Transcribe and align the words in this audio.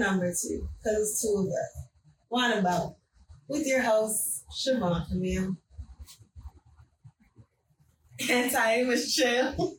number 0.00 0.32
two, 0.32 0.68
because 0.82 0.98
it's 0.98 1.22
two 1.22 1.36
of 1.38 1.46
us. 1.46 1.84
Wine 2.30 2.58
about 2.58 2.96
with 3.48 3.66
your 3.66 3.82
host 3.82 4.44
Siobhan 4.50 5.06
Camille. 5.08 5.56
And 8.28 8.50
Ty 8.50 8.82
Michelle. 8.82 9.54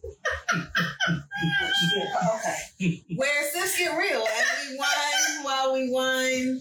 okay. 2.36 3.04
Where 3.16 3.52
sips 3.52 3.78
get 3.78 3.98
real 3.98 4.20
and 4.20 4.70
we 4.70 4.78
wine 4.78 5.44
while 5.44 5.74
we 5.74 5.92
wine. 5.92 6.60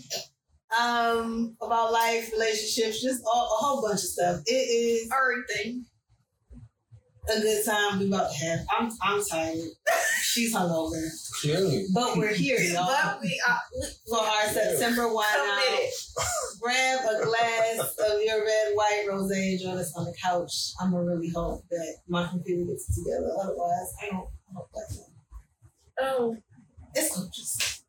Um, 0.79 1.57
about 1.61 1.93
life, 1.93 2.31
relationships, 2.33 3.03
just 3.03 3.25
all, 3.25 3.47
a 3.47 3.65
whole 3.65 3.83
bunch 3.83 3.95
of 3.95 4.01
stuff. 4.01 4.41
It 4.47 4.53
is 4.53 5.11
Everything. 5.11 5.85
A 7.29 7.41
good 7.41 7.65
time 7.65 7.99
we 7.99 8.07
about 8.09 8.31
to 8.33 8.45
have. 8.47 8.61
I'm 8.71 8.91
I'm 9.03 9.23
tired. 9.25 9.59
She's 10.23 10.55
hungover. 10.55 11.01
Clearly. 11.41 11.87
But 11.95 12.17
we're 12.17 12.35
here, 12.35 12.59
y'all. 12.61 12.87
But 12.87 13.21
we 13.21 13.41
are 13.49 13.59
For 14.09 14.19
our 14.19 14.49
September 14.49 15.13
wine 15.13 15.25
out. 15.27 15.71
Grab 16.61 17.01
a 17.01 17.25
glass 17.25 17.79
of 17.99 18.23
your 18.23 18.45
red 18.45 18.73
white 18.75 19.05
rose 19.09 19.31
and 19.31 19.61
join 19.61 19.77
us 19.79 19.93
on 19.97 20.05
the 20.05 20.15
couch. 20.23 20.73
I'm 20.81 20.93
gonna 20.93 21.05
really 21.05 21.31
hope 21.31 21.65
that 21.71 21.97
my 22.09 22.27
computer 22.29 22.65
gets 22.71 22.89
it 22.91 23.03
together. 23.03 23.31
Otherwise, 23.41 23.95
I 24.03 24.07
don't 24.11 24.29
I 24.51 24.55
hope 24.55 24.71
that's 24.75 25.01
Oh. 26.03 26.37
it's 26.95 27.15
gorgeous. 27.17 27.85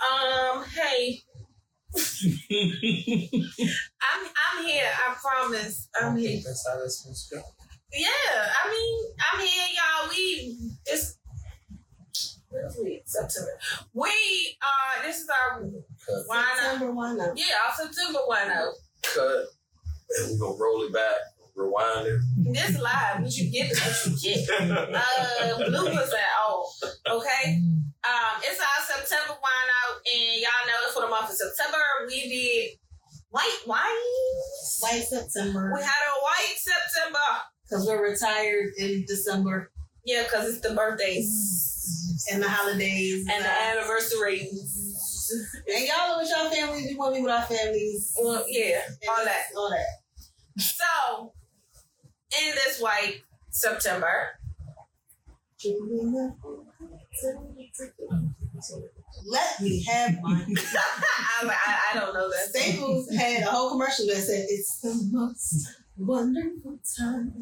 Um, 0.00 0.64
hey. 0.64 1.22
I'm 1.94 2.02
I'm 4.22 4.64
here, 4.64 4.90
I 4.90 5.14
promise. 5.20 5.88
I'm 6.00 6.16
here. 6.16 6.40
That's 6.44 6.66
how 6.68 6.78
that's 6.80 7.02
supposed 7.02 7.28
to 7.30 7.36
go. 7.36 7.42
Yeah, 7.92 8.06
I 8.06 8.70
mean, 8.70 9.12
I'm 9.32 9.40
here, 9.40 9.66
y'all. 9.74 10.10
We 10.10 10.56
it's 10.86 11.18
where's 12.48 12.76
we? 12.82 13.02
September. 13.04 13.58
We 13.92 14.08
uh 14.62 15.02
this 15.02 15.20
is 15.20 15.28
our 15.28 15.60
Cut. 15.60 15.68
wine 16.28 16.38
out. 16.38 16.58
September 16.58 16.92
wine 16.92 17.20
out. 17.20 17.32
Yeah, 17.36 17.44
our 17.66 17.74
September 17.86 18.20
wine. 18.28 18.50
Cut. 19.02 19.46
And 20.18 20.32
we're 20.40 20.46
going 20.46 20.56
to 20.58 20.62
roll 20.62 20.82
it 20.82 20.92
back, 20.92 21.14
rewind 21.60 22.06
it. 22.06 22.20
This 22.52 22.78
live, 22.80 23.22
what 23.22 23.36
you 23.36 23.50
get 23.50 23.70
is 23.70 23.80
what 24.06 24.22
you 24.22 24.34
get. 24.34 24.70
Uh 24.70 25.58
bloopers 25.70 26.08
at 26.12 26.30
all. 26.42 26.72
Okay? 27.08 27.60
Um, 28.02 28.40
it's 28.42 28.58
our 28.60 28.96
September 28.96 29.34
wine 29.34 29.70
out, 29.84 30.00
and 30.10 30.40
y'all 30.40 30.66
know 30.66 30.92
for 30.94 31.02
the 31.02 31.08
month 31.08 31.28
of 31.30 31.36
September 31.36 31.78
we 32.06 32.28
did 32.28 32.78
white 33.30 33.60
wine. 33.66 33.80
White 34.80 35.02
September. 35.06 35.72
We 35.76 35.82
had 35.82 35.90
a 35.90 36.22
white 36.22 36.56
September. 36.56 37.18
Because 37.68 37.86
we're 37.86 38.10
retired 38.10 38.70
in 38.78 39.04
December 39.06 39.70
Yeah, 40.04 40.24
because 40.24 40.48
it's 40.48 40.60
the 40.66 40.74
birthdays 40.74 42.26
and 42.32 42.42
the 42.42 42.48
holidays. 42.48 43.26
and 43.30 43.44
the 43.44 43.48
anniversaries. 43.50 44.86
And 45.68 45.86
y'all 45.86 46.08
know 46.08 46.16
what 46.16 46.28
y'all 46.28 46.50
families 46.50 46.90
you 46.90 46.98
want 46.98 47.14
to 47.14 47.20
be 47.20 47.22
with 47.22 47.30
our 47.32 47.42
families. 47.44 48.12
Well, 48.20 48.44
yeah, 48.48 48.80
all 49.08 49.24
that. 49.24 49.42
All 49.56 49.70
that. 49.70 50.60
So, 50.60 51.32
in 52.42 52.54
this 52.54 52.80
white 52.80 53.22
September, 53.50 54.38
Let 59.26 59.60
me 59.60 59.82
have 59.84 60.20
mine. 60.22 60.54
I, 60.56 61.42
I, 61.66 61.78
I 61.92 61.98
don't 61.98 62.14
know 62.14 62.28
that. 62.30 62.48
Staples 62.50 63.10
had 63.14 63.42
a 63.42 63.46
whole 63.46 63.70
commercial 63.70 64.06
that 64.06 64.16
said 64.16 64.46
it's 64.48 64.80
the 64.80 65.08
most 65.12 65.68
wonderful 65.96 66.78
time 66.98 67.32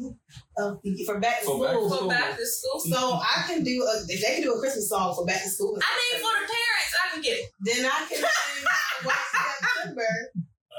of 0.57 0.81
the 0.83 1.03
for 1.05 1.19
back 1.19 1.39
to 1.41 1.45
For 1.45 1.59
back 1.63 1.73
to 1.75 1.87
school. 1.87 1.99
For 1.99 2.07
back 2.09 2.37
to 2.37 2.45
school. 2.45 2.79
So 2.81 3.13
I 3.15 3.43
can 3.47 3.63
do 3.63 3.83
a 3.83 4.03
if 4.07 4.21
they 4.21 4.35
can 4.35 4.43
do 4.43 4.53
a 4.53 4.59
Christmas 4.59 4.89
song 4.89 5.15
for 5.15 5.25
back 5.25 5.43
to 5.43 5.49
school. 5.49 5.77
I 5.81 6.17
mean, 6.17 6.21
for 6.21 6.31
the 6.33 6.47
parents, 6.47 6.93
I 7.03 7.13
can 7.13 7.21
get 7.21 7.37
it. 7.37 7.51
then 7.61 7.85
I 7.85 8.05
can 8.09 8.17
sing 8.17 8.65
White 9.03 9.15
September. 9.61 10.07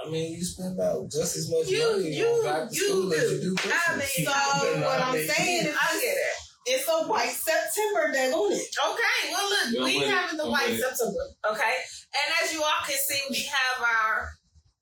I 0.04 0.08
mean, 0.08 0.32
you 0.32 0.44
spend 0.44 0.74
about 0.78 1.10
just 1.10 1.36
as 1.36 1.50
much 1.50 1.66
You- 1.68 1.92
money 1.92 2.14
you- 2.14 2.26
on 2.26 2.44
back 2.44 2.68
to 2.70 2.74
you 2.76 2.88
school 2.88 3.12
as 3.14 3.20
do. 3.20 3.34
you 3.34 3.40
do 3.42 3.54
Christmas. 3.56 3.82
I 3.88 3.96
mean, 3.96 4.26
So 4.26 4.80
what 4.86 5.00
I'm 5.00 5.28
saying 5.28 5.66
is 5.66 5.76
I 5.78 6.00
get 6.00 6.16
it. 6.16 6.36
it's 6.66 6.88
a 6.88 7.02
White 7.06 7.30
September 7.32 8.12
day, 8.12 8.32
on 8.32 8.52
it. 8.52 8.68
Okay, 8.84 9.32
well, 9.32 9.48
look, 9.50 9.58
Yeah, 9.72 9.84
we 9.84 9.98
wait, 9.98 10.08
having 10.08 10.36
the 10.38 10.44
I'm 10.44 10.50
white 10.50 10.70
with. 10.70 10.80
September. 10.80 11.20
Okay, 11.50 11.74
and 12.14 12.34
as 12.42 12.52
you 12.52 12.62
all 12.62 12.80
can 12.86 12.96
see, 12.98 13.20
we 13.30 13.42
have 13.42 13.82
our 13.84 14.30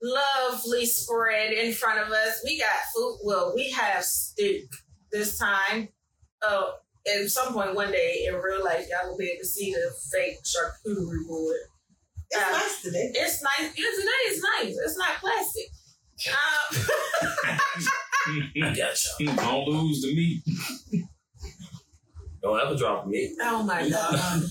lovely 0.01 0.85
spread 0.85 1.51
in 1.51 1.73
front 1.73 1.99
of 1.99 2.11
us. 2.11 2.39
We 2.43 2.57
got 2.57 2.75
food. 2.95 3.19
Well, 3.23 3.53
we 3.55 3.69
have 3.71 4.03
steak 4.05 4.65
this 5.11 5.37
time. 5.37 5.89
Oh, 6.41 6.73
at 7.07 7.29
some 7.29 7.53
point 7.53 7.75
one 7.75 7.91
day 7.91 8.25
in 8.27 8.35
real 8.35 8.63
life, 8.63 8.87
y'all 8.89 9.09
will 9.11 9.17
be 9.17 9.29
able 9.29 9.41
to 9.41 9.47
see 9.47 9.73
the 9.73 9.91
fake 10.11 10.37
charcuterie 10.43 11.27
board. 11.27 11.57
It's 12.31 12.43
Um, 12.43 12.51
nice 12.51 12.81
today. 12.81 13.11
It's 13.13 13.41
nice. 13.43 13.71
Yeah, 13.75 13.85
today 13.95 14.21
is 14.27 14.41
nice. 14.59 14.75
It's 14.85 14.97
not 14.97 15.19
plastic. 15.19 15.65
Um, 18.27 18.35
I 18.63 18.75
got 18.75 18.97
you. 19.19 19.27
Don't 19.35 19.67
lose 19.69 20.01
the 20.01 20.13
meat. 20.13 20.43
Don't 22.41 22.59
ever 22.59 22.75
drop 22.75 23.05
me. 23.07 23.35
oh 23.41 23.63
my 23.63 23.87
god! 23.89 24.15
and 24.41 24.43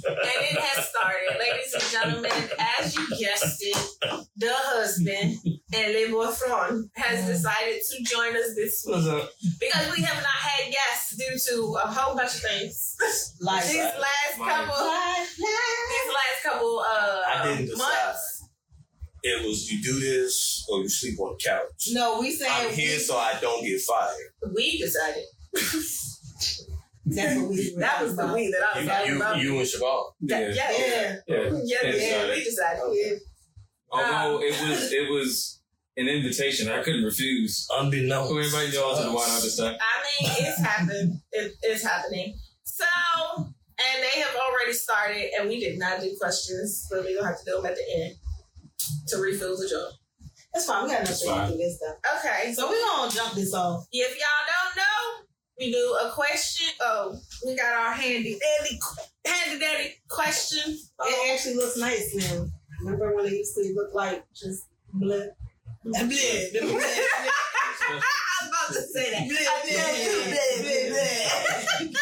it 0.00 0.58
has 0.58 0.88
started, 0.88 1.38
ladies 1.38 1.74
and 1.74 1.82
gentlemen. 1.84 2.30
As 2.78 2.94
you 2.96 3.06
guessed 3.18 3.58
it, 3.60 3.76
the 4.36 4.50
husband 4.52 5.36
and 5.74 5.92
Le 5.92 6.10
Boyfriend 6.10 6.90
has 6.94 7.26
decided 7.26 7.80
to 7.90 8.02
join 8.04 8.34
us 8.36 8.54
this 8.54 8.84
week 8.86 8.96
What's 8.96 9.06
up? 9.08 9.30
because 9.60 9.96
we 9.96 10.02
have 10.04 10.16
not 10.22 10.26
had 10.40 10.72
guests 10.72 11.16
due 11.16 11.52
to 11.52 11.76
a 11.84 11.86
whole 11.88 12.16
bunch 12.16 12.34
of 12.34 12.40
things. 12.40 12.96
Like 13.40 13.64
These 13.66 13.76
last 13.76 14.38
Life. 14.38 14.48
couple, 14.48 14.92
these 15.36 16.08
last 16.12 16.42
couple 16.44 16.78
uh 16.80 17.20
I 17.28 17.44
didn't 17.48 17.66
decide. 17.66 17.78
months. 18.06 18.30
It 19.22 19.46
was 19.46 19.70
you 19.70 19.82
do 19.82 19.98
this 20.00 20.66
or 20.70 20.80
you 20.82 20.88
sleep 20.88 21.18
on 21.20 21.36
the 21.38 21.44
couch. 21.44 21.88
No, 21.92 22.20
we 22.20 22.30
said 22.30 22.48
I'm 22.50 22.70
here 22.72 22.92
we, 22.96 22.98
so 22.98 23.16
I 23.16 23.38
don't 23.40 23.62
get 23.64 23.80
fired. 23.80 24.52
We 24.54 24.78
decided 24.78 25.24
that's 27.06 27.38
what 27.40 27.50
we 27.50 27.74
that 27.78 28.02
was 28.02 28.16
the 28.16 28.26
we 28.32 28.50
that 28.50 28.62
I 28.62 28.78
was 28.78 28.84
You, 28.84 28.90
talking 28.90 29.10
you, 29.10 29.16
about. 29.16 29.38
you 29.38 29.58
and 29.58 29.66
Siobhan. 29.66 30.04
Yeah. 30.20 30.38
yeah, 30.38 30.52
yeah, 30.54 31.16
Yeah. 31.26 31.36
Yeah. 31.36 31.60
yeah, 31.64 31.92
Yeah, 31.92 32.30
we 32.34 32.44
decided. 32.44 32.82
Yeah. 32.92 33.12
Although 33.90 34.40
it 34.42 34.54
ah. 34.58 34.68
was 34.70 34.92
it 34.92 35.10
was 35.10 35.60
an 35.96 36.08
invitation, 36.08 36.68
I 36.68 36.82
couldn't 36.82 37.04
refuse. 37.04 37.68
Unbeknownst. 37.70 38.32
Who 38.32 38.38
invited 38.38 38.74
y'all 38.74 38.96
to 38.96 39.02
the 39.04 39.12
wine 39.12 39.28
out 39.30 39.42
this 39.42 39.56
time? 39.56 39.76
I 39.78 40.22
mean, 40.22 40.30
it's 40.38 40.60
happened. 40.60 41.20
It, 41.32 41.52
it's 41.62 41.84
happening. 41.84 42.36
So, 42.64 42.84
and 43.36 44.02
they 44.02 44.20
have 44.20 44.34
already 44.34 44.72
started, 44.72 45.30
and 45.38 45.48
we 45.48 45.60
did 45.60 45.78
not 45.78 46.00
do 46.00 46.16
questions, 46.20 46.88
but 46.90 47.04
we're 47.04 47.14
gonna 47.16 47.28
have 47.28 47.38
to 47.38 47.44
do 47.44 47.56
them 47.56 47.66
at 47.66 47.76
the 47.76 47.84
end 48.02 48.14
to 49.08 49.18
refill 49.18 49.56
the 49.56 49.68
jar. 49.68 49.90
That's 50.52 50.66
fine. 50.66 50.84
We 50.84 50.90
got 50.90 51.00
enough 51.00 51.18
to 51.48 51.52
do 51.52 51.58
this 51.58 51.76
stuff. 51.76 51.96
Okay, 52.18 52.52
so 52.54 52.62
So 52.62 52.70
we're 52.70 52.80
gonna 52.80 53.10
jump 53.12 53.34
this 53.34 53.52
off. 53.54 53.86
if 53.92 54.16
y'all 54.16 54.46
don't 54.46 54.76
know, 54.76 55.26
we 55.58 55.72
do 55.72 55.98
a 56.04 56.10
question. 56.10 56.66
Oh, 56.80 57.16
we 57.46 57.56
got 57.56 57.72
our 57.72 57.92
handy 57.92 58.38
dandy, 58.38 58.80
handy 59.24 59.58
dandy 59.60 59.94
question. 60.08 60.76
Oh, 60.98 61.06
It 61.08 61.32
actually 61.32 61.54
looks 61.56 61.76
nice 61.76 62.14
now. 62.14 62.46
Remember 62.80 63.14
when 63.14 63.26
it 63.26 63.32
used 63.32 63.54
to 63.54 63.72
look 63.74 63.94
like 63.94 64.24
just 64.34 64.66
bleh, 64.94 65.28
bleh. 65.84 66.50
I 67.86 67.98
was 68.40 68.48
about 68.48 68.68
to 68.72 68.82
say 68.82 69.10
that. 69.10 69.28
Bleh, 69.28 69.46
bleh, 69.64 70.60
bleh, 70.60 70.90
bleh. 70.90 71.94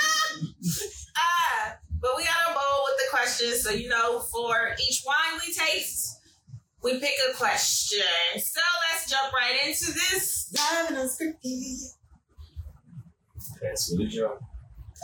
Ah, 1.17 1.77
but 2.01 2.11
we 2.17 2.25
got 2.25 2.51
a 2.51 2.55
bowl 2.55 2.85
with 2.87 2.99
the 2.99 3.09
questions, 3.11 3.63
so 3.63 3.71
you 3.71 3.89
know, 3.89 4.21
for 4.21 4.75
each 4.89 5.03
wine 5.07 5.41
we 5.47 5.53
taste, 5.53 6.21
we 6.83 6.99
pick 6.99 7.15
a 7.31 7.35
question. 7.37 8.01
So 8.39 8.61
let's 8.91 9.11
jump 9.11 9.33
right 9.33 9.67
into 9.67 9.93
this. 9.93 10.53
Live 10.57 10.89
and 10.91 10.97
unscripted. 10.97 12.02
That's 13.63 13.91
what 13.91 13.99
the 14.01 14.07
jar. 14.07 14.39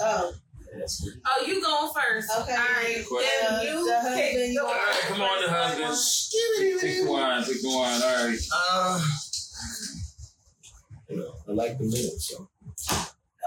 Oh, 0.01 0.33
That's 0.79 1.03
what 1.03 1.15
Oh, 1.27 1.45
you 1.47 1.63
going 1.63 1.93
first? 1.95 2.31
Okay. 2.41 2.53
All 2.53 2.59
right. 2.59 3.05
Question. 3.07 3.31
Then 3.51 3.67
you 3.67 3.87
The 3.87 3.95
husband, 3.95 4.15
pick 4.17 4.35
you 4.35 4.55
the 4.55 4.61
are- 4.61 4.67
All 4.67 4.75
right, 4.75 5.01
come 5.09 5.21
on, 5.23 5.43
the 5.43 5.49
husband. 5.51 6.81
Pick 6.81 7.05
the 7.05 7.11
wine, 7.11 7.45
pick 7.45 7.63
the 7.63 7.69
wine. 7.69 8.03
All 8.03 8.27
right. 8.27 8.39
Uh, 8.71 9.05
you 11.09 11.17
know, 11.17 11.33
I 11.49 11.53
like 11.53 11.79
the 11.79 11.85
middle, 11.85 12.19
so. 12.19 12.49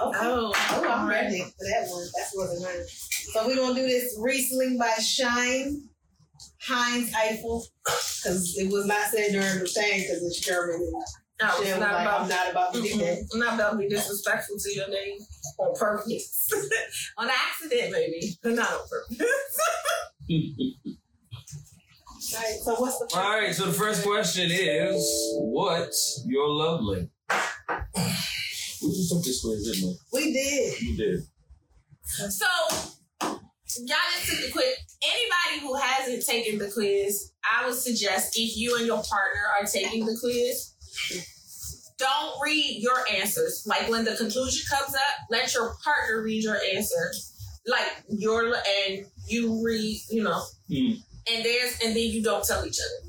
okay. 0.02 0.18
Oh, 0.22 0.52
Oh, 0.72 0.88
I'm 0.90 1.08
ready 1.08 1.42
for 1.42 1.66
that 1.66 1.88
one. 1.90 2.08
That's 2.18 2.32
what 2.34 2.50
I'm 2.50 2.64
ready. 2.64 2.84
So 2.88 3.48
we're 3.48 3.56
gonna 3.56 3.76
do 3.76 3.88
this 3.88 4.16
Riesling 4.20 4.78
by 4.80 4.94
Shine 5.02 5.88
Heinz 6.60 7.12
Eifel 7.12 7.64
because 7.86 8.58
it 8.58 8.72
was 8.72 8.86
not 8.88 9.08
said 9.12 9.32
during 9.32 9.60
the 9.60 9.68
thing 9.68 10.02
because 10.02 10.24
it's 10.24 10.40
German. 10.40 10.92
And 11.42 11.50
No, 11.50 11.56
it's 11.62 11.72
was 11.72 11.80
not 11.80 11.94
like, 11.94 12.02
about 12.02 12.22
I'm 12.22 12.30
not 12.30 12.52
about 12.52 12.74
to 12.76 12.82
do 12.82 12.98
that. 12.98 13.28
I'm 13.34 13.40
not 13.40 13.54
about 13.56 13.72
to 13.72 13.78
be 13.78 13.90
disrespectful 13.90 14.58
to 14.60 14.74
your 14.76 14.90
name 14.90 15.18
on 15.58 15.74
purpose. 15.76 16.50
on 17.18 17.30
accident, 17.30 17.92
maybe, 17.92 18.38
but 18.44 18.54
not 18.54 18.72
on 18.72 18.88
purpose. 18.88 19.28
All 20.30 20.38
right. 22.40 22.60
So 22.64 22.76
what's 22.76 23.00
the 23.00 23.18
All 23.18 23.40
right, 23.40 23.54
so 23.56 23.66
the 23.66 23.74
first 23.74 24.04
question 24.06 24.50
is 24.52 25.04
what's 25.40 26.24
your 26.28 26.48
love 26.48 26.82
language? 26.82 27.10
We 28.84 28.90
just 28.90 29.12
took 29.12 29.24
this 29.24 29.42
quiz, 29.44 29.64
didn't 29.66 29.90
we? 29.90 29.98
We 30.26 30.34
did. 30.34 30.82
you 30.82 30.98
did. 30.98 31.22
So, 32.04 32.46
y'all 33.22 33.98
just 34.16 34.30
took 34.30 34.46
the 34.46 34.52
quiz. 34.52 34.76
Anybody 35.04 35.62
who 35.62 35.76
hasn't 35.76 36.26
taken 36.26 36.58
the 36.60 36.70
quiz, 36.72 37.32
I 37.44 37.66
would 37.66 37.76
suggest 37.76 38.38
if 38.38 38.56
you 38.58 38.76
and 38.78 38.86
your 38.86 39.02
partner 39.04 39.42
are 39.60 39.66
taking 39.66 40.06
the 40.06 40.16
quiz, 40.20 40.71
don't 41.98 42.42
read 42.44 42.82
your 42.82 42.98
answers. 43.12 43.64
Like 43.68 43.90
when 43.90 44.04
the 44.06 44.16
conclusion 44.16 44.64
comes 44.70 44.96
up, 44.96 45.28
let 45.30 45.54
your 45.54 45.76
partner 45.84 46.22
read 46.24 46.44
your 46.44 46.58
answer. 46.74 47.12
Like 47.68 48.04
your 48.10 48.46
and 48.88 49.06
you 49.28 49.62
read, 49.64 50.02
you 50.10 50.24
know, 50.24 50.42
Hmm. 50.68 50.94
and 51.32 51.46
there's 51.46 51.80
and 51.84 51.96
then 51.96 52.04
you 52.10 52.24
don't 52.24 52.44
tell 52.44 52.66
each 52.66 52.80
other. 52.80 53.08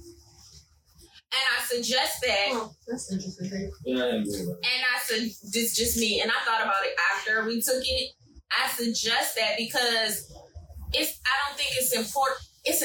And 1.34 1.40
I 1.58 1.64
suggest 1.64 2.20
that 2.20 2.49
Oh, 2.50 2.73
that's 2.87 3.11
interesting. 3.11 3.73
Yeah, 3.87 4.05
I 4.05 4.11
didn't 4.11 4.26
think 4.26 4.49
and 4.49 4.82
I 4.94 4.99
said, 5.02 5.20
this 5.52 5.75
just 5.75 5.96
me. 5.99 6.20
And 6.20 6.31
I 6.31 6.34
thought 6.44 6.61
about 6.61 6.84
it 6.84 6.94
after 7.17 7.46
we 7.46 7.62
took 7.62 7.82
it. 7.82 8.11
I 8.50 8.69
suggest 8.69 9.37
that 9.37 9.56
because 9.56 10.31
it's, 10.93 11.19
I 11.25 11.49
don't 11.49 11.56
think 11.56 11.70
it's 11.79 11.94
important. 11.94 12.40
It's, 12.64 12.82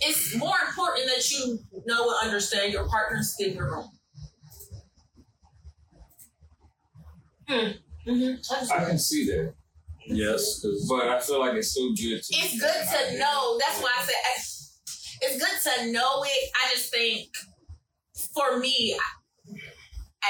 it's 0.00 0.34
more 0.36 0.56
important 0.66 1.06
that 1.08 1.30
you 1.30 1.58
know 1.84 2.08
and 2.08 2.26
understand 2.26 2.72
your 2.72 2.88
partner's 2.88 3.36
in 3.38 3.52
your 3.52 3.70
room. 3.70 3.90
Mm-hmm. 7.48 8.72
I 8.72 8.84
can 8.84 8.98
see 8.98 9.26
that. 9.26 9.54
Yes, 10.06 10.64
but 10.88 11.08
I 11.08 11.18
feel 11.20 11.40
like 11.40 11.54
it's 11.54 11.70
still 11.70 11.88
good 11.94 12.22
to. 12.22 12.36
It's 12.36 12.60
good 12.60 12.70
to 13.12 13.18
know. 13.18 13.58
That's 13.58 13.80
why 13.82 13.90
I 13.98 14.02
said 14.04 14.14
I- 14.26 15.26
it's 15.26 15.38
good 15.38 15.72
to 15.86 15.92
know 15.92 16.22
it. 16.24 16.50
I 16.54 16.70
just 16.74 16.90
think 16.92 17.30
for 18.34 18.58
me, 18.58 18.98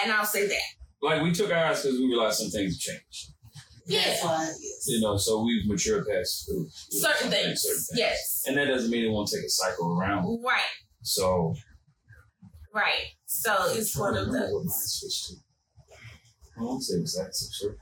and 0.02 0.12
I'll 0.12 0.24
say 0.24 0.46
that. 0.46 0.60
Like 1.02 1.22
we 1.22 1.32
took 1.32 1.50
ours 1.52 1.82
because 1.82 1.98
we 1.98 2.06
realized 2.06 2.38
some 2.38 2.50
things 2.50 2.78
changed. 2.78 3.32
That's 3.86 4.22
Yeah. 4.22 4.46
yes. 4.60 4.84
You 4.86 5.00
know, 5.00 5.16
so 5.16 5.42
we've 5.42 5.66
matured 5.66 6.06
past 6.06 6.46
through- 6.46 6.70
through 6.90 7.00
Certain 7.00 7.30
things. 7.30 7.62
certain 7.62 7.76
things. 7.82 7.90
Yes. 7.94 8.42
And 8.46 8.56
that 8.56 8.66
doesn't 8.66 8.90
mean 8.90 9.04
it 9.04 9.08
won't 9.10 9.28
take 9.28 9.44
a 9.44 9.48
cycle 9.50 9.92
around. 9.98 10.40
Right. 10.42 10.62
So 11.02 11.54
Right. 12.72 13.12
So 13.26 13.72
it's 13.72 13.94
one 13.96 14.16
of 14.16 14.26
Remember 14.28 14.54
what 14.54 14.64
mine 14.64 14.72
those. 14.72 15.36
I 16.56 16.62
won't 16.62 16.82
say 16.82 16.98
exact 16.98 17.36
sure. 17.52 17.76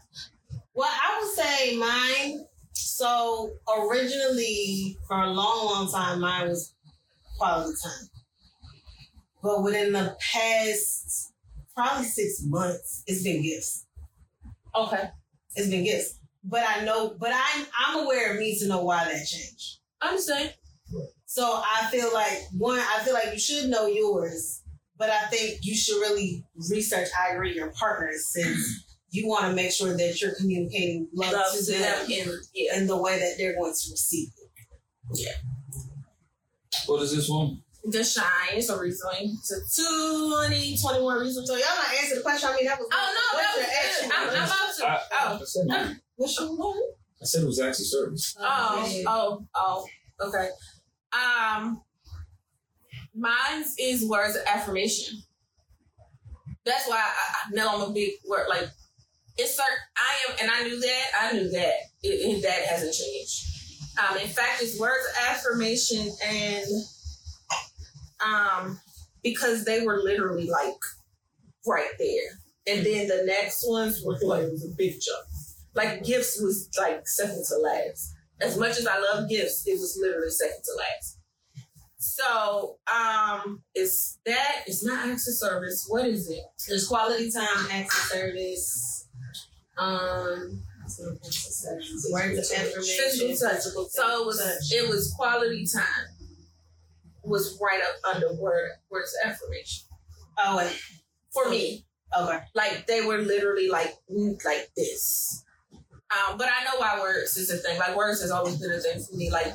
Well, 0.74 0.90
I 0.90 1.20
would 1.20 1.32
say 1.32 1.76
mine. 1.76 2.46
So 2.74 3.52
originally, 3.68 4.96
for 5.06 5.16
a 5.16 5.30
long, 5.30 5.66
long 5.66 5.92
time, 5.92 6.20
mine 6.20 6.48
was 6.48 6.74
quality 7.38 7.74
time. 7.82 8.08
But 9.42 9.62
within 9.62 9.92
the 9.92 10.16
past 10.20 11.32
probably 11.74 12.04
six 12.04 12.42
months, 12.44 13.02
it's 13.06 13.22
been 13.22 13.42
gifts. 13.42 13.86
Okay. 14.74 15.10
It's 15.56 15.68
been 15.68 15.84
gifts. 15.84 16.18
But 16.44 16.64
I 16.66 16.84
know, 16.84 17.14
but 17.18 17.30
I'm 17.32 17.66
I'm 17.78 18.04
aware 18.04 18.32
of 18.32 18.38
me 18.38 18.58
to 18.58 18.68
know 18.68 18.84
why 18.84 19.04
that 19.04 19.26
changed. 19.26 19.78
I 20.00 20.08
understand. 20.08 20.54
So 21.26 21.62
I 21.64 21.88
feel 21.90 22.12
like 22.12 22.38
one, 22.56 22.78
I 22.78 23.00
feel 23.04 23.14
like 23.14 23.32
you 23.32 23.38
should 23.38 23.70
know 23.70 23.86
yours, 23.86 24.61
but 25.02 25.10
I 25.10 25.26
think 25.26 25.58
you 25.62 25.74
should 25.74 25.96
really 25.96 26.44
research. 26.70 27.08
I 27.20 27.32
agree, 27.34 27.56
your 27.56 27.72
partners 27.72 28.28
since 28.28 28.84
you 29.10 29.26
want 29.26 29.46
to 29.46 29.52
make 29.52 29.72
sure 29.72 29.96
that 29.96 30.22
you're 30.22 30.36
communicating 30.36 31.08
love, 31.12 31.32
Love 31.32 31.52
to 31.54 31.64
to 31.64 31.72
them 31.72 31.80
them 31.80 32.10
in 32.12 32.40
yeah. 32.54 32.78
in 32.78 32.86
the 32.86 32.96
way 32.96 33.18
that 33.18 33.34
they're 33.36 33.54
going 33.54 33.72
to 33.72 33.90
receive 33.90 34.28
it. 34.28 34.48
Yeah. 35.14 35.32
What 36.86 37.02
is 37.02 37.16
this 37.16 37.28
one? 37.28 37.62
The 37.84 38.04
shine 38.04 38.54
is 38.54 38.70
a 38.70 38.78
Riesling. 38.78 39.36
It's 39.40 39.50
a 39.50 39.82
2021 39.82 41.18
Riesling. 41.18 41.46
So 41.46 41.56
y'all 41.56 41.64
not 41.64 41.94
answer 42.00 42.14
the 42.14 42.22
question. 42.22 42.50
I 42.52 42.54
mean, 42.54 42.66
that 42.66 42.78
was. 42.78 42.88
Oh 42.92 43.32
no, 43.34 43.38
that 43.40 43.56
what's 43.56 43.98
was 43.98 44.06
your 44.06 44.06
actual 44.06 44.30
good. 44.30 44.38
I'm, 44.38 44.40
I'm 44.40 44.46
about 44.46 44.76
to. 44.76 44.86
I, 44.86 45.00
Oh. 45.32 45.38
I 45.40 45.44
said 45.44 45.66
mine. 45.66 46.00
What's 46.14 46.38
your 46.38 46.48
name? 46.48 46.82
I 47.20 47.24
said 47.24 47.42
it 47.42 47.46
was 47.46 47.58
acts 47.58 47.80
of 47.80 47.86
service. 47.86 48.36
Oh, 48.38 49.02
oh, 49.08 49.46
oh, 49.56 49.86
okay. 50.28 50.48
Um, 51.12 51.82
mine's 53.14 53.74
is 53.78 54.08
words 54.08 54.36
of 54.36 54.42
affirmation. 54.46 55.22
That's 56.64 56.88
why 56.88 56.96
I, 56.96 57.00
I 57.00 57.54
know 57.54 57.74
I'm 57.74 57.90
a 57.90 57.92
big 57.92 58.12
word. 58.28 58.46
Like, 58.48 58.68
it's 59.36 59.56
certain. 59.56 59.76
I 59.96 60.30
am, 60.30 60.36
and 60.42 60.50
I 60.50 60.62
knew 60.62 60.80
that. 60.80 61.04
I 61.20 61.32
knew 61.32 61.50
that. 61.50 61.74
It, 62.02 62.08
it, 62.08 62.42
that 62.42 62.66
hasn't 62.66 62.94
changed. 62.94 63.48
Um, 63.98 64.18
in 64.18 64.28
fact, 64.28 64.62
it's 64.62 64.78
words 64.78 65.04
of 65.10 65.30
affirmation, 65.30 66.10
and 66.24 66.66
um, 68.24 68.80
because 69.22 69.64
they 69.64 69.84
were 69.84 70.02
literally 70.02 70.48
like 70.48 70.78
right 71.66 71.90
there, 71.98 72.74
and 72.74 72.86
then 72.86 73.08
the 73.08 73.24
next 73.26 73.64
ones 73.68 74.02
were 74.04 74.18
like 74.22 74.44
it 74.44 74.52
was 74.52 74.64
a 74.64 74.76
big 74.76 74.92
jump. 75.00 75.26
Like 75.74 76.04
gifts 76.04 76.40
was 76.40 76.68
like 76.78 77.08
second 77.08 77.44
to 77.48 77.56
last 77.56 78.14
as 78.42 78.58
much 78.58 78.78
as 78.78 78.86
I 78.86 78.98
love 78.98 79.28
gifts, 79.28 79.66
it 79.66 79.78
was 79.78 79.98
literally 80.00 80.30
second 80.30 80.62
to 80.64 80.72
last. 80.76 81.18
So, 82.02 82.78
um, 82.92 83.62
it's 83.76 84.18
that. 84.26 84.62
It's 84.66 84.84
not 84.84 85.06
of 85.28 85.34
service. 85.34 85.86
What 85.88 86.04
is 86.04 86.28
it? 86.28 86.40
There's 86.68 86.88
quality 86.88 87.30
time, 87.30 87.70
of 87.70 87.92
service, 87.92 89.06
um, 89.78 90.62
words 92.10 92.50
of 92.50 92.58
affirmation, 92.58 92.82
Physical 93.04 93.36
touch. 93.36 93.54
physical 93.54 93.88
So 93.88 94.22
it 94.22 94.26
was. 94.26 94.38
touch. 94.38 94.72
It 94.82 94.88
was 94.88 95.14
quality 95.16 95.64
time. 95.64 96.08
Was 97.22 97.56
right 97.62 97.80
up 97.80 98.16
under 98.16 98.34
word 98.34 98.70
words 98.90 99.14
of 99.24 99.30
affirmation 99.30 99.84
Oh, 100.44 100.56
wait. 100.56 100.76
for 101.32 101.48
me. 101.48 101.86
Okay. 102.18 102.38
Like 102.52 102.88
they 102.88 103.02
were 103.02 103.18
literally 103.18 103.68
like 103.68 103.94
like 104.44 104.70
this. 104.76 105.44
Um, 105.72 106.36
but 106.36 106.48
I 106.48 106.64
know 106.64 106.78
why 106.80 106.98
words 107.00 107.36
is 107.36 107.48
a 107.50 107.58
thing. 107.58 107.78
Like 107.78 107.94
words 107.96 108.20
has 108.22 108.32
always 108.32 108.56
been 108.56 108.72
a 108.72 108.80
thing 108.80 109.00
for 109.08 109.14
me. 109.16 109.30
Like 109.30 109.52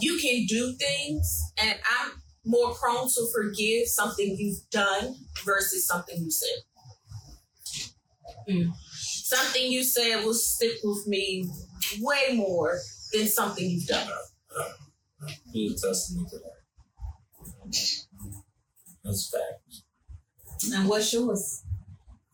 you 0.00 0.18
can 0.18 0.44
do 0.46 0.74
things, 0.74 1.52
and 1.62 1.74
I'm 1.98 2.12
more 2.44 2.74
prone 2.74 3.08
to 3.08 3.26
forgive 3.32 3.86
something 3.86 4.36
you've 4.38 4.68
done 4.70 5.14
versus 5.44 5.86
something 5.86 6.16
you 6.18 6.30
said. 6.30 6.58
Mm. 8.48 8.72
Something 8.94 9.70
you 9.70 9.84
said 9.84 10.24
will 10.24 10.34
stick 10.34 10.78
with 10.82 11.06
me 11.06 11.48
way 12.00 12.34
more 12.34 12.78
than 13.12 13.26
something 13.26 13.68
you've 13.68 13.86
done. 13.86 14.08
He's 15.52 15.82
a 15.82 15.88
testament 15.88 16.28
to 16.30 16.38
that. 16.38 16.62
That's 19.04 19.30
fact. 19.30 20.74
And 20.74 20.88
what's 20.88 21.12
yours? 21.12 21.64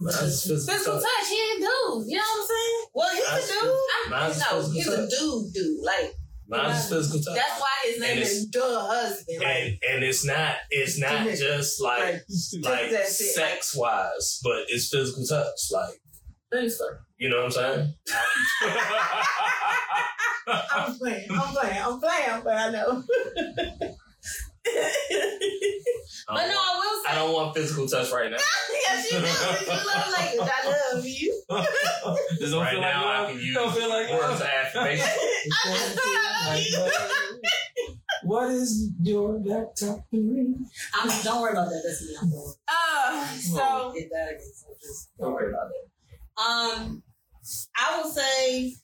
Mine's 0.01 0.43
physical, 0.47 0.75
Physical 0.75 0.95
touch. 0.95 1.03
touch, 1.03 1.29
he 1.29 1.35
a 1.35 1.55
dude. 1.57 2.07
You 2.07 2.17
know 2.17 2.23
what 2.23 2.41
I'm 2.41 2.47
saying? 2.47 2.87
Well, 2.95 3.11
he's 3.15 3.25
That's 3.25 3.51
a 3.51 3.61
dude. 3.61 3.75
I'm, 4.07 4.11
no, 4.11 4.27
physical 4.29 4.73
he's 4.73 4.87
a 4.87 5.09
dude, 5.09 5.53
dude. 5.55 5.85
Like 5.85 6.15
Mine's 6.49 6.89
physical 6.89 7.21
touch. 7.21 7.35
that's 7.37 7.61
why 7.61 7.69
his 7.85 8.01
name 8.01 8.19
is 8.19 8.47
Da 8.47 8.87
Husband. 8.87 9.39
Like, 9.39 9.47
and 9.47 9.79
and 9.91 10.05
it's 10.05 10.25
not 10.25 10.55
it's 10.71 10.99
not 10.99 11.27
just 11.27 11.81
like 11.83 12.23
like 12.63 12.91
sex 13.07 13.77
wise, 13.77 14.41
but 14.43 14.63
it's 14.69 14.89
physical 14.89 15.25
touch. 15.27 15.71
Like 15.71 16.01
Thanks, 16.51 16.79
sir. 16.79 17.01
you 17.19 17.29
know 17.29 17.45
what 17.45 17.45
I'm 17.45 17.51
saying? 17.51 17.95
I'm 20.49 20.95
playing. 20.99 21.27
I'm 21.31 21.55
playing. 21.55 21.83
I'm 21.83 22.01
playing, 22.01 22.41
but 22.43 22.57
I 22.57 22.71
know. 22.71 23.05
I 26.31 26.35
but 26.35 26.47
no, 26.49 26.55
want- 26.55 26.59
I 26.59 26.79
will 26.79 27.03
say. 27.05 27.09
I 27.11 27.15
don't 27.15 27.33
want 27.33 27.57
physical 27.57 27.87
touch 27.89 28.11
right 28.13 28.31
now. 28.31 28.37
yes, 28.83 29.13
you 29.13 29.19
do. 29.19 29.25
It's 29.25 29.67
your 29.67 29.77
love 29.77 30.13
language. 30.13 30.51
I 30.53 30.95
love 30.95 31.07
you. 31.07 31.43
Just 32.39 32.53
don't 32.53 32.63
right 32.63 32.73
feel 32.73 32.81
now, 32.83 33.05
like 33.05 33.29
I 33.29 33.31
can 33.33 33.41
use 33.41 33.55
Don't 33.55 33.75
feel 33.75 33.89
like 33.89 34.11
words 34.11 34.23
love. 34.23 34.41
of 34.41 34.47
affirmation. 34.47 35.07
I 35.65 36.47
love 36.51 36.59
you. 36.61 36.91
What 38.25 38.51
is 38.51 38.91
your 39.01 39.39
laptop 39.45 40.01
doing? 40.13 40.67
I'm, 40.93 41.09
don't 41.23 41.41
worry 41.41 41.53
about 41.53 41.69
that. 41.71 41.83
That's 41.87 42.03
me. 42.03 42.17
I'm 42.21 42.29
going 42.31 42.53
Uh, 42.69 43.27
so 43.37 43.93
to 43.95 44.09
that. 44.11 44.41
So 44.55 44.67
just 44.83 45.11
Don't 45.19 45.33
worry 45.33 45.51
about 45.51 45.69
it. 45.69 45.89
Um, 46.37 47.03
I 47.77 47.97
will 48.01 48.11
say, 48.11 48.75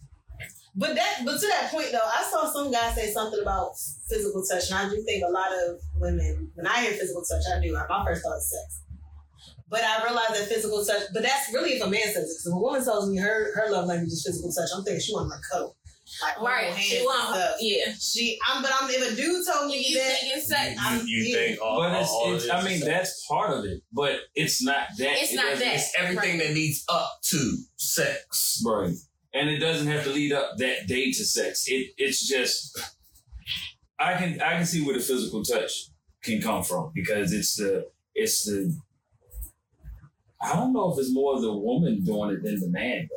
but 0.77 0.95
that, 0.95 1.23
but 1.25 1.41
to 1.41 1.47
that 1.47 1.71
point 1.71 1.89
though, 1.93 1.99
I 2.05 2.23
saw 2.31 2.51
some 2.53 2.71
guy 2.73 2.93
say 2.93 3.13
something 3.13 3.41
about 3.41 3.73
physical 4.09 4.43
touch, 4.51 4.71
and 4.71 4.79
I 4.79 4.89
do 4.89 5.03
think 5.03 5.23
a 5.25 5.31
lot 5.31 5.49
of 5.67 5.81
women, 5.97 6.51
when 6.55 6.67
I 6.67 6.83
hear 6.83 6.93
physical 6.93 7.23
touch, 7.23 7.43
I 7.57 7.61
do. 7.61 7.73
My 7.73 7.87
first 8.05 8.23
thought 8.23 8.37
is 8.37 8.51
sex. 8.51 8.81
But 9.71 9.83
I 9.83 10.05
realize 10.05 10.29
that 10.39 10.47
physical 10.49 10.85
touch, 10.85 11.03
but 11.13 11.23
that's 11.23 11.53
really 11.53 11.71
if 11.73 11.83
a 11.83 11.89
man 11.89 12.03
says 12.03 12.17
it. 12.17 12.35
Because 12.35 12.47
if 12.47 12.53
a 12.53 12.57
woman 12.59 12.85
tells 12.85 13.09
me 13.09 13.17
her 13.19 13.53
her 13.55 13.71
love 13.73 13.87
language 13.87 14.09
is 14.13 14.23
physical 14.25 14.53
touch, 14.53 14.69
I'm 14.77 14.85
thinking 14.85 15.01
she 15.01 15.13
wants 15.15 15.35
my 15.35 15.41
cuddle, 15.51 15.77
like 16.23 16.41
right, 16.43 16.67
oh, 16.71 16.75
hands 16.75 16.85
she 16.87 16.97
and 16.99 17.05
want 17.07 17.55
yeah. 17.61 17.93
She, 17.99 18.39
I'm, 18.47 18.63
but 18.63 18.71
I'm 18.79 18.89
if 18.91 19.13
a 19.13 19.17
dude 19.17 19.45
told 19.47 19.69
me 19.69 19.85
You 19.89 19.97
that, 19.99 20.19
thinking 20.21 20.41
sex? 20.43 20.79
I'm- 20.81 21.05
You, 21.07 21.17
you 21.25 21.35
think 21.35 21.63
all, 21.63 21.81
But 21.81 22.01
it's, 22.01 22.11
all, 22.11 22.25
all 22.27 22.35
it's 22.35 22.45
it 22.45 22.51
I 22.53 22.63
mean, 22.63 22.73
is 22.75 22.85
that's 22.85 23.27
part 23.27 23.51
of 23.59 23.65
it, 23.65 23.83
but 23.93 24.19
it's 24.35 24.63
not 24.63 24.87
that. 24.99 25.23
It's 25.23 25.33
It 25.33 25.37
not 25.37 25.45
doesn't- 25.47 25.67
that. 25.67 25.75
it's 25.77 25.93
everything 25.99 26.39
that 26.39 26.51
leads 26.51 26.85
up 26.89 27.19
to 27.31 27.57
sex. 27.77 28.63
Right. 28.65 28.95
And 29.35 29.51
it 29.51 29.59
doesn't 29.59 29.89
have 29.89 30.05
to 30.05 30.11
lead 30.11 30.33
up 30.33 30.59
that 30.59 30.87
day 30.87 31.11
to 31.13 31.25
sex. 31.25 31.65
It 31.69 31.93
it's 31.99 32.27
just 32.29 32.79
I 33.99 34.15
can 34.15 34.41
I 34.41 34.55
can 34.57 34.67
see 34.67 34.85
where 34.85 34.97
the 34.97 35.03
physical 35.03 35.43
touch 35.45 35.73
can 36.23 36.41
come 36.41 36.63
from 36.63 36.93
because 36.95 37.33
it's 37.33 37.57
the 37.57 37.87
it's 38.15 38.45
the 38.47 38.77
I 40.43 40.55
don't 40.57 40.73
know 40.73 40.93
if 40.93 40.99
it's 40.99 41.13
more 41.13 41.41
the 41.41 41.53
woman 41.53 42.05
doing 42.05 42.31
it 42.31 42.43
than 42.45 42.61
the 42.61 42.69
man. 42.69 43.09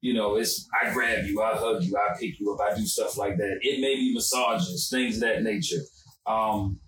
you 0.00 0.14
know, 0.14 0.36
it's 0.36 0.68
I 0.82 0.92
grab 0.92 1.26
you, 1.26 1.42
I 1.42 1.54
hug 1.54 1.82
you, 1.82 1.96
I 1.96 2.16
pick 2.18 2.38
you 2.38 2.52
up, 2.54 2.60
I 2.60 2.74
do 2.76 2.86
stuff 2.86 3.16
like 3.16 3.36
that. 3.38 3.58
It 3.62 3.80
may 3.80 3.96
be 3.96 4.14
massages, 4.14 4.88
things 4.90 5.16
of 5.16 5.22
that 5.22 5.42
nature. 5.42 5.82
Um, 6.26 6.80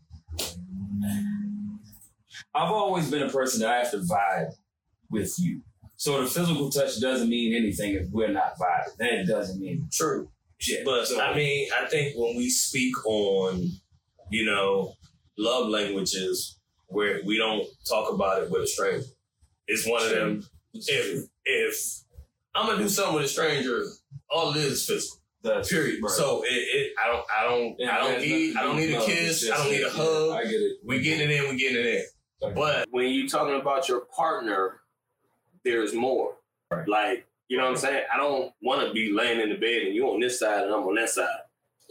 I've 2.55 2.71
always 2.73 3.11
been 3.11 3.23
a 3.23 3.29
person 3.31 3.61
that 3.61 3.71
I 3.71 3.79
have 3.79 3.91
to 3.93 3.99
vibe 3.99 4.53
with 5.11 5.35
you. 5.39 5.63
So 6.01 6.23
the 6.23 6.27
physical 6.31 6.71
touch 6.71 6.99
doesn't 6.99 7.29
mean 7.29 7.55
anything 7.55 7.93
if 7.95 8.09
we're 8.11 8.33
not 8.33 8.57
vibing. 8.59 8.97
That 8.97 9.27
doesn't 9.27 9.61
mean 9.61 9.87
True. 9.93 10.31
shit. 10.57 10.83
But 10.83 11.07
So- 11.07 11.21
I 11.21 11.35
mean, 11.37 11.69
I 11.79 11.87
think 11.89 12.17
when 12.17 12.37
we 12.39 12.49
speak 12.49 12.95
on, 13.05 13.71
you 14.31 14.47
know, 14.47 14.95
love 15.37 15.69
languages, 15.69 16.57
where 16.87 17.21
we 17.27 17.37
don't 17.37 17.69
talk 17.87 18.11
about 18.11 18.43
it 18.43 18.51
with 18.51 18.63
a 18.63 18.67
stranger, 18.67 19.09
it's 19.69 19.87
one 19.87 20.03
of 20.03 20.09
them. 20.09 20.49
If 20.73 21.27
if 21.45 22.01
I'm 22.55 22.65
gonna 22.69 22.79
do 22.83 22.89
something 22.89 23.17
with 23.17 23.25
a 23.25 23.29
stranger, 23.29 23.85
all 24.31 24.53
it 24.53 24.57
is 24.57 24.73
is 24.73 24.87
physical. 24.87 25.21
That's 25.43 25.69
Period. 25.69 26.03
right. 26.03 26.11
So 26.13 26.43
it, 26.45 26.49
it, 26.55 26.93
I 26.99 27.09
don't, 27.13 27.27
I 27.31 27.45
don't, 27.45 27.77
Yeah, 27.79 27.95
I 27.95 27.99
don't 27.99 28.11
there's 28.13 28.27
need, 28.27 28.57
I 28.57 28.63
don't 28.63 28.77
to 28.77 28.87
need 28.87 28.95
a 28.95 29.05
kiss. 29.05 29.43
It's 29.43 29.53
I 29.53 29.57
don't 29.59 29.71
need 29.71 29.83
a 29.83 29.87
yeah, 29.87 29.91
hug. 29.91 30.31
I 30.31 30.45
get 30.45 30.61
it. 30.63 30.77
We 30.83 31.01
getting 31.03 31.29
it 31.31 31.45
in, 31.45 31.51
we 31.51 31.57
getting 31.59 31.77
it 31.85 31.87
in. 32.41 32.55
But 32.55 32.89
when 32.91 33.11
you're 33.11 33.29
talking 33.29 33.61
about 33.61 33.87
your 33.87 34.07
partner, 34.17 34.80
there's 35.65 35.95
more. 35.95 36.35
Right. 36.71 36.89
Like, 36.89 37.27
you 37.49 37.57
know 37.57 37.65
what 37.65 37.71
I'm 37.73 37.77
saying? 37.77 38.05
I 38.13 38.17
don't 38.17 38.53
want 38.63 38.87
to 38.87 38.93
be 38.93 39.13
laying 39.13 39.41
in 39.41 39.49
the 39.49 39.57
bed 39.57 39.83
and 39.83 39.95
you 39.95 40.07
on 40.09 40.21
this 40.21 40.39
side 40.39 40.65
and 40.65 40.73
I'm 40.73 40.83
on 40.83 40.95
that 40.95 41.11
side. 41.11 41.27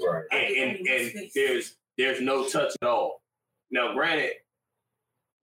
right. 0.05 0.23
And, 0.31 0.55
and, 0.55 0.87
and 0.87 1.31
there's 1.35 1.75
there's 1.97 2.21
no 2.21 2.47
touch 2.47 2.73
at 2.81 2.87
all. 2.87 3.21
Now, 3.71 3.93
granted, 3.93 4.31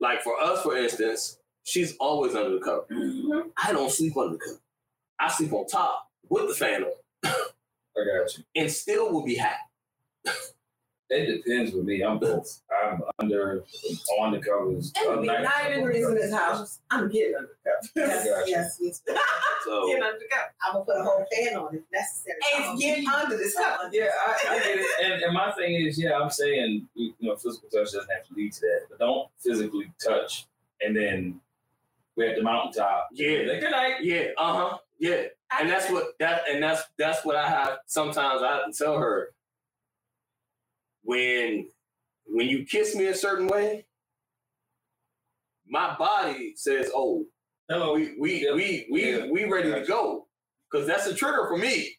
like 0.01 0.23
for 0.23 0.41
us, 0.41 0.63
for 0.63 0.77
instance, 0.77 1.39
she's 1.65 1.97
always 1.99 2.35
under 2.35 2.59
the 2.59 2.65
cover. 2.65 2.87
Mm-hmm. 2.91 3.49
I 3.63 3.73
don't 3.73 3.91
sleep 3.91 4.17
under 4.17 4.33
the 4.35 4.39
cover. 4.39 4.61
I 5.21 5.31
sleep 5.31 5.53
on 5.53 5.67
top 5.67 6.09
with 6.29 6.49
the 6.49 6.55
fan 6.55 6.85
on, 6.85 6.91
I 7.25 7.31
got 7.97 8.37
you. 8.37 8.45
and 8.55 8.71
still 8.71 9.13
will 9.13 9.25
be 9.25 9.37
hot. 9.37 9.57
It 11.09 11.45
depends 11.45 11.73
with 11.73 11.85
me. 11.85 12.03
I'm 12.03 12.19
both. 12.19 12.63
I'm 12.85 13.01
under, 13.21 13.65
on 14.19 14.33
the 14.33 14.41
covers. 14.41 14.93
And 14.99 15.21
we 15.21 15.29
Other 15.29 15.43
not 15.43 15.53
even 15.67 15.81
I'm 15.81 15.87
reason 15.87 16.11
under 16.11 16.21
this 16.21 16.35
house. 16.35 16.81
I'm 16.91 17.09
getting 17.09 17.37
under 17.37 17.51
the 17.65 18.01
cover. 18.01 18.13
I 18.13 18.25
got 18.25 18.49
you. 18.49 18.55
Yes, 18.55 18.81
me 18.81 18.91
too. 18.91 19.17
So 19.65 19.87
Getting 19.87 20.03
under 20.03 20.19
the 20.19 20.25
cover. 20.29 20.53
I'm 20.67 20.73
gonna 20.73 20.85
put 20.85 20.97
a 20.97 21.05
whole 21.05 21.27
fan 21.33 21.57
on 21.57 21.75
if 21.77 21.83
necessary. 21.93 22.39
And 22.57 22.79
getting 22.81 23.09
under 23.09 23.37
this 23.37 23.55
cover. 23.55 23.89
Yeah, 23.93 24.09
I, 24.27 24.57
I 24.57 24.59
get 24.59 24.79
it. 24.79 24.87
And, 25.05 25.23
and 25.23 25.33
my 25.33 25.53
thing 25.53 25.77
is, 25.77 25.97
yeah, 26.03 26.19
I'm 26.19 26.31
saying, 26.31 26.89
you 26.95 27.15
know, 27.21 27.37
physical 27.37 27.69
touch 27.69 27.93
doesn't 27.93 28.11
have 28.11 28.27
to 28.27 28.35
lead 28.35 28.53
to 28.55 28.61
that, 28.63 28.81
but 28.91 28.99
don't 28.99 29.29
physically 29.39 29.93
touch 30.05 30.47
and 30.81 30.97
then 30.97 31.41
we're 32.17 32.31
at 32.31 32.37
the 32.37 32.43
mountaintop. 32.43 33.09
Yeah. 33.13 33.41
Like, 33.47 33.61
good 33.61 33.71
night. 33.71 34.03
yeah, 34.03 34.29
uh 34.39 34.71
huh, 34.71 34.79
yeah. 34.99 35.25
and 35.59 35.69
that's 35.69 35.91
what 35.91 36.19
that 36.19 36.43
and 36.51 36.63
that's 36.63 36.83
that's 36.99 37.25
what 37.25 37.37
I 37.37 37.49
have 37.49 37.79
sometimes 37.87 38.43
I 38.43 38.57
have 38.57 38.73
to 38.73 38.73
tell 38.73 38.99
her 38.99 39.31
when 41.07 41.69
when 42.27 42.49
you 42.49 42.67
kiss 42.67 42.97
me 42.97 43.07
a 43.07 43.17
certain 43.17 43.49
way, 43.49 43.87
my 45.69 45.97
body 45.97 46.55
says, 46.57 46.91
"Oh, 46.95 47.27
Hello. 47.69 47.95
we 47.95 48.17
we 48.21 48.43
Yep. 48.45 48.55
we 48.57 48.89
we 48.91 49.13
Yeah. 49.13 49.27
we 49.31 49.45
ready 49.47 49.73
to 49.73 49.85
go," 49.87 50.29
because 50.71 50.87
that's 50.87 51.07
a 51.07 51.15
trigger 51.15 51.47
for 51.49 51.59
me. 51.59 51.99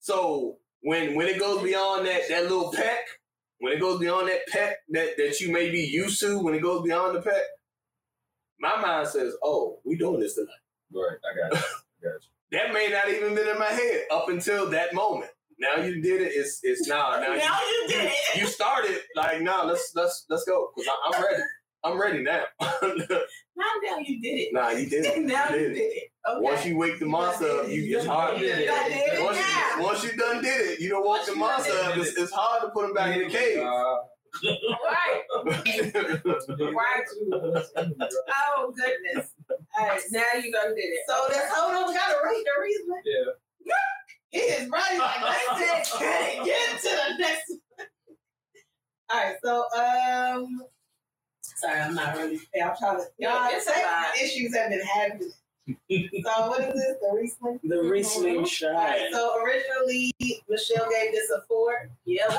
So 0.00 0.58
when 0.82 1.14
when 1.16 1.28
it 1.28 1.40
goes 1.40 1.62
beyond 1.62 2.06
that 2.06 2.28
that 2.28 2.44
little 2.44 2.72
peck, 2.72 3.06
when 3.60 3.72
it 3.74 3.80
goes 3.80 4.00
beyond 4.00 4.28
that 4.28 4.46
peck 4.48 4.78
that 4.90 5.16
that 5.18 5.40
you 5.40 5.52
may 5.52 5.70
be 5.70 5.80
used 5.82 6.20
to, 6.20 6.40
when 6.42 6.54
it 6.54 6.62
goes 6.62 6.84
beyond 6.84 7.16
the 7.16 7.22
peck, 7.22 7.44
my 8.60 8.80
mind 8.80 9.08
says, 9.08 9.36
"Oh, 9.42 9.80
we 9.84 9.96
doing 9.96 10.20
this 10.20 10.34
tonight." 10.36 10.50
Right. 10.92 11.18
I 11.24 11.36
got 11.36 11.52
you. 11.52 11.58
I 11.58 12.12
got 12.12 12.22
you. 12.24 12.30
that 12.52 12.72
may 12.74 12.88
not 12.88 13.10
even 13.10 13.34
been 13.34 13.48
in 13.48 13.58
my 13.58 13.66
head 13.72 14.06
up 14.12 14.28
until 14.30 14.70
that 14.70 14.94
moment. 14.94 15.32
Now 15.64 15.82
you 15.82 16.00
did 16.02 16.20
it. 16.22 16.32
It's 16.34 16.60
it's 16.62 16.86
now 16.88 17.12
now, 17.20 17.34
Now 17.34 17.58
you 17.60 17.84
did 17.88 18.04
it. 18.06 18.12
you, 18.36 18.42
you 18.42 18.46
started 18.46 18.98
like 19.16 19.40
now 19.42 19.64
let's 19.64 19.92
let's 19.94 20.24
let's 20.28 20.44
go 20.44 20.70
because 20.76 20.90
I'm 21.06 21.22
ready. 21.22 21.42
I'm 21.86 22.00
ready 22.00 22.22
now. 22.22 22.44
Now, 23.56 23.66
now 23.84 23.98
you 23.98 24.20
did 24.20 24.36
it. 24.40 24.48
nah, 24.52 24.70
you 24.70 24.88
did 24.90 25.04
it. 25.06 25.18
Now 25.26 25.48
You 25.50 25.58
you 25.58 25.70
did 25.70 25.76
did 25.76 25.76
it. 25.76 25.92
it. 25.92 26.10
Okay. 26.28 26.40
Once 26.40 26.66
you 26.66 26.76
wake 26.76 26.98
the 26.98 27.06
monster 27.06 27.46
up, 27.46 27.68
you 27.68 27.96
it's 27.96 28.04
hard. 28.06 28.40
You 28.40 28.46
did 28.48 28.58
it. 28.60 28.68
It 28.68 29.22
Once 29.22 29.38
now. 29.38 29.76
you, 29.78 29.82
once 29.84 30.02
you 30.02 30.16
done 30.16 30.42
did 30.42 30.60
it, 30.72 30.80
you 30.80 30.88
don't 30.88 31.04
walk 31.06 31.18
Once 31.18 31.26
the 31.28 31.34
you 31.34 31.38
monster 31.38 31.72
up. 31.84 31.96
It's, 31.98 32.16
it's 32.16 32.32
hard 32.32 32.62
to 32.62 32.70
put 32.70 32.86
him 32.86 32.94
back 32.94 33.14
in 33.16 33.28
the 33.28 33.30
cave. 33.30 33.58
Uh, 33.64 33.96
Right. 34.42 35.22
Right. 36.74 37.04
Oh 38.34 38.72
goodness. 38.74 39.28
All 39.78 39.86
right, 39.86 40.00
now 40.10 40.22
you 40.42 40.50
done 40.50 40.74
did 40.74 40.90
it. 40.90 41.00
So 41.06 41.14
that's 41.30 41.52
hold 41.54 41.74
on, 41.74 41.88
we 41.88 41.94
gotta 41.94 42.16
read 42.24 42.44
the 42.44 42.62
reason. 42.62 43.02
yeah. 43.04 43.72
He 44.34 44.40
is 44.40 44.68
right. 44.68 44.98
Like 44.98 45.22
let's 45.22 45.60
just 45.60 45.98
get 46.00 46.44
get 46.44 46.80
to 46.80 46.88
the 46.88 47.18
next 47.18 47.50
one. 47.50 47.86
All 49.12 49.20
right, 49.22 49.36
so 49.44 49.64
um 49.78 50.62
sorry, 51.42 51.80
I'm 51.80 51.94
not 51.94 52.16
really 52.16 52.40
I'm 52.60 52.72
trying 52.76 52.96
to 52.98 53.04
No, 53.20 53.28
y'all 53.30 53.48
it's 53.52 53.68
a 53.68 53.72
technical 53.72 54.24
issues 54.24 54.56
have 54.56 54.70
been 54.70 54.80
happening. 54.80 55.30
so 56.24 56.48
what 56.48 56.60
is 56.62 56.74
this? 56.74 56.96
The 57.00 57.16
Riesling? 57.16 57.60
The 57.62 57.82
Riesling 57.82 58.34
All 58.36 58.40
right, 58.40 58.48
Shine. 58.48 59.12
so 59.12 59.40
originally 59.40 60.12
Michelle 60.48 60.88
gave 60.90 61.12
this 61.12 61.30
a 61.30 61.42
four. 61.46 61.88
Yep. 62.06 62.32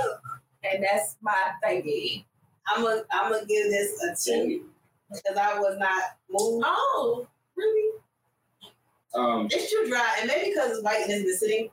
And 0.70 0.84
that's 0.84 1.16
my 1.22 1.52
thingy. 1.64 2.26
I'm 2.68 2.84
gonna 2.84 3.04
I'm 3.14 3.32
gonna 3.32 3.46
give 3.46 3.70
this 3.70 3.94
a 4.04 4.16
two 4.22 4.66
because 5.14 5.38
I 5.38 5.58
was 5.60 5.78
not 5.80 6.02
moved. 6.30 6.66
Oh, 6.68 7.26
really? 7.56 8.00
Um, 9.14 9.48
It's 9.50 9.72
too 9.72 9.86
dry, 9.88 10.18
and 10.20 10.28
maybe 10.28 10.50
because 10.50 10.72
it's 10.72 10.84
white 10.84 11.04
and 11.04 11.12
it's 11.12 11.24
been 11.24 11.38
sitting. 11.38 11.70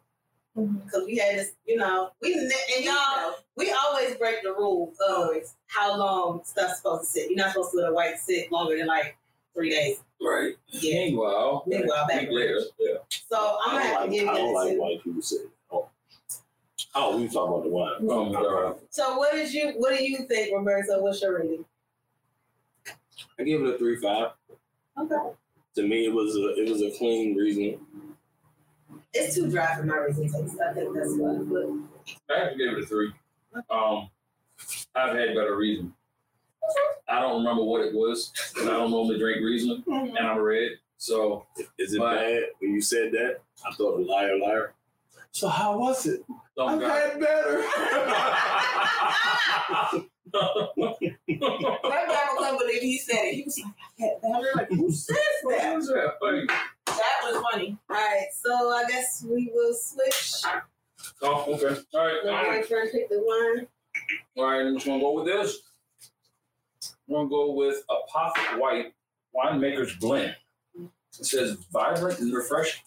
Because 0.55 1.05
we 1.07 1.17
had 1.17 1.39
this, 1.39 1.53
you 1.67 1.77
know, 1.77 2.11
we 2.21 2.35
ne- 2.35 2.77
and 2.77 2.85
y'all, 2.85 3.35
we 3.57 3.73
always 3.73 4.15
break 4.17 4.43
the 4.43 4.51
rule 4.53 4.93
of 5.09 5.31
how 5.67 5.97
long 5.97 6.43
stuff's 6.45 6.77
supposed 6.79 7.05
to 7.05 7.07
sit. 7.21 7.31
You're 7.31 7.39
not 7.39 7.53
supposed 7.53 7.71
to 7.73 7.79
let 7.79 7.91
a 7.91 7.95
white 7.95 8.19
sit 8.19 8.53
longer 8.53 8.77
than 8.77 8.87
like 8.87 9.17
three 9.55 9.71
days. 9.71 9.99
right. 10.21 10.55
Yeah. 10.69 11.05
Meanwhile, 11.07 11.65
Meanwhile, 11.67 12.05
a 12.05 12.07
back 12.09 12.29
later, 12.31 12.61
yeah. 12.79 12.97
So 13.31 13.59
I'm 13.65 13.77
gonna 13.79 13.85
have 13.87 14.05
to 14.05 14.11
give 14.11 14.29
I 14.29 14.35
don't 14.37 14.51
a 14.51 14.53
like 14.53 14.73
two. 14.75 14.81
white 14.81 15.03
people 15.05 15.23
say. 15.23 15.37
Oh, 15.71 15.89
oh 16.95 17.17
we 17.17 17.29
talking 17.29 17.53
about 17.55 17.63
the 17.65 17.71
wine. 17.71 18.11
Um, 18.11 18.37
uh, 18.37 18.75
So 18.91 19.17
what 19.17 19.33
did 19.33 19.53
you 19.55 19.73
what 19.79 19.97
do 19.97 20.05
you 20.05 20.27
think, 20.29 20.55
Roberto? 20.55 21.01
What's 21.03 21.23
your 21.23 21.39
rating? 21.39 21.65
I 23.39 23.43
give 23.45 23.63
it 23.63 23.75
a 23.75 23.79
three 23.79 23.97
five. 23.97 24.33
Okay. 25.01 25.17
To 25.77 25.83
me, 25.89 26.05
it 26.05 26.13
was 26.13 26.37
a 26.37 26.61
it 26.63 26.69
was 26.69 26.83
a 26.83 26.91
clean 26.99 27.35
reason. 27.37 27.79
It's 29.15 29.35
too 29.35 29.51
dry 29.51 29.77
for 29.77 29.85
my 29.85 29.97
raisin 29.97 30.25
taste. 30.25 30.57
I 30.61 30.73
think 30.73 30.95
that's 30.95 31.15
what. 31.17 31.49
But 31.49 32.35
I 32.35 32.39
have 32.41 32.53
to 32.53 32.57
give 32.59 32.73
it 32.77 32.83
a 32.83 32.87
three. 32.87 33.13
Um, 33.71 34.09
I've 34.95 35.15
had 35.17 35.35
better 35.35 35.57
reason. 35.57 35.93
I 37.09 37.21
don't 37.21 37.39
remember 37.39 37.63
what 37.65 37.83
it 37.83 37.93
was, 37.93 38.33
and 38.59 38.69
I 38.71 38.73
don't 38.75 38.91
normally 38.91 39.19
drink 39.19 39.39
Riesling, 39.45 39.83
and 39.87 40.19
I'm 40.19 40.39
red. 40.39 40.71
So 40.97 41.45
Is 41.79 41.93
it 41.95 41.99
But- 41.99 42.15
bad 42.15 42.43
when 42.61 42.73
you 42.75 42.81
said 42.81 43.13
that? 43.13 43.41
I 43.67 43.73
thought 43.75 44.01
liar, 44.01 44.39
liar. 44.39 44.75
So 45.33 45.49
how 45.49 45.79
was 45.79 46.07
it? 46.07 46.25
don't 46.57 46.69
I've 46.71 46.81
got 46.81 47.11
had 47.11 47.21
better. 47.21 47.65
My 50.33 51.71
grandma 51.81 52.37
couldn't 52.39 52.59
believe 52.59 52.83
he 52.83 52.99
said 52.99 53.17
it. 53.25 53.35
He 53.35 53.43
was 53.45 53.59
like, 53.59 53.75
I 53.99 54.03
had 54.03 54.23
better. 54.23 54.51
Like, 54.55 54.69
who 54.71 54.91
says 54.93 55.17
that? 55.49 56.47
That 57.03 57.33
was 57.33 57.43
funny. 57.51 57.77
all 57.91 57.97
right, 57.97 58.27
so 58.33 58.71
I 58.71 58.85
guess 58.89 59.25
we 59.29 59.51
will 59.53 59.75
switch. 59.75 60.35
Oh, 61.21 61.45
okay. 61.55 61.81
All 61.95 62.07
right. 62.07 62.21
My 62.25 62.45
boyfriend 62.61 62.91
pick 62.93 63.09
the 63.09 63.19
wine. 63.19 63.67
All 64.37 64.45
right, 64.45 64.65
I'm 64.65 64.75
just 64.75 64.87
gonna 64.87 65.01
go 65.01 65.13
with 65.15 65.27
this. 65.27 65.59
I'm 67.09 67.15
gonna 67.15 67.29
go 67.29 67.53
with 67.53 67.83
Apothic 67.91 68.61
White 68.61 68.95
Winemaker's 69.35 69.97
Blend. 69.97 70.37
It 70.79 71.27
says 71.27 71.57
vibrant 71.73 72.21
and 72.21 72.33
refreshing. 72.33 72.81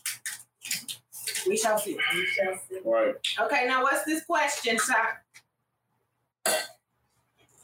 We 1.45 1.57
shall 1.57 1.77
see. 1.77 1.98
We 2.13 2.25
shall 2.27 2.57
see. 2.69 2.79
Right. 2.86 3.15
Okay, 3.41 3.65
now 3.67 3.84
what's 3.84 4.05
this 4.05 4.24
question, 4.24 4.79
sir? 4.79 5.17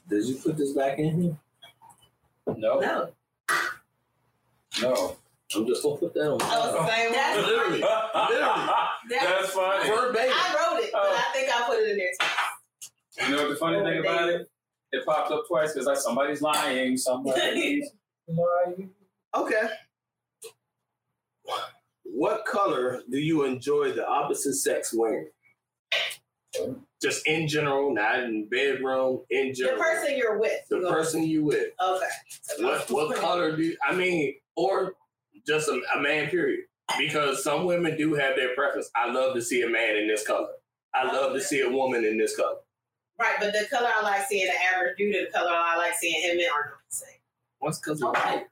Did 0.09 0.25
you 0.25 0.35
put 0.35 0.57
this 0.57 0.73
back 0.73 0.99
in 0.99 1.21
here? 1.21 1.37
No, 2.57 2.79
No, 2.79 3.09
no. 4.81 5.15
I'm 5.55 5.67
just 5.67 5.83
gonna 5.83 5.97
put 5.97 6.13
that 6.13 6.31
on. 6.31 6.41
I 6.41 6.57
was 6.59 6.73
the 6.73 6.87
same 6.87 7.11
That's 7.11 7.37
one. 7.37 7.45
Literally. 7.47 7.79
That's 9.09 9.49
funny. 9.51 9.89
Verbatim. 9.89 10.33
I 10.33 10.55
wrote 10.73 10.83
it, 10.83 10.89
but 10.93 11.01
Oh. 11.03 11.15
I 11.17 11.33
think 11.33 11.49
I 11.53 11.63
put 11.67 11.79
it 11.79 11.89
in 11.91 11.97
there 11.97 12.11
too. 12.19 13.25
You 13.29 13.35
know 13.35 13.41
what 13.43 13.49
the 13.49 13.55
funny 13.57 13.83
thing 13.83 13.99
about 13.99 14.29
it? 14.29 14.47
It 14.93 15.05
popped 15.05 15.31
up 15.31 15.43
twice 15.47 15.73
because 15.73 15.87
like 15.87 15.97
somebody's 15.97 16.41
lying, 16.41 16.97
somebody's 16.97 17.89
lying. 18.27 18.89
Okay. 19.35 19.67
What 22.03 22.45
color 22.45 23.01
do 23.09 23.17
you 23.17 23.43
enjoy 23.45 23.91
the 23.93 24.07
opposite 24.07 24.55
sex 24.55 24.93
wearing? 24.93 25.27
Just 27.01 27.25
in 27.27 27.47
general, 27.47 27.93
not 27.93 28.19
in 28.19 28.47
bedroom, 28.49 29.21
in 29.29 29.53
general. 29.53 29.77
The 29.77 29.83
person 29.83 30.17
you're 30.17 30.37
with. 30.37 30.59
The 30.69 30.77
you 30.77 30.81
go- 30.83 30.91
person 30.91 31.23
you 31.23 31.43
with. 31.45 31.69
Okay. 31.81 32.05
What 32.59 32.89
what 32.91 33.15
color 33.17 33.55
do 33.55 33.63
you, 33.63 33.77
I 33.87 33.95
mean, 33.95 34.35
or 34.55 34.93
just 35.45 35.67
a, 35.69 35.81
a 35.95 36.01
man 36.01 36.29
period? 36.29 36.65
because 36.99 37.41
some 37.41 37.65
women 37.65 37.95
do 37.95 38.13
have 38.15 38.35
their 38.35 38.53
preference. 38.53 38.89
I 38.95 39.09
love 39.11 39.33
to 39.35 39.41
see 39.41 39.61
a 39.61 39.69
man 39.69 39.95
in 39.95 40.07
this 40.09 40.27
color. 40.27 40.49
I 40.93 41.05
love 41.05 41.31
to 41.33 41.39
see 41.41 41.61
a 41.61 41.69
woman 41.69 42.03
in 42.03 42.17
this 42.17 42.35
color. 42.35 42.57
Right, 43.17 43.35
but 43.39 43.53
the 43.53 43.65
color 43.71 43.89
I 43.95 44.01
like 44.01 44.25
seeing 44.27 44.47
the 44.47 44.53
average 44.75 44.97
dude 44.97 45.15
and 45.15 45.27
the 45.27 45.31
color 45.31 45.51
I 45.53 45.77
like 45.77 45.93
seeing 45.93 46.21
him 46.21 46.37
in 46.37 46.45
are 46.45 46.65
not 46.71 46.79
the 46.89 46.95
same. 46.95 47.19
What's 47.59 47.79
because 47.79 48.03
Okay. 48.03 48.43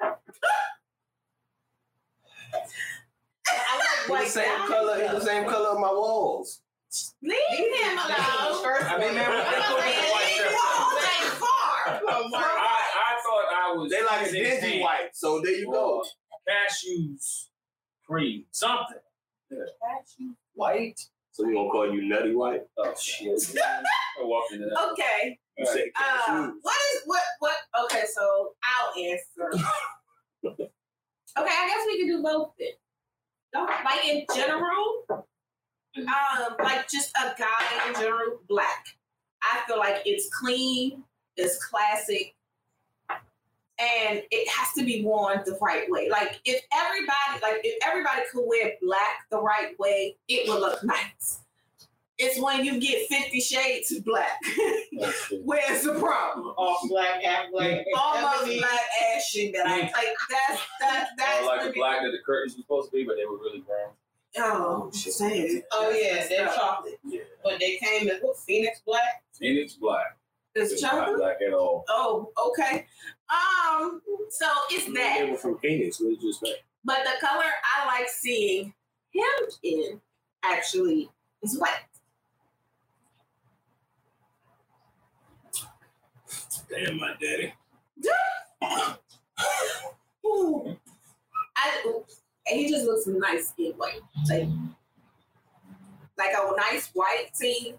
I 3.48 4.05
like 4.10 4.24
the 4.25 4.29
same 4.29 4.46
guys, 4.60 4.67
color? 4.69 4.98
It's 5.00 5.13
the 5.13 5.22
same 5.22 5.50
color 5.50 5.69
of 5.69 5.79
my 5.79 5.91
walls. 5.91 6.62
Leave 7.22 7.36
him 7.50 7.98
alone. 7.98 8.63
First 8.63 8.89
I 8.89 8.98
mean, 9.00 9.13
man, 9.15 9.27
one. 9.29 9.38
let's 9.38 9.67
go 9.69 9.75
with 9.75 10.12
white 10.12 10.27
shirt. 10.38 10.51
Ain't 10.51 11.34
far. 11.34 12.41
I, 12.41 12.86
I 12.96 13.22
thought 13.24 13.48
I 13.53 13.74
was. 13.75 13.91
They 13.91 14.03
like 14.03 14.27
a 14.27 14.31
dingy 14.31 14.81
white. 14.81 15.10
So 15.13 15.41
there 15.41 15.53
you 15.55 15.72
go. 15.72 16.03
Or 16.50 16.53
Cashews, 16.53 17.46
cream, 18.06 18.46
something. 18.51 18.98
White. 20.53 21.00
So 21.32 21.46
we 21.46 21.53
gonna 21.53 21.70
call 21.70 21.94
you 21.94 22.03
Nutty 22.08 22.36
White? 22.36 22.62
Oh 22.77 22.94
shit. 23.00 23.39
I 23.58 24.24
walked 24.24 24.53
into 24.53 24.65
that. 24.65 24.89
Okay. 24.91 25.39
You 25.58 25.65
said 25.65 25.86
Uh, 25.96 26.01
cashews. 26.27 26.51
what 26.62 26.75
is 26.94 27.01
what 27.06 27.22
what? 27.39 27.56
Okay, 27.86 28.03
so 28.13 28.51
I'll 28.63 29.03
answer. 29.03 29.65
okay, 30.46 30.70
I 31.38 31.68
guess 31.68 31.86
we 31.88 31.98
can 32.00 32.08
do 32.08 32.22
both 32.24 32.51
then. 32.60 32.70
Don't- 33.53 33.70
Like 33.86 34.06
in 34.06 34.25
general, 34.36 35.03
um, 35.98 36.56
like 36.63 36.88
just 36.89 37.12
a 37.18 37.34
guy 37.38 37.88
in 37.88 37.94
general, 37.96 38.39
black. 38.48 38.86
I 39.41 39.62
feel 39.65 39.77
like 39.79 40.01
it's 40.06 40.29
clean, 40.29 41.03
it's 41.38 41.63
classic, 41.65 42.36
and 43.80 44.22
it 44.32 44.48
has 44.50 44.74
to 44.74 44.84
be 44.84 45.04
worn 45.04 45.42
the 45.46 45.58
right 45.62 45.90
way. 45.90 46.10
Like 46.10 46.42
if 46.46 46.62
everybody, 46.74 47.42
like 47.42 47.62
if 47.64 47.78
everybody 47.86 48.22
could 48.32 48.44
wear 48.46 48.74
black 48.82 49.26
the 49.32 49.42
right 49.42 49.78
way, 49.80 50.16
it 50.28 50.48
would 50.50 50.60
look 50.60 50.84
nice. 50.84 51.40
It's 52.18 52.38
when 52.42 52.66
you 52.66 52.82
get 52.82 53.08
Fifty 53.08 53.40
Shades 53.40 53.94
of 53.94 54.04
Black. 54.04 54.38
Where's 55.44 55.84
the 55.84 55.94
problem? 55.94 56.54
All 56.58 56.78
black, 56.90 57.24
half 57.24 57.46
black. 57.52 57.86
Almost 57.98 58.42
Ebony. 58.44 58.60
black 58.60 58.80
ass 59.16 59.24
shit 59.26 59.54
that 59.54 59.66
I 59.66 59.80
like. 59.82 59.94
That's 60.30 60.62
that 60.82 61.08
that's 61.18 61.44
Or 61.44 61.46
like 61.46 61.62
the 61.62 61.68
the 61.70 61.74
black 61.76 62.02
that 62.02 62.12
the 62.12 62.20
curtains 62.26 62.56
were 62.58 62.62
supposed 62.64 62.92
to 62.92 62.98
be, 62.98 63.06
but 63.06 63.16
they 63.16 63.26
were 63.26 63.38
really 63.38 63.60
brown. 63.62 63.92
Oh, 64.38 64.92
shit. 64.94 65.64
Oh 65.72 65.90
yeah, 65.92 66.28
they're 66.28 66.48
chocolate. 66.48 67.00
Yeah. 67.06 67.22
But 67.44 67.60
they 67.62 67.78
came 67.78 68.10
in 68.10 68.18
what 68.22 68.38
Phoenix 68.38 68.82
black? 68.86 69.24
Phoenix 69.40 69.76
black. 69.76 70.18
It's 70.56 70.74
It's 70.74 70.82
not 70.82 70.92
chocolate. 70.92 71.20
black 71.20 71.38
at 71.48 71.54
all. 71.54 71.86
Oh, 71.88 72.32
okay. 72.50 72.86
Um, 73.30 74.02
so 74.30 74.46
it's 74.72 74.86
that. 74.94 75.18
They 75.20 75.32
were 75.32 75.38
from 75.38 75.58
Phoenix. 75.60 76.00
What 76.00 76.10
did 76.10 76.24
you 76.24 76.34
say? 76.34 76.56
But 76.84 77.00
the 77.04 77.26
color 77.26 77.44
I 77.44 77.86
like 77.86 78.10
seeing 78.10 78.74
him 79.12 79.50
in 79.64 80.02
actually 80.44 81.10
is 81.44 81.58
white. 81.60 81.86
Damn, 86.70 87.00
my 87.00 87.13
daddy. 87.20 87.54
Ooh. 90.26 90.78
I, 91.58 91.84
and 91.86 92.60
he 92.60 92.70
just 92.70 92.86
looks 92.86 93.08
nice 93.08 93.54
in 93.58 93.72
white. 93.74 94.02
Like, 94.30 94.48
like 96.18 96.32
a 96.38 96.56
nice 96.56 96.89
white 96.94 97.30
tee, 97.39 97.76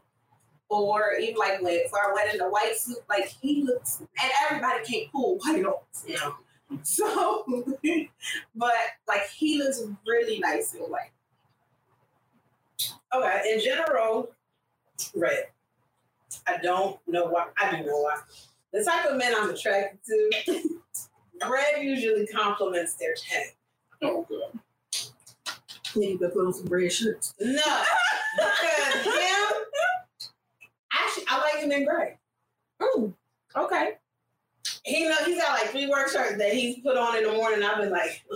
or 0.71 1.15
even 1.21 1.37
like 1.37 1.61
when 1.61 1.89
for 1.89 1.99
our 1.99 2.15
wedding, 2.15 2.41
a 2.41 2.49
white 2.49 2.77
suit. 2.77 2.99
Like 3.09 3.29
he 3.29 3.63
looks, 3.63 4.01
and 4.01 4.31
everybody 4.47 4.85
can't 4.85 5.13
pull 5.13 5.39
white 5.39 5.65
off. 5.65 5.83
You 6.07 6.17
know? 6.17 6.35
So, 6.83 7.45
but 8.55 8.73
like 9.09 9.29
he 9.37 9.59
looks 9.59 9.83
really 10.07 10.39
nice 10.39 10.75
in 10.75 10.81
white. 10.81 11.11
Okay, 13.13 13.53
in 13.53 13.61
general, 13.61 14.31
red. 15.15 15.47
I 16.47 16.59
don't 16.59 16.99
know 17.07 17.27
why. 17.27 17.47
I 17.61 17.73
don't 17.73 17.87
know 17.87 18.01
why. 18.01 18.21
The 18.73 18.85
type 18.85 19.07
of 19.07 19.17
men 19.17 19.35
I'm 19.37 19.51
attracted 19.51 19.99
to, 20.07 20.79
red 21.51 21.83
usually 21.83 22.27
complements 22.27 22.95
their 22.95 23.15
tag. 23.15 23.57
Oh, 24.03 24.27
God. 24.31 24.61
Then 25.95 26.03
you 26.05 26.19
could 26.19 26.33
put 26.33 26.47
on 26.47 26.53
some 26.53 26.67
red 26.67 26.93
shirts. 26.93 27.35
No, 27.41 27.83
because 28.37 29.05
him, 29.05 29.40
actually, 31.61 31.75
I 31.75 31.79
in 31.79 31.85
gray. 31.85 32.19
Ooh, 32.83 33.15
okay. 33.57 33.93
He 34.85 35.09
know 35.09 35.17
he's 35.25 35.41
got 35.41 35.61
like 35.61 35.71
three 35.71 35.89
work 35.89 36.11
shirts 36.11 36.39
that 36.39 36.53
he's 36.53 36.81
put 36.81 36.97
on 36.97 37.17
in 37.17 37.25
the 37.25 37.33
morning. 37.33 37.63
I've 37.63 37.79
been 37.79 37.91
like, 37.91 38.25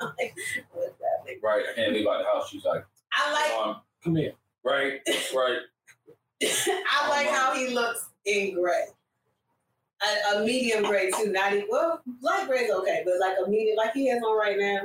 like 0.00 0.34
what's 0.72 0.92
that? 0.98 1.36
Right, 1.42 1.64
I 1.70 1.74
can't 1.74 1.92
leave 1.92 2.06
out 2.06 2.18
the 2.18 2.24
house. 2.24 2.48
She's 2.48 2.64
like, 2.64 2.84
I 3.12 3.32
like 3.32 3.66
um, 3.66 3.80
come 4.02 4.16
here. 4.16 4.32
Right, 4.62 5.00
right. 5.34 5.58
I 6.42 7.08
like 7.08 7.28
how 7.28 7.54
he 7.54 7.74
looks 7.74 8.08
in 8.24 8.54
gray. 8.54 8.84
A, 10.02 10.36
a 10.36 10.44
medium 10.44 10.84
gray 10.84 11.10
too. 11.10 11.32
Not 11.32 11.52
even 11.52 11.66
well, 11.70 12.02
light 12.20 12.46
gray's 12.46 12.70
okay, 12.70 13.02
but 13.04 13.14
like 13.20 13.36
a 13.44 13.48
medium, 13.48 13.76
like 13.76 13.92
he 13.92 14.08
has 14.08 14.22
on 14.22 14.36
right 14.36 14.58
now. 14.58 14.82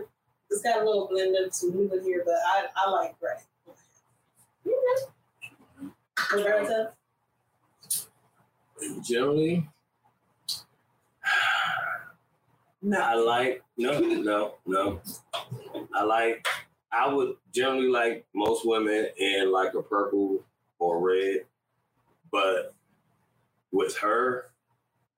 It's 0.49 0.61
got 0.61 0.81
a 0.81 0.85
little 0.85 1.07
blend 1.07 1.35
of 1.35 1.53
some 1.53 1.71
blue 1.71 1.91
in 1.93 2.03
here, 2.03 2.23
but 2.25 2.35
I, 2.35 2.65
I 2.75 2.89
like 2.89 3.19
gray. 3.19 3.35
Roberta? 6.31 6.93
Generally, 9.03 9.67
no. 12.81 12.99
I 12.99 13.13
like 13.15 13.63
no, 13.77 13.99
no, 13.99 14.53
no. 14.65 15.01
I 15.93 16.03
like. 16.03 16.45
I 16.91 17.13
would 17.13 17.35
generally 17.53 17.89
like 17.89 18.25
most 18.33 18.65
women 18.65 19.07
in 19.17 19.51
like 19.51 19.73
a 19.75 19.81
purple 19.81 20.43
or 20.79 20.99
red, 20.99 21.45
but 22.31 22.73
with 23.71 23.95
her, 23.97 24.49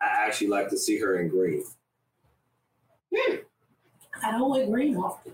I 0.01 0.25
actually 0.25 0.47
like 0.47 0.69
to 0.69 0.77
see 0.77 0.99
her 0.99 1.19
in 1.19 1.29
green. 1.29 1.63
Hmm. 3.15 3.35
I 4.23 4.31
don't 4.31 4.49
wear 4.49 4.65
green 4.67 4.97
often. 4.97 5.33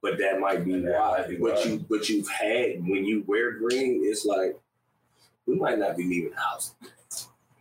But 0.00 0.18
that 0.18 0.40
might 0.40 0.64
be 0.64 0.80
why. 0.80 1.22
that'd 1.22 1.40
But 1.40 1.64
you, 1.64 1.84
but 1.88 2.08
you've 2.08 2.28
had 2.28 2.82
when 2.86 3.04
you 3.04 3.24
wear 3.26 3.52
green, 3.52 4.00
it's 4.04 4.24
like 4.24 4.58
we 5.46 5.56
might 5.56 5.78
not 5.78 5.96
be 5.96 6.04
leaving 6.04 6.30
the 6.30 6.40
house. 6.40 6.74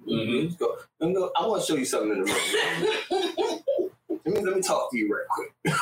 Mhm. 0.08 0.44
Let's 0.44 0.56
go. 0.56 0.78
Me 1.00 1.14
go. 1.14 1.32
I 1.38 1.46
want 1.46 1.62
to 1.64 1.68
show 1.72 1.78
you 1.78 1.86
something 1.86 2.12
in 2.12 2.24
the 2.24 2.32
room. 2.32 3.60
let 4.26 4.34
me 4.36 4.42
let 4.42 4.56
me 4.56 4.62
talk 4.62 4.90
to 4.92 4.98
you 4.98 5.14
right 5.14 5.28
quick. 5.30 5.76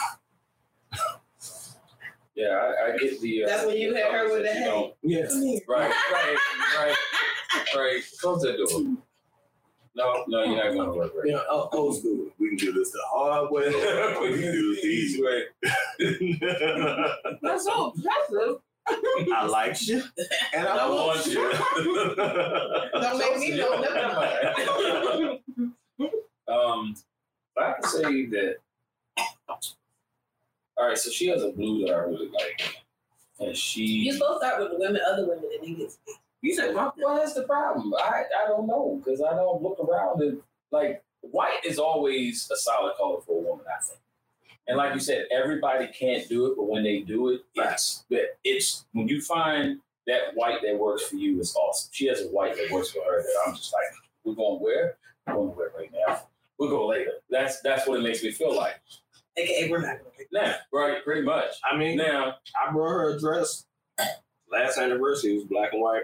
Yeah, 2.35 2.47
I, 2.55 2.93
I 2.93 2.97
get 2.97 3.19
the. 3.21 3.43
Uh, 3.43 3.47
That's 3.47 3.65
when 3.65 3.77
you 3.77 3.93
hit 3.93 4.05
her 4.11 4.25
with 4.31 4.43
the 4.43 4.47
you 4.49 4.53
hey. 4.53 4.65
know, 4.65 4.93
Yeah. 5.01 5.25
Right, 5.67 5.91
right, 6.11 6.37
right, 6.77 6.95
right. 7.75 8.01
Close 8.21 8.41
that 8.43 8.57
door. 8.57 8.81
No, 9.95 10.23
no, 10.29 10.43
you're 10.43 10.55
not 10.55 10.73
gonna 10.73 10.93
work 10.93 11.11
right. 11.17 11.27
Yeah, 11.27 11.39
o- 11.49 11.67
old 11.73 11.97
school. 11.97 12.27
We 12.39 12.49
can 12.49 12.57
do 12.57 12.71
this 12.71 12.91
the 12.91 13.01
hard 13.07 13.51
way. 13.51 13.67
we 14.21 14.41
can 14.41 14.51
do 14.53 14.73
this 14.75 14.81
the 14.81 14.87
easy 14.87 15.21
way. 15.21 15.43
That's 17.41 17.65
so 17.65 17.91
impressive. 17.93 18.61
I 19.35 19.45
like 19.45 19.87
you, 19.87 20.03
and 20.53 20.67
I, 20.67 20.77
I 20.77 20.89
want 20.89 21.17
want 21.17 21.27
you. 21.27 21.51
Don't 23.01 23.17
make 23.19 23.37
me 23.37 23.57
know 23.57 23.81
nothing. 23.81 25.39
Um, 26.49 26.95
but 27.55 27.63
I 27.63 27.73
can 27.73 27.83
say 27.83 28.25
that. 28.25 28.55
All 30.77 30.87
right, 30.87 30.97
so 30.97 31.11
she 31.11 31.27
has 31.27 31.43
a 31.43 31.51
blue 31.51 31.85
that 31.85 31.93
I 31.93 31.99
really 31.99 32.29
like, 32.29 32.77
and 33.39 33.55
she. 33.55 33.83
You're 33.85 34.15
supposed 34.15 34.41
to 34.41 34.47
start 34.47 34.61
with 34.61 34.71
the 34.71 34.79
women, 34.79 34.99
other 35.07 35.27
women, 35.27 35.43
and 35.53 35.67
then 35.67 35.75
get. 35.75 35.95
You 36.41 36.55
said 36.55 36.73
what? 36.73 36.95
Well, 36.97 37.17
that's 37.17 37.35
the 37.35 37.43
problem. 37.43 37.93
I 37.93 38.23
I 38.43 38.47
don't 38.47 38.65
know 38.65 38.99
because 39.03 39.21
I 39.21 39.35
don't 39.35 39.61
look 39.61 39.77
around 39.79 40.23
and 40.23 40.41
like 40.71 41.03
white 41.21 41.63
is 41.65 41.77
always 41.77 42.49
a 42.51 42.55
solid 42.55 42.95
color 42.97 43.21
for 43.21 43.37
a 43.37 43.41
woman. 43.41 43.65
I 43.67 43.83
think, 43.83 43.99
and 44.69 44.77
like 44.77 44.93
you 44.93 44.99
said, 44.99 45.25
everybody 45.31 45.87
can't 45.87 46.29
do 46.29 46.45
it, 46.45 46.55
but 46.55 46.69
when 46.69 46.83
they 46.83 46.99
do 46.99 47.29
it, 47.29 47.41
it's 47.55 48.05
it's 48.43 48.85
when 48.93 49.07
you 49.07 49.19
find 49.19 49.79
that 50.05 50.35
white 50.35 50.61
that 50.61 50.77
works 50.77 51.07
for 51.07 51.15
you 51.15 51.39
is 51.39 51.55
awesome. 51.55 51.89
She 51.91 52.05
has 52.05 52.21
a 52.21 52.27
white 52.27 52.55
that 52.55 52.71
works 52.71 52.91
for 52.91 53.03
her 53.03 53.21
that 53.23 53.43
I'm 53.47 53.55
just 53.55 53.73
like, 53.73 53.83
we're 54.23 54.35
going 54.35 54.61
where? 54.61 54.97
We're 55.25 55.33
going 55.33 55.55
where 55.55 55.71
right 55.75 55.91
now? 55.91 56.21
We'll 56.59 56.69
go 56.69 56.87
later. 56.87 57.13
That's 57.31 57.61
that's 57.61 57.87
what 57.87 57.99
it 57.99 58.03
makes 58.03 58.21
me 58.21 58.29
feel 58.29 58.55
like. 58.55 58.79
AKA, 59.37 59.71
we're 59.71 59.79
not 59.79 59.97
going 60.01 60.11
to 60.19 60.25
Now, 60.31 60.55
right, 60.71 61.03
pretty 61.03 61.23
much. 61.23 61.53
I 61.69 61.75
mean, 61.75 61.97
Now, 61.97 62.35
I 62.55 62.71
brought 62.71 62.89
her 62.89 63.15
a 63.15 63.19
dress. 63.19 63.65
Last 64.51 64.77
anniversary 64.77 65.33
it 65.33 65.35
was 65.35 65.45
black 65.45 65.73
and 65.73 65.81
white, 65.81 66.03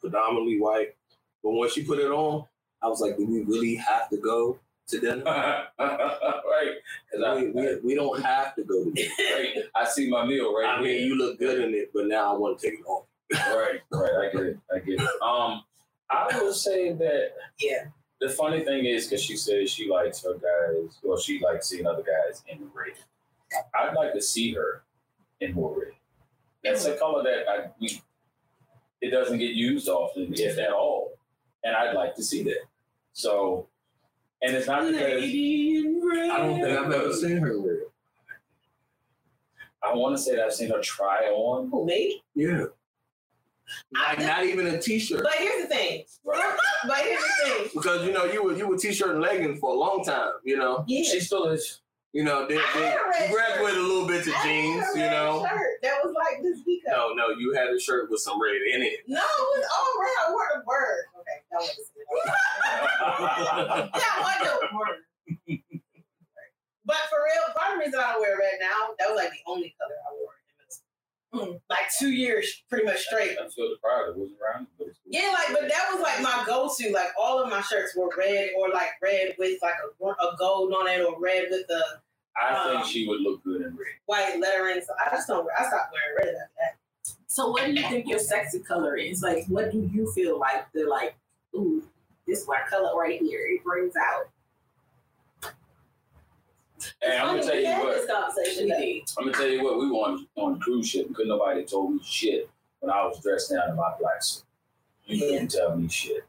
predominantly 0.00 0.60
white. 0.60 0.94
But 1.42 1.50
when 1.50 1.68
she 1.70 1.82
put 1.82 1.98
it 1.98 2.10
on, 2.12 2.44
I 2.80 2.86
was 2.88 3.00
like, 3.00 3.16
"Do 3.16 3.26
we 3.26 3.42
really 3.42 3.74
have 3.74 4.08
to 4.10 4.18
go 4.18 4.60
to 4.88 5.00
dinner? 5.00 5.22
right, 5.78 6.74
because 7.10 7.24
I, 7.24 7.34
we, 7.36 7.50
we, 7.50 7.76
we 7.84 7.94
don't 7.94 8.22
have 8.22 8.54
to 8.56 8.64
go 8.64 8.84
to 8.84 8.90
dinner." 8.92 9.10
right, 9.34 9.54
I 9.74 9.84
see 9.88 10.08
my 10.08 10.24
meal 10.26 10.54
right 10.56 10.66
I 10.78 10.80
mean, 10.80 10.98
here. 10.98 11.00
you 11.00 11.16
look 11.16 11.38
good 11.38 11.60
in 11.60 11.74
it, 11.74 11.90
but 11.94 12.06
now 12.06 12.34
I 12.34 12.38
want 12.38 12.58
to 12.58 12.70
take 12.70 12.80
it 12.80 12.86
off. 12.86 13.06
right, 13.32 13.80
right. 13.90 14.10
I 14.28 14.32
get 14.32 14.42
it. 14.46 14.58
I 14.74 14.78
get 14.78 15.00
it. 15.00 15.22
Um, 15.22 15.62
I 16.10 16.28
will 16.40 16.52
say 16.54 16.92
that 16.92 17.30
Yeah. 17.60 17.86
the 18.20 18.28
funny 18.28 18.64
thing 18.64 18.84
is 18.86 19.06
because 19.06 19.22
she 19.22 19.36
says 19.36 19.70
she 19.70 19.88
likes 19.90 20.22
her 20.24 20.34
guys, 20.34 20.98
or 21.02 21.20
she 21.20 21.40
likes 21.40 21.68
seeing 21.68 21.86
other 21.86 22.04
guys 22.04 22.42
in 22.48 22.60
the 22.60 22.66
red. 22.74 22.94
I'd 23.74 23.94
like 23.94 24.12
to 24.14 24.22
see 24.22 24.52
her 24.54 24.82
in 25.40 25.52
more 25.54 25.78
red. 25.78 25.92
That's 26.62 26.84
a 26.84 26.96
color 26.96 27.22
that 27.24 27.48
I 27.48 27.70
we 27.80 28.00
it 29.00 29.10
doesn't 29.10 29.38
get 29.38 29.50
used 29.50 29.88
often, 29.88 30.32
if 30.34 30.58
at 30.58 30.70
all. 30.72 31.12
And 31.64 31.76
I'd 31.76 31.94
like 31.94 32.14
to 32.16 32.22
see 32.22 32.42
that. 32.44 32.62
So 33.12 33.68
and 34.46 34.56
it's 34.56 34.66
not 34.66 34.80
because 34.82 35.22
I 36.30 36.36
don't 36.38 36.60
think 36.60 36.78
I've 36.78 36.92
ever 36.92 37.12
seen 37.12 37.38
her 37.38 37.60
wear 37.60 37.74
it. 37.74 37.92
I 39.82 39.94
want 39.94 40.16
to 40.16 40.22
say 40.22 40.36
that 40.36 40.46
I've 40.46 40.52
seen 40.54 40.70
her 40.70 40.80
try 40.80 41.24
on. 41.26 41.68
Who 41.70 41.84
me? 41.86 42.22
Yeah. 42.34 42.64
Like 43.92 44.20
I- 44.20 44.26
not 44.26 44.44
even 44.44 44.66
a 44.68 44.80
t-shirt. 44.80 45.22
But 45.22 45.32
here's 45.34 45.62
the 45.62 45.68
thing. 45.74 46.04
Right. 46.24 46.56
But 46.86 46.98
here's 46.98 47.20
the 47.20 47.44
thing. 47.44 47.68
Because 47.74 48.06
you 48.06 48.12
know, 48.12 48.24
you 48.24 48.44
were 48.44 48.52
you 48.56 48.68
were 48.68 48.76
t-shirt 48.78 49.10
and 49.10 49.20
leggings 49.20 49.58
for 49.58 49.74
a 49.74 49.76
long 49.78 50.04
time, 50.04 50.32
you 50.44 50.56
know. 50.56 50.84
Yeah. 50.86 51.02
She 51.02 51.18
still 51.20 51.48
is. 51.48 51.80
You 52.12 52.22
know, 52.24 52.46
then, 52.48 52.58
I 52.58 52.78
then 52.78 52.82
had 52.92 52.96
a 52.98 53.08
red 53.10 53.28
you 53.30 53.36
graduated 53.36 53.78
a 53.78 53.82
little 53.82 54.06
bit 54.06 54.24
to 54.24 54.30
I 54.30 54.34
had 54.36 54.44
jeans, 54.46 54.84
a 54.94 54.98
you 54.98 55.04
red 55.04 55.10
know. 55.10 55.46
Shirt 55.50 55.68
that 55.82 55.94
was 56.04 56.14
like 56.14 56.42
this 56.42 56.60
because 56.60 56.82
No, 56.86 57.12
no, 57.12 57.28
you 57.30 57.52
had 57.54 57.68
a 57.68 57.78
shirt 57.80 58.08
with 58.10 58.20
some 58.20 58.40
red 58.40 58.54
in 58.54 58.82
it. 58.82 59.00
no, 59.08 59.18
it 59.18 59.58
was 59.58 59.66
all 59.76 60.00
red. 60.00 60.10
I 60.26 60.30
wore 60.30 60.48
the 60.54 60.62
word. 60.66 61.04
Okay, 61.56 61.72
that 62.66 62.80
was 62.88 63.90
that 63.92 64.16
was 64.20 64.36
the. 64.42 65.58
But 66.84 66.96
for 67.10 67.18
real, 67.18 67.42
part 67.56 67.72
of 67.74 67.78
the 67.80 67.84
reason 67.86 67.98
I 67.98 68.12
don't 68.12 68.20
wear 68.20 68.38
red 68.38 68.58
now, 68.60 68.94
that 69.00 69.10
was 69.10 69.16
like 69.20 69.30
the 69.32 69.42
only 69.50 69.74
color 69.80 69.94
I 70.06 70.12
wore. 70.14 70.34
in 70.38 70.44
middle 70.54 71.50
school. 71.50 71.62
Like 71.68 71.86
two 71.98 72.10
years, 72.12 72.62
pretty 72.70 72.84
much 72.84 73.00
straight. 73.00 73.32
I 73.42 73.48
feel 73.48 73.68
the 73.70 73.76
pride 73.82 74.04
that 74.06 74.16
wasn't 74.16 74.38
around. 74.40 74.68
But 74.78 74.86
it's. 74.88 74.98
Yeah, 75.04 75.34
like, 75.34 75.48
but 75.60 75.68
that 75.68 75.88
was 75.92 76.00
like 76.00 76.22
my 76.22 76.44
go-to. 76.46 76.92
Like, 76.92 77.08
all 77.20 77.42
of 77.42 77.50
my 77.50 77.60
shirts 77.62 77.96
were 77.96 78.08
red 78.16 78.50
or 78.56 78.68
like 78.70 78.90
red 79.02 79.34
with 79.38 79.58
like 79.62 79.74
a, 79.82 80.06
a 80.06 80.36
gold 80.38 80.72
on 80.74 80.86
it 80.88 81.00
or 81.04 81.18
red 81.20 81.46
with 81.50 81.66
the 81.66 81.82
I 82.40 82.64
think 82.68 82.80
Um, 82.82 82.86
she 82.86 83.08
would 83.08 83.20
look 83.20 83.42
good 83.42 83.62
in 83.62 83.76
red. 83.76 83.96
white 84.04 84.38
lettering. 84.38 84.80
So 84.86 84.92
I 85.04 85.10
just 85.10 85.26
don't. 85.26 85.44
wear 85.44 85.54
I 85.58 85.66
stopped 85.66 85.90
wearing 85.92 86.16
red 86.18 86.28
after 86.40 86.54
that. 86.60 86.76
So 87.26 87.48
what 87.50 87.64
do 87.66 87.72
you 87.72 87.82
think 87.88 88.06
your 88.08 88.18
sexy 88.20 88.60
color 88.60 88.94
is? 88.96 89.22
Like 89.22 89.44
what 89.48 89.72
do 89.72 89.90
you 89.92 90.12
feel 90.12 90.38
like 90.38 90.70
the 90.72 90.84
like, 90.84 91.16
ooh, 91.54 91.82
this 92.26 92.40
is 92.40 92.48
my 92.48 92.60
color 92.68 92.96
right 92.98 93.20
here. 93.20 93.40
It 93.48 93.64
brings 93.64 93.94
out. 93.96 94.28
And 97.02 97.12
I'm 97.14 97.36
gonna 97.36 97.42
tell 97.42 97.56
you 97.56 97.68
what. 97.68 98.34
We 98.36 98.54
today. 98.54 99.04
I'm 99.18 99.24
gonna 99.24 99.36
tell 99.36 99.48
you 99.48 99.62
what. 99.62 99.78
We 99.78 99.90
were 99.90 99.96
on 99.96 100.26
on 100.36 100.54
a 100.54 100.58
cruise 100.58 100.88
ship, 100.88 101.06
and 101.06 101.14
couldn't 101.14 101.30
nobody 101.30 101.64
told 101.64 101.94
me 101.94 102.00
shit 102.04 102.48
when 102.80 102.90
I 102.90 103.04
was 103.04 103.20
dressed 103.22 103.50
down 103.50 103.70
in 103.70 103.76
my 103.76 103.92
black 103.98 104.22
suit. 104.22 104.44
You 105.06 105.20
couldn't 105.20 105.50
tell 105.50 105.76
me 105.76 105.88
shit. 105.88 106.24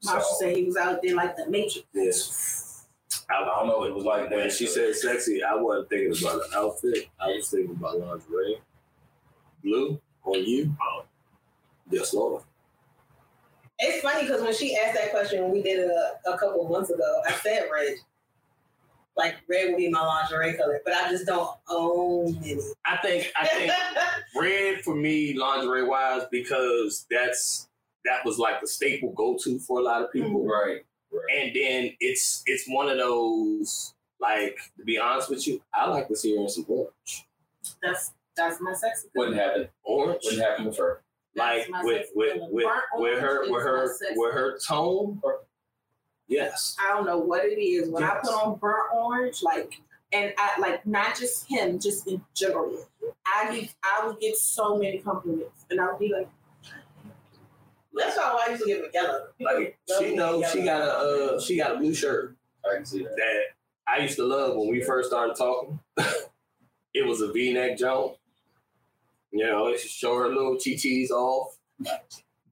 So, 0.00 0.14
Marsha 0.14 0.34
said 0.38 0.56
he 0.56 0.64
was 0.64 0.76
out 0.76 1.00
there 1.02 1.14
like 1.14 1.36
the 1.36 1.48
Matrix. 1.48 1.86
Yes. 1.92 2.86
I 3.30 3.44
don't 3.44 3.68
know. 3.68 3.84
It 3.84 3.94
was 3.94 4.04
like 4.04 4.30
When 4.30 4.50
she 4.50 4.66
said 4.66 4.94
sexy, 4.94 5.42
I 5.42 5.54
wasn't 5.54 5.88
thinking 5.88 6.16
about 6.20 6.36
an 6.36 6.50
outfit. 6.54 7.08
I 7.20 7.28
was 7.28 7.48
thinking 7.48 7.76
about 7.76 7.98
lingerie. 7.98 8.60
Blue 9.62 10.00
on 10.24 10.44
you. 10.44 10.74
Oh. 10.80 11.04
Yes, 11.90 12.12
Lord. 12.14 12.42
It's 13.82 14.00
funny 14.00 14.22
because 14.22 14.42
when 14.42 14.54
she 14.54 14.76
asked 14.76 14.94
that 14.94 15.10
question, 15.10 15.50
we 15.50 15.60
did 15.60 15.80
it 15.80 15.90
a, 15.90 16.30
a 16.30 16.38
couple 16.38 16.64
of 16.64 16.70
months 16.70 16.90
ago, 16.90 17.20
I 17.26 17.32
said 17.32 17.64
red. 17.72 17.94
Like 19.16 19.36
red 19.48 19.68
would 19.68 19.76
be 19.76 19.90
my 19.90 20.00
lingerie 20.00 20.54
color, 20.54 20.80
but 20.84 20.94
I 20.94 21.10
just 21.10 21.26
don't 21.26 21.50
own 21.68 22.36
any. 22.44 22.60
I 22.86 22.96
think 22.98 23.30
I 23.38 23.46
think 23.46 23.72
red 24.36 24.80
for 24.82 24.94
me 24.94 25.34
lingerie 25.34 25.84
wise 25.84 26.22
because 26.30 27.04
that's 27.10 27.68
that 28.04 28.24
was 28.24 28.38
like 28.38 28.60
the 28.60 28.66
staple 28.66 29.12
go 29.12 29.36
to 29.42 29.58
for 29.58 29.80
a 29.80 29.82
lot 29.82 30.02
of 30.02 30.12
people. 30.12 30.30
Mm-hmm. 30.30 30.48
right. 30.48 30.84
Right. 31.12 31.44
And 31.44 31.54
then 31.54 31.92
it's 32.00 32.42
it's 32.46 32.64
one 32.68 32.88
of 32.88 32.96
those 32.96 33.92
like 34.18 34.56
to 34.78 34.84
be 34.84 34.98
honest 34.98 35.28
with 35.28 35.46
you, 35.46 35.60
I 35.74 35.86
like 35.88 36.08
to 36.08 36.16
see 36.16 36.34
her 36.34 36.42
in 36.42 36.48
some 36.48 36.64
orange. 36.68 37.26
That's 37.82 38.12
that's 38.34 38.60
my 38.62 38.72
sexy 38.72 39.08
color. 39.14 39.26
Wouldn't 39.26 39.36
happen. 39.36 39.68
Orange, 39.82 40.22
Wouldn't 40.24 40.42
happen 40.42 40.66
with 40.66 40.78
her. 40.78 41.01
Like 41.34 41.58
That's 41.58 41.70
my 41.70 41.82
with 41.84 42.08
with 42.14 42.38
with 42.50 42.66
with 42.94 43.18
her 43.20 43.50
with 43.50 43.62
her 43.62 43.96
with 44.14 44.34
her 44.34 44.58
tone. 44.66 45.20
Yes. 46.28 46.76
I 46.80 46.94
don't 46.94 47.04
know 47.04 47.18
what 47.18 47.44
it 47.44 47.60
is. 47.60 47.90
When 47.90 48.02
I 48.02 48.18
put 48.22 48.30
on 48.30 48.58
burnt 48.58 48.94
orange, 48.94 49.42
like, 49.42 49.80
and 50.12 50.32
I 50.38 50.58
like 50.60 50.86
not 50.86 51.18
just 51.18 51.46
him, 51.46 51.78
just 51.78 52.06
in 52.06 52.22
general, 52.34 52.86
I 53.26 53.54
get 53.54 53.74
I 53.84 54.06
would 54.06 54.18
get 54.18 54.36
so 54.36 54.78
many 54.78 54.98
compliments, 54.98 55.66
and 55.70 55.80
I 55.80 55.88
would 55.88 55.98
be 55.98 56.12
like, 56.12 56.28
That's 57.94 58.16
why 58.16 58.44
I 58.46 58.50
used 58.50 58.62
to 58.62 58.68
give 58.68 58.84
it 58.84 58.90
yellow. 58.94 59.26
Like 59.40 59.78
she 59.98 60.14
knows 60.14 60.50
she 60.50 60.62
got 60.62 60.80
a 60.80 61.34
uh, 61.34 61.40
she 61.40 61.56
got 61.56 61.76
a 61.76 61.78
blue 61.78 61.94
shirt 61.94 62.36
I 62.70 62.76
can 62.76 62.84
see 62.84 63.02
that. 63.02 63.16
that 63.16 63.42
I 63.86 63.98
used 63.98 64.16
to 64.16 64.24
love 64.24 64.56
when 64.56 64.68
we 64.68 64.82
first 64.82 65.10
started 65.10 65.36
talking. 65.36 65.78
it 66.94 67.06
was 67.06 67.20
a 67.20 67.32
V-neck 67.32 67.76
jump. 67.76 68.14
You 69.32 69.46
know, 69.46 69.66
it 69.68 69.80
show 69.80 70.16
her 70.18 70.28
little 70.28 70.54
chi-chis 70.56 71.10
off. 71.10 71.56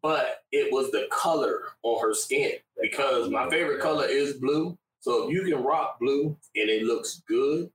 But 0.02 0.44
it 0.50 0.72
was 0.72 0.90
the 0.92 1.06
color 1.12 1.64
on 1.82 2.00
her 2.00 2.14
skin 2.14 2.52
because 2.80 3.28
my 3.28 3.48
favorite 3.50 3.80
color 3.80 4.06
is 4.06 4.34
blue. 4.34 4.76
So 5.00 5.28
if 5.28 5.34
you 5.34 5.42
can 5.44 5.62
rock 5.62 5.98
blue 6.00 6.36
and 6.56 6.70
it 6.70 6.84
looks 6.84 7.22
good, 7.28 7.70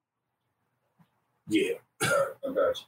yeah. 1.47 1.73
I 2.01 2.07
got 2.53 2.83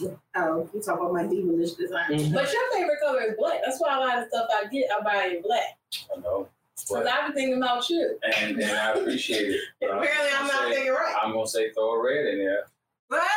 you. 0.00 0.18
"Oh, 0.36 0.68
you 0.72 0.80
talk 0.80 0.98
about 1.00 1.12
my 1.12 1.24
devilish 1.24 1.72
design." 1.72 2.10
Mhm. 2.10 2.32
But 2.32 2.52
your 2.52 2.62
favorite 2.72 3.00
color 3.02 3.22
is 3.22 3.34
black. 3.36 3.60
That's 3.64 3.80
why 3.80 3.96
a 3.96 4.00
lot 4.00 4.18
of 4.22 4.28
stuff 4.28 4.46
I 4.54 4.66
get, 4.68 4.90
I 4.90 5.00
buy 5.02 5.24
in 5.36 5.42
black. 5.42 5.78
I 6.16 6.20
know. 6.20 6.48
Because 6.88 7.06
I've 7.06 7.26
been 7.26 7.34
thinking 7.34 7.56
about 7.58 7.88
you. 7.90 8.18
and, 8.38 8.58
and 8.60 8.70
I 8.78 8.92
appreciate 8.94 9.50
it. 9.50 9.60
Apparently, 9.82 10.08
I'm 10.34 10.46
gonna 10.48 10.52
not 10.52 10.62
say- 10.68 10.74
thinking 10.74 10.92
right. 10.92 11.16
I'm 11.22 11.32
gonna 11.32 11.46
say 11.46 11.72
throw 11.72 11.90
a 11.92 12.02
red 12.04 12.26
in 12.26 12.38
there. 12.38 12.64
I'm 13.10 13.18
gonna 13.18 13.22
try 13.22 13.28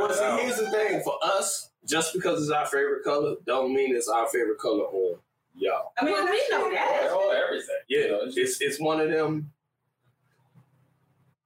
Well, 0.00 0.10
it 0.10 0.14
see, 0.14 0.24
out. 0.24 0.40
here's 0.40 0.56
the 0.56 0.70
thing 0.70 1.00
for 1.02 1.14
us, 1.22 1.70
just 1.86 2.12
because 2.14 2.42
it's 2.42 2.50
our 2.50 2.66
favorite 2.66 3.04
color, 3.04 3.36
don't 3.46 3.74
mean 3.74 3.94
it's 3.94 4.08
our 4.08 4.28
favorite 4.28 4.58
color 4.58 4.84
on 4.84 5.18
y'all. 5.54 5.92
I 5.98 6.04
mean, 6.04 6.14
Well, 6.14 6.24
we 6.26 6.42
know 6.50 6.70
that. 6.70 7.08
Oh, 7.10 7.30
everything. 7.46 7.76
Yeah, 7.88 7.98
You 8.00 8.08
know, 8.10 8.20
it's 8.24 8.36
it's 8.36 8.60
it's 8.60 8.80
one 8.80 9.00
of 9.00 9.10
them. 9.10 9.50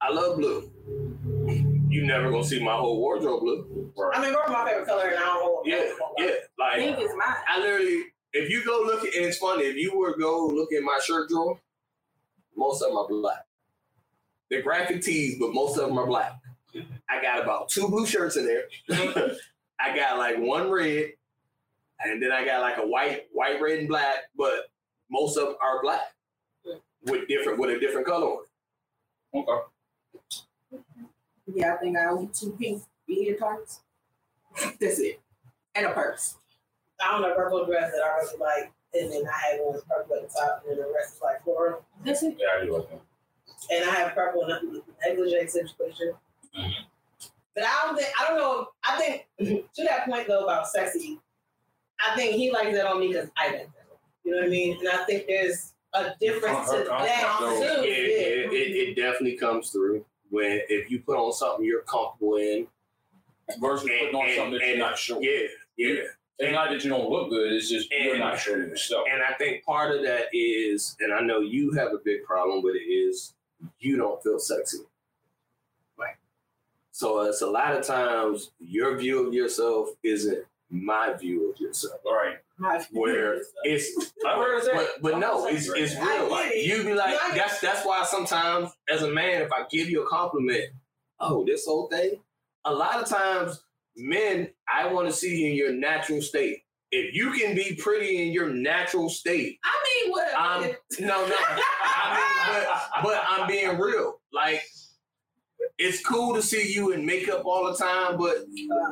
I 0.01 0.11
love 0.11 0.37
blue. 0.37 0.71
You 1.89 2.05
never 2.05 2.29
gonna 2.29 2.43
see 2.43 2.63
my 2.63 2.75
whole 2.75 2.99
wardrobe 2.99 3.41
blue. 3.41 3.91
I 4.13 4.21
mean, 4.21 4.33
we're 4.33 4.47
my 4.51 4.65
favorite 4.69 4.87
color, 4.87 5.07
and 5.07 5.17
I 5.17 5.21
don't 5.21 5.43
know. 5.43 5.61
Yeah, 5.65 5.83
yeah. 6.19 6.31
Like 6.59 6.79
Pink 6.79 6.99
is 6.99 7.11
mine. 7.17 7.35
I 7.47 7.59
literally, 7.59 8.03
if 8.33 8.49
you 8.49 8.63
go 8.63 8.83
look 8.85 9.03
at, 9.05 9.15
and 9.15 9.25
it's 9.25 9.37
funny, 9.37 9.63
if 9.63 9.75
you 9.77 9.97
were 9.97 10.13
to 10.13 10.19
go 10.19 10.47
look 10.47 10.71
at 10.73 10.83
my 10.83 10.99
shirt 11.03 11.29
drawer, 11.29 11.59
most 12.55 12.81
of 12.83 12.89
them 12.89 12.97
are 12.97 13.07
black. 13.07 13.45
They're 14.49 14.61
graphic 14.61 15.01
tees, 15.01 15.37
but 15.39 15.53
most 15.53 15.77
of 15.77 15.87
them 15.87 15.97
are 15.97 16.05
black. 16.05 16.33
I 17.09 17.21
got 17.21 17.41
about 17.41 17.69
two 17.69 17.87
blue 17.87 18.05
shirts 18.05 18.37
in 18.37 18.45
there. 18.45 18.65
I 19.79 19.95
got 19.95 20.17
like 20.17 20.37
one 20.37 20.69
red, 20.69 21.11
and 22.03 22.21
then 22.21 22.31
I 22.31 22.45
got 22.45 22.61
like 22.61 22.77
a 22.77 22.87
white, 22.87 23.27
white, 23.31 23.61
red, 23.61 23.79
and 23.79 23.87
black. 23.87 24.25
But 24.37 24.69
most 25.09 25.37
of 25.37 25.47
them 25.47 25.55
are 25.61 25.81
black 25.81 26.13
with 27.03 27.27
different 27.27 27.59
with 27.59 27.69
a 27.75 27.79
different 27.79 28.07
color 28.07 28.27
on 28.27 28.43
it. 29.33 29.45
okay. 29.49 30.81
Yeah, 31.53 31.75
I 31.75 31.77
think 31.77 31.97
I 31.97 32.05
own 32.07 32.29
two 32.33 32.55
pink 32.59 32.83
beaded 33.07 33.39
cards. 33.39 33.81
That's 34.79 34.99
it, 34.99 35.21
and 35.75 35.85
a 35.85 35.91
purse. 35.91 36.35
I 36.99 37.15
own 37.15 37.23
a 37.29 37.35
purple 37.35 37.65
dress 37.65 37.91
that 37.91 38.01
I 38.03 38.17
really 38.17 38.39
like, 38.39 38.71
and 38.93 39.11
then 39.11 39.23
I 39.27 39.51
had 39.51 39.59
one 39.61 39.75
with 39.75 39.87
purple 39.87 40.15
at 40.15 40.23
the 40.23 40.39
top, 40.39 40.63
and 40.67 40.77
then 40.77 40.85
the 40.85 40.93
rest 40.93 41.15
is 41.15 41.21
like 41.21 41.43
floral. 41.43 41.85
That's 42.03 42.23
it. 42.23 42.37
Yeah, 42.39 42.59
I 42.59 42.65
do 42.65 42.77
like 42.77 42.89
that. 42.89 43.01
And 43.71 43.89
I 43.89 43.93
have 43.95 44.13
purple 44.13 44.47
negligee 45.05 45.47
situation. 45.47 46.13
But 47.55 47.63
I 47.63 47.81
don't 47.85 47.95
think 47.97 48.09
I 48.19 48.27
don't 48.27 48.37
know. 48.37 48.67
I 48.87 48.97
think 48.97 49.25
to 49.75 49.83
that 49.83 50.05
point 50.05 50.27
though 50.27 50.43
about 50.43 50.67
sexy, 50.67 51.19
I 52.05 52.15
think 52.15 52.35
he 52.35 52.51
likes 52.51 52.73
that 52.75 52.85
on 52.85 52.99
me 52.99 53.07
because 53.09 53.29
I 53.37 53.47
like 53.49 53.57
that. 53.75 53.85
You 54.23 54.31
know 54.31 54.37
what 54.39 54.47
I 54.47 54.49
mean? 54.49 54.77
And 54.79 54.89
I 54.89 55.03
think 55.05 55.25
there's 55.27 55.73
a 55.93 56.11
difference 56.19 56.69
to 56.69 56.77
Her 56.77 56.85
that 56.85 57.37
shows. 57.39 57.59
too. 57.59 57.65
Yeah, 57.87 57.95
it, 57.95 58.53
it, 58.53 58.89
it 58.89 58.95
definitely 58.95 59.37
comes 59.37 59.69
through 59.69 60.05
when 60.29 60.61
if 60.69 60.91
you 60.91 60.99
put 60.99 61.17
on 61.17 61.31
something 61.33 61.65
you're 61.65 61.81
comfortable 61.83 62.35
in. 62.37 62.67
Versus 63.61 63.87
putting 63.89 64.13
on 64.13 64.25
And- 64.27 64.35
something 64.35 64.53
that 64.59 64.61
and- 64.63 64.77
you're 64.77 64.87
not 64.89 64.97
sure. 64.97 65.21
Yeah, 65.23 65.47
yeah. 65.77 66.01
It's 66.39 66.51
not 66.51 66.69
that 66.69 66.83
you 66.83 66.89
don't 66.91 67.09
look 67.09 67.29
good. 67.29 67.53
It's 67.53 67.69
just 67.69 67.89
you're 67.91 68.19
not 68.19 68.37
sure 68.37 68.61
of 68.61 68.67
yourself. 68.67 69.07
And 69.11 69.23
I 69.23 69.33
think 69.37 69.63
part 69.63 69.95
of 69.95 70.03
that 70.03 70.25
is, 70.33 70.95
and 70.99 71.11
I 71.13 71.21
know 71.21 71.39
you 71.39 71.71
have 71.71 71.93
a 71.93 71.97
big 72.03 72.23
problem 72.25 72.61
with 72.61 72.75
it, 72.75 72.83
is 72.83 73.33
you 73.79 73.95
don't 73.97 74.21
feel 74.21 74.37
sexy. 74.37 74.79
Right. 77.01 77.09
So 77.09 77.21
it's 77.29 77.41
a 77.41 77.47
lot 77.47 77.75
of 77.75 77.85
times 77.85 78.51
your 78.59 78.97
view 78.97 79.27
of 79.27 79.33
yourself 79.33 79.89
isn't 80.03 80.45
my 80.69 81.13
view 81.13 81.51
of 81.51 81.59
yourself. 81.59 81.99
All 82.05 82.13
right. 82.15 82.37
Where 82.91 83.39
it's 83.63 83.91
I 84.25 84.35
heard 84.35 84.63
that. 84.65 84.73
but 84.73 85.01
but 85.11 85.19
no, 85.19 85.45
it's 85.47 85.69
it's 85.69 85.93
real. 85.95 86.05
get 86.05 86.31
Like 86.31 86.51
it. 86.53 86.65
you 86.65 86.83
be 86.83 86.93
like 86.95 87.13
Yeah, 87.13 87.19
I 87.23 87.27
get 87.35 87.47
that's 87.47 87.61
that's 87.61 87.85
why 87.85 88.03
sometimes 88.05 88.71
as 88.89 89.03
a 89.03 89.11
man, 89.11 89.41
if 89.43 89.51
I 89.51 89.65
give 89.69 89.89
you 89.89 90.03
a 90.03 90.09
compliment, 90.09 90.71
oh, 91.19 91.45
this 91.45 91.65
whole 91.65 91.87
thing. 91.87 92.15
A 92.65 92.73
lot 92.73 93.01
of 93.01 93.07
times, 93.07 93.63
men, 93.95 94.49
I 94.67 94.91
want 94.91 95.07
to 95.07 95.13
see 95.13 95.37
you 95.39 95.49
in 95.51 95.55
your 95.55 95.71
natural 95.71 96.21
state. 96.21 96.63
If 96.91 97.13
you 97.15 97.31
can 97.31 97.55
be 97.55 97.75
pretty 97.75 98.21
in 98.25 98.33
your 98.33 98.49
natural 98.49 99.09
state, 99.09 99.59
I 99.63 100.03
mean, 100.03 100.11
what? 100.11 100.27
I'm 100.37 100.61
no 100.99 101.27
no. 101.27 101.35
I 101.39 102.53
mean, 102.53 102.65
but 102.65 103.03
but 103.03 103.23
I'm 103.29 103.47
being 103.47 103.77
real. 103.77 104.19
Like 104.33 104.63
it's 105.79 106.01
cool 106.03 106.33
to 106.33 106.41
see 106.41 106.73
you 106.73 106.91
in 106.91 107.05
makeup 107.05 107.45
all 107.45 107.71
the 107.71 107.77
time, 107.77 108.17
but 108.17 108.37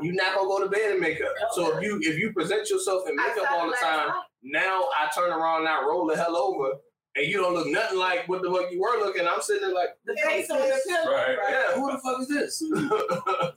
you're 0.01 0.13
not 0.13 0.35
gonna 0.35 0.47
go 0.47 0.63
to 0.63 0.69
bed 0.69 0.91
in 0.95 0.99
makeup. 0.99 1.33
So 1.53 1.77
if 1.77 1.83
you 1.83 1.99
if 2.01 2.19
you 2.19 2.31
present 2.33 2.69
yourself 2.69 3.03
in 3.09 3.17
I 3.19 3.27
makeup 3.27 3.51
all 3.51 3.67
the 3.67 3.77
time, 3.81 4.09
now 4.43 4.87
I 4.99 5.09
turn 5.13 5.31
around 5.31 5.61
and 5.61 5.69
I 5.69 5.83
roll 5.83 6.05
the 6.05 6.15
hell 6.15 6.37
over, 6.37 6.73
and 7.15 7.25
you 7.25 7.37
don't 7.37 7.53
look 7.55 7.67
nothing 7.67 7.97
like 7.97 8.27
what 8.29 8.43
the 8.43 8.51
fuck 8.51 8.71
you 8.71 8.79
were 8.79 9.03
looking. 9.03 9.25
I'm 9.27 9.41
sitting 9.41 9.63
there 9.63 9.73
like, 9.73 9.89
The 10.05 10.15
face 10.23 10.49
on 10.51 10.59
the 10.59 10.79
pillow. 10.87 11.11
Right. 11.11 11.37
yeah, 11.49 11.73
who 11.73 11.91
the 11.91 11.97
fuck 11.99 12.21
is 12.21 12.27
this? 12.27 12.61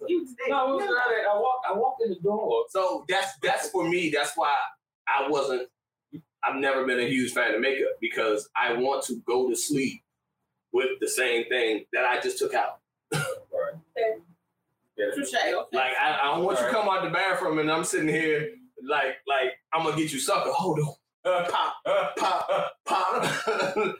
You 0.09 0.27
No, 0.49 0.73
it 0.73 0.77
was 0.77 0.89
right. 0.89 1.25
I 1.31 1.35
walk. 1.39 1.61
I 1.69 1.73
walk 1.77 1.97
in 2.03 2.11
the 2.11 2.21
door. 2.21 2.65
so 2.71 3.05
that's 3.09 3.33
that's 3.43 3.69
for 3.69 3.87
me. 3.87 4.09
That's 4.11 4.33
why 4.37 4.55
I 5.07 5.29
wasn't. 5.29 5.69
I've 6.43 6.57
never 6.57 6.87
been 6.87 7.01
a 7.01 7.09
huge 7.09 7.33
fan 7.33 7.55
of 7.55 7.61
makeup 7.61 7.89
because 8.01 8.49
I 8.57 8.73
want 8.75 9.05
to 9.07 9.17
go 9.27 9.51
to 9.51 9.57
sleep 9.57 10.03
with 10.73 10.89
the 11.01 11.09
same 11.09 11.45
thing 11.51 11.85
that 11.93 12.05
I 12.07 12.21
just 12.21 12.39
took 12.39 12.55
out. 12.55 12.79
Yeah. 14.97 15.07
Touche, 15.15 15.35
okay. 15.35 15.55
Like 15.73 15.93
I, 16.01 16.19
I 16.23 16.35
don't 16.35 16.45
want 16.45 16.59
you 16.59 16.67
to 16.67 16.71
come 16.73 16.89
out 16.89 17.05
the 17.05 17.11
bathroom 17.11 17.59
and 17.61 17.71
I'm 17.71 17.85
sitting 17.85 18.09
here 18.09 18.51
like 18.89 19.19
like 19.27 19.53
I'm 19.73 19.85
gonna 19.85 19.97
get 19.97 20.13
you 20.13 20.19
sucker. 20.19 20.51
Hold 20.51 20.81
on. 20.81 20.95
Uh, 21.25 21.45
pop, 21.51 21.75
pop, 22.17 22.73
pop. 22.87 23.25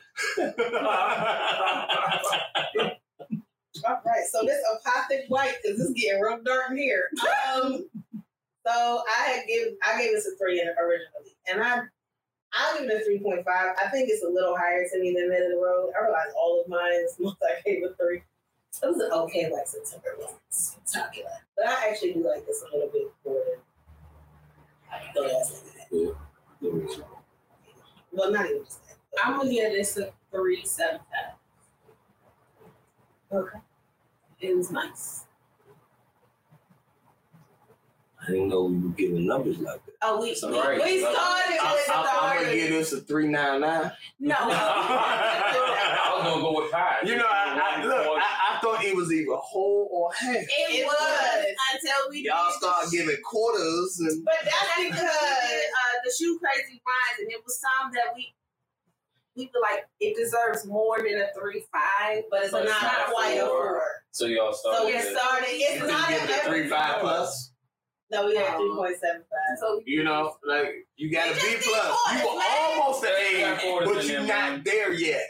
All 3.85 4.01
right, 4.05 4.25
so 4.29 4.43
this 4.43 4.61
apothic 4.73 5.29
white 5.29 5.55
because 5.61 5.79
it's 5.79 5.93
getting 5.93 6.21
real 6.21 6.39
dark 6.43 6.71
in 6.71 6.77
here. 6.77 7.09
Um, 7.53 7.85
so 8.65 9.03
I 9.17 9.29
had 9.29 9.47
given 9.47 9.77
I 9.85 10.01
gave 10.01 10.11
this 10.11 10.27
a 10.27 10.35
three 10.37 10.59
originally, 10.61 11.35
and 11.47 11.61
I 11.61 11.81
I 12.53 12.77
give 12.79 12.89
it 12.89 13.01
a 13.01 13.05
three 13.05 13.19
point 13.19 13.45
five. 13.45 13.75
I 13.83 13.89
think 13.89 14.09
it's 14.09 14.23
a 14.23 14.27
little 14.27 14.57
higher 14.57 14.87
to 14.91 14.99
me 14.99 15.13
than 15.13 15.29
mid 15.29 15.43
of 15.43 15.51
the 15.51 15.57
road. 15.57 15.91
I 15.97 16.03
realize 16.03 16.33
all 16.35 16.61
of 16.61 16.67
mine 16.67 16.93
is 16.93 17.15
most 17.19 17.37
I 17.43 17.61
gave 17.65 17.83
a 17.83 17.93
three. 17.95 18.21
It 18.81 18.85
was 18.87 18.97
an 18.97 19.11
okay 19.11 19.51
like 19.51 19.67
September 19.67 20.09
one 20.19 20.33
spectacular, 20.49 21.29
but 21.57 21.67
I 21.67 21.89
actually 21.89 22.13
do 22.13 22.25
like 22.27 22.45
this 22.45 22.61
a 22.63 22.65
little 22.75 22.89
bit 22.91 23.07
more 23.25 23.41
than 23.45 25.01
the 25.13 25.21
last 25.21 25.65
nigga. 25.91 27.03
Well, 28.11 28.31
not 28.31 28.45
even 28.49 28.63
just 28.63 28.85
that. 28.87 28.95
I'm 29.23 29.37
gonna 29.37 29.49
give 29.51 29.71
this 29.73 29.97
a 29.97 30.11
three 30.31 30.63
seven 30.65 30.99
five. 31.11 31.35
Okay. 33.31 33.59
It 34.39 34.55
was 34.55 34.71
nice. 34.71 35.25
I 38.21 38.31
didn't 38.31 38.49
know 38.49 38.63
we 38.63 38.77
were 38.79 38.89
giving 38.89 39.25
numbers 39.27 39.59
like 39.59 39.83
that. 39.85 39.93
Oh, 40.01 40.21
we 40.21 40.35
So, 40.35 40.49
we, 40.51 40.59
right. 40.59 40.81
we 40.83 40.99
started 40.99 41.13
I, 41.61 41.73
with 41.73 41.85
the 41.87 41.93
am 41.95 42.03
gonna 42.03 42.09
hard- 42.19 42.51
give 42.53 42.69
this 42.69 42.93
a 42.93 43.01
three 43.01 43.27
nine 43.27 43.61
nine. 43.61 43.91
No. 44.19 44.35
I 44.39 46.11
was 46.15 46.23
gonna 46.27 46.41
go 46.41 46.61
with 46.61 46.71
five. 46.71 47.07
You 47.07 47.15
know, 47.17 47.25
I, 47.27 47.77
I 47.79 47.85
look, 47.85 48.18
I, 48.59 48.67
I 48.67 48.75
thought 48.75 48.83
it 48.85 48.95
was 48.95 49.11
either 49.11 49.35
whole 49.35 49.87
or 49.91 50.11
half. 50.13 50.35
It, 50.35 50.49
It 50.49 50.85
was, 50.85 50.95
was. 50.99 51.45
until 51.73 52.09
we 52.11 52.19
Y'all 52.25 52.51
start 52.51 52.85
giving 52.91 53.17
quarters 53.23 53.99
and 53.99 54.23
But 54.25 54.33
that's 54.43 54.55
that's 54.55 54.75
because 54.77 54.79
we 54.79 54.89
because 54.89 55.01
did, 55.01 55.63
uh, 55.71 55.95
the 56.05 56.13
shoe 56.17 56.39
crazy 56.39 56.81
wines, 56.85 57.17
and 57.21 57.31
it 57.31 57.41
was 57.45 57.59
some 57.59 57.91
that 57.93 58.13
we 58.15 58.33
we 59.35 59.45
feel 59.53 59.61
like 59.61 59.85
it 60.01 60.17
deserves 60.17 60.65
more 60.65 60.97
than 60.97 61.21
a 61.21 61.27
three 61.39 61.63
five, 61.71 62.23
but 62.29 62.43
it's 62.43 62.51
but 62.51 62.65
not, 62.65 62.81
not 62.81 63.05
quite 63.13 63.37
a 63.37 63.45
four. 63.45 63.81
So 64.11 64.25
y'all 64.25 64.51
So 64.51 64.59
started. 64.73 64.85
we 64.87 64.93
with- 64.95 65.17
started. 65.17 65.45
It's 65.49 65.81
you 65.81 65.87
not 65.87 66.07
can 66.07 66.27
give 66.27 66.35
a 66.35 66.39
three 66.49 66.67
five 66.67 66.99
plus. 67.01 67.51
No, 68.11 68.25
we 68.25 68.35
had 68.35 68.57
three 68.57 68.73
point 68.75 68.97
seven 68.99 69.21
five. 69.21 69.57
So 69.59 69.81
You 69.85 70.03
know, 70.03 70.35
like 70.45 70.87
you 70.97 71.11
got 71.11 71.27
a 71.29 71.33
We 71.33 71.55
B 71.55 71.61
plus. 71.61 71.97
You 72.11 72.27
were 72.27 72.39
man. 72.39 72.45
almost 72.59 73.03
an 73.03 73.11
A, 73.11 73.81
but 73.85 74.05
you're 74.05 74.21
not 74.23 74.63
there 74.65 74.91
yet. 74.93 75.21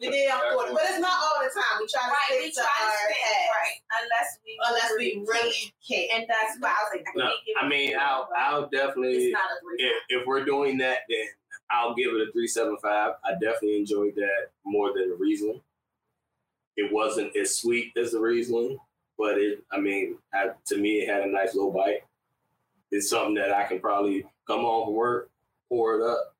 We 0.00 0.10
did 0.10 0.30
on 0.30 0.40
quarter, 0.52 0.72
but 0.72 0.82
it's 0.84 0.98
not 1.00 1.16
all 1.22 1.38
the 1.42 1.48
time. 1.50 1.80
We 1.80 1.86
try 1.86 2.02
to 2.04 2.10
right, 2.12 2.40
we 2.42 2.50
stick 2.50 2.64
try 2.64 2.72
to 2.72 2.84
to 2.84 2.92
our 2.92 3.08
stay 3.08 3.22
half, 3.24 3.50
right 3.56 3.78
unless 4.00 4.30
we 4.44 4.52
unless 4.68 4.90
we 4.98 5.06
really 5.26 5.54
can't. 5.86 6.10
and 6.12 6.26
that's 6.28 6.56
why 6.60 6.68
I 6.68 6.80
was 6.84 6.90
like, 6.94 7.06
I 7.06 7.12
No, 7.16 7.24
can't 7.24 7.44
give 7.46 7.54
it 7.56 7.62
I 7.62 7.66
it 7.66 7.68
mean, 7.68 7.94
a 7.94 7.98
I'll 7.98 8.26
four, 8.26 8.36
I'll 8.36 8.68
definitely 8.68 9.16
it's 9.28 9.32
not 9.32 9.50
a 9.50 9.56
three. 9.62 9.86
if, 9.86 10.20
if 10.20 10.26
we're 10.26 10.44
doing 10.44 10.78
that, 10.78 10.98
then 11.08 11.26
I'll 11.70 11.94
give 11.94 12.14
it 12.14 12.28
a 12.28 12.32
three 12.32 12.46
seven 12.48 12.76
five. 12.82 13.12
I 13.24 13.32
definitely 13.32 13.78
enjoyed 13.78 14.14
that 14.16 14.50
more 14.64 14.92
than 14.94 15.10
the 15.10 15.16
Riesling. 15.16 15.60
It 16.76 16.92
wasn't 16.92 17.36
as 17.36 17.56
sweet 17.56 17.92
as 17.96 18.12
the 18.12 18.20
Riesling, 18.20 18.78
but 19.18 19.38
it. 19.38 19.64
I 19.72 19.78
mean, 19.80 20.16
I, 20.32 20.50
to 20.66 20.76
me, 20.78 21.00
it 21.00 21.08
had 21.08 21.22
a 21.22 21.26
nice 21.32 21.54
little 21.54 21.72
bite. 21.72 22.02
It's 22.90 23.10
something 23.10 23.34
that 23.34 23.52
I 23.52 23.64
can 23.64 23.80
probably 23.80 24.24
come 24.46 24.60
home 24.60 24.86
from 24.86 24.94
work, 24.94 25.30
pour 25.68 26.00
it 26.00 26.06
up, 26.08 26.34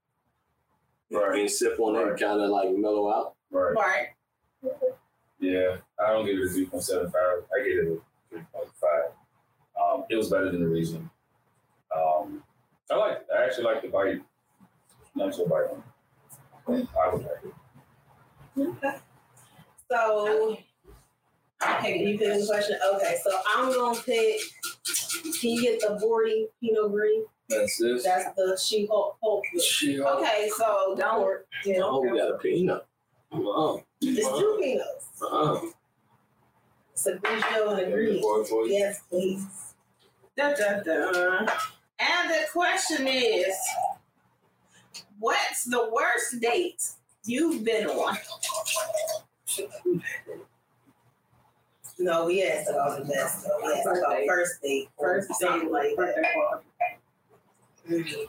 Right. 1.11 1.41
and 1.41 1.51
sip 1.51 1.79
on 1.81 1.97
it, 1.97 2.07
and 2.09 2.19
kind 2.19 2.41
of 2.41 2.51
like 2.51 2.71
mellow 2.71 3.11
out. 3.13 3.35
Right. 3.51 3.75
Right. 4.63 4.73
Yeah. 5.41 5.77
I 6.05 6.13
don't 6.13 6.27
give 6.27 6.39
it 6.39 6.45
a 6.45 6.49
three 6.49 6.67
point 6.67 6.83
seven 6.83 7.07
five. 7.11 7.45
I 7.55 7.65
give 7.65 7.79
it 7.79 7.93
a 7.93 7.99
three 8.31 8.45
point 8.53 8.69
five. 8.81 9.13
Um, 9.81 10.05
it 10.11 10.17
was 10.17 10.31
better 10.31 10.51
than 10.51 10.61
the 10.61 10.69
reason. 10.69 11.09
Um, 11.97 12.43
I 12.91 12.97
like. 12.97 13.27
I 13.35 13.45
actually 13.45 13.65
like 13.65 13.83
the 13.83 13.89
bite. 13.89 14.21
Not 15.15 15.35
so 15.35 15.47
bite 15.47 15.69
on. 15.71 15.83
it. 16.77 16.89
I 17.01 17.15
would 17.15 17.23
like 17.23 17.45
it. 17.45 17.55
Okay. 18.61 18.99
So, 19.91 20.59
okay, 21.67 21.99
you 21.99 22.19
pick 22.19 22.35
the 22.41 22.47
question. 22.47 22.79
Okay, 22.95 23.17
so 23.23 23.31
I'm 23.55 23.73
gonna 23.73 23.99
pick. 24.01 24.41
Can 25.41 25.51
you 25.51 25.63
get 25.63 25.81
the 25.81 25.99
Bordy 26.03 26.47
Pinot 26.61 26.91
Gris? 26.93 27.25
That's 27.49 27.79
this. 27.79 28.05
That's 28.05 28.35
the 28.37 28.59
She 28.63 28.87
Hulk. 28.87 29.17
Hulk. 29.23 29.45
Okay, 29.55 30.51
so 30.57 30.95
don't 30.99 31.41
Yeah. 31.65 31.81
Oh, 31.83 32.01
we 32.01 32.19
got 32.19 32.35
a 32.35 32.39
peanut. 32.39 32.87
Uh-uh. 33.33 33.79
It's 34.01 34.27
two 34.27 34.59
Pinots. 34.63 35.23
Uh-uh. 35.23 35.61
It's 36.93 37.07
a 37.07 37.15
Grigio 37.17 37.71
and 37.73 37.81
a 37.81 37.91
Gris. 37.91 38.21
Boy, 38.23 38.45
boy. 38.49 38.65
Yes, 38.65 39.03
please. 39.09 39.47
Da, 40.37 40.55
da, 40.55 40.81
da. 40.83 41.39
And 42.01 42.31
the 42.31 42.45
question 42.53 43.07
is, 43.09 43.55
what's 45.19 45.65
the 45.65 45.91
worst 45.93 46.41
date 46.41 46.83
you've 47.25 47.65
been 47.65 47.87
on? 47.89 48.17
No, 51.99 52.27
we 52.27 52.45
asked 52.45 52.71
about 52.71 52.99
the 52.99 53.05
best. 53.13 53.45
though. 53.45 53.59
We 53.67 53.73
asked 53.73 53.87
about 53.87 54.19
first 54.27 54.63
date. 54.63 54.89
First 54.99 55.29
date 55.41 55.71
like 55.71 55.97
that. 55.97 56.63
Mhm. 57.89 58.27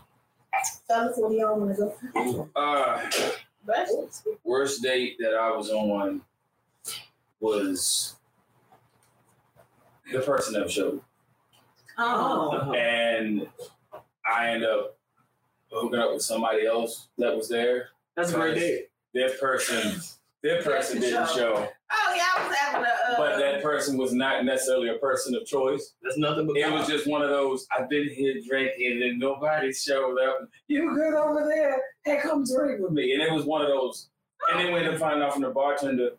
Fellas, 0.87 1.17
what 1.17 1.29
do 1.29 1.35
y'all 1.37 1.59
want 1.59 1.75
to 1.77 1.93
go? 2.15 2.49
Uh, 2.55 3.09
Best? 3.65 4.23
worst 4.43 4.81
date 4.81 5.17
that 5.19 5.35
I 5.35 5.55
was 5.55 5.69
on 5.69 6.21
was 7.39 8.15
the 10.11 10.19
person 10.19 10.53
that 10.53 10.71
showed. 10.71 11.01
Oh. 11.97 12.73
And 12.73 13.47
I 14.25 14.49
end 14.49 14.63
up 14.63 14.97
hooking 15.71 15.99
up 15.99 16.13
with 16.13 16.23
somebody 16.23 16.65
else 16.65 17.09
that 17.17 17.35
was 17.35 17.49
there. 17.49 17.89
That's 18.15 18.31
a 18.31 18.35
great 18.35 18.55
day. 18.55 18.85
Their 19.13 19.31
person, 19.37 20.01
their 20.41 20.61
person 20.61 21.01
didn't 21.01 21.29
show, 21.29 21.67
Oh, 21.91 22.13
yeah, 22.15 22.23
I 22.37 22.47
was 22.47 22.55
having 22.57 22.85
a. 22.85 23.13
Uh, 23.13 23.17
but 23.17 23.37
that 23.39 23.61
person 23.79 23.97
was 23.97 24.13
not 24.13 24.45
necessarily 24.45 24.89
a 24.89 24.97
person 24.99 25.35
of 25.35 25.45
choice. 25.45 25.93
That's 26.01 26.17
nothing 26.17 26.47
but 26.47 26.57
It 26.57 26.71
was 26.71 26.87
just 26.87 27.07
one 27.07 27.21
of 27.21 27.29
those. 27.29 27.65
I've 27.77 27.89
been 27.89 28.09
here 28.09 28.35
drinking 28.47 29.01
and 29.03 29.19
nobody 29.19 29.71
showed 29.71 30.17
up. 30.19 30.49
You 30.67 30.93
good 30.93 31.13
over 31.13 31.47
there? 31.47 31.81
Hey, 32.03 32.19
come 32.21 32.43
drink 32.43 32.81
with 32.81 32.91
me. 32.91 33.13
And 33.13 33.21
it 33.21 33.31
was 33.31 33.45
one 33.45 33.61
of 33.61 33.67
those. 33.67 34.09
And 34.51 34.59
then 34.59 34.73
we 34.73 34.79
ended 34.79 34.95
up 34.95 34.99
finding 34.99 35.23
out 35.23 35.33
from 35.33 35.43
the 35.43 35.49
bartender. 35.49 36.11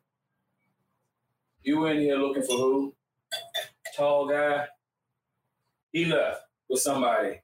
You 1.63 1.87
in 1.87 1.99
here 1.99 2.17
looking 2.17 2.43
for 2.43 2.57
who? 2.57 2.95
Tall 3.97 4.29
guy. 4.29 4.67
He 5.93 6.07
left 6.07 6.43
with 6.69 6.81
somebody. 6.81 7.41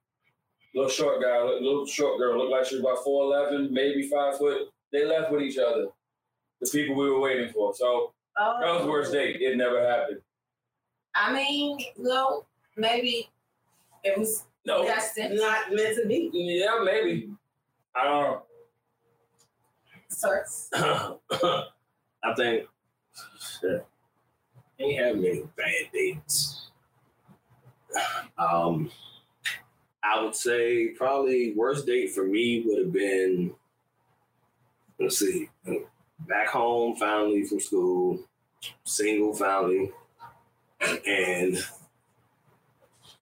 Little 0.74 0.90
short 0.90 1.22
guy, 1.22 1.42
little 1.42 1.86
short 1.86 2.18
girl, 2.18 2.38
looked 2.38 2.52
like 2.52 2.66
she 2.66 2.76
was 2.76 2.82
about 2.82 3.02
four 3.02 3.24
eleven, 3.24 3.72
maybe 3.72 4.08
five 4.08 4.36
foot. 4.36 4.68
They 4.92 5.06
left 5.06 5.32
with 5.32 5.42
each 5.42 5.58
other. 5.58 5.86
The 6.60 6.68
people 6.70 6.96
we 6.96 7.10
were 7.10 7.20
waiting 7.20 7.50
for. 7.52 7.74
So 7.74 8.12
oh, 8.38 8.56
that 8.60 8.72
was 8.72 8.82
the 8.82 8.90
worst 8.90 9.12
date. 9.12 9.40
It 9.40 9.56
never 9.56 9.80
happened. 9.86 10.20
I 11.14 11.32
mean, 11.32 11.78
well, 11.96 12.46
maybe 12.76 13.28
it 14.04 14.18
was 14.18 14.44
No. 14.66 14.84
destined. 14.84 15.36
Not 15.36 15.72
meant 15.72 15.96
to 15.96 16.06
be. 16.06 16.30
Yeah, 16.32 16.80
maybe. 16.84 17.30
I 17.94 18.04
don't 18.04 18.22
know. 18.22 18.42
So, 20.08 20.40
I 22.24 22.34
think 22.36 22.66
shit, 23.60 23.86
ain't 24.78 24.98
have 25.00 25.16
many 25.16 25.42
bad 25.56 25.90
dates. 25.92 26.70
Um, 28.38 28.90
I 30.04 30.22
would 30.22 30.34
say 30.34 30.88
probably 30.88 31.54
worst 31.54 31.86
date 31.86 32.12
for 32.12 32.24
me 32.24 32.62
would 32.66 32.78
have 32.78 32.92
been. 32.92 33.54
Let's 35.00 35.18
see, 35.18 35.50
back 36.20 36.48
home, 36.48 36.96
finally 36.96 37.44
from 37.44 37.60
school, 37.60 38.20
single 38.84 39.34
family, 39.34 39.90
and 41.06 41.58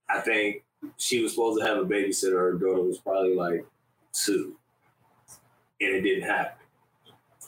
I 0.09 0.21
think 0.21 0.65
she 0.97 1.23
was 1.23 1.33
supposed 1.33 1.61
to 1.61 1.67
have 1.67 1.79
a 1.79 1.85
babysitter. 1.85 2.39
Her 2.39 2.53
daughter 2.53 2.83
was 2.83 2.99
probably 2.99 3.35
like 3.35 3.67
two, 4.13 4.57
and 5.81 5.91
it 5.95 6.03
didn't 6.03 6.29
happen. 6.29 6.59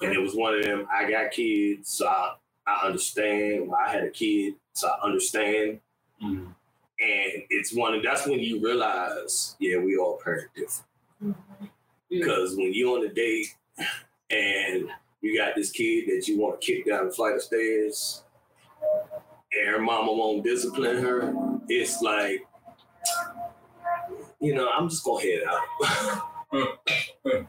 And 0.03 0.13
it 0.13 0.21
was 0.21 0.35
one 0.35 0.55
of 0.55 0.63
them. 0.63 0.87
I 0.93 1.11
got 1.11 1.31
kids, 1.31 1.89
so 1.91 2.07
I, 2.07 2.35
I 2.67 2.87
understand. 2.87 3.71
I 3.79 3.91
had 3.91 4.05
a 4.05 4.11
kid, 4.11 4.55
so 4.75 4.89
I 4.89 5.07
understand. 5.07 5.81
Mhm. 6.23 6.55
And 6.99 7.43
it's 7.51 7.75
one 7.75 7.93
of 7.95 8.03
that's 8.03 8.27
when 8.27 8.41
you 8.41 8.59
realize, 8.63 9.55
yeah, 9.59 9.79
we 9.79 9.99
all 9.99 10.19
parent 10.23 10.49
different. 10.55 11.37
Because 12.09 12.57
when 12.57 12.73
you 12.73 12.95
on 12.95 13.05
a 13.05 13.13
date 13.13 13.55
and 14.31 14.89
you 15.21 15.37
got 15.39 15.55
this 15.57 15.71
kid 15.71 16.05
that 16.09 16.29
you 16.29 16.39
want 16.39 16.61
to 16.61 16.67
kick 16.67 16.87
down 16.87 17.07
the 17.07 17.13
flight 17.13 17.35
of 17.35 17.43
stairs, 17.43 18.23
and 19.53 19.69
her 19.69 19.81
mama 19.81 20.13
won't 20.13 20.45
discipline 20.45 21.03
her, 21.03 21.35
it's 21.69 22.01
like, 22.03 22.47
you 24.41 24.55
know, 24.55 24.71
I'm 24.77 24.89
just 24.89 25.05
gonna 25.05 25.23
head 25.23 25.43
out. 25.49 26.27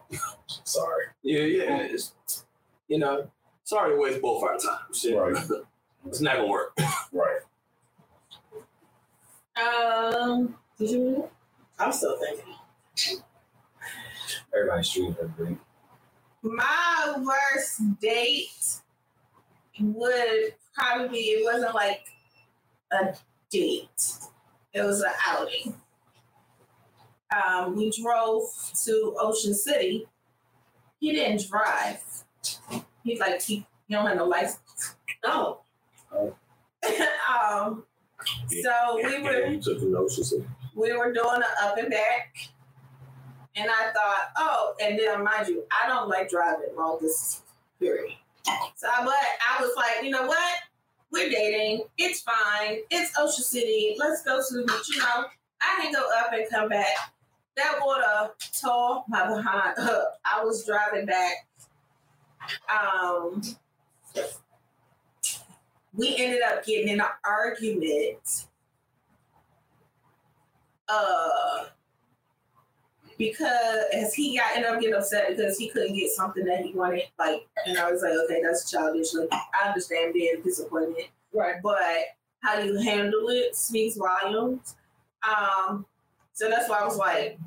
Sorry. 0.64 1.06
yeah, 1.24 1.42
yeah. 1.42 1.78
It's, 1.82 2.14
you 2.88 3.00
know, 3.00 3.30
sorry 3.64 3.94
to 3.94 4.02
waste 4.02 4.22
both 4.22 4.44
our 4.44 4.58
time. 4.58 4.94
Shit. 4.94 5.16
Right. 5.18 5.36
it's 6.08 6.22
not 6.22 6.38
gonna 6.38 6.48
work. 6.48 6.78
Right. 7.14 7.40
Um, 9.58 10.56
did 10.78 10.92
you? 10.92 11.30
I'm 11.80 11.92
still 11.92 12.20
thinking. 12.20 13.22
Everybody's 14.56 14.88
shooting 14.88 15.14
her 15.14 15.28
drink. 15.36 15.60
My 16.44 17.16
worst 17.18 18.00
date 18.00 18.82
would 19.80 20.54
probably 20.74 21.10
be 21.10 21.18
it 21.18 21.44
wasn't 21.44 21.76
like 21.76 22.06
a 22.92 23.16
date. 23.50 24.14
It 24.74 24.82
was 24.82 25.02
an 25.02 25.12
outing. 25.28 25.74
Um, 27.36 27.76
we 27.76 27.92
drove 27.92 28.46
to 28.86 29.16
Ocean 29.20 29.54
City. 29.54 30.08
He 31.00 31.12
didn't 31.12 31.48
drive. 31.50 32.02
He's 33.04 33.20
like 33.20 33.42
he, 33.42 33.66
he 33.88 33.94
don't 33.94 34.06
have 34.08 34.18
no 34.18 34.26
license. 34.26 34.96
Oh, 35.24 35.62
um, 37.42 37.84
so 38.62 38.96
we 38.96 39.22
were 39.22 39.48
you 39.48 39.62
took 39.62 39.80
the 39.80 39.88
notions 39.88 40.34
of 40.34 40.46
we 40.76 40.94
were 40.94 41.12
doing 41.12 41.38
an 41.38 41.44
up 41.62 41.78
and 41.78 41.90
back. 41.90 42.36
And 43.58 43.70
I 43.72 43.92
thought, 43.92 44.30
oh, 44.38 44.76
and 44.80 45.00
then 45.00 45.24
mind 45.24 45.48
you, 45.48 45.64
I 45.72 45.88
don't 45.88 46.08
like 46.10 46.30
driving 46.30 46.76
long 46.78 47.00
distance, 47.02 47.42
period. 47.80 48.14
So, 48.76 48.88
but 49.00 49.14
I 49.14 49.60
was 49.60 49.72
like, 49.76 50.04
you 50.04 50.12
know 50.12 50.28
what? 50.28 50.56
We're 51.12 51.30
dating. 51.30 51.86
It's 51.98 52.22
fine. 52.22 52.80
It's 52.92 53.12
Ocean 53.18 53.44
City. 53.44 53.96
Let's 53.98 54.24
go 54.24 54.42
to 54.48 54.54
the 54.56 54.64
beach. 54.64 54.90
You 54.90 55.00
know, 55.00 55.26
I 55.62 55.82
can 55.82 55.92
go 55.92 56.08
up 56.20 56.34
and 56.34 56.48
come 56.50 56.70
back. 56.70 56.86
That 57.56 57.80
water 57.84 58.32
tore 58.62 59.04
my 59.08 59.28
behind 59.28 59.80
up. 59.80 60.20
I 60.24 60.44
was 60.44 60.64
driving 60.66 61.08
back. 61.08 61.48
Um, 62.70 63.42
we 65.96 66.16
ended 66.18 66.42
up 66.44 66.64
getting 66.64 66.90
in 66.90 67.02
an 67.02 67.08
argument 67.26 68.46
uh 70.90 71.66
because 73.18 73.86
as 73.94 74.14
he 74.14 74.38
got 74.38 74.56
ended 74.56 74.72
up 74.72 74.80
getting 74.80 74.96
upset 74.96 75.30
because 75.30 75.58
he 75.58 75.70
couldn't 75.70 75.96
get 75.96 76.12
something 76.12 76.46
that 76.46 76.64
he 76.64 76.74
wanted, 76.74 77.04
like 77.18 77.48
and 77.66 77.78
I 77.78 77.92
was 77.92 78.02
like, 78.02 78.14
okay, 78.26 78.42
that's 78.44 78.70
childish. 78.70 79.14
Like 79.14 79.30
I 79.32 79.68
understand 79.68 80.14
being 80.14 80.42
disappointed, 80.44 81.06
right. 81.34 81.56
but 81.64 81.78
how 82.42 82.62
do 82.62 82.68
you 82.68 82.80
handle 82.80 83.30
it 83.30 83.56
speaks 83.56 83.98
volumes. 83.98 84.76
Um, 85.28 85.86
so 86.34 86.50
that's 86.50 86.70
why 86.70 86.80
I 86.80 86.86
was 86.86 86.98
like, 86.98 87.40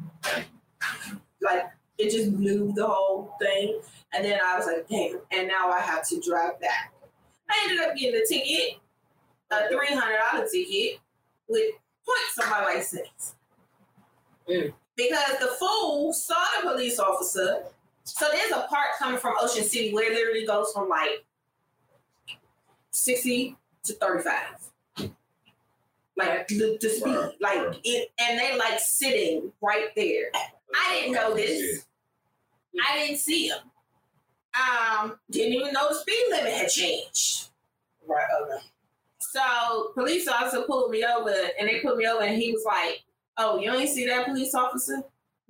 like 1.40 1.64
it 1.98 2.10
just 2.10 2.36
blew 2.36 2.72
the 2.72 2.86
whole 2.86 3.34
thing. 3.40 3.80
And 4.12 4.24
then 4.24 4.40
I 4.44 4.56
was 4.56 4.66
like, 4.66 4.88
damn, 4.88 5.20
and 5.30 5.46
now 5.46 5.68
I 5.70 5.80
have 5.80 6.06
to 6.08 6.20
drive 6.20 6.60
back. 6.60 6.92
I 7.48 7.68
ended 7.68 7.86
up 7.86 7.96
getting 7.96 8.20
a 8.20 8.26
ticket, 8.26 8.80
a 9.50 9.68
three 9.68 9.94
hundred 9.94 10.18
dollar 10.32 10.48
ticket 10.48 10.98
with 11.48 11.72
points 12.04 12.38
on 12.42 12.50
my 12.50 12.64
license. 12.64 13.36
Mm. 14.48 14.72
Because 15.08 15.38
the 15.38 15.54
fool 15.58 16.12
saw 16.12 16.34
the 16.60 16.70
police 16.70 16.98
officer. 16.98 17.62
So 18.04 18.26
there's 18.32 18.52
a 18.52 18.66
part 18.68 18.88
coming 18.98 19.18
from 19.18 19.34
Ocean 19.40 19.64
City 19.64 19.94
where 19.94 20.10
it 20.10 20.14
literally 20.14 20.46
goes 20.46 20.72
from 20.72 20.88
like 20.88 21.24
60 22.90 23.56
to 23.84 23.92
35. 23.94 25.12
Like 26.16 26.48
the, 26.48 26.76
the 26.80 26.88
speed. 26.90 27.14
Right, 27.14 27.32
Like 27.40 27.80
it 27.82 28.10
and 28.18 28.38
they 28.38 28.58
like 28.58 28.78
sitting 28.78 29.52
right 29.62 29.88
there. 29.96 30.30
I 30.34 31.00
didn't 31.00 31.14
know 31.14 31.34
this. 31.34 31.86
I 32.86 32.98
didn't 32.98 33.18
see 33.18 33.48
him. 33.48 33.58
Um, 34.54 35.18
didn't 35.30 35.54
even 35.54 35.72
know 35.72 35.88
the 35.88 35.94
speed 35.94 36.26
limit 36.30 36.52
had 36.52 36.68
changed. 36.68 37.48
Right. 38.06 38.24
Okay. 38.42 38.64
So 39.20 39.92
police 39.94 40.28
officer 40.28 40.62
pulled 40.62 40.90
me 40.90 41.04
over 41.04 41.32
and 41.58 41.68
they 41.68 41.80
put 41.80 41.96
me 41.96 42.06
over 42.06 42.22
and 42.22 42.36
he 42.36 42.52
was 42.52 42.64
like, 42.66 43.02
Oh, 43.38 43.58
you 43.58 43.72
ain't 43.72 43.90
see 43.90 44.06
that 44.06 44.26
police 44.26 44.54
officer? 44.54 45.02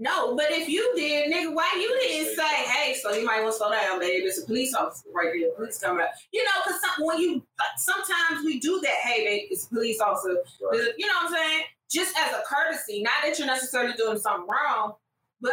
No, 0.02 0.34
but 0.34 0.46
if 0.48 0.66
you 0.66 0.92
did, 0.96 1.30
nigga, 1.30 1.54
why 1.54 1.70
you 1.76 1.88
didn't 2.00 2.34
say, 2.34 2.42
hey, 2.42 2.96
so 3.02 3.12
you 3.12 3.26
might 3.26 3.42
want 3.42 3.52
to 3.52 3.58
slow 3.58 3.70
down, 3.70 4.00
babe. 4.00 4.22
It's 4.24 4.42
a 4.42 4.46
police 4.46 4.72
officer 4.72 5.10
right 5.14 5.30
there. 5.38 5.50
Police 5.54 5.78
coming 5.78 6.02
up. 6.02 6.10
You 6.32 6.42
know, 6.42 6.50
because 6.64 6.80
some, 6.80 7.04
when 7.04 7.18
you, 7.18 7.42
sometimes 7.76 8.42
we 8.42 8.58
do 8.60 8.80
that, 8.82 8.94
hey, 9.02 9.24
babe, 9.24 9.48
it's 9.50 9.66
a 9.66 9.68
police 9.68 10.00
officer. 10.00 10.36
Right. 10.62 10.88
You 10.96 11.06
know 11.06 11.12
what 11.22 11.26
I'm 11.26 11.34
saying? 11.34 11.64
Just 11.90 12.16
as 12.16 12.32
a 12.32 12.42
courtesy, 12.48 13.02
not 13.02 13.12
that 13.22 13.38
you're 13.38 13.46
necessarily 13.46 13.92
doing 13.94 14.18
something 14.18 14.48
wrong, 14.48 14.94
but, 15.42 15.52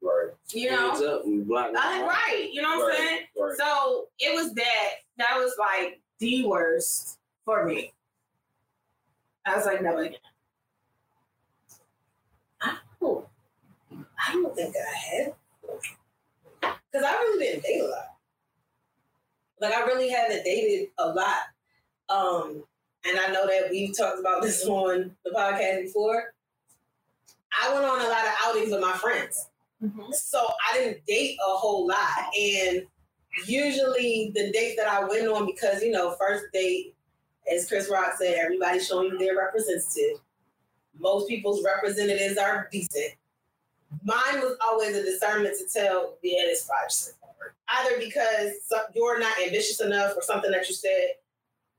Right. 0.00 0.30
you 0.52 0.70
know, 0.70 0.90
up, 0.90 1.24
uh, 1.24 2.04
right. 2.06 2.48
You 2.52 2.62
know 2.62 2.76
what 2.78 2.92
I'm 2.92 2.96
saying? 2.98 3.20
Right. 3.36 3.56
So 3.56 4.08
it 4.20 4.34
was 4.34 4.52
that. 4.54 4.90
That 5.16 5.36
was 5.36 5.54
like 5.58 6.00
the 6.20 6.44
worst 6.46 7.18
for 7.44 7.64
me. 7.64 7.92
I 9.46 9.56
was 9.56 9.66
like, 9.66 9.82
never 9.82 10.02
again. 10.02 10.18
I 12.62 12.76
don't, 13.00 13.26
I 13.92 14.32
don't 14.32 14.54
think 14.56 14.74
I 14.76 14.96
have. 14.96 15.32
Because 16.60 17.06
I 17.06 17.12
really 17.12 17.44
didn't 17.44 17.62
date 17.64 17.80
a 17.80 17.84
lot. 17.84 18.16
Like, 19.60 19.74
I 19.74 19.84
really 19.84 20.08
haven't 20.08 20.44
dated 20.44 20.88
a 20.98 21.08
lot. 21.08 21.42
Um, 22.08 22.64
and 23.06 23.18
I 23.18 23.32
know 23.32 23.46
that 23.46 23.68
we've 23.70 23.96
talked 23.96 24.18
about 24.18 24.42
this 24.42 24.64
on 24.66 25.14
the 25.24 25.30
podcast 25.30 25.82
before. 25.82 26.32
I 27.62 27.72
went 27.72 27.84
on 27.84 28.00
a 28.00 28.08
lot 28.08 28.24
of 28.24 28.32
outings 28.44 28.70
with 28.72 28.80
my 28.80 28.92
friends. 28.92 29.48
So 30.12 30.38
I 30.38 30.78
didn't 30.78 31.04
date 31.06 31.36
a 31.46 31.56
whole 31.56 31.86
lot. 31.86 32.34
And 32.38 32.82
usually 33.46 34.32
the 34.34 34.50
dates 34.52 34.76
that 34.76 34.88
I 34.88 35.04
went 35.04 35.28
on, 35.28 35.46
because, 35.46 35.82
you 35.82 35.90
know, 35.90 36.16
first 36.18 36.46
date, 36.52 36.93
as 37.52 37.68
Chris 37.68 37.90
Rock 37.90 38.14
said, 38.18 38.36
everybody's 38.38 38.86
showing 38.86 39.10
you 39.12 39.18
their 39.18 39.36
representative. 39.36 40.20
Most 40.98 41.28
people's 41.28 41.64
representatives 41.64 42.36
are 42.38 42.68
decent. 42.70 43.14
Mine 44.04 44.40
was 44.40 44.56
always 44.66 44.96
a 44.96 45.02
discernment 45.02 45.54
to 45.58 45.66
tell, 45.72 46.14
yeah, 46.22 46.42
this 46.44 46.66
probably 46.66 46.90
shouldn't. 46.90 47.16
Either 47.68 47.98
because 47.98 48.52
you're 48.94 49.18
not 49.18 49.32
ambitious 49.44 49.80
enough 49.80 50.14
or 50.16 50.22
something 50.22 50.50
that 50.50 50.68
you 50.68 50.74
said 50.74 51.08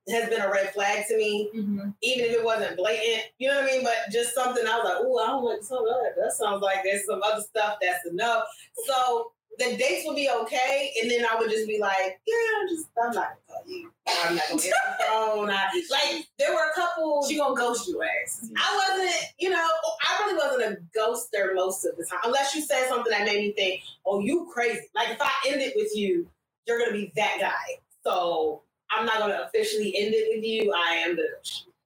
has 0.09 0.29
been 0.29 0.41
a 0.41 0.51
red 0.51 0.71
flag 0.73 1.05
to 1.07 1.17
me, 1.17 1.49
Mm-hmm. 1.55 1.89
even 2.01 2.25
if 2.25 2.31
it 2.33 2.43
wasn't 2.43 2.77
blatant, 2.77 3.23
you 3.39 3.47
know 3.47 3.55
what 3.55 3.63
I 3.63 3.67
mean? 3.67 3.83
But 3.83 4.11
just 4.11 4.35
something 4.35 4.63
I 4.65 4.77
was 4.77 4.83
like, 4.85 4.97
oh, 4.99 5.17
I 5.19 5.27
don't 5.27 5.43
like 5.45 5.63
some 5.63 5.79
of 5.79 5.85
that. 5.85 6.13
That 6.19 6.33
sounds 6.33 6.61
like 6.61 6.83
there's 6.83 7.05
some 7.05 7.21
other 7.23 7.41
stuff 7.41 7.77
that's 7.81 8.05
enough. 8.05 8.43
So 8.85 9.31
the 9.57 9.77
dates 9.77 10.05
would 10.05 10.15
be 10.15 10.29
okay, 10.29 10.91
and 11.01 11.09
then 11.09 11.25
I 11.25 11.37
would 11.39 11.49
just 11.49 11.67
be 11.67 11.79
like, 11.79 12.19
yeah, 12.27 12.35
I'm 12.59 12.67
just, 12.67 12.87
I'm 13.01 13.13
not 13.13 13.15
gonna 13.15 13.35
call 13.47 13.63
you. 13.67 13.91
I'm 14.07 14.35
not 14.35 14.43
gonna 14.49 14.61
get 14.61 14.73
on 14.73 14.91
the 14.97 15.03
phone. 15.05 15.49
I, 15.49 15.65
like 15.91 16.27
there 16.37 16.53
were 16.53 16.69
a 16.71 16.75
couple. 16.75 17.25
She 17.27 17.37
gonna 17.37 17.55
ghost 17.55 17.87
you 17.87 18.01
ass. 18.03 18.49
I 18.57 18.91
wasn't, 18.91 19.15
you 19.39 19.49
know, 19.49 19.57
I 19.57 20.23
really 20.23 20.37
wasn't 20.37 20.77
a 20.77 20.97
ghoster 20.99 21.55
most 21.55 21.85
of 21.85 21.95
the 21.97 22.05
time, 22.05 22.19
unless 22.23 22.55
you 22.55 22.61
said 22.61 22.87
something 22.89 23.11
that 23.11 23.25
made 23.25 23.39
me 23.39 23.51
think, 23.53 23.81
oh, 24.05 24.19
you 24.19 24.49
crazy. 24.53 24.81
Like 24.93 25.09
if 25.09 25.21
I 25.21 25.31
end 25.47 25.61
it 25.61 25.73
with 25.75 25.95
you, 25.95 26.27
you're 26.67 26.79
gonna 26.79 26.91
be 26.91 27.11
that 27.15 27.37
guy. 27.39 27.79
So 28.03 28.61
I'm 28.91 29.05
not 29.05 29.19
gonna 29.19 29.47
officially 29.47 29.95
end 29.97 30.13
it 30.13 30.35
with 30.35 30.43
you. 30.43 30.73
I 30.73 30.95
am 30.95 31.15
the. 31.15 31.27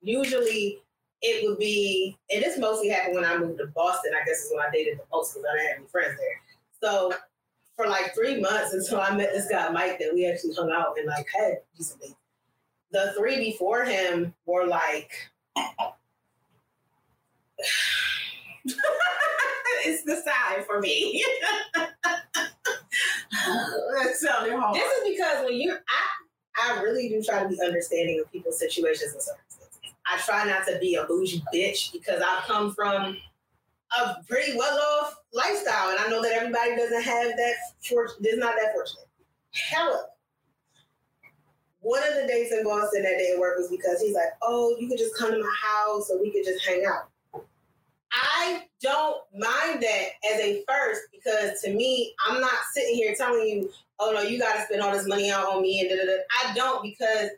Usually 0.02 0.80
it 1.22 1.46
would 1.46 1.58
be, 1.58 2.16
and 2.30 2.42
this 2.42 2.58
mostly 2.58 2.88
happened 2.88 3.16
when 3.16 3.24
I 3.24 3.36
moved 3.36 3.58
to 3.58 3.66
Boston. 3.66 4.12
I 4.14 4.24
guess 4.24 4.38
is 4.38 4.52
when 4.54 4.64
I 4.64 4.70
dated 4.72 4.98
the 4.98 5.04
most 5.12 5.34
because 5.34 5.46
I 5.50 5.56
didn't 5.56 5.68
have 5.68 5.78
any 5.78 5.86
friends 5.88 6.18
there. 6.18 6.40
So 6.82 7.12
for 7.80 7.88
like 7.88 8.14
three 8.14 8.40
months 8.40 8.74
until 8.74 9.00
I 9.00 9.16
met 9.16 9.32
this 9.32 9.48
guy 9.48 9.70
Mike 9.70 9.98
that 9.98 10.12
we 10.12 10.26
actually 10.26 10.54
hung 10.54 10.70
out 10.70 10.98
and 10.98 11.06
like 11.06 11.26
had 11.34 11.58
dates. 11.76 11.96
The 12.92 13.14
three 13.16 13.38
before 13.38 13.84
him 13.84 14.34
were 14.46 14.66
like 14.66 15.10
it's 19.84 20.02
the 20.04 20.16
sign 20.16 20.64
for 20.66 20.80
me. 20.80 21.24
This 24.74 24.92
is 24.98 25.16
because 25.16 25.44
when 25.44 25.54
you, 25.54 25.72
I, 25.72 26.72
I 26.72 26.82
really 26.82 27.08
do 27.08 27.22
try 27.22 27.42
to 27.42 27.48
be 27.48 27.58
understanding 27.62 28.20
of 28.20 28.30
people's 28.30 28.58
situations 28.58 29.12
and 29.14 29.22
circumstances. 29.22 29.94
I 30.06 30.18
try 30.18 30.44
not 30.44 30.66
to 30.66 30.78
be 30.78 30.96
a 30.96 31.04
bougie 31.04 31.42
bitch 31.54 31.92
because 31.92 32.20
I've 32.20 32.42
come 32.44 32.74
from 32.74 33.16
a 33.98 34.22
pretty 34.28 34.56
well 34.56 34.78
off 34.78 35.16
lifestyle, 35.32 35.90
and 35.90 35.98
I 35.98 36.08
know 36.08 36.22
that 36.22 36.32
everybody 36.32 36.76
doesn't 36.76 37.02
have 37.02 37.28
that. 37.36 37.54
For, 37.82 38.06
is 38.20 38.38
not 38.38 38.54
that 38.60 38.72
fortunate. 38.72 39.08
However, 39.52 40.06
one 41.80 42.02
of 42.06 42.14
the 42.14 42.26
dates 42.28 42.52
in 42.52 42.62
Boston 42.64 43.02
that 43.02 43.18
didn't 43.18 43.40
work 43.40 43.58
was 43.58 43.68
because 43.68 44.00
he's 44.00 44.14
like, 44.14 44.32
"Oh, 44.42 44.76
you 44.78 44.88
could 44.88 44.98
just 44.98 45.16
come 45.16 45.30
to 45.32 45.38
my 45.38 45.54
house, 45.62 46.10
or 46.10 46.20
we 46.20 46.30
could 46.30 46.44
just 46.44 46.64
hang 46.66 46.84
out." 46.84 47.10
I 48.12 48.64
don't 48.80 49.18
mind 49.32 49.82
that 49.82 50.06
as 50.32 50.40
a 50.40 50.64
first 50.68 51.02
because 51.12 51.60
to 51.62 51.72
me, 51.72 52.14
I'm 52.26 52.40
not 52.40 52.52
sitting 52.72 52.94
here 52.94 53.14
telling 53.14 53.46
you, 53.46 53.70
"Oh 53.98 54.12
no, 54.12 54.22
you 54.22 54.38
got 54.38 54.56
to 54.56 54.62
spend 54.62 54.82
all 54.82 54.92
this 54.92 55.06
money 55.06 55.30
out 55.30 55.46
on 55.46 55.62
me," 55.62 55.80
and 55.80 55.88
da 55.88 55.96
da 55.96 56.04
da. 56.04 56.22
I 56.42 56.54
don't 56.54 56.82
because 56.82 57.30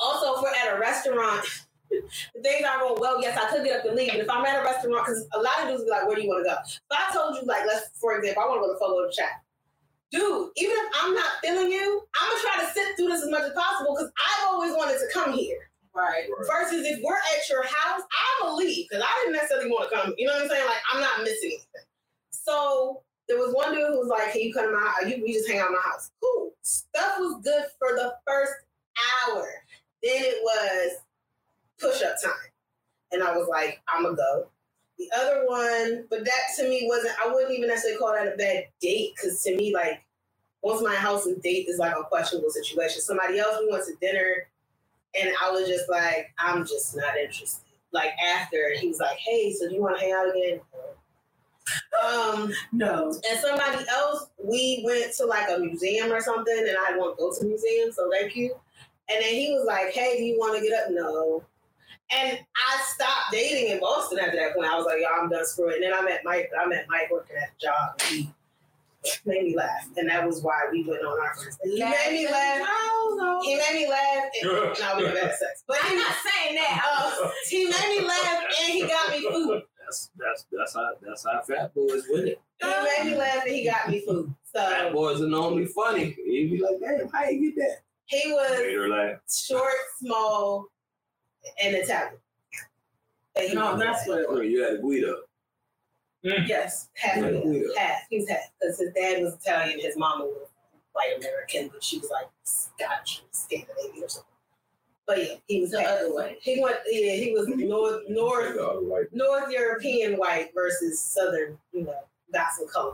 also 0.00 0.34
if 0.36 0.42
we're 0.42 0.50
at 0.50 0.76
a 0.76 0.80
restaurant. 0.80 1.46
The 1.90 2.42
things 2.42 2.64
are 2.66 2.80
going 2.80 3.00
well. 3.00 3.20
Yes, 3.20 3.38
I 3.38 3.50
could 3.50 3.64
get 3.64 3.80
up 3.80 3.86
and 3.86 3.96
leave, 3.96 4.10
but 4.10 4.20
if 4.20 4.30
I'm 4.30 4.44
at 4.44 4.60
a 4.60 4.64
restaurant, 4.64 5.06
because 5.06 5.26
a 5.34 5.38
lot 5.38 5.62
of 5.62 5.68
dudes 5.68 5.84
be 5.84 5.90
like, 5.90 6.06
"Where 6.06 6.16
do 6.16 6.22
you 6.22 6.28
want 6.28 6.44
to 6.44 6.50
go?" 6.50 6.56
If 6.64 6.90
I 6.90 7.12
told 7.12 7.36
you, 7.36 7.42
like, 7.46 7.66
let's, 7.66 7.90
for 7.98 8.16
example, 8.16 8.42
I 8.42 8.46
want 8.46 8.62
to 8.62 8.66
go 8.66 8.72
to 8.72 8.78
Fogo 8.78 9.06
de 9.06 9.12
Chão 9.12 9.28
dude, 10.14 10.50
even 10.56 10.76
if 10.78 10.88
I'm 11.02 11.14
not 11.14 11.42
feeling 11.42 11.70
you, 11.70 12.02
I'm 12.20 12.30
gonna 12.30 12.42
try 12.42 12.64
to 12.64 12.72
sit 12.72 12.96
through 12.96 13.08
this 13.08 13.22
as 13.22 13.30
much 13.30 13.42
as 13.42 13.52
possible 13.52 13.94
because 13.94 14.10
I've 14.14 14.48
always 14.48 14.72
wanted 14.76 14.98
to 14.98 15.08
come 15.12 15.32
here. 15.32 15.70
Right. 15.94 16.26
Versus 16.46 16.86
if 16.86 17.00
we're 17.02 17.14
at 17.14 17.48
your 17.48 17.62
house, 17.62 18.02
I'm 18.02 18.46
gonna 18.46 18.56
leave 18.56 18.86
because 18.88 19.04
I 19.04 19.20
didn't 19.20 19.34
necessarily 19.34 19.70
want 19.70 19.90
to 19.90 19.96
come. 19.96 20.14
You 20.18 20.26
know 20.26 20.34
what 20.34 20.42
I'm 20.42 20.48
saying? 20.48 20.66
Like 20.66 20.82
I'm 20.92 21.00
not 21.00 21.20
missing 21.20 21.50
anything. 21.50 21.86
So 22.30 23.02
there 23.28 23.38
was 23.38 23.54
one 23.54 23.74
dude 23.74 23.92
who 23.92 24.00
was 24.00 24.08
like, 24.08 24.32
"Can 24.32 24.42
you 24.42 24.52
come 24.52 24.66
to 24.66 24.72
my? 24.72 25.08
You 25.08 25.22
we 25.22 25.32
just 25.32 25.48
hang 25.48 25.60
out 25.60 25.68
in 25.68 25.74
my 25.74 25.80
house? 25.80 26.10
Cool. 26.20 26.52
Stuff 26.62 27.18
was 27.20 27.40
good 27.44 27.66
for 27.78 27.94
the 27.94 28.14
first 28.26 28.54
hour. 29.28 29.46
Then 30.02 30.22
it 30.24 30.42
was 30.42 30.98
push 31.80 32.02
up 32.02 32.14
time, 32.22 32.32
and 33.12 33.22
I 33.22 33.36
was 33.36 33.48
like, 33.48 33.80
"I'm 33.88 34.04
gonna 34.04 34.16
go." 34.16 34.48
The 34.98 35.10
other 35.16 35.44
one, 35.46 36.06
but 36.08 36.24
that 36.24 36.40
to 36.56 36.68
me 36.68 36.86
wasn't. 36.88 37.14
I 37.22 37.32
wouldn't 37.32 37.52
even 37.52 37.68
necessarily 37.68 37.98
call 37.98 38.12
that 38.12 38.32
a 38.32 38.36
bad 38.36 38.68
date 38.80 39.12
because 39.16 39.42
to 39.42 39.56
me, 39.56 39.74
like 39.74 40.02
once 40.62 40.82
my 40.82 40.94
house 40.94 41.26
and 41.26 41.40
date 41.42 41.68
is 41.68 41.78
like 41.78 41.94
a 41.96 42.04
questionable 42.04 42.50
situation. 42.50 43.00
Somebody 43.02 43.38
else 43.38 43.56
we 43.60 43.70
went 43.70 43.84
to 43.86 43.94
dinner, 44.00 44.46
and 45.20 45.30
I 45.42 45.50
was 45.50 45.68
just 45.68 45.88
like, 45.90 46.32
I'm 46.38 46.64
just 46.64 46.96
not 46.96 47.16
interested. 47.16 47.60
Like 47.92 48.10
after 48.24 48.72
he 48.78 48.88
was 48.88 48.98
like, 48.98 49.16
Hey, 49.18 49.52
so 49.52 49.68
do 49.68 49.74
you 49.74 49.82
want 49.82 49.98
to 49.98 50.04
hang 50.04 50.12
out 50.12 50.30
again? 50.30 50.60
Um, 52.04 52.52
No. 52.72 53.08
and 53.30 53.40
somebody 53.40 53.84
else, 53.88 54.26
we 54.42 54.82
went 54.84 55.14
to 55.16 55.26
like 55.26 55.48
a 55.50 55.58
museum 55.58 56.12
or 56.12 56.20
something, 56.20 56.58
and 56.68 56.76
I 56.86 56.96
won't 56.96 57.18
go 57.18 57.32
to 57.32 57.44
museums, 57.44 57.96
so 57.96 58.10
thank 58.10 58.36
you. 58.36 58.54
And 59.08 59.22
then 59.22 59.34
he 59.34 59.52
was 59.52 59.64
like, 59.66 59.92
Hey, 59.92 60.16
do 60.16 60.24
you 60.24 60.38
want 60.38 60.56
to 60.58 60.62
get 60.66 60.72
up? 60.84 60.90
No. 60.90 61.42
And 62.10 62.38
I 62.38 62.82
stopped 62.94 63.32
dating 63.32 63.70
in 63.72 63.80
Boston 63.80 64.18
after 64.18 64.36
that 64.36 64.54
point. 64.54 64.68
I 64.70 64.76
was 64.76 64.86
like, 64.86 64.98
Yo, 65.00 65.06
I'm 65.20 65.28
done 65.28 65.44
screwing. 65.46 65.76
And 65.76 65.84
then 65.84 65.94
I 65.94 66.02
met 66.02 66.20
Mike. 66.24 66.50
I 66.58 66.66
met 66.66 66.86
Mike 66.88 67.10
working 67.10 67.36
at 67.36 67.50
the 67.58 67.66
job. 67.66 68.00
And 68.10 68.28
he 69.04 69.10
made 69.26 69.44
me 69.44 69.54
laugh, 69.56 69.86
and 69.98 70.08
that 70.08 70.26
was 70.26 70.40
why 70.42 70.54
we 70.72 70.82
went 70.84 71.04
on 71.04 71.20
our 71.20 71.34
first 71.34 71.58
date. 71.62 71.74
He 71.74 71.80
made 71.84 72.10
me 72.12 72.26
laugh. 72.30 72.58
No, 72.60 73.16
no. 73.16 73.40
He 73.42 73.54
made 73.56 73.74
me 73.74 73.86
laugh. 73.90 74.24
And, 74.40 74.50
no, 74.50 74.96
we 74.96 75.02
never 75.04 75.18
had 75.18 75.34
sex, 75.34 75.62
but 75.68 75.76
I'm 75.82 75.96
not 75.96 76.14
saying 76.24 76.54
that. 76.56 76.82
uh, 76.86 77.28
he 77.50 77.64
made 77.66 77.98
me 78.00 78.06
laugh, 78.06 78.42
and 78.62 78.72
he 78.72 78.80
got 78.86 79.10
me 79.10 79.20
food. 79.30 79.62
That's 79.84 80.10
that's 80.16 80.46
that's 80.50 80.74
how 80.74 80.88
that's 81.02 81.24
how 81.26 81.42
fat 81.42 81.74
boys 81.74 82.04
win 82.08 82.28
it. 82.28 82.40
He 82.62 82.66
made 82.68 83.12
me 83.12 83.18
laugh, 83.18 83.42
and 83.44 83.54
he 83.54 83.64
got 83.66 83.88
me 83.90 84.00
food. 84.06 84.34
Fat 84.54 84.92
boys 84.94 85.20
are 85.20 85.26
normally 85.28 85.66
funny. 85.66 86.16
He'd 86.24 86.50
be 86.52 86.62
like, 86.62 86.80
damn, 86.80 87.06
how 87.10 87.28
you 87.28 87.52
get 87.52 87.56
that? 87.56 87.76
he 88.06 88.32
was 88.32 88.58
Made 88.58 88.74
her 88.74 88.88
laugh. 88.88 89.18
short, 89.30 89.72
small, 89.98 90.66
and 91.62 91.74
Italian. 91.76 92.14
And 93.36 93.48
he 93.48 93.54
No, 93.54 93.72
was 93.72 93.80
that's 93.80 94.02
Italian. 94.02 94.26
what 94.30 94.36
it 94.36 94.38
Oh, 94.38 94.42
you 94.42 94.62
had 94.62 94.74
a 94.74 94.78
Guido. 94.78 95.22
Yes, 96.22 96.88
half 96.94 97.16
Yeah. 97.16 97.24
Italian. 97.26 97.70
half. 97.76 98.00
He's 98.08 98.28
half 98.28 98.50
because 98.60 98.78
his 98.78 98.92
dad 98.94 99.22
was 99.22 99.34
Italian, 99.34 99.78
his 99.80 99.96
mama 99.96 100.24
was 100.24 100.48
white 100.92 101.14
American, 101.18 101.68
but 101.68 101.82
she 101.84 101.98
was 101.98 102.08
like 102.10 102.28
Scotch, 102.44 103.24
Scandinavian 103.32 104.04
or 104.04 104.08
something. 104.08 104.30
But 105.06 105.18
yeah, 105.18 105.34
he 105.48 105.60
was 105.60 105.70
The 105.72 105.82
half. 105.82 105.98
other 105.98 106.14
way. 106.14 106.38
He 106.40 106.62
went. 106.62 106.78
Yeah, 106.86 107.12
he 107.12 107.32
was 107.32 107.46
north, 107.48 108.04
north, 108.08 109.12
North 109.12 109.50
European 109.52 110.14
white 110.14 110.54
versus 110.54 110.98
Southern. 110.98 111.58
You 111.72 111.82
know, 111.84 111.98
got 112.32 112.52
some 112.52 112.66
color. 112.68 112.92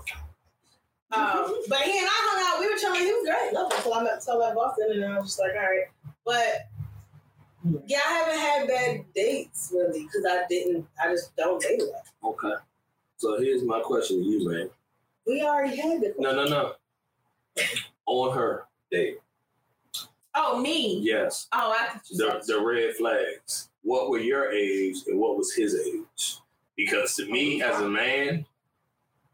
Um, 1.12 1.56
but 1.68 1.78
he 1.82 1.98
and 1.98 2.08
I 2.08 2.10
hung 2.10 2.54
out. 2.56 2.60
We 2.60 2.68
were 2.72 2.78
chilling. 2.80 3.00
He 3.02 3.12
was 3.12 3.28
great. 3.28 3.52
Lovely. 3.52 3.76
Until 3.76 3.94
I 3.94 4.02
met 4.02 4.14
until 4.14 4.34
I 4.42 4.46
left 4.46 4.54
Boston, 4.56 4.88
and 4.92 5.04
I 5.04 5.18
was 5.20 5.26
just 5.28 5.38
like, 5.38 5.52
all 5.52 5.60
right. 5.60 5.84
But 6.24 6.66
yeah, 7.86 7.98
I 8.06 8.12
haven't 8.12 8.38
had 8.38 8.68
bad 8.68 9.04
dates 9.14 9.70
really 9.74 10.04
because 10.04 10.24
I 10.28 10.44
didn't. 10.48 10.86
I 11.02 11.08
just 11.08 11.34
don't 11.36 11.60
date 11.60 11.80
a 11.80 11.84
lot. 11.84 12.34
Okay. 12.34 12.54
So 13.16 13.38
here's 13.38 13.62
my 13.62 13.80
question 13.80 14.22
to 14.22 14.24
you, 14.24 14.48
man. 14.48 14.70
We 15.26 15.42
already 15.42 15.76
had 15.76 16.00
the. 16.00 16.14
No, 16.18 16.34
no, 16.34 16.44
no. 16.44 16.72
On 18.06 18.34
her 18.34 18.64
date. 18.90 19.18
Oh, 20.34 20.58
me. 20.58 21.00
Yes. 21.00 21.48
Oh, 21.52 21.74
I 21.76 21.98
The 22.10 22.42
the 22.46 22.60
red 22.60 22.94
flags. 22.96 23.68
What 23.82 24.10
were 24.10 24.18
your 24.18 24.50
age 24.52 24.96
and 25.06 25.18
what 25.18 25.36
was 25.36 25.52
his 25.52 25.74
age? 25.74 26.38
Because 26.76 27.14
to 27.16 27.30
me, 27.30 27.62
as 27.62 27.80
a 27.80 27.88
man, 27.88 28.46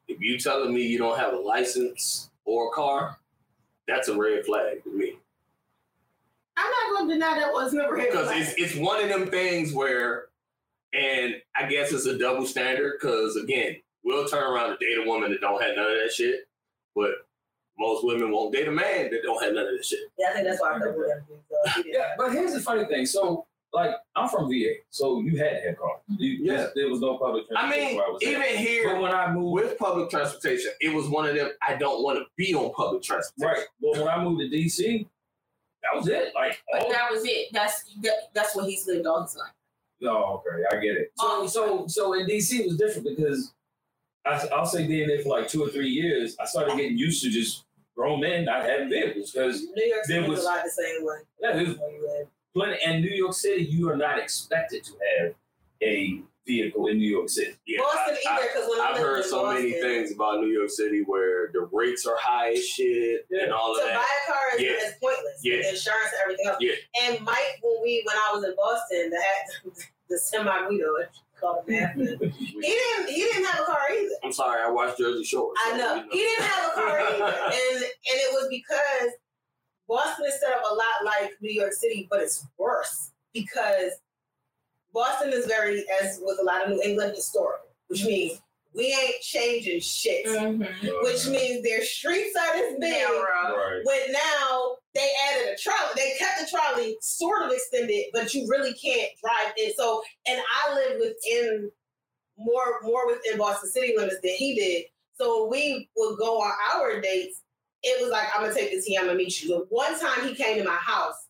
if 0.09 0.20
you 0.20 0.39
telling 0.39 0.74
me 0.74 0.83
you 0.83 0.99
don't 0.99 1.18
have 1.18 1.33
a 1.33 1.39
license 1.39 2.31
or 2.45 2.68
a 2.68 2.70
car, 2.72 3.18
that's 3.87 4.09
a 4.09 4.16
red 4.16 4.45
flag 4.45 4.83
to 4.85 4.91
me. 4.91 5.06
I'm 6.57 6.71
not 6.71 6.99
going 6.99 7.09
to 7.09 7.15
deny 7.15 7.39
that 7.39 7.53
was 7.53 7.73
never 7.73 7.97
hit. 7.97 8.11
Because 8.11 8.31
it's 8.33 8.55
it's 8.57 8.75
one 8.77 9.03
of 9.03 9.09
them 9.09 9.29
things 9.31 9.73
where, 9.73 10.27
and 10.93 11.35
I 11.55 11.67
guess 11.67 11.93
it's 11.93 12.07
a 12.07 12.19
double 12.19 12.47
standard. 12.47 12.95
Because 13.01 13.37
again, 13.37 13.77
we'll 14.05 14.27
turn 14.29 14.43
around 14.43 14.71
and 14.71 14.79
date 14.79 14.99
a 15.05 15.07
woman 15.09 15.31
that 15.33 15.41
don't 15.41 15.61
have 15.63 15.77
none 15.77 15.87
of 15.91 15.99
that 16.03 16.13
shit, 16.13 16.49
but 16.95 17.11
most 17.79 18.05
women 18.07 18.31
won't 18.33 18.55
date 18.55 18.69
a 18.69 18.73
man 18.73 19.11
that 19.11 19.21
don't 19.23 19.43
have 19.43 19.53
none 19.53 19.67
of 19.67 19.77
that 19.77 19.85
shit. 19.85 19.99
Yeah, 20.19 20.29
I 20.31 20.33
think 20.35 20.47
that's 20.49 20.61
why 20.61 20.71
I 20.75 20.79
thought 20.79 20.93
we 20.93 20.99
were 20.99 21.23
gonna 21.67 21.85
Yeah, 21.87 22.15
but 22.17 22.33
here's 22.33 22.55
the 22.55 22.61
funny 22.61 22.87
thing. 22.87 23.05
So, 23.05 23.47
like, 23.75 23.91
I'm 24.15 24.31
from 24.31 24.49
VA, 24.49 24.77
so 24.89 25.21
you 25.21 25.37
had 25.37 25.51
to 25.51 25.69
have 25.69 25.77
car. 25.77 25.97
You, 26.17 26.31
Yeah. 26.53 26.69
There 26.75 26.89
was 26.89 27.01
no 27.01 27.19
public 27.19 27.45
I 27.55 27.69
transportation 27.69 27.87
mean, 27.89 27.97
where 27.99 28.07
I 28.07 28.11
was 28.11 28.23
at. 28.23 28.29
even 28.29 28.41
But 28.41 28.49
here 28.57 29.01
when 29.01 29.13
I 29.13 29.31
moved, 29.31 29.53
with 29.53 29.79
public 29.79 30.09
transportation, 30.09 30.71
it 30.81 30.95
was 30.95 31.09
one 31.09 31.27
of 31.29 31.35
them. 31.35 31.51
I 31.61 31.75
don't 31.77 32.03
want 32.03 32.19
to 32.19 32.25
be 32.39 32.55
on 32.55 32.73
public 32.73 33.03
transportation. 33.03 33.55
right, 33.59 33.67
but 33.83 34.01
when 34.01 34.09
I 34.09 34.25
moved 34.25 34.41
to 34.41 34.49
DC, 34.49 35.07
that 35.93 35.99
was 35.99 36.09
it. 36.09 36.32
Like, 36.34 36.62
But 36.72 36.82
all, 36.84 36.91
that 36.93 37.11
was 37.11 37.22
it. 37.24 37.49
That's 37.53 37.84
that, 38.03 38.14
that's 38.34 38.55
what 38.57 38.66
he's 38.68 38.87
lived 38.87 39.07
all 39.07 39.22
his 39.22 39.37
life. 39.37 39.53
oh, 40.05 40.43
okay, 40.47 40.64
I 40.70 40.80
get 40.80 40.97
it. 40.97 41.12
So, 41.16 41.26
Oh. 41.28 41.47
so, 41.47 41.87
so 41.87 42.12
in 42.14 42.26
DC 42.26 42.61
it 42.61 42.66
was 42.66 42.76
different 42.76 43.07
because 43.16 43.53
I, 44.24 44.47
I'll 44.55 44.66
say 44.66 44.87
being 44.87 45.09
there 45.09 45.20
for 45.20 45.28
like 45.30 45.49
two 45.49 45.62
or 45.64 45.68
three 45.68 45.89
years, 45.89 46.37
I 46.41 46.45
started 46.47 46.76
getting 46.76 46.99
used 46.99 47.22
to 47.22 47.30
just 47.30 47.64
grown 47.97 48.20
men 48.20 48.45
not 48.45 48.64
having 48.64 48.89
vehicles 48.91 49.30
because 49.32 49.62
New 49.74 49.84
York 49.84 50.05
City 50.05 50.20
was 50.20 50.30
was- 50.30 50.41
a 50.41 50.45
lot 50.45 50.64
the 50.64 50.70
same 50.70 51.05
way. 51.07 51.16
yeah, 51.41 51.53
there's 51.53 51.78
where 51.78 51.91
you 51.91 52.03
live. 52.07 52.28
plenty. 52.55 52.78
And 52.84 53.03
New 53.03 53.11
York 53.14 53.32
City, 53.34 53.64
you 53.64 53.89
are 53.91 53.97
not 53.97 54.18
expected 54.18 54.84
to 54.84 54.93
have 55.20 55.34
a 55.82 56.20
vehicle 56.47 56.87
in 56.87 56.99
New 56.99 57.09
York 57.11 57.29
City. 57.29 57.55
Yeah, 57.67 57.81
Boston 57.81 58.17
I, 58.29 58.35
either, 58.37 58.49
because 58.53 58.69
when 58.71 58.81
I 58.81 58.87
have 58.93 58.97
heard 58.99 59.19
in 59.25 59.29
so 59.31 59.53
many 59.53 59.73
things 59.73 60.13
about 60.13 60.41
New 60.41 60.49
York 60.49 60.71
City 60.71 61.03
where 61.07 61.51
the 61.53 61.69
rates 61.73 62.07
are 62.07 62.17
high 62.21 62.53
as 62.53 62.65
shit 62.67 63.27
and 63.31 63.53
all 63.53 63.73
of 63.75 63.83
To 63.83 63.89
of 63.89 63.95
buy 63.95 64.05
a 64.05 64.33
car 64.33 64.43
is, 64.57 64.63
Yeah. 64.63 64.71
is 64.71 64.95
pointless. 65.03 65.41
Yeah. 65.43 65.57
The 65.63 65.69
insurance 65.71 66.11
and 66.13 66.23
everything 66.23 66.47
else. 66.47 66.57
Yeah. 66.61 66.73
And 67.03 67.25
Mike, 67.25 67.59
when 67.63 67.83
we 67.83 68.03
when 68.07 68.17
I 68.17 68.35
was 68.37 68.45
in 68.45 68.55
Boston, 68.57 69.11
the 69.11 69.17
had 69.21 69.73
the 70.09 70.19
semi 70.19 70.69
Guido 70.69 70.87
called 71.41 71.69
him 71.69 71.75
after. 71.85 72.01
he 72.01 72.61
didn't 72.63 73.09
he 73.09 73.17
didn't 73.25 73.45
have 73.45 73.61
a 73.61 73.65
car 73.65 73.81
either. 73.93 74.15
I'm 74.25 74.33
sorry, 74.33 74.63
I 74.65 74.71
watched 74.71 74.99
Jersey 74.99 75.25
Shore. 75.25 75.53
so, 75.67 75.75
I 75.75 75.77
know. 75.77 75.97
you 75.97 76.09
He 76.13 76.19
didn't 76.19 76.45
have 76.45 76.71
a 76.71 76.75
car 76.75 77.01
either. 77.01 77.25
And 77.45 77.77
and 77.83 78.17
it 78.25 78.33
was 78.33 78.49
because 78.51 79.11
Boston 79.89 80.27
is 80.29 80.41
set 80.41 80.53
up 80.53 80.63
a 80.71 80.75
lot 80.75 81.05
like 81.05 81.33
New 81.41 81.53
York 81.53 81.73
City, 81.73 82.07
but 82.11 82.21
it's 82.21 82.45
worse 82.59 83.13
because 83.33 83.93
Boston 84.97 85.31
is 85.35 85.45
very, 85.45 85.85
as 86.01 86.19
with 86.23 86.39
a 86.41 86.43
lot 86.43 86.65
of 86.65 86.71
New 86.71 86.81
England, 86.83 87.15
historical, 87.15 87.69
which 87.89 88.01
mm-hmm. 88.01 88.09
means 88.09 88.41
we 88.75 88.87
ain't 88.87 89.21
changing 89.21 89.81
shit. 89.81 90.25
Mm-hmm. 90.27 90.89
Which 91.03 91.27
means 91.29 91.63
their 91.63 91.85
streets 91.85 92.35
are 92.35 92.57
this 92.57 92.77
big. 92.81 92.93
Narrow. 92.93 93.57
Right. 93.57 93.83
But 93.85 94.13
now 94.13 94.77
they 94.95 95.09
added 95.29 95.53
a 95.53 95.57
trolley. 95.59 95.93
They 95.97 96.15
kept 96.19 96.41
the 96.41 96.51
trolley 96.51 96.97
sort 97.03 97.43
of 97.43 97.53
extended, 97.53 98.07
but 98.15 98.33
you 98.33 98.47
really 98.49 98.73
can't 98.73 99.11
drive 99.23 99.53
in. 99.59 99.73
So, 99.77 100.03
and 100.27 100.41
I 100.41 100.75
live 100.75 100.99
within 100.99 101.71
more 102.39 102.81
more 102.83 103.07
within 103.07 103.39
Boston 103.39 103.71
city 103.71 103.95
limits 103.97 104.17
than 104.23 104.33
he 104.33 104.55
did. 104.55 104.85
So 105.15 105.47
we 105.47 105.91
would 105.97 106.19
go 106.19 106.41
on 106.41 106.53
our 106.75 107.03
dates. 107.03 107.43
It 107.83 108.01
was 108.03 108.11
like 108.11 108.29
I'm 108.35 108.43
gonna 108.43 108.55
take 108.55 108.71
this 108.71 108.87
here. 108.87 109.01
I'm 109.01 109.07
gonna 109.07 109.19
meet 109.19 109.43
you. 109.43 109.49
The 109.49 109.67
one 109.69 109.99
time 109.99 110.27
he 110.27 110.35
came 110.35 110.57
to 110.57 110.65
my 110.65 110.77
house, 110.77 111.26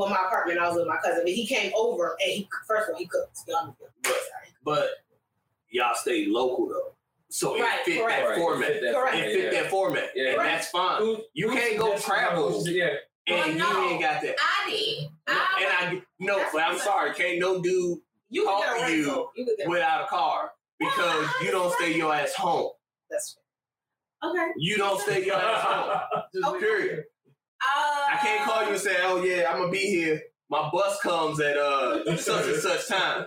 well, 0.00 0.08
my 0.08 0.16
apartment, 0.26 0.58
I 0.58 0.68
was 0.68 0.76
with 0.78 0.86
my 0.86 0.96
cousin, 0.96 1.22
but 1.24 1.32
he 1.32 1.46
came 1.46 1.72
over 1.76 2.16
and 2.22 2.30
he 2.32 2.48
first 2.66 2.88
of 2.88 2.94
all 2.94 2.98
he 2.98 3.06
cooked. 3.06 3.38
Y'all- 3.46 3.76
But- 4.02 4.16
But 4.62 4.88
y'all 5.70 5.94
stayed 5.94 6.28
local 6.28 6.68
though. 6.68 6.94
So 7.28 7.54
it 7.56 7.60
Right, 7.62 7.84
fit 7.84 8.02
correct. 8.02 8.26
that 8.28 8.36
format. 8.38 8.68
Fit 8.68 8.82
that- 8.82 8.94
Correct. 8.94 9.16
It 9.16 9.34
fit 9.34 9.50
that 9.52 9.70
format. 9.70 10.10
Yeah. 10.14 10.24
And 10.30 10.36
Correct. 10.36 10.50
that's 10.58 10.70
fine. 10.70 10.98
Who- 11.02 11.24
You 11.34 11.50
can't 11.50 11.78
go 11.78 11.86
suggested- 11.96 12.06
travel 12.10 12.62
Yeah. 12.66 12.96
and 13.28 13.60
Well, 13.60 13.72
no. 13.72 13.82
you 13.82 13.88
ain't 13.90 14.00
got 14.02 14.22
that. 14.22 14.36
I 14.40 14.70
did. 14.70 15.08
I, 15.28 15.56
And 15.60 15.98
I 16.00 16.02
no, 16.18 16.38
That's 16.38 16.52
but 16.52 16.62
I'm 16.62 16.72
what 16.72 16.80
I'm 16.80 16.84
sorry, 16.84 17.14
can't 17.14 17.38
no 17.38 17.60
dude 17.62 18.00
You 18.32 18.42
could 18.44 18.58
get 18.58 18.66
Talk 18.78 18.86
to 18.86 18.92
you. 18.96 19.30
You 19.36 19.44
could 19.46 19.56
get 19.58 19.66
a 19.66 19.70
without 19.70 20.04
a 20.04 20.06
car 20.08 20.52
because 20.78 21.28
you 21.42 21.50
don't 21.50 21.72
stay 21.74 21.92
your 21.94 22.14
ass 22.14 22.32
home. 22.34 22.70
That's 23.10 23.36
okay. 24.24 24.48
You 24.56 24.76
don't 24.76 25.00
stay 25.00 25.24
your 25.24 25.36
ass 25.36 25.62
home. 25.62 26.00
Just 26.34 26.46
Okay. 26.48 26.58
period. 26.60 27.04
Uh, 27.62 28.06
I 28.12 28.18
can't 28.22 28.48
call 28.50 28.64
you 28.64 28.70
and 28.72 28.80
say, 28.80 28.96
"Oh 29.02 29.22
yeah, 29.22 29.50
I'm 29.50 29.58
gonna 29.58 29.70
be 29.70 29.78
here." 29.78 30.20
My 30.48 30.68
bus 30.72 31.00
comes 31.00 31.40
at 31.40 31.56
uh 31.56 32.16
such 32.16 32.46
and 32.46 32.56
such 32.60 32.88
time. 32.88 33.26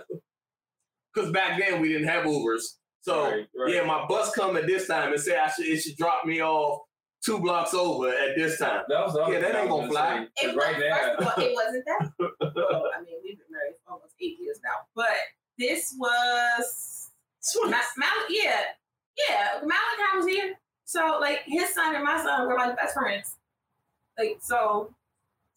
Cause 1.14 1.30
back 1.30 1.58
then 1.60 1.80
we 1.80 1.88
didn't 1.88 2.08
have 2.08 2.24
Ubers, 2.24 2.62
so 3.02 3.22
Right, 3.30 3.46
right. 3.56 3.72
yeah, 3.74 3.84
my 3.84 4.04
bus 4.08 4.34
come 4.34 4.56
at 4.56 4.66
this 4.66 4.88
time 4.88 5.12
and 5.12 5.20
say 5.22 5.36
I 5.38 5.48
should 5.48 5.66
it 5.66 5.80
should 5.80 5.96
drop 5.96 6.24
me 6.26 6.42
off 6.42 6.80
two 7.24 7.38
blocks 7.38 7.72
over 7.72 8.08
at 8.08 8.34
this 8.36 8.58
time. 8.58 8.82
That 8.88 9.04
was 9.06 9.12
the 9.14 9.24
Yeah, 9.30 9.38
that 9.38 9.54
ain't 9.54 9.70
gonna 9.70 9.88
fly. 9.88 10.26
say, 10.36 10.46
'cause 10.46 10.52
It 10.52 10.56
was, 10.56 10.64
right 10.66 10.78
now, 10.80 10.96
first 11.16 11.20
of 11.20 11.26
all, 11.38 11.44
it 11.44 11.54
wasn't 11.54 11.84
that. 11.86 12.10
Well, 12.56 12.90
I 12.96 13.00
mean, 13.02 13.14
we've 13.22 13.38
been 13.38 13.46
married 13.50 13.74
for 13.84 13.92
almost 13.94 14.14
eight 14.20 14.38
years 14.40 14.58
now, 14.64 14.86
but 14.96 15.14
this 15.58 15.94
was 15.98 17.10
Ma- 17.64 17.70
Mal- 17.96 18.08
yeah, 18.30 18.62
yeah. 19.28 19.60
Malachi 19.62 20.16
was 20.16 20.26
here, 20.26 20.54
so 20.84 21.18
like 21.20 21.40
his 21.46 21.72
son 21.74 21.94
and 21.94 22.04
my 22.04 22.20
son 22.22 22.48
were 22.48 22.56
like 22.56 22.76
best 22.76 22.94
friends. 22.94 23.36
Like 24.18 24.38
so, 24.40 24.92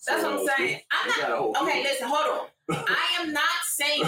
that's 0.08 0.24
what 0.24 0.34
I'm 0.39 0.47
saying. 0.58 0.82
I'm 0.91 1.10
They 1.10 1.22
got 1.22 1.28
a 1.28 1.30
not 1.32 1.38
whole 1.39 1.58
okay. 1.64 1.84
Listen, 1.84 2.08
hold 2.08 2.39
on. 2.41 2.47
I 2.70 3.22
am 3.22 3.32
not 3.32 3.58
saying 3.66 4.01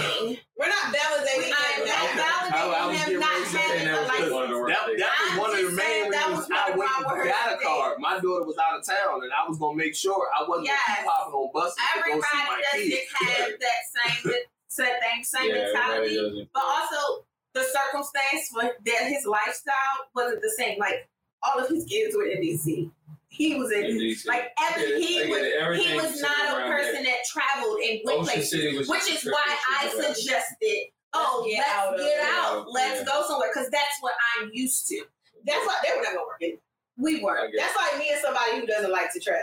We're 0.58 0.68
not 0.68 0.92
validating 0.92 1.48
I'm 1.56 1.86
that 1.88 2.12
not 2.18 2.52
now. 2.52 2.58
I- 2.58 2.84
I 2.84 2.88
was 2.88 2.98
validating 3.00 3.14
him 3.14 3.20
not 3.20 3.32
ready 3.32 3.58
having 3.58 3.86
that 3.86 3.96
a 3.96 4.02
was 4.02 4.08
license. 4.10 4.34
one 4.34 4.44
of 4.44 4.50
the 4.50 4.68
That, 4.68 4.84
that 5.00 5.16
was 5.24 5.40
one 5.40 5.52
of 5.56 5.62
the 5.64 5.72
main 5.72 6.10
reasons 6.10 6.48
I 6.52 6.70
went 6.76 6.92
and 6.92 7.06
got 7.30 7.48
a 7.48 7.58
things. 7.58 7.64
car. 7.64 7.96
My 8.00 8.20
daughter 8.20 8.44
was 8.44 8.58
out 8.60 8.80
of 8.80 8.86
town, 8.86 9.24
and 9.24 9.32
I 9.32 9.48
was 9.48 9.58
gonna 9.60 9.78
make 9.78 9.96
sure 9.96 10.28
I 10.36 10.44
wasn't 10.44 10.68
gonna 10.68 10.80
keep 10.98 11.06
popping 11.08 11.34
on 11.40 11.52
buses 11.54 11.76
to 11.76 11.82
go 11.82 12.04
see 12.04 12.10
everybody 12.10 12.52
my 12.52 12.62
doesn't 12.74 12.90
kids. 12.90 13.12
have 13.16 13.52
that 13.64 13.82
same 13.96 14.34
same 14.68 14.96
thing, 15.00 15.24
same 15.24 15.48
yeah, 15.50 15.64
mentality. 15.72 16.50
But 16.54 16.64
also 16.68 17.24
the 17.54 17.64
circumstance 17.64 18.50
for 18.52 18.64
that 18.64 19.02
his 19.08 19.26
lifestyle 19.26 19.98
wasn't 20.14 20.42
the 20.42 20.52
same. 20.58 20.78
Like 20.80 21.08
all 21.44 21.60
of 21.64 21.70
his 21.70 21.86
kids 21.86 22.12
were 22.16 22.26
in 22.28 22.42
DC. 22.44 22.92
He 23.30 23.56
was 23.56 23.72
in 23.72 23.86
In 23.86 23.98
DC. 23.98 24.28
like 24.28 24.50
every 24.60 24.84
get 24.88 25.00
it, 25.00 25.04
he 25.04 25.30
was 25.30 25.80
he 25.86 25.96
was 25.96 26.22
not 26.22 26.32
a 26.50 26.58
around 26.58 26.72
person 26.72 27.04
that 27.04 27.18
traveled 27.32 27.80
and 27.80 28.00
went 28.04 28.20
Ocean 28.20 28.34
places. 28.34 28.50
City 28.52 28.78
was 28.78 28.90
Which 28.90 29.10
is 29.10 29.24
why 29.24 29.56
I 29.80 29.88
she 29.90 29.96
was 29.98 30.06
at. 30.06 30.16
suggested, 30.18 30.78
oh, 31.14 31.46
Let's 31.46 31.54
get 31.56 31.60
let's 31.60 31.78
out 31.78 31.94
of 31.94 32.00
get 32.00 32.08
it. 32.08 32.28
out, 32.34 32.66
let's 32.72 33.00
Yeah. 33.02 33.06
go 33.06 33.24
somewhere, 33.28 33.50
because 33.54 33.70
that's 33.70 33.96
what 34.02 34.14
I'm 34.40 34.50
used 34.52 34.88
to. 34.90 35.04
That's 35.46 35.66
why 35.66 35.76
they 35.84 35.96
were 35.96 36.02
not 36.04 36.14
gonna 36.16 36.26
work. 36.28 36.42
anyway. 36.42 36.60
We 36.98 37.22
I 37.22 37.24
were. 37.24 37.50
That's 37.56 37.76
like 37.78 37.98
me 38.00 38.10
and 38.12 38.20
somebody 38.22 38.60
who 38.60 38.66
doesn't 38.66 38.92
like 38.92 39.14
to 39.14 39.20
travel. 39.20 39.42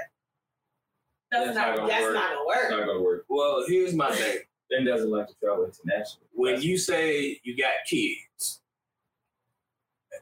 That's 1.30 1.46
That's 1.46 1.56
not. 1.56 1.68
not 1.68 1.76
gonna 1.76 1.88
That's 1.88 2.02
work. 2.02 2.14
not 2.14 2.28
gonna 2.30 2.40
It's 2.40 2.46
work. 2.62 2.70
not 2.70 2.86
gonna 2.86 3.00
work. 3.02 3.24
Well, 3.28 3.64
here's 3.66 3.94
my 3.94 4.10
thing. 4.14 4.38
Ben 4.68 4.84
doesn't 4.84 5.10
like 5.10 5.28
to 5.28 5.34
travel 5.42 5.64
internationally. 5.64 6.26
when 6.32 6.60
you 6.60 6.76
say 6.76 7.40
you 7.44 7.56
got 7.56 7.72
kids, 7.88 8.60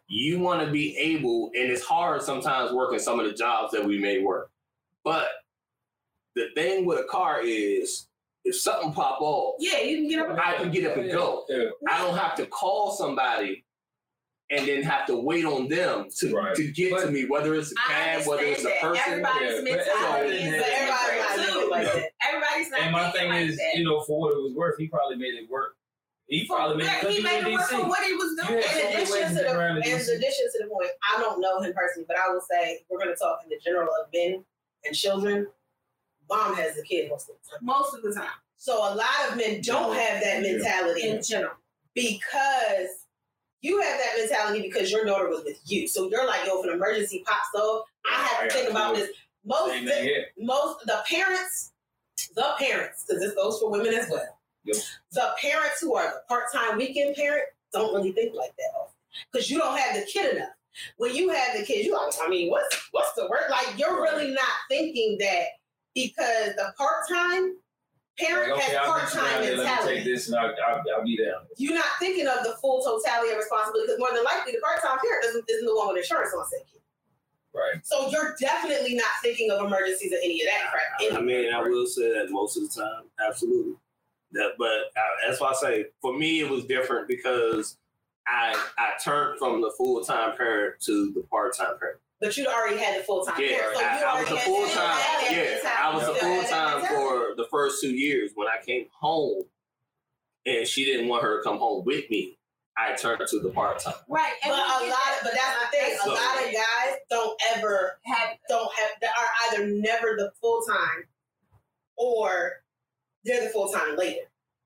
you 0.09 0.39
want 0.39 0.65
to 0.65 0.71
be 0.71 0.97
able, 0.99 1.51
and 1.55 1.71
it's 1.71 1.83
hard 1.83 2.23
sometimes 2.23 2.73
working 2.73 2.99
some 2.99 3.19
of 3.21 3.27
the 3.27 3.33
jobs 3.33 3.73
that 3.73 3.85
we 3.85 3.99
may 3.99 4.23
work. 4.23 4.51
But 5.03 5.29
the 6.35 6.49
thing 6.55 6.85
with 6.85 6.99
a 6.99 7.05
car 7.05 7.41
is, 7.43 8.07
if 8.45 8.57
something 8.57 8.93
pop 8.93 9.21
off, 9.21 9.55
Yeah, 9.59 9.81
you 9.81 9.97
can 9.99 10.09
get 10.09 10.19
up. 10.31 10.39
I 10.39 10.55
can 10.57 10.71
get 10.71 10.91
up 10.91 10.97
and 10.99 11.11
go. 11.11 11.45
Yeah. 11.49 11.65
I 11.89 11.99
don't 11.99 12.17
have 12.17 12.35
to 12.37 12.47
call 12.47 12.93
somebody 12.93 13.65
and 14.51 14.69
then 14.69 14.83
have 14.83 15.07
to 15.07 15.17
wait 15.17 15.47
on 15.47 15.69
them 15.69 16.09
to, 16.19 16.35
Right. 16.35 16.55
to 16.55 16.71
get 16.73 17.01
to 17.01 17.11
me, 17.11 17.25
whether 17.25 17.55
it's 17.55 17.73
a 17.73 17.75
cab, 17.77 18.27
whether 18.27 18.43
it's 18.43 18.63
a 18.65 18.71
person. 18.83 19.03
Everybody's 19.07 19.41
Yeah, 19.41 19.55
but 19.57 19.65
mentality 19.65 20.37
everybody 20.37 20.37
is 20.37 20.63
But 20.63 20.67
has 20.67 21.39
everybody 21.39 21.61
not 21.61 21.71
like 21.71 21.87
that. 21.87 22.11
Everybody's 22.29 22.71
not 22.71 22.81
And 22.81 22.93
my 22.93 23.11
thing 23.13 23.29
like 23.31 23.49
is, 23.49 23.57
that. 23.57 23.71
you 23.77 23.85
know, 23.85 24.01
for 24.03 24.21
what 24.21 24.33
it 24.37 24.43
was 24.43 24.53
worth, 24.55 24.77
he 24.77 24.89
probably 24.89 25.17
made 25.17 25.35
it 25.35 25.49
work. 25.49 25.77
He 26.29 26.47
probably 26.47 26.79
made 26.79 26.85
it 26.87 27.03
Yeah, 27.03 27.09
he 27.11 27.17
he 27.17 27.23
made 27.23 27.41
in 27.41 27.47
it 27.49 27.53
work 27.53 27.69
for 27.69 27.85
what 27.87 28.05
he 28.05 28.15
was 28.15 28.35
doing. 28.41 28.61
Yeah, 28.61 28.67
In 28.67 28.73
so 28.73 28.83
many 28.83 28.97
ways 28.97 29.11
addition 29.11 29.29
to 29.29 29.35
to 29.37 29.45
get 29.45 29.57
around 29.57 29.75
the, 29.77 29.81
in 29.89 29.95
addition 29.95 30.47
to 30.53 30.59
the 30.65 30.69
point, 30.71 30.91
I 31.15 31.21
don't 31.21 31.41
know 31.41 31.61
him 31.61 31.73
personally, 31.75 32.07
but 32.09 32.17
I 32.17 32.29
will 32.33 32.41
say 32.51 32.85
we're 32.89 32.99
gonna 32.99 33.15
talk 33.17 33.41
in 33.45 33.51
the 33.51 33.59
general 33.65 33.89
of 34.03 34.09
men 34.13 34.45
and 34.87 34.95
children. 34.97 35.47
Mom 36.31 36.55
has 36.57 36.77
the 36.77 36.83
kid 36.83 37.11
most 37.11 37.29
of 37.29 37.37
the 37.43 37.51
time. 37.51 37.59
Most 37.67 37.95
of 37.95 38.03
the 38.03 38.13
time, 38.15 38.31
So 38.57 38.75
a 38.79 38.95
lot 38.95 39.29
of 39.31 39.37
men 39.37 39.61
don't 39.61 39.95
have 39.95 40.23
that 40.23 40.43
Yeah. 40.43 40.53
mentality 40.53 41.09
in 41.09 41.23
general. 41.23 41.55
because 41.95 43.07
you 43.61 43.81
have 43.81 43.99
that 43.99 44.17
mentality 44.19 44.63
because 44.63 44.91
your 44.91 45.05
daughter 45.05 45.29
was 45.29 45.45
with 45.45 45.59
you. 45.65 45.87
So 45.89 46.09
you're 46.11 46.27
like, 46.27 46.47
yo, 46.47 46.59
if 46.61 46.67
an 46.67 46.73
emergency 46.75 47.23
pops 47.27 47.49
up, 47.57 47.85
I 48.11 48.23
have 48.25 48.49
to 48.49 48.55
think 48.55 48.71
about 48.71 48.95
this. 48.97 49.11
Most 49.45 49.71
Same 49.71 49.87
thing 49.87 50.05
here. 50.05 50.27
most 50.39 50.85
the 50.87 51.03
parents, 51.09 51.73
the 52.35 52.55
parents, 52.59 53.05
because 53.07 53.23
this 53.23 53.35
goes 53.35 53.59
for 53.61 53.71
women 53.71 53.95
as 53.95 54.09
well. 54.11 54.34
Yep. 54.65 54.77
The 55.13 55.31
parents 55.41 55.81
who 55.81 55.95
are 55.95 56.05
the 56.05 56.21
part-time 56.29 56.79
weekend 56.79 57.17
parent 57.17 57.45
don't 57.73 57.95
really 57.95 58.13
think 58.13 58.35
like 58.35 58.55
that 58.57 58.71
often. 58.81 58.95
Because 59.31 59.51
you 59.51 59.59
don't 59.59 59.79
have 59.79 59.95
the 59.95 60.07
kid 60.07 60.37
enough. 60.37 60.49
When 60.97 61.15
you 61.15 61.29
have 61.29 61.57
the 61.57 61.65
kids, 61.65 61.87
you 61.87 61.95
like, 61.95 62.13
I 62.21 62.29
mean, 62.29 62.51
what's 62.51 62.89
what's 62.91 63.13
the 63.13 63.29
word? 63.29 63.45
Like 63.49 63.79
you're 63.79 64.03
really 64.03 64.33
not 64.33 64.55
thinking 64.69 65.17
that 65.21 65.45
because 65.95 66.57
the 66.57 66.73
part-time 66.77 67.57
parent 68.19 68.53
Like, 68.53 68.63
okay, 68.65 68.77
has 68.77 68.87
part-time 68.87 69.43
there. 69.43 69.43
Let 69.43 69.51
me 69.51 69.57
mentality 69.57 69.95
take 69.95 70.05
this 70.05 70.29
and 70.29 70.37
I'll, 70.37 70.55
I'll, 70.69 70.83
I'll 70.97 71.05
be 71.05 71.17
down. 71.17 71.47
you're 71.57 71.75
not 71.75 71.85
thinking 72.01 72.27
of 72.27 72.43
the 72.45 72.57
full 72.61 72.83
totality 72.83 73.33
of 73.33 73.39
responsibility 73.39 73.87
because 73.87 74.01
more 74.01 74.15
than 74.15 74.25
likely 74.25 74.53
the 74.53 74.61
part-time 74.61 74.99
parent 74.99 75.23
doesn't, 75.23 75.45
isn't 75.49 75.67
the 75.67 75.75
one 75.75 75.89
with 75.89 75.99
insurance 75.99 76.35
on 76.37 76.45
said 76.47 76.67
kid. 76.73 76.81
Right. 77.55 77.87
So 77.87 78.09
you're 78.11 78.35
definitely 78.41 78.97
not 78.97 79.15
thinking 79.23 79.51
of 79.53 79.65
emergencies 79.65 80.13
or 80.13 80.19
any 80.25 80.43
of 80.43 80.49
that 80.49 80.73
crap. 80.73 81.19
I 81.19 81.23
mean, 81.23 81.55
I 81.55 81.63
will 81.63 81.87
say 81.87 82.13
that 82.13 82.31
most 82.31 82.57
of 82.57 82.69
the 82.69 82.83
time, 82.83 83.05
absolutely. 83.25 83.75
That, 84.35 84.53
but 84.59 84.67
uh, 84.67 85.27
that's 85.27 85.41
why 85.41 85.49
I 85.49 85.55
say 85.55 85.87
for 86.01 86.17
me 86.17 86.41
it 86.41 86.51
was 86.51 86.65
different 86.65 87.09
because 87.09 87.77
I 88.27 88.55
I 88.79 88.93
turned 89.03 89.39
from 89.39 89.61
the 89.61 89.73
full 89.77 90.03
time 90.05 90.37
parent 90.37 90.81
to 90.83 91.13
the 91.13 91.23
part 91.23 91.57
time 91.57 91.79
parent. 91.79 91.99
But 92.21 92.37
you 92.37 92.47
already 92.47 92.79
had 92.79 93.01
the 93.01 93.05
full-time 93.05 93.35
Yeah, 93.39 93.59
parent. 93.59 93.77
So 93.77 93.85
I, 93.85 93.89
I 93.89 94.21
was 94.21 94.29
already 94.29 94.37
a 94.37 94.45
full 94.45 94.67
time. 94.69 94.99
Yeah, 95.31 95.71
I 95.83 95.95
was 95.95 96.09
a 96.09 96.15
full 96.15 96.43
time 96.45 96.81
for 96.87 97.35
the 97.37 97.47
first 97.51 97.83
two 97.83 97.91
years. 97.91 98.31
When 98.35 98.49
I 98.49 98.65
came 98.65 98.87
home, 98.99 99.45
and 100.47 100.67
she 100.67 100.85
didn't 100.85 101.09
want 101.09 101.23
her 101.23 101.39
to 101.39 101.43
come 101.43 101.59
home 101.59 101.85
with 101.85 102.09
me, 102.11 102.39
I 102.79 102.95
turned 102.95 103.21
to 103.29 103.41
the 103.41 103.51
part 103.51 103.81
time. 103.81 103.95
Right. 104.09 104.33
But 104.43 104.53
a 104.53 104.55
lot, 104.57 104.89
of, 104.89 105.19
but 105.23 105.33
that's 105.35 105.65
the 105.65 105.77
thing. 105.77 105.99
A 106.05 106.09
lot 106.09 106.45
of 106.45 106.53
guys 106.53 106.97
don't 107.11 107.41
ever 107.57 107.99
have 108.05 108.39
don't 108.49 108.73
have 108.75 108.91
that 109.03 109.11
are 109.19 109.29
either 109.53 109.67
never 109.67 110.17
the 110.17 110.33
full 110.41 110.63
time 110.63 111.05
or 111.97 112.64
they're 113.25 113.45
the 113.45 113.51
full 113.51 113.69
time 113.73 113.97
later. 113.97 114.23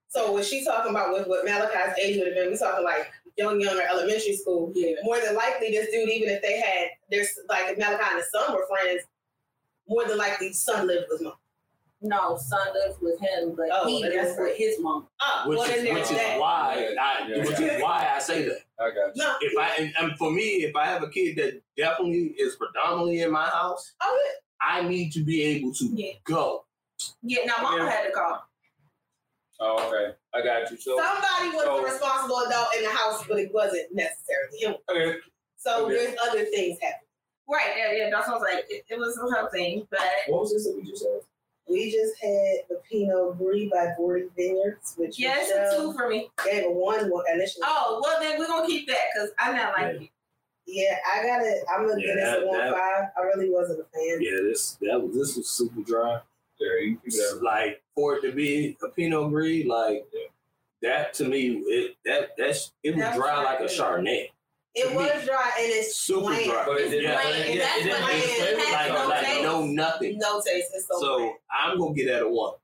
So 0.09 0.33
when 0.33 0.43
she's 0.43 0.65
talking 0.67 0.91
about 0.91 1.13
what, 1.13 1.29
what 1.29 1.45
Malachi's 1.45 1.95
age 2.03 2.17
would 2.19 2.29
have 2.29 2.37
been, 2.37 2.51
we're 2.51 2.57
talking 2.57 2.85
like 2.85 3.11
young, 3.37 3.61
young 3.61 3.79
or 3.79 3.83
elementary 3.83 4.35
school. 4.37 4.73
Yeah. 4.75 4.95
More 5.03 5.21
than 5.21 5.35
likely, 5.37 5.71
this 5.71 5.91
dude, 5.91 6.09
even 6.09 6.31
if 6.31 6.41
they 6.43 6.59
had 6.61 6.89
there's 7.11 7.39
like 7.49 7.65
if 7.69 7.79
Malachi 7.79 8.05
and 8.09 8.19
his 8.19 8.31
son 8.31 8.55
were 8.55 8.67
friends, 8.67 9.03
more 9.89 10.05
than 10.07 10.17
likely, 10.19 10.53
son 10.53 10.87
lived 10.87 11.07
with 11.11 11.23
mom. 11.23 11.35
No, 12.01 12.39
son 12.39 12.61
lived 12.75 13.03
with 13.03 13.19
him, 13.21 13.55
but 13.57 13.67
Oh, 13.73 13.87
he 13.89 14.01
that's 14.03 14.15
lived 14.15 14.39
with 14.41 14.57
his 14.57 14.81
mom. 14.81 15.09
Ah, 15.21 15.43
Which 15.47 15.59
well, 15.59 15.69
is 15.71 15.83
then 15.83 15.95
which 15.95 16.03
is 16.05 16.11
that. 16.11 16.39
why 16.41 16.95
I 17.01 17.29
Yeah. 17.29 17.39
which 17.45 17.61
is 17.61 17.83
why 17.83 18.13
I 18.15 18.19
say 18.21 18.45
that. 18.49 18.59
I 18.79 18.91
got 18.91 19.17
you. 19.17 19.23
No, 19.25 19.35
If 19.41 19.59
I 19.59 19.75
and, 19.83 19.93
and 20.01 20.17
for 20.17 20.31
me, 20.31 20.43
if 20.65 20.77
I 20.77 20.87
have 20.87 21.03
a 21.03 21.09
kid 21.11 21.37
that 21.37 21.61
definitely 21.77 22.35
is 22.39 22.55
predominantly 22.57 23.23
in 23.23 23.33
my 23.33 23.47
house, 23.49 23.93
oh, 24.01 24.31
I 24.61 24.83
need 24.89 25.11
to 25.13 25.25
be 25.25 25.43
able 25.43 25.75
to 25.75 25.85
Yeah. 25.87 26.13
go. 26.25 26.65
Yeah, 27.23 27.45
now 27.45 27.55
mama 27.63 27.85
Yeah. 27.85 27.91
had 27.91 28.07
to 28.07 28.13
call. 28.13 28.45
Oh, 29.61 29.89
okay. 29.89 30.15
I 30.35 30.43
got 30.43 30.71
you. 30.71 30.77
So, 30.77 30.97
somebody 30.97 31.57
was 31.57 31.65
so- 31.65 31.77
the 31.79 31.83
responsible 31.83 32.39
adult 32.47 32.75
in 32.77 32.83
the 32.85 32.91
house, 32.91 33.25
but 33.27 33.39
it 33.41 33.53
wasn't 33.53 33.93
necessarily 33.93 34.59
him. 34.59 34.77
okay. 34.89 35.19
So 35.57 35.87
Okay. 35.87 35.95
there's 35.95 36.17
other 36.23 36.45
things 36.45 36.79
happening. 36.81 37.09
Right, 37.51 37.77
yeah, 37.77 37.93
yeah. 37.93 38.11
That's 38.11 38.29
what 38.29 38.37
I 38.37 38.39
was 38.39 38.55
like. 38.55 38.67
It, 38.71 38.85
it 38.89 38.99
was 38.99 39.17
a 39.19 39.23
whole 39.23 39.49
thing, 39.49 39.89
but 39.91 40.01
What 40.29 40.43
was 40.43 40.53
this 40.53 40.67
that 40.67 40.77
we 40.77 40.83
just 40.89 41.03
said? 41.03 41.21
We 41.67 41.91
just 41.91 42.17
had 42.23 42.69
the 42.69 42.81
Pinot 42.89 43.37
Gris 43.39 43.69
by 43.71 43.93
Gordy 43.97 44.29
Vineyards, 44.37 44.95
which 44.97 45.19
yeah, 45.19 45.37
it's 45.39 45.51
a 45.51 45.77
two 45.77 45.89
um, 45.91 45.97
for 45.97 46.09
me. 46.09 46.31
gave 46.45 46.65
a 46.67 46.71
one 46.71 47.11
one 47.11 47.25
initially. 47.33 47.65
Oh, 47.67 48.01
well 48.03 48.21
then 48.21 48.39
we're 48.39 48.47
gonna 48.47 48.67
keep 48.67 48.87
that 48.89 49.09
because 49.13 49.31
I'm 49.39 49.55
not 49.57 49.73
like 49.77 50.01
it. 50.03 50.11
Yeah, 50.67 50.99
I 51.13 51.23
got 51.27 51.43
it. 51.43 51.65
I'm 51.69 51.87
gonna 51.87 52.01
Yeah, 52.01 52.07
give 52.07 52.17
this 52.17 52.43
a 52.43 52.47
one 52.47 52.59
that- 52.59 52.73
five. 52.73 53.05
I 53.19 53.21
really 53.23 53.51
wasn't 53.51 53.81
a 53.81 53.85
fan. 53.85 54.19
Yeah, 54.23 54.41
this 54.43 54.79
that 54.83 55.03
was 55.03 55.15
this 55.17 55.37
was 55.37 55.49
super 55.51 55.81
dry. 55.83 56.21
There, 56.61 56.81
you 56.81 56.99
keep 57.05 57.13
that. 57.13 57.41
Like 57.43 57.83
for 57.95 58.17
it 58.17 58.23
to 58.23 58.33
be 58.33 58.77
a 58.83 58.89
Pinot 58.89 59.31
Gris, 59.31 59.67
like 59.67 60.05
Yeah. 60.13 60.21
that 60.83 61.15
to 61.15 61.25
me, 61.25 61.63
it 61.67 61.97
that 62.05 62.31
that's 62.37 62.73
it 62.83 62.95
was 62.95 63.01
That 63.05 63.17
was 63.17 63.25
dry 63.25 63.43
like 63.45 63.61
a 63.61 63.67
dry. 63.69 63.87
Chardonnay. 63.87 64.31
It 64.75 64.95
was 64.95 65.25
dry 65.25 65.51
and 65.59 65.73
it's 65.73 65.97
Super 65.97 66.21
bland. 66.21 66.45
dry. 66.51 66.65
But 66.67 66.77
it 66.77 66.81
It's 66.83 66.91
didn't- 66.91 67.05
Yeah. 67.11 67.23
Bland, 67.23 67.43
and 67.45 67.55
yeah, 67.55 67.65
that's 67.65 67.79
it 67.85 67.91
what 68.03 68.15
it 68.15 68.17
it 68.19 68.57
didn't- 68.57 68.73
Like 68.73 68.89
no 68.93 69.09
like 69.09 69.27
taste. 69.27 69.43
no 69.43 69.67
nothing. 69.67 70.19
No 70.19 70.41
taste. 70.45 70.69
It's 70.75 70.87
so, 70.89 71.01
So 71.01 71.17
bland. 71.19 71.35
I'm 71.51 71.79
gonna 71.79 71.95
get 71.95 72.09
at 72.09 72.23
a 72.23 72.29
one. 72.29 72.55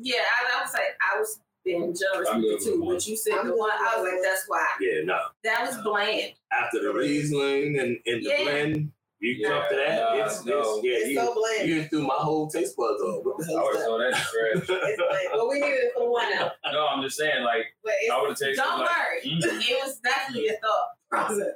Yeah, 0.00 0.20
I, 0.20 0.58
I 0.58 0.62
was 0.62 0.72
like, 0.74 0.82
I 1.14 1.18
was 1.18 1.40
being 1.64 1.80
generous 1.94 2.28
I'm 2.30 2.36
with 2.40 2.44
you 2.44 2.58
good 2.58 2.64
too. 2.64 2.84
But 2.86 3.06
you 3.06 3.16
said 3.16 3.34
I'm 3.34 3.48
the 3.48 3.56
one, 3.56 3.70
I 3.72 3.96
was 4.00 4.10
like, 4.12 4.22
that's 4.22 4.44
why. 4.46 4.64
Yeah, 4.80 5.02
no. 5.04 5.18
That 5.44 5.66
was 5.66 5.76
bland. 5.82 6.32
After 6.52 6.80
the 6.82 6.92
Riesling 6.92 7.78
and, 7.80 7.98
and 8.06 8.24
the 8.24 8.28
Yeah. 8.30 8.42
blend, 8.44 8.92
you 9.20 9.36
Yeah, 9.38 9.48
jump 9.48 9.68
to 9.70 9.76
that. 9.76 9.96
nah, 9.98 10.24
it's, 10.26 10.44
no. 10.44 10.60
it's 10.60 10.84
yeah, 10.84 10.92
It's 10.98 11.08
you, 11.08 11.14
so 11.16 11.34
bland. 11.34 11.68
you 11.68 11.84
threw 11.84 12.06
my 12.06 12.14
whole 12.14 12.48
taste 12.48 12.76
buds 12.76 13.02
off. 13.02 13.24
What 13.24 13.38
the 13.38 13.44
I 13.44 13.50
hell 13.52 13.64
would 13.64 14.10
is 14.10 14.16
have 14.16 14.22
that? 14.22 14.28
thrown 14.30 14.78
trash. 14.78 14.90
It's 14.90 15.02
bland. 15.02 15.28
But 15.32 15.48
we 15.48 15.54
needed 15.60 15.74
it 15.84 15.92
for 15.96 16.10
one 16.12 16.30
now. 16.30 16.52
No, 16.72 16.86
I'm 16.86 17.02
just 17.02 17.16
saying, 17.18 17.42
like, 17.44 17.64
I 18.12 18.20
would 18.20 18.30
have 18.30 18.38
tasted 18.38 18.56
Don't 18.62 18.78
like. 18.80 18.88
worry. 18.88 19.20
Mm. 19.28 19.42
It 19.70 19.78
was 19.84 19.98
definitely 20.00 20.48
a 20.48 20.52
thought 20.58 20.88
process. 21.10 21.54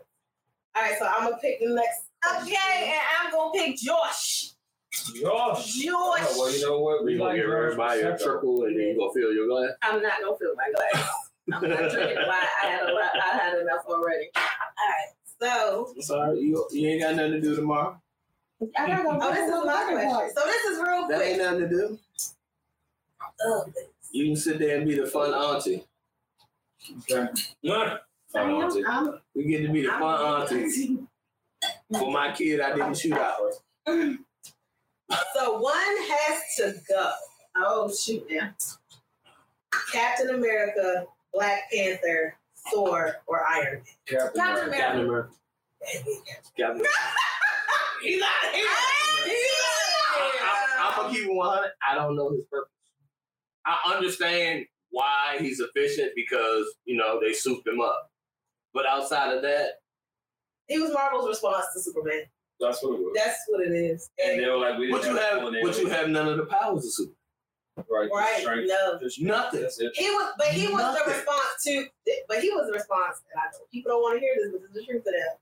all 0.75 0.83
right. 0.83 0.95
So 0.99 1.07
I'm 1.07 1.25
gonna 1.25 1.39
pick 1.39 1.61
the 1.61 1.75
next. 1.75 2.03
Okay, 2.43 2.93
and 2.93 3.01
I'm 3.21 3.33
gonna 3.33 3.53
pick 3.53 3.77
Josh. 3.79 4.51
Josh. 5.21 5.75
George. 5.75 6.21
Oh, 6.23 6.35
well, 6.39 6.51
you 6.53 6.63
know 6.67 6.79
what? 6.81 7.05
We 7.05 7.17
gonna 7.17 7.31
like 7.31 7.37
give 7.37 7.47
Josh 7.47 7.53
everybody 7.55 8.01
a 8.03 8.19
trickle 8.19 8.65
and 8.65 8.79
then 8.79 8.87
you 8.89 8.99
gonna 8.99 9.13
fill 9.13 9.33
your 9.33 9.49
glass. 9.49 9.71
I'm 9.83 10.03
not 10.03 10.21
gonna 10.21 10.37
fill 10.39 10.55
my 10.57 10.71
glass. 10.75 11.09
I'm 11.53 11.69
not 11.69 11.91
drinking 11.91 12.17
wine. 12.27 12.49
I 12.63 12.67
had 12.67 12.83
a 12.89 12.93
lot. 12.93 13.11
I 13.17 13.37
had 13.37 13.59
enough 13.59 13.85
already. 13.89 14.29
So, 15.43 15.93
Sorry, 15.99 16.39
you, 16.39 16.65
you 16.71 16.89
ain't 16.89 17.03
got 17.03 17.17
nothing 17.17 17.33
to 17.33 17.41
do 17.41 17.57
tomorrow. 17.57 18.01
I 18.79 18.87
gotta 18.87 19.03
go. 19.03 19.19
oh, 19.21 19.35
this 19.35 19.49
is 19.49 19.67
my 19.67 19.89
question. 19.91 20.31
So 20.37 20.47
this 20.47 20.65
is 20.67 20.79
real 20.79 21.09
That 21.09 21.21
ain't 21.21 21.39
nothing 21.39 21.61
to 21.61 21.69
do. 21.69 21.99
Ugh. 23.49 23.73
You 24.13 24.27
can 24.27 24.37
sit 24.37 24.61
there 24.61 24.77
and 24.79 24.87
be 24.89 24.95
the 24.95 25.07
fun 25.07 25.35
auntie. 25.35 25.85
Okay. 27.11 27.29
Nah. 27.65 27.97
Fun 28.29 28.51
auntie. 28.51 28.85
I'm, 28.87 29.19
We 29.35 29.45
get 29.45 29.67
to 29.67 29.73
be 29.73 29.83
the 29.83 29.93
I'm, 29.93 30.01
fun 30.01 30.21
auntie. 30.21 30.99
For 31.99 32.13
my 32.13 32.31
kid, 32.33 32.61
I 32.61 32.75
didn't 32.77 32.97
shoot 32.97 33.15
out. 33.15 33.39
So 35.35 35.59
one 35.59 35.75
has 35.75 36.57
to 36.59 36.75
go. 36.89 37.11
Oh 37.57 37.93
shoot! 37.93 38.25
Now 38.31 38.55
Captain 39.93 40.31
America, 40.31 41.07
Black 41.35 41.71
Panther, 41.73 42.37
Thor, 42.71 43.17
or 43.27 43.45
Iron 43.47 43.75
Man. 43.75 43.83
Captain 44.07 44.41
Captain 44.41 44.69
America. 44.69 44.79
Captain 44.79 45.07
America. 45.07 45.31
Captain 46.57 46.85
He's 48.03 48.21
out 48.23 48.29
of 48.49 48.55
here. 48.55 48.67
I, 50.45 50.91
am 50.91 50.97
gonna 50.97 51.15
keep 51.15 51.25
it 51.27 51.35
100. 51.35 51.71
I 51.89 51.95
don't 51.95 52.17
know 52.17 52.31
his 52.31 52.43
purpose. 52.51 52.69
I 53.65 53.95
understand 53.95 54.67
why 54.91 55.37
he's 55.39 55.61
efficient 55.61 56.13
because 56.17 56.65
you 56.85 56.97
know 56.97 57.21
they 57.21 57.33
souped 57.33 57.67
him 57.67 57.81
up, 57.81 58.11
but 58.75 58.87
outside 58.87 59.35
of 59.35 59.43
that, 59.43 59.81
He 60.69 60.79
was 60.79 60.93
Marvel's 60.93 61.29
response 61.29 61.67
to 61.75 61.81
Superman. 61.81 62.23
That's 62.61 62.83
what 62.83 62.95
it 62.95 63.01
was. 63.01 63.13
That's 63.15 63.39
what 63.49 63.67
it 63.67 63.73
is. 63.73 64.11
And 64.23 64.33
And, 64.35 64.43
they 64.43 64.49
were 64.49 64.57
like, 64.59 64.79
we 64.79 64.91
but 64.91 65.03
didn't 65.03 65.17
you 65.17 65.23
have 65.23 65.41
full 65.41 65.53
but 65.63 65.79
you 65.79 65.87
have 65.89 66.09
none 66.09 66.29
of 66.29 66.37
the 66.37 66.47
powers 66.47 66.85
of 66.85 66.93
Superman. 66.93 67.17
Right. 67.77 68.09
the 68.09 68.15
right? 68.15 68.41
strength, 68.41 68.69
No. 68.69 68.99
the. 68.99 69.13
Nothing. 69.21 69.69
He 69.95 70.11
was, 70.11 70.33
but 70.39 70.49
he 70.49 70.69
was 70.69 70.99
the 70.99 71.11
response 71.11 71.63
to, 71.67 71.87
but 72.29 72.39
he 72.41 72.51
was 72.51 72.67
the 72.67 72.73
response. 72.73 73.23
And 73.33 73.41
I 73.41 73.47
know 73.53 73.65
people 73.73 73.93
don't 73.93 74.03
want 74.03 74.17
to 74.17 74.21
hear 74.21 74.35
this, 74.37 74.53
but 74.53 74.63
it's 74.65 74.75
the 74.75 74.85
truth 74.85 75.07
of 75.07 75.13
that. 75.13 75.39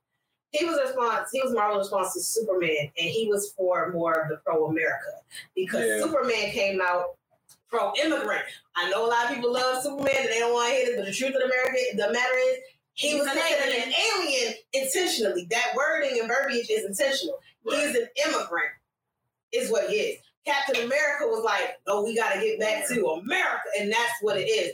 He 0.53 0.65
was 0.65 0.79
a 0.79 0.83
response. 0.83 1.31
He 1.33 1.41
was 1.41 1.53
Marvel's 1.55 1.87
response 1.87 2.15
to 2.15 2.21
Superman, 2.21 2.91
and 2.99 3.09
he 3.11 3.29
was 3.29 3.53
for 3.57 3.93
more 3.93 4.13
of 4.23 4.29
the 4.29 4.37
pro 4.45 4.67
America 4.67 5.13
because 5.55 5.87
Yeah. 5.87 6.01
Superman 6.03 6.51
came 6.51 6.81
out 6.81 7.17
pro 7.69 7.93
immigrant. 8.03 8.43
I 8.77 8.91
know 8.91 9.07
a 9.07 9.09
lot 9.09 9.27
of 9.27 9.35
people 9.35 9.53
love 9.53 9.83
Superman 9.83 10.11
and 10.19 10.29
they 10.29 10.41
don't 10.41 10.53
want 10.53 10.69
to 10.71 10.75
hear 10.75 10.87
this, 10.87 10.97
but 10.97 11.07
the 11.07 11.13
truth 11.13 11.35
of 11.37 11.41
the 11.41 11.45
America, 11.45 11.79
the 11.97 12.13
matter 12.13 12.35
is, 12.49 12.59
he 12.95 13.15
was 13.15 13.27
an 13.29 13.37
considered 13.39 13.87
an 13.87 13.93
alien 13.95 14.55
intentionally. 14.73 15.47
That 15.51 15.73
wording 15.77 16.19
and 16.19 16.29
verbiage 16.29 16.69
is 16.69 16.85
intentional. 16.85 17.39
He 17.65 17.77
is 17.77 17.97
an 17.97 18.09
immigrant, 18.27 18.73
is 19.53 19.71
what 19.71 19.89
he 19.89 19.97
is. 19.97 20.19
Captain 20.47 20.77
America 20.77 21.25
was 21.27 21.45
like, 21.45 21.79
oh, 21.87 22.03
we 22.05 22.17
got 22.17 22.33
to 22.35 22.41
get 22.41 22.59
back 22.59 22.89
to 22.89 23.07
America," 23.07 23.63
and 23.79 23.91
that's 23.93 24.15
what 24.23 24.37
it 24.39 24.45
is. 24.49 24.73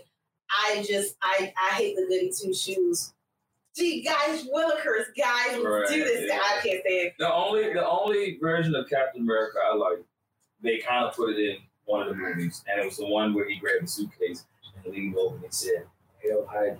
I 0.48 0.84
just, 0.88 1.16
I, 1.22 1.52
I 1.60 1.74
hate 1.74 1.96
the 1.96 2.02
goody 2.02 2.30
two 2.30 2.54
shoes. 2.54 3.12
Gee, 3.76 4.02
guys, 4.02 4.46
Willikers, 4.54 5.06
guys, 5.18 5.58
Right, 5.62 5.84
do 5.88 6.02
this. 6.04 6.24
yeah. 6.28 6.38
I 6.42 6.60
can't 6.66 6.80
stand. 6.86 7.12
The 7.18 7.32
only 7.32 7.72
the 7.74 7.86
only 7.86 8.38
version 8.40 8.74
of 8.74 8.88
Captain 8.88 9.20
America 9.22 9.58
I 9.70 9.74
like, 9.74 9.98
they 10.62 10.78
kind 10.78 11.04
of 11.04 11.14
put 11.14 11.30
it 11.34 11.38
in 11.38 11.56
one 11.84 12.02
of 12.02 12.08
the 12.08 12.14
movies, 12.14 12.62
and 12.68 12.80
it 12.80 12.84
was 12.86 12.96
the 12.96 13.06
one 13.06 13.34
where 13.34 13.48
he 13.48 13.56
grabbed 13.56 13.84
a 13.84 13.86
suitcase 13.88 14.44
and 14.84 14.94
leaned 14.94 15.16
over 15.16 15.36
and 15.36 15.52
said, 15.52 15.84
"Hail 16.20 16.46
Hydra." 16.48 16.78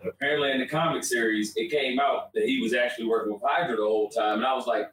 And 0.00 0.10
apparently, 0.10 0.50
in 0.50 0.58
the 0.60 0.66
comic 0.66 1.04
series, 1.04 1.54
it 1.56 1.70
came 1.70 2.00
out 2.00 2.32
that 2.34 2.44
he 2.44 2.60
was 2.60 2.74
actually 2.74 3.06
working 3.06 3.32
with 3.34 3.42
Hydra 3.44 3.76
the 3.76 3.82
whole 3.82 4.08
time, 4.08 4.38
and 4.38 4.46
I 4.46 4.54
was 4.54 4.66
like, 4.66 4.90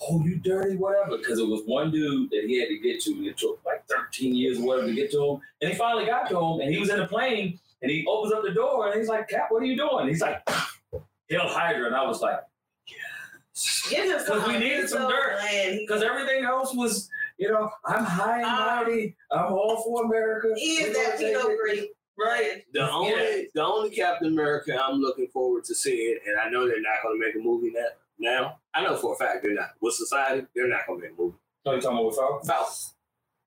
"Oh, 0.00 0.22
you 0.24 0.36
dirty 0.38 0.76
whatever," 0.76 1.16
because 1.18 1.38
it 1.38 1.46
was 1.46 1.62
one 1.66 1.90
dude 1.90 2.30
that 2.30 2.44
he 2.46 2.58
had 2.60 2.68
to 2.68 2.78
get 2.78 3.00
to, 3.02 3.12
and 3.12 3.26
it 3.26 3.36
took 3.36 3.60
like 3.64 3.86
13 3.88 4.34
years 4.34 4.58
or 4.58 4.66
whatever 4.66 4.88
to 4.88 4.94
get 4.94 5.10
to 5.12 5.24
him, 5.24 5.40
and 5.60 5.72
he 5.72 5.76
finally 5.76 6.06
got 6.06 6.28
to 6.30 6.38
him, 6.38 6.60
and 6.60 6.72
he 6.72 6.78
was 6.78 6.90
in 6.90 7.00
a 7.00 7.06
plane, 7.08 7.58
and 7.82 7.90
he 7.90 8.04
opens 8.08 8.32
up 8.32 8.42
the 8.42 8.52
door, 8.52 8.88
and 8.88 8.98
he's 8.98 9.08
like, 9.08 9.28
"Cap, 9.28 9.46
what 9.50 9.62
are 9.62 9.66
you 9.66 9.76
doing?" 9.76 10.08
He's 10.08 10.20
like, 10.20 10.42
"Hail 11.28 11.48
Hydra," 11.48 11.86
and 11.86 11.96
I 11.96 12.04
was 12.06 12.20
like. 12.20 12.40
Give 13.90 14.04
him 14.04 14.20
some. 14.24 14.38
'Cause 14.38 14.46
we 14.48 14.58
needed 14.58 14.88
some 14.88 15.02
so 15.02 15.10
dirt. 15.10 15.38
Because 15.80 16.02
everything 16.04 16.44
else 16.44 16.72
was, 16.74 17.08
you 17.38 17.50
know, 17.50 17.68
I'm 17.84 18.04
high 18.04 18.36
and 18.36 18.44
uh, 18.44 18.84
mighty. 18.84 19.16
I'm 19.32 19.52
all 19.52 19.82
for 19.82 20.04
America. 20.04 20.52
He 20.56 20.74
is 20.74 20.94
that 20.96 21.18
gonna 21.18 21.18
take 21.18 21.34
Pinot 21.34 21.50
it." 21.52 21.58
Gris. 21.58 21.84
Right. 22.16 22.64
The 22.72 22.88
only 22.90 23.48
the 23.54 23.62
only 23.64 23.90
Captain 23.90 24.28
America 24.28 24.80
I'm 24.80 25.00
looking 25.00 25.26
forward 25.28 25.64
to 25.64 25.74
seeing, 25.74 26.18
and 26.26 26.38
I 26.38 26.48
know 26.50 26.68
they're 26.68 26.80
not 26.80 27.02
going 27.02 27.20
to 27.20 27.26
make 27.26 27.34
a 27.34 27.38
movie 27.38 27.70
now. 27.70 27.86
Now 28.18 28.58
I 28.74 28.82
know 28.82 28.96
for 28.96 29.14
a 29.14 29.16
fact 29.16 29.42
they're 29.42 29.54
not. 29.54 29.70
With 29.80 29.94
society, 29.94 30.46
they're 30.54 30.68
not 30.68 30.86
going 30.86 31.00
to 31.00 31.06
make 31.08 31.16
a 31.18 31.20
movie. 31.22 31.36
So 31.64 31.74
you 31.74 31.80
talking 31.80 31.98
about 31.98 32.14
Falcon? 32.16 32.46
Falcon. 32.46 32.94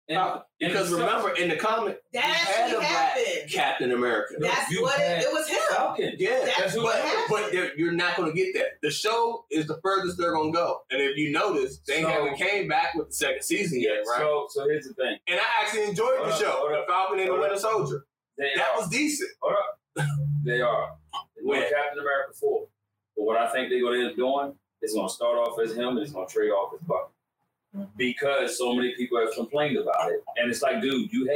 And, 0.10 0.42
Because 0.60 0.92
and 0.92 1.00
remember, 1.02 1.32
in 1.36 1.48
the 1.50 1.56
comic, 1.56 2.02
That 2.12 2.26
you 2.26 2.32
had 2.34 2.48
actually 2.60 2.76
a 2.76 2.80
black 2.80 2.90
happened. 3.18 3.52
Captain 3.52 3.92
America. 3.94 4.34
That's 4.40 4.70
you 4.70 4.82
what 4.82 5.00
it, 5.00 5.08
had 5.08 5.22
it 5.22 5.30
was 5.32 5.48
him. 5.48 5.60
Falcon. 5.70 6.14
Yeah, 6.18 6.40
That's 6.44 6.58
That's 6.58 6.74
who 6.74 6.84
what 6.84 6.98
it 6.98 7.06
happened. 7.06 7.26
but 7.30 7.52
they're- 7.54 7.72
you're 7.78 7.94
not 7.94 8.18
going 8.18 8.30
to 8.30 8.36
get 8.36 8.54
that. 8.56 8.82
The 8.82 8.92
show 8.92 9.46
is 9.52 9.68
the 9.68 9.80
furthest 9.82 10.18
they're 10.18 10.34
going 10.34 10.52
to 10.52 10.58
go. 10.58 10.82
And 10.92 11.02
if 11.02 11.16
you 11.16 11.32
notice, 11.32 11.80
they 11.88 12.02
So- 12.02 12.10
haven't 12.10 12.36
came 12.36 12.68
back 12.68 12.94
with 12.96 13.08
the 13.10 13.14
second 13.14 13.44
season 13.44 13.80
yet, 13.80 14.00
right? 14.08 14.18
So, 14.18 14.48
so 14.50 14.66
here's 14.66 14.86
the 14.86 14.94
thing. 14.96 15.18
and 15.30 15.40
I 15.40 15.64
actually 15.64 15.84
enjoyed 15.86 16.18
Hold 16.18 16.28
the 16.30 16.34
up, 16.34 16.40
show, 16.42 16.52
hold 16.52 16.72
The. 16.74 16.84
Falcon 16.88 17.20
and 17.20 17.30
the 17.30 17.36
Winter 17.36 17.58
Soldier. 17.58 18.06
They 18.38 18.50
That 18.58 18.70
are. 18.74 18.80
was 18.82 18.90
decent. 18.90 19.30
Hold 19.42 19.54
up. 19.54 20.06
They 20.44 20.60
are. 20.62 20.92
When? 21.44 21.62
Captain 21.62 22.00
America 22.00 22.34
4. 22.40 22.68
But 23.16 23.24
what 23.26 23.38
I 23.38 23.52
think 23.52 23.70
they're 23.70 23.82
going 23.82 24.00
to 24.00 24.06
end 24.06 24.12
up 24.12 24.16
doing 24.18 24.54
is 24.82 24.94
going 24.94 25.08
to 25.08 25.14
start 25.14 25.38
off 25.38 25.60
as 25.60 25.74
him 25.76 25.90
and 25.90 26.00
it's 26.00 26.12
going 26.12 26.28
to 26.28 26.34
trade 26.34 26.50
off 26.52 26.74
as 26.74 26.80
Bucky. 26.82 27.12
Mm-hmm. 27.76 27.84
Because 27.98 28.58
so 28.58 28.74
many 28.74 28.94
people 28.96 29.20
have 29.20 29.34
complained 29.34 29.78
about 29.78 30.12
it. 30.12 30.24
And 30.38 30.50
it's 30.50 30.62
like, 30.62 30.82
dude, 30.82 31.12
you 31.14 31.26
had, 31.28 31.36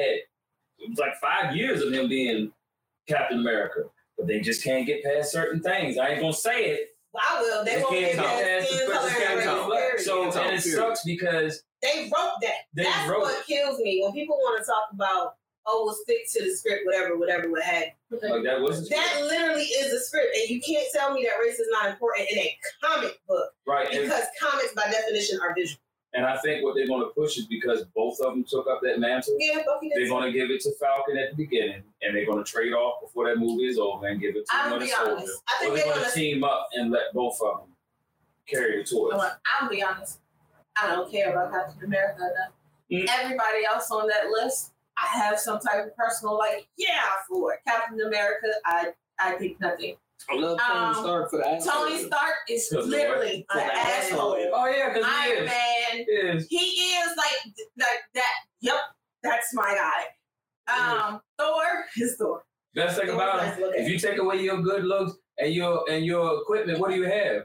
it 0.79 0.89
was 0.89 0.99
like 0.99 1.15
five 1.21 1.55
years 1.55 1.81
of 1.81 1.93
him 1.93 2.09
being 2.09 2.51
Captain 3.07 3.39
America. 3.39 3.83
But 4.17 4.27
they 4.27 4.39
just 4.39 4.63
can't 4.63 4.85
get 4.85 5.03
past 5.03 5.31
certain 5.31 5.61
things. 5.61 5.97
I 5.97 6.09
ain't 6.09 6.21
going 6.21 6.33
to 6.33 6.39
say 6.39 6.65
it. 6.71 6.89
I 7.17 7.41
will. 7.41 7.63
They 7.63 7.75
They 7.75 7.81
won't 7.81 7.95
get 7.95 8.15
talk. 8.15 8.25
that 8.25 8.67
skin 8.67 8.79
But 8.87 8.93
color 8.97 9.09
they 9.09 9.15
and 9.15 9.23
can't 9.23 9.37
race, 9.37 9.45
talk. 9.45 9.71
period. 9.71 9.99
So, 10.33 10.41
and 10.41 10.55
it 10.55 10.61
sucks 10.63 11.03
because 11.05 11.63
They 11.81 12.09
wrote 12.13 12.33
that. 12.41 12.51
They 12.73 12.83
That's 12.83 13.09
wrote 13.09 13.21
what 13.21 13.45
kills 13.45 13.79
me 13.79 14.01
when 14.03 14.11
people 14.13 14.35
want 14.35 14.59
to 14.61 14.65
talk 14.69 14.87
about, 14.91 15.35
oh, 15.67 15.83
we'll 15.85 15.95
stick 15.95 16.19
to 16.33 16.43
the 16.43 16.55
script, 16.55 16.85
whatever, 16.85 17.17
whatever, 17.17 17.49
what 17.49 17.63
have 17.63 17.83
you. 18.11 18.19
like 18.21 18.43
that 18.43 18.87
That 18.89 19.21
literally 19.23 19.63
is 19.63 19.93
a 19.93 19.99
script, 19.99 20.35
and 20.35 20.49
you 20.49 20.61
can't 20.61 20.85
tell 20.93 21.13
me 21.13 21.23
that 21.23 21.41
race 21.43 21.59
is 21.59 21.67
not 21.71 21.89
important 21.89 22.27
in 22.31 22.37
a 22.39 22.57
comic 22.83 23.19
book 23.27 23.51
right. 23.67 23.87
And, 23.91 24.03
because 24.03 24.23
comics, 24.41 24.73
by 24.73 24.83
definition, 24.91 25.39
are 25.41 25.53
visual. 25.55 25.79
and 26.13 26.25
I 26.25 26.37
think 26.37 26.63
what 26.63 26.75
they're 26.75 26.87
going 26.87 27.01
to 27.01 27.11
push 27.13 27.37
is 27.37 27.45
because 27.47 27.83
both 27.95 28.19
of 28.21 28.33
them 28.33 28.45
took 28.47 28.67
up 28.67 28.79
that 28.83 28.99
mantle. 28.99 29.35
Yeah, 29.39 29.63
Bucky 29.65 29.91
They're 29.95 30.07
going 30.07 30.31
to 30.31 30.37
give 30.37 30.49
it 30.51 30.61
to 30.61 30.71
Falcon 30.79 31.17
at 31.17 31.31
the 31.31 31.35
beginning, 31.35 31.83
and 32.01 32.15
they're 32.15 32.25
going 32.25 32.43
to 32.43 32.49
trade 32.49 32.73
off 32.73 33.01
before 33.01 33.27
that 33.27 33.37
movie 33.37 33.65
is 33.65 33.77
over 33.77 34.07
and 34.07 34.19
give 34.21 34.35
it 34.35 34.45
to 34.47 34.79
be 34.79 34.87
Soldier. 34.87 35.03
I 35.03 35.13
Or 35.15 35.17
think 35.17 35.35
they're 35.59 35.75
they're 35.75 35.85
going 35.85 35.99
gonna. 36.01 36.11
team 36.13 36.43
up 36.43 36.67
and 36.73 36.91
let 36.91 37.11
both 37.13 37.39
of 37.41 37.59
them 37.61 37.69
carry 38.47 38.77
the 38.81 38.87
torch. 38.87 39.13
I'm 39.15 39.19
gonna 39.61 39.69
be 39.69 39.81
honest. 39.83 40.19
I 40.81 40.89
don't 40.95 41.09
care 41.11 41.31
about 41.31 41.51
Captain 41.51 41.83
America 41.85 42.19
enough. 42.21 42.53
Mm. 42.91 43.09
Everybody 43.23 43.65
else 43.65 43.89
on 43.91 44.07
that 44.07 44.29
list, 44.29 44.71
I 44.97 45.07
have 45.17 45.39
some 45.39 45.59
type 45.59 45.85
of 45.85 45.95
personal 45.95 46.37
like, 46.37 46.67
yeah, 46.77 47.01
for 47.27 47.53
it. 47.53 47.59
Captain 47.67 47.99
America, 48.01 48.47
I 48.65 48.93
I 49.19 49.33
think 49.35 49.59
nothing. 49.59 49.95
I 50.29 50.35
love 50.35 50.57
Tony 50.59 50.79
Um, 50.79 50.93
Stark 50.95 51.29
for 51.29 51.37
that. 51.39 51.63
Tony 51.63 51.97
Stark 52.05 52.35
is 52.49 52.67
Because 52.69 52.85
of 52.85 52.91
the 52.91 52.97
literally 52.97 53.45
an 53.53 53.59
asshole. 53.73 54.35
asshole. 54.37 54.51
Oh 54.53 54.67
yeah, 54.67 54.93
because 54.93 55.05
he 55.05 55.11
Iron 55.31 55.43
is. 55.43 55.49
Man, 55.49 55.97
He 55.97 56.01
is. 56.01 56.47
he 56.49 56.57
is 56.95 57.17
like 57.17 57.53
like 57.77 57.99
that. 58.13 58.33
Yep, 58.61 58.79
that's 59.23 59.53
my 59.53 59.75
guy. 59.75 60.73
Um, 60.73 61.21
Thor 61.37 61.85
is 61.97 62.15
Thor. 62.17 62.43
Best 62.73 62.97
thing 62.99 63.09
about 63.09 63.37
Nice 63.37 63.57
him, 63.57 63.71
if 63.75 63.87
you 63.89 63.99
take 63.99 64.17
away 64.17 64.41
your 64.41 64.61
good 64.61 64.83
looks 64.85 65.13
and 65.37 65.53
your 65.53 65.83
and 65.91 66.05
your 66.05 66.41
equipment, 66.41 66.79
what 66.79 66.89
do 66.91 66.95
you 66.97 67.03
have? 67.03 67.43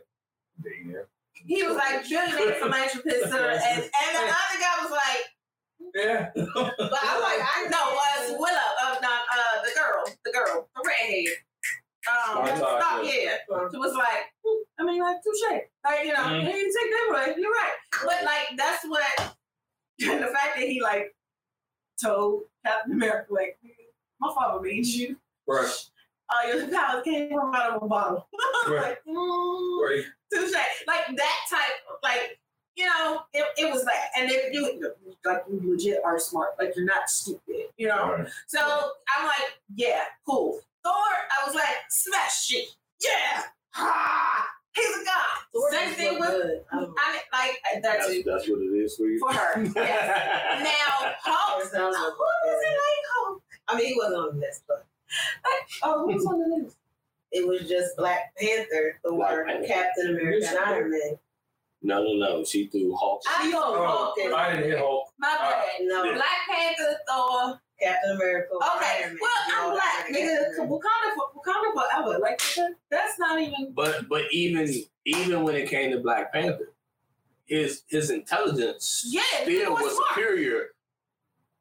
Billionaire. 0.63 1.09
He 1.35 1.63
was 1.63 1.77
like 1.77 2.09
billionaire 2.09 2.55
philanthropist, 2.61 3.31
sir, 3.31 3.51
and 3.51 3.83
and 3.83 4.17
the 4.17 4.21
other 4.21 4.59
guy 4.61 4.83
was 4.83 4.91
like, 4.91 5.25
Yeah. 5.95 6.31
But 6.35 6.47
I'm 6.79 7.21
like, 7.23 7.41
I 7.43 7.67
no, 7.71 7.79
was 7.95 8.31
Willow, 8.39 8.71
uh, 8.83 8.97
not 9.03 9.21
uh, 9.33 9.63
the 9.65 9.71
girl, 9.75 10.05
the 10.25 10.33
girl, 10.33 10.69
the 10.77 10.83
redhead. 10.87 11.35
Um, 12.09 12.47
stop, 12.57 12.81
Talk, 12.81 13.05
yeah. 13.05 13.37
She 13.71 13.77
was 13.77 13.95
like, 13.95 14.33
I 14.79 14.85
mean, 14.85 15.01
like, 15.03 15.17
touche. 15.23 15.61
Like, 15.85 16.05
you 16.07 16.13
know, 16.13 16.21
Mhm. 16.21 16.47
he 16.47 16.53
didn't 16.53 16.75
take 16.81 16.91
that 16.91 17.07
away. 17.11 17.35
You're 17.39 17.51
right. 17.53 17.73
But, 18.05 18.25
like, 18.25 18.57
that's 18.57 18.85
what, 18.87 19.05
the 19.99 20.27
fact 20.33 20.57
that 20.57 20.67
he, 20.69 20.81
like, 20.81 21.15
told 22.03 22.45
Captain 22.65 22.93
America, 22.95 23.33
like, 23.33 23.59
my 24.21 24.33
father 24.35 24.61
made 24.63 24.87
you. 24.87 25.17
Right. 25.47 25.71
Uh, 26.31 26.47
your 26.49 26.69
powers 26.69 27.03
came 27.05 27.29
from 27.31 27.55
out 27.55 27.73
of 27.77 27.83
a 27.83 27.87
bottle. 27.87 28.29
Right. 28.69 28.83
like, 28.83 28.99
mm, 29.07 29.83
Right. 29.83 30.05
touche. 30.33 30.53
Like, 30.87 31.07
that 31.17 31.39
type, 31.51 31.61
of, 31.91 31.97
like, 32.03 32.39
you 32.77 32.87
know, 32.87 33.21
it, 33.35 33.45
it 33.59 33.71
was 33.73 33.85
that. 33.85 34.09
And 34.17 34.31
if 34.31 34.55
you, 34.55 34.91
like, 35.25 35.43
you 35.51 35.61
legit 35.71 35.99
are 36.05 36.19
smart. 36.19 36.51
Like, 36.59 36.75
you're 36.77 36.85
not 36.85 37.09
stupid, 37.11 37.67
you 37.77 37.89
know? 37.89 38.13
Right. 38.19 38.29
So 38.47 38.59
I'm 38.61 39.27
like, 39.27 39.59
yeah, 39.75 40.03
cool. 40.27 40.61
Thor, 40.83 40.93
I 40.93 41.47
was 41.47 41.55
like, 41.55 41.77
smash 41.91 42.47
shit. 42.47 42.69
Yeah. 43.03 43.43
Ha! 43.73 44.47
He's 44.75 44.87
a 44.87 45.05
god. 45.05 45.45
Thor 45.53 45.71
Same 45.73 45.95
thing 45.95 46.21
with 46.21 46.29
good. 46.31 46.61
I. 46.73 46.77
I 46.77 46.81
mean, 46.81 46.91
like 47.33 47.59
That 47.75 47.83
That's, 47.83 48.07
that's 48.25 48.49
what 48.49 48.61
it 48.61 48.73
is 48.77 48.97
for 48.97 49.05
you. 49.05 49.19
For 49.19 49.33
her. 49.33 49.63
Yes. 49.75 50.63
Now, 50.65 51.13
Hulk. 51.23 51.63
Oh, 51.63 51.69
who 51.73 51.77
like- 51.79 51.93
was 51.93 52.63
it 52.63 52.69
like 52.69 53.05
Hulk? 53.15 53.43
I 53.69 53.77
mean, 53.77 53.87
he 53.87 53.95
wasn't 53.97 54.17
on 54.17 54.35
the 54.35 54.41
list, 54.47 54.63
but 54.69 54.87
Oh, 55.83 56.07
who 56.07 56.15
was 56.15 56.27
on 56.27 56.39
the 56.41 56.57
list? 56.65 56.77
it 57.33 57.47
was 57.47 57.69
just 57.69 57.97
Black 57.97 58.33
Panther, 58.39 58.99
Thor, 59.05 59.45
Black 59.45 59.67
Captain 59.67 60.11
America, 60.11 60.47
and 60.49 60.59
Iron 60.59 60.91
Man. 60.91 61.19
No, 61.83 62.03
no, 62.03 62.13
no. 62.15 62.45
She 62.45 62.67
threw 62.69 62.95
Hulk. 62.97 63.23
She 63.43 63.53
on 63.53 63.55
Oh, 63.55 63.87
Hulk 63.87 64.15
and 64.23 64.35
I 64.35 64.51
didn't 64.53 64.65
hear 64.67 64.79
Hulk. 64.79 65.13
My 65.19 65.37
bad. 65.41 65.65
no 65.83 66.05
Yeah. 66.05 66.15
Black 66.15 66.27
Panther, 66.49 66.97
Thor. 67.09 67.61
Captain 67.81 68.11
America. 68.13 68.49
Okay, 68.57 69.05
Iron 69.05 69.19
well, 69.21 69.31
You 69.49 69.55
I'm 69.57 69.71
black, 69.73 69.97
Captain 70.07 70.15
nigga. 70.15 70.37
America. 70.37 70.61
Wakanda, 70.63 71.15
for, 71.15 71.41
Wakanda 71.41 71.73
forever. 72.05 72.19
Like 72.19 72.43
that's 72.91 73.19
not 73.19 73.41
even. 73.41 73.73
But 73.75 74.07
but 74.09 74.25
even 74.33 74.69
even 75.07 75.43
when 75.45 75.55
it 75.55 75.71
came 75.71 75.91
to 75.93 76.01
Black 76.01 76.31
Panther, 76.33 76.73
his 77.47 77.83
his 77.89 78.11
intelligence 78.11 79.07
Yeah, 79.09 79.23
still 79.43 79.73
was 79.73 79.83
was 79.85 80.09
superior 80.11 80.67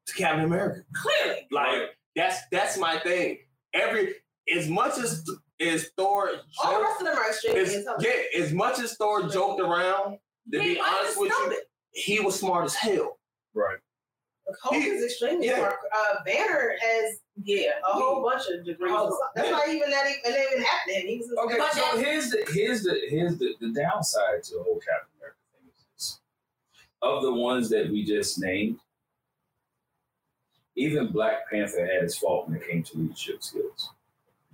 to 0.07 0.13
Captain 0.13 0.43
America. 0.43 0.81
Clearly. 0.93 1.47
Like 1.51 1.95
that's 2.17 2.39
that's 2.51 2.77
my 2.77 2.99
thing. 2.99 3.37
Every 3.73 4.15
as 4.53 4.67
much 4.67 4.97
as 4.97 5.25
as 5.59 5.89
Thor 5.97 6.29
All 6.63 6.77
the 6.79 6.83
rest 6.83 7.01
of 7.01 7.07
them 7.07 7.17
are 7.17 7.27
extremely 7.29 7.61
as, 7.61 7.75
intelligent. 7.75 8.13
yeah, 8.33 8.41
as 8.41 8.53
much 8.53 8.79
as 8.79 8.95
Thor 8.95 9.23
joked 9.27 9.61
around, 9.61 10.17
to 10.51 10.61
He 10.61 10.75
be 10.75 10.79
honest 10.79 11.19
with 11.19 11.29
you, 11.29 11.35
understood 11.43 11.65
he 11.91 12.19
was 12.19 12.39
smart 12.39 12.65
as 12.65 12.75
hell. 12.75 13.19
Right. 13.53 13.77
Hulk 14.63 14.75
is 14.83 15.03
extremely 15.03 15.47
Yeah. 15.47 15.57
smart. 15.57 15.75
Uh, 15.95 16.23
Banner 16.23 16.75
has 16.81 17.19
Yeah. 17.43 17.71
a 17.87 17.91
whole 17.93 18.23
bunch 18.23 18.47
of 18.47 18.65
degrees. 18.65 18.91
Oh, 18.95 19.15
That's 19.35 19.47
yeah. 19.47 19.55
not 19.55 19.67
even 19.69 19.89
that. 19.91 20.07
It 20.07 20.23
didn't 20.23 20.51
even 20.53 20.63
happen 20.63 20.93
to 20.93 20.99
him. 21.01 21.07
He 21.07 21.17
was 21.19 21.31
Okay, 21.45 21.57
But 21.57 21.73
so 21.73 21.81
then- 21.95 22.03
here's 22.05 22.29
the 22.31 22.45
here's 22.51 22.83
the 22.83 22.99
here's 23.09 23.37
the, 23.37 23.53
the 23.59 23.69
downside 23.73 24.43
to 24.45 24.55
the 24.55 24.63
whole 24.63 24.79
Captain 24.79 25.09
America 25.19 25.37
thing 25.53 25.69
is 25.75 25.83
this. 25.93 26.19
Of 27.01 27.21
the 27.21 27.33
ones 27.33 27.69
that 27.69 27.89
we 27.91 28.03
just 28.03 28.39
named, 28.39 28.79
even 30.75 31.11
Black 31.11 31.49
Panther 31.49 31.85
had 31.85 32.01
his 32.03 32.17
fault 32.17 32.47
when 32.47 32.57
it 32.57 32.67
came 32.67 32.81
to 32.83 32.97
leadership 32.97 33.43
skills. 33.43 33.89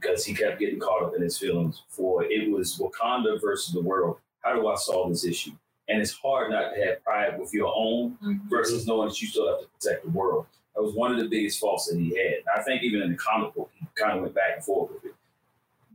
Because 0.05 0.25
he 0.25 0.33
kept 0.33 0.59
getting 0.59 0.79
caught 0.79 1.03
up 1.03 1.15
in 1.15 1.21
his 1.21 1.37
feelings 1.37 1.83
for 1.89 2.23
it 2.25 2.51
was 2.51 2.77
Wakanda 2.77 3.41
versus 3.41 3.73
the 3.73 3.81
world. 3.81 4.17
How 4.41 4.53
do 4.53 4.67
I 4.67 4.75
solve 4.75 5.09
this 5.09 5.25
issue? 5.25 5.51
And 5.87 6.01
it's 6.01 6.11
hard 6.11 6.51
not 6.51 6.73
to 6.73 6.85
have 6.85 7.03
pride 7.03 7.39
with 7.39 7.53
your 7.53 7.71
own 7.75 8.17
mm-hmm. 8.23 8.49
versus 8.49 8.87
knowing 8.87 9.09
that 9.09 9.21
you 9.21 9.27
still 9.27 9.47
have 9.47 9.61
to 9.61 9.67
protect 9.67 10.03
the 10.03 10.11
world. 10.11 10.45
That 10.75 10.83
was 10.83 10.93
one 10.93 11.11
of 11.11 11.17
the 11.17 11.27
biggest 11.27 11.59
faults 11.59 11.87
that 11.87 11.97
he 11.97 12.09
had. 12.09 12.39
And 12.39 12.45
I 12.55 12.61
think 12.61 12.83
even 12.83 13.01
in 13.01 13.11
the 13.11 13.17
comic 13.17 13.53
book, 13.53 13.71
he 13.75 13.87
kind 13.95 14.17
of 14.17 14.21
went 14.23 14.35
back 14.35 14.55
and 14.55 14.63
forth 14.63 14.91
with 14.91 15.05
it. 15.05 15.15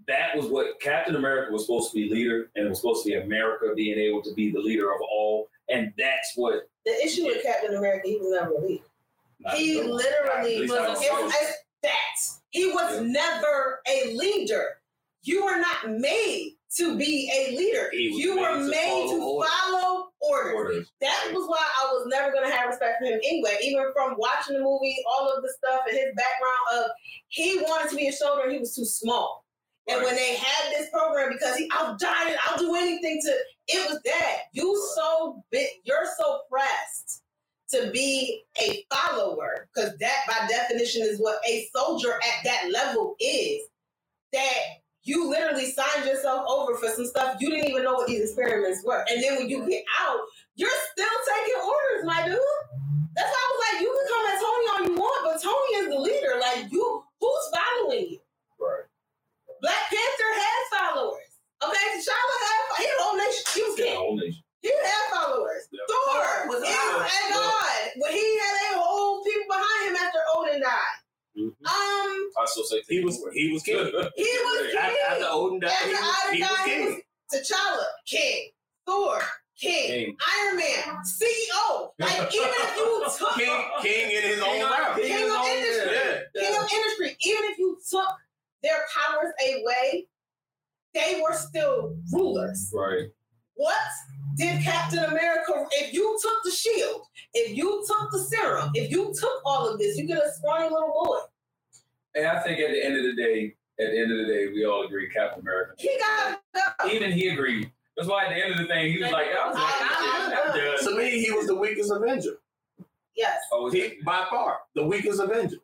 That 0.06 0.36
was 0.36 0.46
what 0.46 0.80
Captain 0.80 1.16
America 1.16 1.52
was 1.52 1.66
supposed 1.66 1.90
to 1.90 1.94
be 1.94 2.08
leader, 2.08 2.50
and 2.56 2.66
it 2.66 2.68
was 2.68 2.80
supposed 2.80 3.04
to 3.04 3.10
be 3.10 3.16
America 3.16 3.72
being 3.76 3.98
able 3.98 4.22
to 4.22 4.34
be 4.34 4.50
the 4.50 4.58
leader 4.58 4.92
of 4.92 5.00
all. 5.02 5.48
And 5.68 5.92
that's 5.96 6.32
what 6.34 6.68
The 6.84 6.92
issue 7.04 7.26
with 7.26 7.42
Captain 7.44 7.76
America, 7.76 8.08
he 8.08 8.16
was 8.16 8.32
never 8.32 8.54
a 8.54 8.66
leader. 8.66 8.84
He 9.54 9.82
literally 9.82 10.62
was. 10.62 10.70
not 10.70 10.80
It 10.80 10.86
on 10.86 10.90
was 10.90 11.00
film. 11.02 11.32
it's 11.32 11.52
that 11.82 12.16
he 12.50 12.66
was 12.66 13.00
never 13.02 13.80
a 13.88 14.14
leader. 14.14 14.80
You 15.22 15.44
were 15.44 15.58
not 15.58 15.98
made 16.00 16.56
to 16.76 16.96
be 16.96 17.30
a 17.34 17.56
leader. 17.56 17.90
You 17.92 18.36
made 18.36 18.40
were 18.40 18.58
to 18.58 18.70
made 18.70 19.06
follow 19.08 19.42
to 19.42 19.48
follow 19.48 20.08
orders. 20.20 20.54
orders. 20.54 20.92
That 21.00 21.30
was 21.32 21.48
why 21.48 21.58
I 21.58 21.92
was 21.92 22.06
never 22.08 22.32
gonna 22.32 22.50
have 22.50 22.68
respect 22.68 22.98
for 23.00 23.06
him 23.06 23.20
anyway. 23.24 23.58
Even 23.62 23.92
from 23.94 24.14
watching 24.18 24.56
the 24.56 24.62
movie, 24.62 24.96
all 25.10 25.28
of 25.28 25.42
the 25.42 25.52
stuff 25.58 25.80
and 25.88 25.96
his 25.96 26.14
background 26.16 26.84
of 26.84 26.90
he 27.28 27.58
wanted 27.58 27.90
to 27.90 27.96
be 27.96 28.08
a 28.08 28.12
shoulder 28.12 28.50
he 28.50 28.58
was 28.58 28.74
too 28.74 28.84
small. 28.84 29.44
And 29.88 30.02
when 30.04 30.14
they 30.14 30.36
had 30.36 30.70
this 30.70 30.88
program, 30.90 31.30
because 31.32 31.56
he, 31.56 31.68
I'll 31.72 31.96
die, 31.96 32.36
I'll 32.46 32.58
do 32.58 32.76
anything 32.76 33.20
to. 33.24 33.36
It 33.66 33.90
was 33.90 34.00
that 34.04 34.36
you 34.52 34.80
so 34.94 35.42
big, 35.50 35.68
you're 35.84 36.06
so 36.18 36.40
pressed 36.50 37.22
to 37.72 37.90
be 37.92 38.42
a 38.60 38.84
follower, 38.92 39.68
because 39.74 39.96
that 39.98 40.18
by 40.28 40.46
definition 40.48 41.02
is 41.02 41.20
what 41.20 41.38
a 41.48 41.68
soldier 41.74 42.14
at 42.14 42.44
that 42.44 42.70
level 42.72 43.16
is. 43.20 43.62
That 44.32 44.62
you 45.02 45.28
literally 45.30 45.72
signed 45.72 46.06
yourself 46.06 46.46
over 46.48 46.76
for 46.76 46.88
some 46.88 47.06
stuff 47.06 47.36
you 47.40 47.50
didn't 47.50 47.70
even 47.70 47.84
know 47.84 47.94
what 47.94 48.08
these 48.08 48.22
experiments 48.22 48.84
were, 48.84 49.04
and 49.10 49.22
then 49.22 49.36
when 49.36 49.48
you 49.48 49.68
get 49.68 49.84
out, 50.00 50.20
you're 50.56 50.70
still 50.92 51.06
taking 51.36 51.60
orders, 51.62 52.06
my 52.06 52.26
dude. 52.26 52.38
That's 53.16 53.30
why 53.30 53.40
I 53.42 53.50
was 53.52 53.60
like, 53.72 53.82
you 53.82 53.90
can 53.90 54.08
come 54.08 54.26
at 54.26 54.40
Tony 54.40 54.66
all 54.70 54.94
you 54.94 55.00
want, 55.00 55.20
but 55.24 55.42
Tony 55.42 55.70
is 55.82 55.88
the 55.94 56.00
leader. 56.00 56.40
Like 56.40 56.72
you, 56.72 57.04
who's 57.20 57.46
following 57.52 58.06
you? 58.10 58.20
Right. 58.60 58.86
Black 59.62 59.90
Panther 59.90 60.32
has 60.34 60.78
followers. 60.78 61.30
Okay, 61.62 61.86
T'Challa 61.98 62.36
had 62.40 62.78
he 62.78 62.84
had 62.84 62.98
a 62.98 63.02
whole 63.02 63.16
nation. 63.18 63.44
He 63.54 63.62
was 63.62 63.76
the 63.76 63.82
king. 63.82 64.39
Whole 64.62 64.72
nation. 64.72 64.84
Had 64.84 65.14
followers. 65.14 65.68
Yeah. 65.72 65.80
Thor 65.88 66.48
Was 66.48 66.60
was 66.60 66.62
a 66.62 66.70
is 66.70 66.76
god. 66.76 67.06
a 67.06 67.32
god. 67.32 67.90
When 67.96 68.12
he 68.12 68.38
had 68.38 68.74
a 68.74 68.78
whole 68.80 69.24
people 69.24 69.46
behind 69.48 69.90
him 69.90 69.96
after 69.96 70.18
Odin 70.36 70.60
died. 70.60 70.98
Mhm. 71.36 71.46
Um, 71.46 72.30
I 72.38 72.44
still 72.46 72.64
say 72.64 72.82
He 72.88 73.00
was 73.04 73.22
he 73.32 73.52
was 73.52 73.62
king. 73.62 73.76
he 74.16 74.22
was 74.22 74.74
After, 74.74 74.88
king. 74.88 74.96
after 75.10 75.26
Odin 75.30 75.60
died, 75.60 75.70
After 75.70 75.86
he 75.86 75.92
was, 75.94 76.02
Odin 76.26 76.34
he 76.34 76.40
was 76.42 76.50
died, 76.50 76.68
he 76.68 76.74
king. 76.74 76.84
was 76.86 77.02
T'Challa, 77.48 77.84
king. 78.06 78.50
Thor, 78.86 79.22
king. 79.60 79.86
King. 79.86 80.16
Iron 80.42 80.56
Man, 80.56 80.96
CEO. 81.06 81.90
Like 82.00 82.34
even 82.34 82.48
if 82.50 82.76
you 82.76 83.06
took 83.18 83.34
king, 83.36 83.64
king 83.82 84.10
in 84.10 84.22
his 84.22 84.40
own 84.40 84.48
King 84.48 84.68
king 84.96 85.16
King 85.16 85.30
of 85.30 85.46
industry. 85.46 85.92
Yeah. 85.94 86.42
king 86.42 86.56
of 86.58 86.72
industry, 86.72 87.16
even 87.24 87.44
if 87.52 87.58
you 87.58 87.78
took 87.88 88.08
their 88.64 88.84
powers 88.96 89.32
away, 89.46 90.08
they 90.92 91.20
were 91.22 91.34
still 91.34 91.94
rulers. 92.12 92.72
Right. 92.74 93.06
What 93.54 93.76
did 94.36 94.62
Captain 94.62 95.04
America? 95.04 95.66
If 95.72 95.92
you 95.92 96.18
took 96.22 96.42
the 96.44 96.50
shield, 96.50 97.02
if 97.34 97.56
you 97.56 97.84
took 97.86 98.10
the 98.10 98.18
serum, 98.18 98.70
if 98.74 98.90
you 98.90 99.12
took 99.18 99.40
all 99.44 99.68
of 99.68 99.78
this, 99.78 99.96
you 99.96 100.06
get 100.06 100.18
a 100.18 100.30
scrawny 100.32 100.64
little 100.64 100.92
boy. 101.04 101.18
And 102.14 102.26
I 102.26 102.40
think 102.42 102.58
at 102.60 102.70
the 102.72 102.84
end 102.84 102.96
of 102.96 103.04
the 103.04 103.14
day, 103.22 103.54
at 103.80 103.90
the 103.92 103.98
end 103.98 104.12
of 104.12 104.18
the 104.18 104.32
day, 104.32 104.48
we 104.48 104.64
all 104.64 104.84
agree 104.84 105.08
Captain 105.10 105.40
America. 105.40 105.72
He 105.78 105.96
got 105.98 106.40
go. 106.54 106.88
Even 106.90 107.12
he 107.12 107.28
agreed. 107.28 107.70
That's 107.96 108.08
why 108.08 108.24
at 108.26 108.30
the 108.34 108.42
end 108.44 108.52
of 108.52 108.58
the 108.58 108.66
thing, 108.66 108.92
he 108.92 109.02
was 109.02 109.10
like, 109.12 109.26
"That 109.26 109.46
was 109.48 109.56
it. 109.56 110.38
I'm 110.38 110.84
done." 110.84 110.92
To 110.92 110.98
me, 110.98 111.22
he 111.22 111.30
was 111.30 111.46
the 111.46 111.54
weakest 111.54 111.90
Avenger. 111.92 112.38
Yes, 113.16 113.38
Oh, 113.52 113.70
He, 113.70 113.98
by 114.04 114.24
far, 114.30 114.60
the 114.74 114.84
weakest 114.84 115.20
Avenger. 115.20 115.56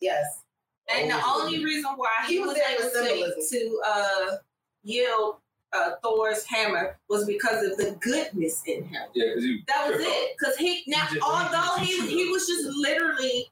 yes. 0.00 0.24
And 0.94 1.10
the 1.10 1.18
only 1.26 1.64
reason 1.64 1.92
why 1.96 2.10
he, 2.26 2.34
He 2.34 2.38
was 2.40 2.48
was 2.48 2.92
there 2.92 3.06
able 3.08 3.26
to, 3.26 3.48
to 3.50 3.80
uh, 3.86 4.36
yield 4.82 5.36
uh, 5.74 5.92
Thor's 6.02 6.44
hammer 6.44 6.98
was 7.08 7.24
because 7.26 7.64
of 7.64 7.76
the 7.76 7.96
goodness 8.00 8.62
in 8.66 8.84
him. 8.84 9.02
Yeah, 9.14 9.26
because 9.34 9.44
he. 9.44 9.64
That 9.68 9.90
was 9.90 10.00
it. 10.00 10.36
Because 10.38 10.56
he 10.56 10.82
now, 10.86 11.06
He 11.06 11.20
although 11.20 11.76
he 11.84 12.00
he 12.08 12.30
was 12.30 12.46
just 12.46 12.64
literally 12.76 13.46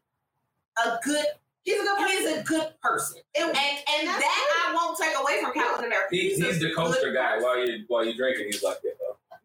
a 0.85 0.99
good, 1.05 1.25
He's 1.65 1.79
a 1.81 1.85
good 1.85 1.99
person. 1.99 2.17
he's 2.19 2.39
a 2.39 2.43
good 2.43 2.69
person, 2.83 3.21
And, 3.37 3.47
and 3.47 3.57
and 3.57 4.09
That's 4.09 4.19
that 4.19 4.67
I 4.69 4.75
won't 4.75 4.99
take 4.99 5.15
away 5.17 5.41
from 5.43 5.53
Captain 5.53 5.85
America. 5.87 6.09
He, 6.11 6.33
a 6.33 6.47
he's 6.47 6.59
the 6.61 6.73
coaster 6.75 7.13
guy 7.13 7.35
person. 7.35 7.43
while 7.45 7.59
you 7.67 7.85
while 7.89 8.05
you 8.05 8.15
drinking. 8.17 8.47
He's 8.47 8.63
like, 8.65 8.79
yeah, 8.83 8.91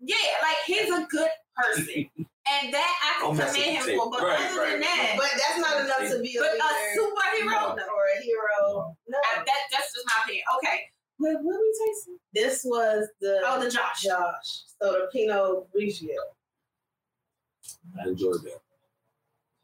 Yeah, 0.01 0.15
like 0.41 0.57
he's 0.65 0.89
a 0.89 1.05
good 1.11 1.29
person, 1.55 2.09
and 2.17 2.73
that 2.73 2.89
I 3.05 3.21
Don't 3.21 3.37
can 3.37 3.45
mess 3.45 3.53
commend 3.53 3.77
him 3.77 3.85
the 3.85 3.95
for. 4.01 4.09
But 4.09 4.21
Right, 4.23 4.39
other 4.49 4.61
right. 4.61 4.71
than 4.71 4.81
that, 4.81 5.13
but 5.17 5.29
that's 5.29 5.59
not 5.61 5.81
enough 5.85 6.09
to 6.11 6.19
be 6.23 6.37
a 6.37 6.41
but 6.41 6.53
leader 6.53 6.65
a 6.65 6.97
superhero, 6.97 7.77
No. 7.77 7.85
or 7.85 8.03
a 8.17 8.21
hero. 8.23 8.95
No, 9.07 9.17
I, 9.21 9.43
that 9.45 9.61
that's 9.69 9.93
just 9.93 10.05
my 10.09 10.23
opinion. 10.25 10.45
Okay, 10.57 10.77
what 11.17 11.43
what 11.43 11.59
we 11.59 11.85
tasting? 11.87 12.17
this 12.33 12.63
was 12.63 13.07
the 13.21 13.41
Oh, 13.45 13.61
the 13.61 13.69
Josh. 13.69 14.03
Josh. 14.03 14.63
So 14.81 14.91
the 14.91 15.09
Pinot 15.11 15.67
Grigio. 15.73 16.09
I 17.99 18.07
enjoyed 18.07 18.41
that. 18.43 18.59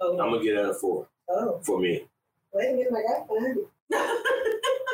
Oh, 0.02 0.12
I'm 0.12 0.32
gonna 0.32 0.44
get 0.44 0.56
that 0.56 0.70
a 0.70 0.74
four 0.74 1.08
oh. 1.30 1.60
for 1.64 1.80
me. 1.80 2.06
wait 2.54 2.70
a 2.70 2.74
minute, 2.74 2.92
my 2.92 3.02
guy 3.02 3.26
behind 3.28 3.56
you. 3.56 3.70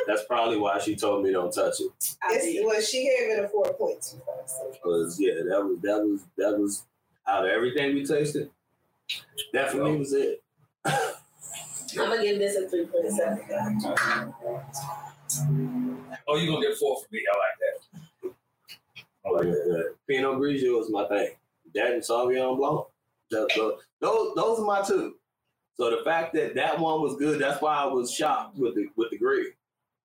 That's 0.06 0.24
probably 0.24 0.56
why 0.56 0.78
she 0.78 0.96
told 0.96 1.24
me 1.24 1.32
don't 1.32 1.52
touch 1.52 1.80
it. 1.80 1.90
I 2.22 2.34
It's, 2.34 2.66
well, 2.66 2.80
she 2.80 3.04
gave 3.04 3.38
it 3.38 3.44
a 3.44 3.48
four 3.48 3.72
point 3.74 4.02
two 4.02 4.20
five. 4.26 4.80
Cause 4.82 5.18
yeah, 5.20 5.34
that 5.48 5.64
was 5.64 5.78
that 5.82 6.02
was 6.02 6.20
that 6.36 6.58
was 6.58 6.84
out 7.26 7.44
of 7.44 7.50
everything 7.50 7.94
we 7.94 8.04
tasted. 8.04 8.50
That 9.52 9.70
for 9.70 9.84
me 9.84 9.96
was 9.96 10.12
it. 10.12 10.42
I'm 10.84 11.14
gonna 11.96 12.22
give 12.22 12.38
this 12.38 12.56
a 12.56 12.68
three 12.68 12.86
point 12.86 13.12
seven. 13.12 13.40
oh, 16.28 16.36
you 16.36 16.50
gonna 16.50 16.66
get 16.66 16.76
four 16.78 17.00
for 17.00 17.06
me? 17.12 17.20
I 17.32 17.36
like 17.38 17.58
that. 17.60 18.34
I 19.26 19.30
like 19.30 19.44
Yeah, 19.44 19.50
that. 19.52 19.84
yeah. 20.08 20.16
Pinot 20.16 20.38
Grigio 20.38 20.80
is 20.80 20.90
my 20.90 21.06
thing. 21.08 21.30
That 21.74 21.92
and 21.92 22.02
Sauvignon 22.02 22.56
Blanc. 22.56 22.86
That- 23.30 23.48
tho- 23.54 23.78
those 24.00 24.34
those 24.34 24.58
are 24.60 24.64
my 24.64 24.82
two. 24.82 25.14
So 25.76 25.90
the 25.90 26.02
fact 26.04 26.34
that 26.34 26.54
that 26.56 26.78
one 26.78 27.00
was 27.00 27.16
good, 27.16 27.40
that's 27.40 27.62
why 27.62 27.76
I 27.76 27.86
was 27.86 28.12
shocked 28.12 28.56
with 28.56 28.74
the 28.74 28.88
with 28.96 29.10
the 29.10 29.18
grape. 29.18 29.54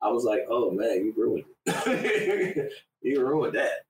I 0.01 0.09
was 0.09 0.23
like, 0.23 0.41
oh 0.49 0.69
man, 0.71 1.05
you 1.05 1.13
ruined 1.17 1.45
it. 1.65 2.71
you 3.01 3.25
ruined 3.25 3.55
that. 3.55 3.85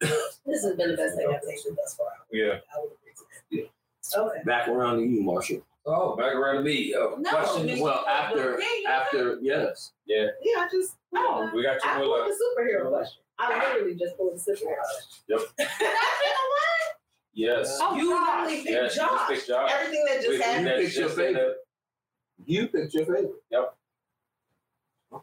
This 0.46 0.64
has 0.64 0.76
been 0.76 0.92
the 0.92 0.98
best 0.98 1.16
thing 1.18 1.28
I've 1.34 1.42
tasted 1.42 1.76
thus 1.76 1.96
far. 1.96 2.08
Yeah. 2.32 2.60
I 2.74 2.80
would 2.80 2.92
agree 2.94 3.14
to 3.62 3.70
that. 4.14 4.20
Okay. 4.20 4.44
Back 4.46 4.68
around 4.68 4.98
to 5.00 5.04
you, 5.04 5.22
Marshall. 5.24 5.66
Oh, 5.88 6.16
back 6.16 6.34
around 6.36 6.56
to 6.58 6.62
me. 6.64 6.94
Oh, 6.98 7.16
No, 7.20 7.30
question. 7.30 7.80
Well, 7.80 8.06
after 8.08 8.60
Yeah, 8.60 8.90
after 8.90 9.38
yes. 9.42 9.92
Yeah. 10.06 10.28
Yeah, 10.42 10.62
I 10.62 10.68
just 10.72 10.96
no. 11.16 11.52
We 11.56 11.64
got 11.64 11.78
I 11.78 11.80
two 11.80 11.88
more 12.08 12.18
pulled 12.18 12.28
left. 12.28 12.40
the 12.40 12.62
superhero 12.62 12.90
question. 12.90 13.22
I 13.40 13.74
literally 13.74 13.96
just 13.96 14.18
pulled 14.18 14.34
the 14.36 14.40
superhero 14.40 14.76
question. 14.78 15.14
That's 15.30 15.44
in 15.44 15.56
the 15.58 16.46
Yes. 17.34 17.78
Oh, 17.82 17.96
you 17.96 18.10
gosh. 18.12 18.28
normally 18.28 18.58
pick 18.64 18.66
Yes, 18.72 18.96
you 18.96 19.02
just 19.02 19.12
Josh. 19.12 19.28
pick 19.30 19.48
Josh. 19.48 19.72
Everything 19.74 20.06
that 20.08 20.16
just 20.18 20.30
Wait, 20.30 20.42
happened. 20.42 20.68
You 20.68 20.76
pick 20.88 20.96
your 20.96 21.08
just 21.08 21.18
in 21.20 21.26
favorite. 21.26 21.58
You 22.46 22.68
picked 22.68 22.94
your 22.94 23.06
favorite. 23.06 23.32
the- 23.52 23.70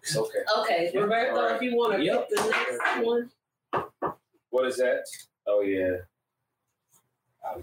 It's 0.02 0.16
okay. 0.16 0.38
Okay, 0.58 0.90
Yeah, 0.92 1.00
Roberto, 1.00 1.36
all 1.36 1.46
right. 1.46 1.56
if 1.56 1.62
you 1.62 1.76
want 1.76 1.92
to 1.94 2.02
Yep. 2.04 2.28
pick 2.28 2.38
the 2.38 2.50
next 2.50 3.06
one. 3.06 3.30
What 4.50 4.66
is 4.66 4.76
that? 4.76 5.04
Oh 5.46 5.60
yeah. 5.62 5.96
I'll. 7.44 7.62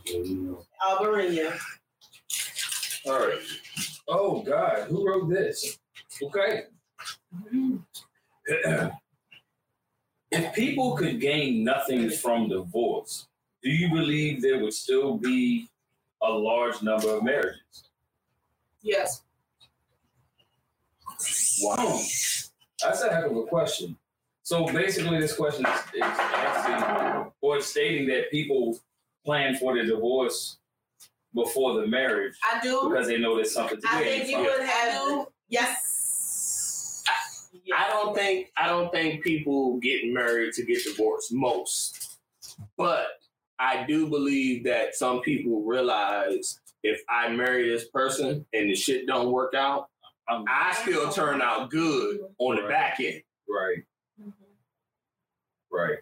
Albarino. 0.98 1.58
All 3.06 3.20
right. 3.20 3.40
Oh 4.08 4.42
God, 4.42 4.88
who 4.90 5.08
wrote 5.08 5.30
this? 5.30 5.78
Okay. 6.22 6.64
Mm-hmm. 7.36 7.78
if 10.32 10.54
people 10.54 10.96
could 10.96 11.20
gain 11.20 11.64
nothing 11.64 12.10
from 12.10 12.50
divorce, 12.50 13.28
do 13.64 13.70
you 13.70 13.90
believe 13.90 14.42
there 14.42 14.60
would 14.60 14.74
still 14.74 15.18
be 15.18 15.68
a 16.22 16.30
large 16.30 16.82
number 16.82 17.10
of 17.10 17.24
marriages? 17.24 17.84
Yes. 18.82 19.22
Wow. 21.62 22.00
That's 22.82 23.02
a 23.04 23.14
heck 23.14 23.26
of 23.26 23.36
a 23.36 23.44
question. 23.44 23.98
So 24.44 24.66
basically, 24.72 25.20
this 25.20 25.36
question 25.36 25.66
is, 25.66 25.80
is 25.96 26.02
asking 26.02 27.32
or 27.42 27.62
stating 27.62 28.08
that 28.08 28.32
people 28.32 28.80
plan 29.26 29.56
for 29.58 29.76
the 29.76 29.84
divorce 29.84 30.58
before 31.36 31.82
the 31.82 31.88
marriage 31.88 32.36
I 32.52 32.60
do. 32.62 32.90
because 32.90 33.08
they 33.08 33.18
know 33.18 33.36
there's 33.36 33.52
something 33.54 33.80
to 33.80 33.88
I 33.92 34.04
gain. 34.04 34.20
think 34.26 34.30
you 34.30 34.36
from 34.38 34.44
would 34.46 34.62
it. 34.62 34.66
have. 34.68 35.26
Yes. 35.50 35.79
I 37.90 37.92
don't 37.94 38.16
think 38.16 38.52
I 38.56 38.68
don't 38.68 38.92
think 38.92 39.24
people 39.24 39.78
get 39.80 40.02
married 40.14 40.54
to 40.54 40.64
get 40.64 40.84
divorced. 40.84 41.34
Most, 41.34 42.18
but 42.78 43.08
I 43.58 43.84
do 43.88 44.08
believe 44.08 44.64
that 44.66 44.96
some 44.96 45.22
people 45.22 45.64
realize 45.64 46.60
if 46.84 47.02
I 47.10 47.30
marry 47.30 47.68
this 47.70 47.88
person 47.90 48.46
and 48.54 48.70
the 48.70 48.76
shit 48.76 49.08
don't 49.08 49.32
work 49.32 49.54
out, 49.54 49.90
Um, 50.30 50.46
I 50.48 50.74
still 50.76 51.12
turn 51.12 51.42
out 51.42 51.72
good 51.72 52.20
on 52.38 52.56
the 52.58 52.62
Right. 52.62 52.70
back 52.70 53.00
end. 53.00 53.24
right, 53.50 53.80
right. 55.72 55.98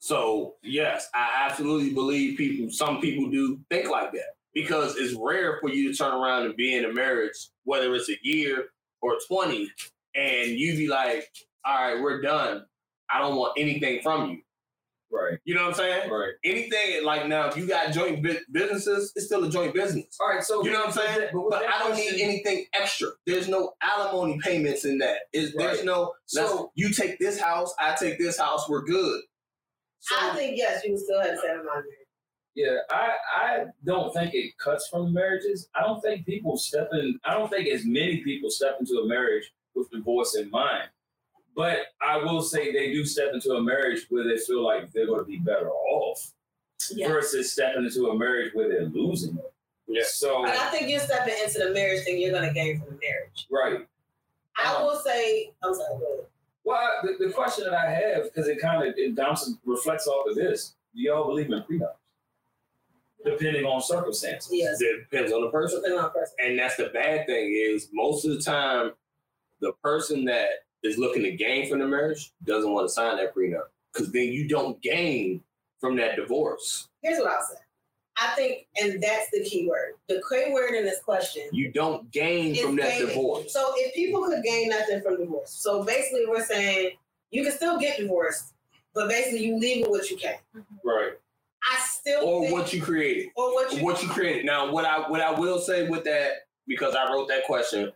So 0.00 0.56
yes, 0.62 1.08
I 1.14 1.46
absolutely 1.48 1.90
believe 1.94 2.36
people. 2.36 2.70
Some 2.70 3.00
people 3.00 3.30
do 3.30 3.58
think 3.70 3.88
like 3.88 4.12
that 4.12 4.34
because 4.52 4.96
it's 4.96 5.14
rare 5.14 5.58
for 5.60 5.70
you 5.70 5.90
to 5.90 5.96
turn 5.96 6.12
around 6.12 6.44
and 6.44 6.56
be 6.56 6.74
in 6.76 6.84
a 6.84 6.92
marriage, 6.92 7.48
whether 7.64 7.94
it's 7.94 8.10
a 8.10 8.18
year 8.22 8.72
or 9.00 9.18
twenty, 9.26 9.70
and 10.14 10.50
you 10.50 10.76
be 10.76 10.88
like, 10.88 11.26
"All 11.64 11.74
right, 11.74 12.00
we're 12.02 12.20
done. 12.22 12.64
I 13.12 13.18
don't 13.20 13.36
want 13.36 13.54
anything 13.58 14.00
from 14.02 14.30
you." 14.30 14.38
Right, 15.12 15.40
You 15.44 15.56
know 15.56 15.62
what 15.62 15.70
I'm 15.70 15.74
saying? 15.74 16.08
right. 16.08 16.34
Anything 16.44 17.04
like 17.04 17.26
now, 17.26 17.48
if 17.48 17.56
you 17.56 17.66
got 17.66 17.92
joint 17.92 18.22
bu- 18.22 18.38
businesses, 18.52 19.12
it's 19.16 19.26
still 19.26 19.42
a 19.42 19.50
joint 19.50 19.74
business. 19.74 20.16
All 20.20 20.28
right, 20.28 20.40
so 20.40 20.64
You 20.64 20.70
know 20.70 20.78
what 20.84 20.86
I'm 20.86 20.92
saying? 20.92 21.30
But, 21.32 21.40
with 21.42 21.50
But 21.50 21.64
I 21.68 21.80
don't 21.80 21.96
need 21.96 22.20
anything 22.20 22.66
extra. 22.74 23.08
There's 23.26 23.48
no 23.48 23.72
alimony 23.82 24.38
payments 24.40 24.84
in 24.84 24.98
that. 24.98 25.22
Is 25.32 25.52
there's 25.54 25.78
Right. 25.78 25.84
no. 25.84 26.14
So- 26.26 26.70
you 26.76 26.90
take 26.90 27.18
this 27.18 27.40
house, 27.40 27.74
I 27.80 27.96
take 27.96 28.18
this 28.20 28.38
house, 28.38 28.68
we're 28.68 28.84
good. 28.84 29.22
So, 29.98 30.14
I 30.16 30.32
think 30.36 30.56
yes, 30.56 30.84
you 30.84 30.96
still 30.96 31.20
have 31.20 31.36
seven 31.40 31.66
months. 31.66 31.88
yeah, 32.54 32.76
I 32.90 33.12
I 33.34 33.64
don't 33.84 34.12
think 34.14 34.32
it 34.34 34.56
cuts 34.58 34.86
from 34.86 35.12
marriages. 35.12 35.68
I 35.74 35.80
don't 35.82 36.00
think 36.00 36.24
people 36.24 36.56
step 36.56 36.88
in. 36.92 37.18
I 37.24 37.34
don't 37.34 37.50
think 37.50 37.66
as 37.68 37.84
many 37.84 38.22
people 38.22 38.48
step 38.48 38.76
into 38.78 38.94
a 39.00 39.06
marriage 39.08 39.50
with 39.74 39.90
divorce 39.90 40.36
in 40.36 40.50
mind. 40.50 40.88
But 41.56 41.78
I 42.00 42.16
will 42.18 42.42
say 42.42 42.72
they 42.72 42.92
do 42.92 43.04
step 43.04 43.30
into 43.34 43.52
a 43.52 43.62
marriage 43.62 44.06
where 44.08 44.24
they 44.24 44.38
feel 44.38 44.64
like 44.64 44.92
they're 44.92 45.06
going 45.06 45.20
to 45.20 45.24
be 45.26 45.38
better 45.38 45.70
off 45.70 46.32
Yeah. 46.90 47.08
versus 47.08 47.52
stepping 47.52 47.84
into 47.84 48.08
a 48.08 48.16
marriage 48.18 48.54
where 48.54 48.68
they're 48.68 48.86
losing. 48.86 49.38
Yeah. 49.86 50.02
So 50.06 50.42
But 50.44 50.56
I 50.56 50.70
think 50.70 50.88
you're 50.88 51.00
stepping 51.00 51.34
into 51.44 51.58
the 51.58 51.70
marriage 51.74 52.04
thing 52.04 52.20
you're 52.20 52.30
gonna 52.32 52.52
gain 52.54 52.78
from 52.78 52.94
the 52.94 53.00
marriage. 53.02 53.46
right. 53.50 53.86
I 54.56 54.74
Um, 54.76 54.86
will 54.86 55.00
say, 55.00 55.52
I'm 55.62 55.74
sorry, 55.74 55.98
go 55.98 56.06
ahead. 56.14 56.26
Well, 56.62 56.90
the, 57.02 57.26
the 57.26 57.32
question 57.32 57.64
that 57.64 57.74
I 57.74 57.90
have, 57.90 58.24
because 58.24 58.46
it 58.46 58.60
kind 58.60 58.86
of 58.86 58.94
it 58.96 59.16
bounces 59.16 59.56
reflects 59.64 60.06
off 60.06 60.28
of 60.28 60.36
this. 60.36 60.74
Do 60.94 61.02
y'all 61.02 61.26
believe 61.26 61.50
in 61.50 61.60
prenups? 61.62 61.94
Depending 63.24 63.64
on 63.66 63.82
circumstances. 63.82 64.48
Yes. 64.52 64.80
It 64.80 65.10
depends 65.10 65.32
on 65.32 65.42
the 65.42 65.50
person. 65.50 65.80
Depending 65.80 66.00
on 66.04 66.10
person. 66.12 66.36
And 66.42 66.58
that's 66.58 66.76
the 66.76 66.86
bad 66.86 67.26
thing 67.26 67.52
is 67.52 67.88
most 67.92 68.24
of 68.24 68.30
the 68.36 68.40
time, 68.42 68.92
the 69.60 69.72
person 69.82 70.24
that 70.26 70.48
is 70.82 70.98
looking 70.98 71.22
to 71.22 71.32
gain 71.32 71.68
from 71.68 71.78
the 71.80 71.86
marriage 71.86 72.32
doesn't 72.44 72.70
want 72.72 72.88
to 72.88 72.92
sign 72.92 73.16
that 73.18 73.34
prenup 73.34 73.64
because 73.92 74.10
then 74.12 74.28
you 74.28 74.48
don't 74.48 74.80
gain 74.82 75.42
from 75.80 75.96
that 75.96 76.16
divorce. 76.16 76.88
Here's 77.02 77.18
what 77.18 77.30
I'll 77.30 77.42
say. 77.42 77.56
I 78.22 78.34
think, 78.34 78.66
and 78.80 79.02
that's 79.02 79.30
the 79.30 79.42
key 79.44 79.66
word. 79.68 79.94
The 80.08 80.22
key 80.28 80.52
word 80.52 80.74
in 80.74 80.84
this 80.84 81.00
question 81.00 81.42
You 81.52 81.70
don't 81.72 82.10
gain 82.10 82.54
from 82.56 82.76
that 82.76 82.94
gaining. 82.98 83.08
divorce. 83.08 83.52
So 83.52 83.72
if 83.76 83.94
people 83.94 84.22
could 84.24 84.42
gain 84.42 84.68
nothing 84.68 85.00
from 85.00 85.16
divorce, 85.18 85.50
so 85.50 85.82
basically 85.84 86.24
we're 86.28 86.44
saying 86.44 86.92
you 87.30 87.42
can 87.44 87.52
still 87.52 87.78
get 87.78 87.98
divorced, 87.98 88.52
but 88.94 89.08
basically 89.08 89.46
you 89.46 89.58
leave 89.58 89.82
with 89.86 89.90
what 89.90 90.10
you 90.10 90.16
can. 90.18 90.34
Mm-hmm. 90.56 90.88
Right. 90.88 91.12
I 91.62 91.78
still 91.80 92.24
Or 92.26 92.40
think, 92.42 92.52
what 92.54 92.72
you 92.72 92.82
created. 92.82 93.28
or 93.36 93.54
what 93.54 93.72
you 93.72 93.84
What 93.84 94.02
you 94.02 94.08
created. 94.08 94.44
Now, 94.44 94.70
what 94.72 94.84
I 94.84 95.08
what 95.08 95.20
I 95.20 95.30
will 95.38 95.58
say 95.58 95.88
with 95.88 96.04
that, 96.04 96.32
because 96.66 96.94
I 96.94 97.10
wrote 97.12 97.28
that 97.28 97.44
question, 97.46 97.90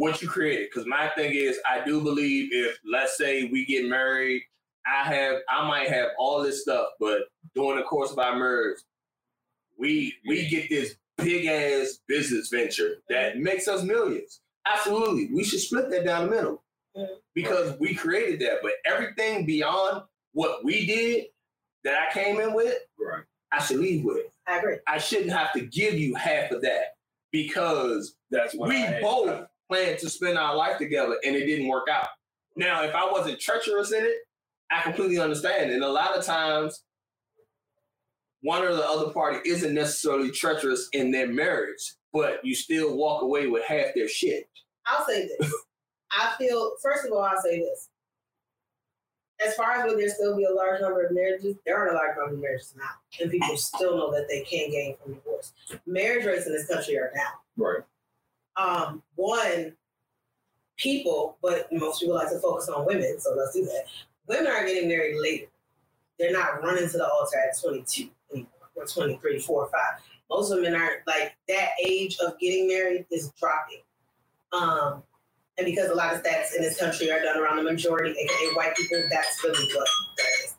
what 0.00 0.22
you 0.22 0.28
created. 0.28 0.68
Because 0.72 0.86
my 0.88 1.08
thing 1.10 1.34
is, 1.34 1.58
I 1.70 1.84
do 1.84 2.00
believe 2.02 2.48
if 2.52 2.78
let's 2.90 3.18
say 3.18 3.44
we 3.44 3.66
get 3.66 3.86
married, 3.88 4.42
I 4.86 5.04
have 5.12 5.36
I 5.48 5.68
might 5.68 5.88
have 5.90 6.08
all 6.18 6.42
this 6.42 6.62
stuff, 6.62 6.88
but 6.98 7.22
during 7.54 7.76
the 7.76 7.82
course 7.84 8.10
of 8.10 8.18
our 8.18 8.34
marriage, 8.36 8.78
we 9.78 10.14
we 10.26 10.48
get 10.48 10.68
this 10.70 10.96
big 11.18 11.44
ass 11.46 11.98
business 12.08 12.48
venture 12.48 12.96
that 13.10 13.38
makes 13.38 13.68
us 13.68 13.82
millions. 13.82 14.40
Absolutely, 14.66 15.28
we 15.34 15.44
should 15.44 15.60
split 15.60 15.90
that 15.90 16.04
down 16.06 16.26
the 16.28 16.34
middle 16.34 16.62
because 17.34 17.78
we 17.78 17.94
created 17.94 18.40
that. 18.40 18.58
But 18.62 18.72
everything 18.86 19.44
beyond 19.44 20.02
what 20.32 20.64
we 20.64 20.86
did 20.86 21.26
that 21.84 22.08
I 22.08 22.12
came 22.12 22.40
in 22.40 22.54
with, 22.54 22.74
Right. 22.98 23.22
I 23.52 23.62
should 23.62 23.78
leave 23.80 24.04
with. 24.04 24.26
I 24.46 24.58
agree. 24.58 24.76
I 24.86 24.98
shouldn't 24.98 25.32
have 25.32 25.52
to 25.52 25.60
give 25.60 25.94
you 25.94 26.14
half 26.14 26.50
of 26.52 26.62
that 26.62 26.94
because 27.32 28.16
That's 28.30 28.54
what 28.54 28.68
we 28.70 28.76
I 28.76 28.86
had. 28.86 29.02
both 29.02 29.46
planned 29.70 29.98
to 30.00 30.10
spend 30.10 30.36
our 30.36 30.56
life 30.56 30.78
together 30.78 31.16
and 31.24 31.36
it 31.36 31.46
didn't 31.46 31.68
work 31.68 31.88
out. 31.90 32.08
Now, 32.56 32.82
if 32.82 32.94
I 32.94 33.10
wasn't 33.10 33.40
treacherous 33.40 33.92
in 33.92 34.04
it, 34.04 34.16
I 34.70 34.82
completely 34.82 35.18
understand. 35.18 35.70
And 35.70 35.84
a 35.84 35.88
lot 35.88 36.16
of 36.16 36.24
times, 36.24 36.82
one 38.42 38.62
or 38.62 38.74
the 38.74 38.84
other 38.84 39.12
party 39.12 39.38
isn't 39.48 39.74
necessarily 39.74 40.30
treacherous 40.30 40.88
in 40.92 41.10
their 41.10 41.28
marriage, 41.28 41.94
but 42.12 42.44
you 42.44 42.54
still 42.54 42.96
walk 42.96 43.22
away 43.22 43.46
with 43.46 43.64
half 43.64 43.94
their 43.94 44.08
shit. 44.08 44.48
I'll 44.86 45.06
say 45.06 45.28
this. 45.38 45.54
I 46.12 46.34
feel, 46.38 46.72
first 46.82 47.06
of 47.06 47.12
all, 47.12 47.22
I'll 47.22 47.40
say 47.40 47.60
this. 47.60 47.88
As 49.46 49.54
far 49.54 49.72
as 49.72 49.84
will 49.84 49.96
there 49.96 50.08
still 50.08 50.36
be 50.36 50.44
a 50.44 50.52
large 50.52 50.80
number 50.80 51.06
of 51.06 51.12
marriages, 51.12 51.56
there 51.64 51.78
aren't 51.78 51.92
a 51.92 51.94
large 51.94 52.16
number 52.16 52.34
of 52.34 52.40
marriages 52.40 52.74
now. 52.76 52.90
And 53.20 53.30
people 53.30 53.56
still 53.56 53.96
know 53.96 54.10
that 54.12 54.26
they 54.28 54.40
can 54.42 54.70
gain 54.70 54.96
from 55.02 55.14
divorce. 55.14 55.52
Marriage 55.86 56.26
rates 56.26 56.46
in 56.46 56.52
this 56.52 56.66
country 56.66 56.98
are 56.98 57.10
down. 57.14 57.32
Right. 57.56 57.82
Um, 58.56 59.02
one, 59.14 59.74
people, 60.76 61.36
but 61.42 61.70
most 61.72 62.00
people 62.00 62.14
like 62.14 62.30
to 62.30 62.38
focus 62.38 62.68
on 62.68 62.86
women, 62.86 63.18
so 63.18 63.34
let's 63.36 63.54
do 63.54 63.64
that. 63.64 63.84
Women 64.26 64.46
are 64.46 64.66
getting 64.66 64.88
married 64.88 65.20
later. 65.20 65.46
They're 66.18 66.32
not 66.32 66.62
running 66.62 66.88
to 66.88 66.98
the 66.98 67.08
altar 67.08 67.38
at 67.38 67.60
22 67.60 68.08
anymore, 68.32 68.50
or 68.74 68.84
23, 68.84 69.38
4, 69.38 69.62
or 69.64 69.68
5. 69.68 69.72
Most 70.30 70.54
women 70.54 70.74
aren't 70.74 71.06
like 71.06 71.34
that 71.48 71.70
age 71.84 72.18
of 72.24 72.38
getting 72.38 72.68
married 72.68 73.06
is 73.10 73.32
dropping. 73.40 73.82
Um, 74.52 75.02
and 75.58 75.66
because 75.66 75.90
a 75.90 75.94
lot 75.94 76.14
of 76.14 76.22
stats 76.22 76.54
in 76.56 76.62
this 76.62 76.78
country 76.78 77.10
are 77.10 77.20
done 77.20 77.36
around 77.38 77.56
the 77.56 77.62
majority, 77.62 78.10
aka 78.12 78.54
white 78.54 78.74
people, 78.76 79.02
that's 79.10 79.42
really 79.44 79.66
what 79.74 79.88
that 80.16 80.44
is. 80.44 80.54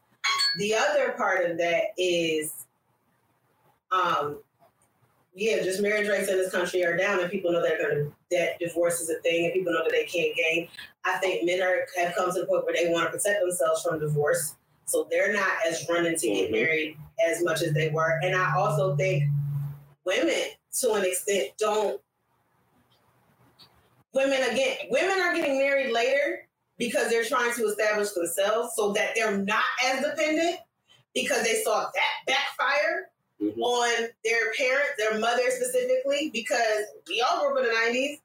The 0.57 0.75
other 0.75 1.11
part 1.13 1.49
of 1.49 1.57
that 1.57 1.83
is 1.97 2.65
um, 3.91 4.39
yeah, 5.33 5.63
just 5.63 5.81
marriage 5.81 6.09
rates 6.09 6.29
in 6.29 6.37
this 6.37 6.51
country 6.51 6.83
are 6.83 6.97
down, 6.97 7.19
and 7.19 7.31
people 7.31 7.51
know 7.51 7.61
going 7.61 7.79
to 7.79 8.13
that 8.31 8.59
divorce 8.59 8.99
is 8.99 9.09
a 9.09 9.15
thing, 9.21 9.45
and 9.45 9.53
people 9.53 9.71
know 9.71 9.83
that 9.83 9.91
they 9.91 10.05
can't 10.05 10.35
gain. 10.35 10.67
I 11.05 11.17
think 11.17 11.45
men 11.45 11.61
are 11.61 11.85
have 11.97 12.15
come 12.15 12.33
to 12.33 12.41
the 12.41 12.45
point 12.45 12.65
where 12.65 12.75
they 12.75 12.89
want 12.89 13.05
to 13.05 13.17
protect 13.17 13.39
themselves 13.41 13.81
from 13.81 13.99
divorce, 13.99 14.55
so 14.85 15.07
they're 15.09 15.33
not 15.33 15.51
as 15.65 15.87
running 15.89 16.17
to 16.17 16.27
get 16.27 16.49
Mhm. 16.49 16.51
married 16.51 16.97
as 17.25 17.41
much 17.43 17.61
as 17.61 17.73
they 17.73 17.89
were. 17.89 18.19
And 18.23 18.35
I 18.35 18.55
also 18.57 18.95
think 18.97 19.23
women, 20.03 20.51
to 20.81 20.93
an 20.93 21.05
extent, 21.05 21.51
don't. 21.57 22.01
Women 24.13 24.43
again, 24.43 24.77
women 24.89 25.21
are 25.21 25.33
getting 25.33 25.57
married 25.57 25.93
later 25.93 26.45
because 26.77 27.09
they're 27.09 27.23
trying 27.23 27.53
to 27.53 27.65
establish 27.67 28.09
themselves 28.09 28.75
so 28.75 28.91
that 28.91 29.15
they're 29.15 29.37
not 29.37 29.63
as 29.85 30.03
dependent 30.03 30.59
because 31.13 31.43
they 31.43 31.61
saw 31.63 31.89
that 31.93 32.25
backfire 32.27 33.10
Mhm. 33.41 33.57
on 33.59 34.09
their 34.23 34.53
parents, 34.53 34.91
their 34.97 35.17
mother 35.19 35.49
specifically, 35.49 36.29
because 36.31 36.85
we 37.07 37.21
all 37.21 37.39
grew 37.41 37.59
up 37.59 37.63
in 37.65 37.69
the 37.69 37.73
90s. 37.73 38.19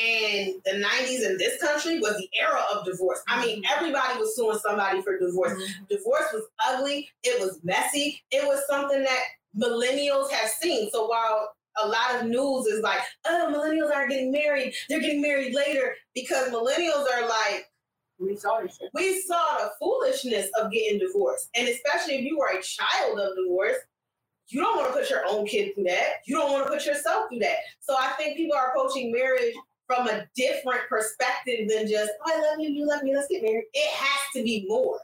And 0.00 0.54
the 0.64 0.78
90s 0.78 1.22
in 1.22 1.36
this 1.36 1.60
country 1.60 1.98
was 2.00 2.16
the 2.16 2.28
era 2.38 2.62
of 2.72 2.84
divorce. 2.86 3.20
I 3.28 3.44
mean, 3.44 3.62
everybody 3.70 4.18
was 4.18 4.34
suing 4.34 4.58
somebody 4.58 5.02
for 5.02 5.18
divorce. 5.18 5.62
Divorce 5.90 6.26
was 6.32 6.44
ugly. 6.66 7.10
It 7.24 7.38
was 7.40 7.60
messy. 7.62 8.22
It 8.30 8.46
was 8.46 8.66
something 8.68 9.02
that 9.02 9.24
millennials 9.56 10.30
have 10.30 10.48
seen. 10.48 10.90
So 10.92 11.06
while 11.08 11.54
a 11.82 11.86
lot 11.86 12.16
of 12.16 12.26
news 12.26 12.66
is 12.66 12.80
like, 12.82 13.00
oh, 13.26 13.52
millennials 13.54 13.94
aren't 13.94 14.10
getting 14.10 14.32
married, 14.32 14.74
they're 14.88 15.00
getting 15.00 15.20
married 15.20 15.54
later 15.54 15.94
because 16.14 16.48
millennials 16.50 17.06
are 17.12 17.28
like, 17.28 17.68
We 18.18 18.36
saw 18.36 18.60
we 18.94 19.20
saw 19.22 19.58
the 19.58 19.72
foolishness 19.80 20.48
of 20.58 20.70
getting 20.72 21.00
divorced. 21.00 21.48
And 21.54 21.68
especially 21.68 22.14
if 22.16 22.24
you 22.24 22.40
are 22.40 22.56
a 22.56 22.62
child 22.62 23.18
of 23.18 23.36
divorce, 23.36 23.76
you 24.52 24.60
don't 24.60 24.76
want 24.76 24.92
to 24.92 24.98
put 24.98 25.08
your 25.10 25.22
own 25.28 25.46
kid 25.46 25.74
through 25.74 25.84
that. 25.84 26.20
You 26.26 26.36
don't 26.36 26.52
want 26.52 26.66
to 26.66 26.72
put 26.72 26.84
yourself 26.84 27.28
through 27.28 27.40
that. 27.40 27.56
So 27.80 27.96
I 27.98 28.12
think 28.18 28.36
people 28.36 28.56
are 28.56 28.68
approaching 28.68 29.10
marriage 29.10 29.54
from 29.86 30.08
a 30.08 30.26
different 30.36 30.82
perspective 30.88 31.68
than 31.68 31.88
just, 31.88 32.10
oh, 32.24 32.32
I 32.32 32.40
love 32.40 32.60
you, 32.60 32.70
you 32.70 32.86
love 32.86 33.02
me, 33.02 33.14
let's 33.14 33.28
get 33.28 33.42
married. 33.42 33.64
It 33.72 33.90
has 33.94 34.20
to 34.36 34.42
be 34.42 34.66
more. 34.68 34.98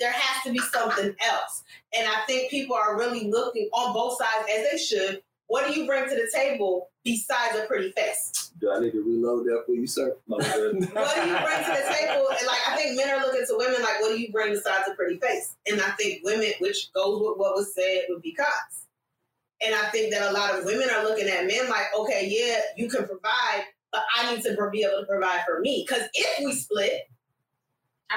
There 0.00 0.12
has 0.12 0.42
to 0.44 0.52
be 0.52 0.58
something 0.58 1.14
else. 1.26 1.62
And 1.96 2.06
I 2.06 2.20
think 2.26 2.50
people 2.50 2.76
are 2.76 2.98
really 2.98 3.30
looking 3.30 3.68
on 3.72 3.94
both 3.94 4.18
sides 4.18 4.48
as 4.54 4.70
they 4.70 4.78
should. 4.78 5.22
What 5.48 5.66
do 5.66 5.78
you 5.78 5.86
bring 5.86 6.08
to 6.08 6.14
the 6.14 6.28
table 6.34 6.90
besides 7.04 7.56
a 7.56 7.66
pretty 7.66 7.92
face? 7.92 8.50
Do 8.60 8.72
I 8.72 8.80
need 8.80 8.92
to 8.92 9.02
reload 9.02 9.46
that 9.46 9.62
for 9.64 9.72
you, 9.72 9.86
sir? 9.86 10.16
No, 10.26 10.36
what 10.36 10.44
do 10.44 10.50
you 10.50 10.72
bring 10.72 10.88
to 10.88 10.90
the 10.90 11.94
table? 11.94 12.26
And 12.30 12.46
like 12.46 12.68
I 12.68 12.76
think 12.76 12.96
men 12.96 13.10
are 13.10 13.20
looking 13.20 13.46
to 13.46 13.54
women 13.56 13.80
like, 13.80 14.00
what 14.00 14.16
do 14.16 14.20
you 14.20 14.32
bring 14.32 14.52
besides 14.52 14.88
a 14.90 14.94
pretty 14.94 15.18
face? 15.18 15.54
And 15.66 15.80
I 15.80 15.90
think 15.92 16.24
women, 16.24 16.52
which 16.58 16.92
goes 16.92 17.20
with 17.20 17.38
what 17.38 17.54
was 17.54 17.74
said, 17.74 18.06
would 18.08 18.22
be 18.22 18.32
cons. 18.32 18.85
And 19.64 19.74
I 19.74 19.88
think 19.88 20.12
that 20.12 20.30
a 20.30 20.32
lot 20.32 20.54
of 20.54 20.64
women 20.64 20.88
are 20.90 21.04
looking 21.04 21.28
at 21.28 21.46
men 21.46 21.68
like, 21.68 21.86
okay, 21.98 22.28
yeah, 22.30 22.60
you 22.76 22.90
can 22.90 23.06
provide, 23.06 23.64
but 23.90 24.02
I 24.14 24.34
need 24.34 24.42
to 24.42 24.68
be 24.70 24.82
able 24.82 25.00
to 25.00 25.06
provide 25.06 25.40
for 25.46 25.60
me. 25.60 25.86
Because 25.86 26.08
if 26.12 26.44
we 26.44 26.52
split, 26.52 27.08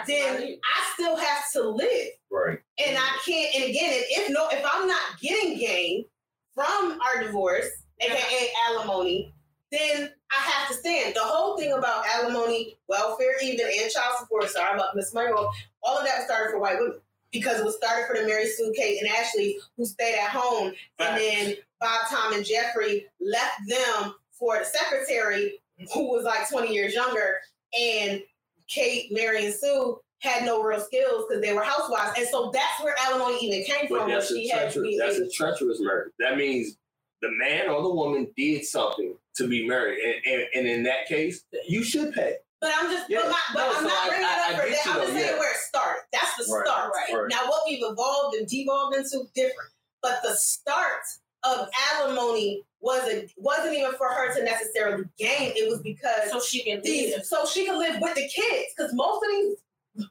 then 0.06 0.58
I 0.64 0.94
still 0.94 1.16
have 1.16 1.44
to 1.54 1.70
live. 1.70 2.08
Right. 2.30 2.60
And 2.86 2.98
I 2.98 3.18
can't, 3.26 3.56
and 3.56 3.64
again, 3.64 3.92
if, 3.94 4.06
if 4.10 4.30
no, 4.32 4.48
if 4.52 4.64
I'm 4.70 4.88
not 4.88 5.20
getting 5.22 5.58
gain 5.58 6.06
from 6.54 7.00
our 7.02 7.24
divorce, 7.24 7.68
aka 8.02 8.50
alimony, 8.68 9.34
then 9.72 10.12
I 10.32 10.50
have 10.50 10.68
to 10.70 10.74
stand. 10.74 11.16
The 11.16 11.22
whole 11.22 11.58
thing 11.58 11.74
about 11.74 12.06
alimony, 12.06 12.78
welfare, 12.88 13.36
even 13.44 13.66
and 13.66 13.92
child 13.92 14.16
support, 14.20 14.50
sorry 14.50 14.76
about 14.76 14.96
Miss 14.96 15.14
Monroe, 15.14 15.50
all 15.84 15.98
of 15.98 16.06
that 16.06 16.26
started 16.26 16.52
for 16.52 16.60
white 16.60 16.80
women. 16.80 17.00
Because 17.32 17.59
it 17.59 17.65
was 17.65 17.75
started 17.75 18.07
for 18.07 18.19
the 18.19 18.27
Mary 18.27 18.47
Sue, 18.47 18.73
Kate, 18.75 18.99
and 19.01 19.09
Ashley 19.09 19.57
who 19.77 19.86
stayed 19.86 20.17
at 20.17 20.30
home. 20.30 20.73
And 20.97 21.17
then 21.17 21.55
Bob, 21.80 22.07
Tom, 22.09 22.34
and 22.34 22.45
Jeffrey 22.45 23.05
left 23.21 23.59
them 23.67 24.15
for 24.32 24.57
the 24.57 24.65
secretary 24.65 25.59
who 25.93 26.09
was 26.09 26.23
like 26.23 26.49
20 26.49 26.73
years 26.73 26.93
younger. 26.93 27.38
And 27.80 28.21
Kate, 28.67 29.11
Mary, 29.11 29.45
and 29.45 29.53
Sue 29.53 29.99
had 30.21 30.43
no 30.45 30.61
real 30.61 30.80
skills 30.80 31.25
because 31.27 31.41
they 31.41 31.53
were 31.53 31.63
housewives. 31.63 32.17
And 32.17 32.27
so 32.27 32.51
that's 32.53 32.84
where 32.84 32.95
alimony 32.99 33.38
even 33.45 33.63
came 33.63 33.88
But 33.89 33.99
from. 33.99 34.09
That's 34.09 34.32
a 34.32 34.47
had 34.47 34.71
treacherous, 34.71 34.95
that's 34.99 35.17
a 35.17 35.30
treacherous 35.30 35.80
marriage. 35.80 36.11
That 36.19 36.38
means 36.38 36.77
the 37.21 37.30
man 37.32 37.69
or 37.69 37.82
the 37.82 37.93
woman 37.93 38.27
did 38.36 38.65
something 38.65 39.15
to 39.36 39.47
be 39.47 39.67
married, 39.67 39.99
and, 40.03 40.34
and, 40.34 40.47
and 40.55 40.67
in 40.67 40.84
that 40.84 41.07
case, 41.07 41.43
you 41.67 41.84
should 41.84 42.13
pay. 42.13 42.36
But 42.62 42.72
I'm 42.76 42.91
just, 42.91 43.10
Yeah. 43.10 43.22
but, 43.24 43.32
my, 43.32 43.39
but 43.53 43.60
No, 43.60 43.70
I'm 43.70 43.76
so 43.84 43.88
not 43.88 44.03
I- 44.03 44.07
bringing 44.10 44.26
I- 44.26 44.34
it 44.34 44.39
up 44.39 44.49
I 44.49 44.55
for 44.60 44.70
get 44.70 44.76
that. 44.76 44.86
you 44.86 44.91
I'm 44.91 44.97
though, 44.97 45.03
just 45.05 45.14
saying 45.14 45.34
yeah. 45.34 45.39
where 45.39 45.51
it 45.51 45.57
started. 45.57 46.01
That's 46.12 46.36
the 46.47 46.53
Right. 46.53 46.66
start. 46.68 46.93
Right. 46.93 47.28
Now, 47.30 47.49
what 47.49 47.64
we've 47.68 47.84
evolved 47.84 48.36
and 48.36 48.47
devolved 48.47 48.95
into 48.97 49.24
different, 49.34 49.70
but 50.01 50.20
the 50.24 50.36
start 50.36 51.03
of 51.43 51.70
alimony 51.93 52.66
wasn't 52.82 53.32
wasn't 53.38 53.74
even 53.76 53.93
for 53.93 54.10
her 54.10 54.34
to 54.36 54.43
necessarily 54.43 55.05
gain. 55.18 55.53
It 55.55 55.70
was 55.70 55.82
because 55.82 56.32
So 56.32 56.39
she 56.41 56.64
can 56.64 56.82
these, 56.82 57.16
leave. 57.16 57.26
so 57.26 57.45
she 57.45 57.66
can 57.66 57.78
live 57.80 58.01
with 58.01 58.16
the 58.16 58.28
kids. 58.28 58.74
Because 58.76 58.93
most 58.93 59.24
of 59.24 59.30
these 59.32 59.57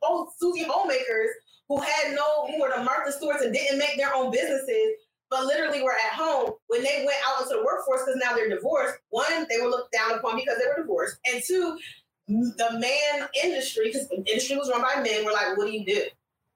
old 0.03 0.31
Susie 0.39 0.65
homemakers 0.65 1.31
who 1.69 1.79
had 1.81 2.15
no, 2.15 2.47
who 2.47 2.61
were 2.61 2.73
the 2.75 2.83
Martha 2.83 3.13
Stewarts 3.13 3.43
and 3.43 3.53
didn't 3.53 3.79
make 3.79 3.97
their 3.99 4.15
own 4.15 4.31
businesses, 4.31 4.93
but 5.31 5.45
literally 5.45 5.83
were 5.83 5.93
at 5.93 6.13
home 6.15 6.53
when 6.69 6.83
they 6.83 7.05
went 7.07 7.19
out 7.27 7.43
into 7.43 7.57
the 7.57 7.63
workforce 7.65 8.01
because 8.05 8.17
now 8.23 8.35
they're 8.35 8.49
divorced. 8.49 8.99
One, 9.11 9.47
they 9.51 9.59
were 9.61 9.69
looked 9.69 9.93
down 9.93 10.13
upon 10.19 10.37
because 10.37 10.59
they 10.59 10.67
were 10.67 10.77
divorced, 10.83 11.19
and 11.27 11.43
two, 11.47 11.79
the 12.29 12.69
man 12.73 13.29
industry, 13.43 13.87
because 13.93 14.09
the 14.09 14.17
industry 14.17 14.57
was 14.57 14.71
run 14.71 14.83
by 14.83 15.01
men, 15.03 15.25
were 15.25 15.33
like, 15.33 15.57
"What 15.57 15.67
do 15.67 15.73
you 15.73 15.85
do?" 15.85 16.03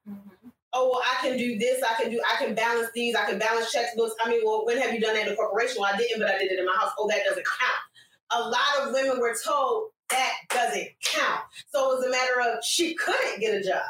Mm-hmm. 0.08 0.48
oh 0.74 0.90
well 0.90 1.02
i 1.04 1.26
can 1.26 1.36
do 1.38 1.58
this 1.58 1.80
i 1.84 1.94
can 2.02 2.10
do 2.10 2.20
i 2.32 2.36
can 2.44 2.54
balance 2.56 2.88
these 2.94 3.14
i 3.14 3.24
can 3.24 3.38
balance 3.38 3.72
checkbooks. 3.74 4.10
I 4.24 4.28
mean 4.30 4.40
well 4.44 4.66
when 4.66 4.78
have 4.78 4.92
you 4.92 5.00
done 5.00 5.14
that 5.14 5.26
in 5.28 5.32
a 5.32 5.36
corporation? 5.36 5.76
Well 5.80 5.92
i 5.92 5.96
didn't 5.96 6.18
but 6.20 6.28
i 6.28 6.38
did 6.38 6.50
it 6.50 6.58
in 6.58 6.66
my 6.66 6.74
house. 6.76 6.90
Oh 6.98 7.06
that 7.08 7.20
doesn't 7.24 7.46
count. 7.46 7.82
A 8.34 8.48
lot 8.48 8.88
of 8.88 8.92
women 8.94 9.20
were 9.20 9.36
told 9.44 9.90
that 10.10 10.32
doesn't 10.50 10.88
count. 11.04 11.40
So 11.68 11.92
it 11.92 11.98
was 11.98 12.06
a 12.06 12.10
matter 12.10 12.40
of 12.40 12.64
she 12.64 12.94
couldn't 12.94 13.40
get 13.40 13.54
a 13.54 13.62
job 13.62 13.82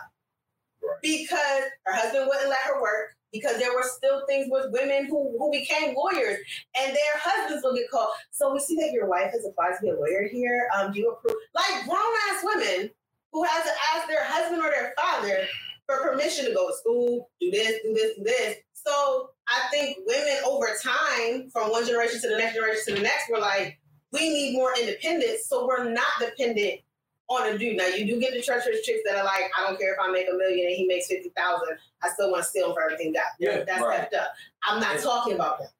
Right. 0.82 0.96
because 1.02 1.62
her 1.86 1.94
husband 1.94 2.26
wouldn't 2.28 2.48
let 2.50 2.58
her 2.66 2.80
work 2.82 3.16
because 3.32 3.58
there 3.58 3.74
were 3.74 3.84
still 3.84 4.24
things 4.26 4.48
with 4.50 4.70
women 4.70 5.06
who, 5.06 5.36
who 5.38 5.50
became 5.50 5.94
lawyers 5.96 6.38
and 6.78 6.88
their 6.94 7.16
husbands 7.16 7.62
will 7.64 7.74
get 7.74 7.90
called. 7.90 8.10
So 8.30 8.52
we 8.52 8.60
see 8.60 8.76
that 8.76 8.92
your 8.92 9.08
wife 9.08 9.32
has 9.32 9.46
applied 9.46 9.76
to 9.76 9.82
be 9.82 9.88
a 9.88 9.94
lawyer 9.94 10.28
here. 10.30 10.68
Um 10.76 10.92
do 10.92 11.00
you 11.00 11.10
approve? 11.10 11.36
Like 11.54 11.84
grown-ass 11.84 12.44
women 12.44 12.90
who 13.32 13.44
has 13.44 13.64
to 13.64 13.72
ask 13.94 14.08
their 14.08 14.24
husband 14.24 14.62
or 14.62 14.70
their 14.70 14.92
father 14.96 15.46
for 15.86 16.02
permission 16.02 16.44
to 16.44 16.52
go 16.52 16.68
to 16.68 16.76
school, 16.76 17.30
do 17.40 17.50
this, 17.50 17.80
do 17.82 17.94
this, 17.94 18.16
do 18.16 18.24
this. 18.24 18.56
So 18.74 19.30
I 19.48 19.68
think 19.70 19.98
women 20.06 20.36
over 20.46 20.68
time, 20.82 21.50
from 21.50 21.70
one 21.70 21.86
generation 21.86 22.20
to 22.20 22.28
the 22.28 22.36
next 22.36 22.54
generation 22.54 22.82
to 22.88 22.94
the 22.94 23.00
next, 23.00 23.30
were 23.30 23.38
like, 23.38 23.78
we 24.12 24.28
need 24.28 24.54
more 24.54 24.74
independence, 24.78 25.46
so 25.46 25.66
we're 25.66 25.90
not 25.90 26.06
dependent 26.20 26.80
on 27.28 27.54
a 27.54 27.58
dude. 27.58 27.76
Now 27.76 27.86
you 27.86 28.06
do 28.06 28.20
get 28.20 28.34
the 28.34 28.42
treacherous 28.42 28.82
chicks 28.82 29.00
that 29.06 29.16
are 29.16 29.24
like, 29.24 29.44
I 29.58 29.66
don't 29.66 29.78
care 29.78 29.92
if 29.94 29.98
I 30.00 30.10
make 30.10 30.26
a 30.32 30.36
million 30.36 30.66
and 30.66 30.76
he 30.76 30.86
makes 30.86 31.06
fifty 31.06 31.30
thousand, 31.36 31.76
I 32.02 32.08
still 32.10 32.30
want 32.30 32.42
to 32.44 32.48
steal 32.48 32.68
him 32.68 32.74
for 32.74 32.82
everything 32.82 33.12
that 33.12 33.24
Yeah, 33.38 33.64
that's 33.66 33.80
right. 33.82 34.00
effed 34.10 34.18
up. 34.18 34.32
I'm 34.64 34.80
not 34.80 34.96
Yeah. 34.96 35.00
talking 35.02 35.34
about 35.34 35.58
that. 35.60 35.70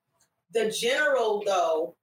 The 0.53 0.71
general 0.71 1.43
though, 1.45 1.95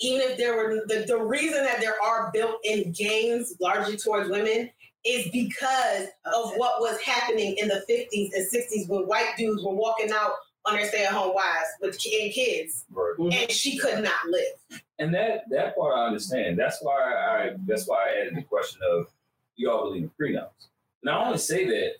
even 0.00 0.20
if 0.30 0.36
there 0.38 0.56
were 0.56 0.82
the, 0.86 1.04
the 1.06 1.18
reason 1.18 1.64
that 1.64 1.80
there 1.80 1.94
are 2.02 2.30
built-in 2.32 2.92
gains 2.92 3.54
largely 3.60 3.96
towards 3.96 4.28
women 4.30 4.70
is 5.04 5.28
because 5.32 6.08
of 6.24 6.52
what 6.56 6.80
was 6.80 7.00
happening 7.00 7.56
in 7.58 7.68
the 7.68 7.82
50s 7.88 8.30
and 8.34 8.46
60s 8.52 8.88
when 8.88 9.02
white 9.06 9.34
dudes 9.38 9.62
were 9.62 9.72
walking 9.74 10.10
out 10.12 10.32
on 10.66 10.74
their 10.74 10.86
stay-at-home 10.88 11.34
wives 11.34 11.68
with 11.80 11.94
and 11.94 12.32
kids, 12.32 12.84
Right. 12.90 13.14
Mm-hmm. 13.18 13.32
and 13.32 13.50
she 13.50 13.78
could 13.78 14.02
not 14.02 14.26
live. 14.28 14.82
And 14.98 15.14
that 15.14 15.44
that 15.50 15.76
part 15.76 15.96
I 15.96 16.06
understand. 16.06 16.58
That's 16.58 16.78
why 16.82 16.94
I 16.94 17.56
that's 17.66 17.86
why 17.86 17.96
I 18.08 18.20
added 18.20 18.36
the 18.36 18.42
question 18.42 18.80
of 18.90 19.06
you 19.56 19.70
all 19.70 19.84
believe 19.84 20.02
in 20.04 20.10
prenups. 20.20 20.68
And 21.02 21.10
I 21.10 21.24
only 21.24 21.38
say 21.38 21.66
that 21.66 21.92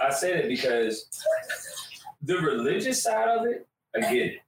I 0.00 0.10
say 0.10 0.36
that 0.36 0.48
because 0.48 1.08
the 2.22 2.38
religious 2.38 3.02
side 3.02 3.28
of 3.28 3.46
it, 3.46 3.66
I 3.96 4.00
get 4.00 4.12
it. 4.12 4.38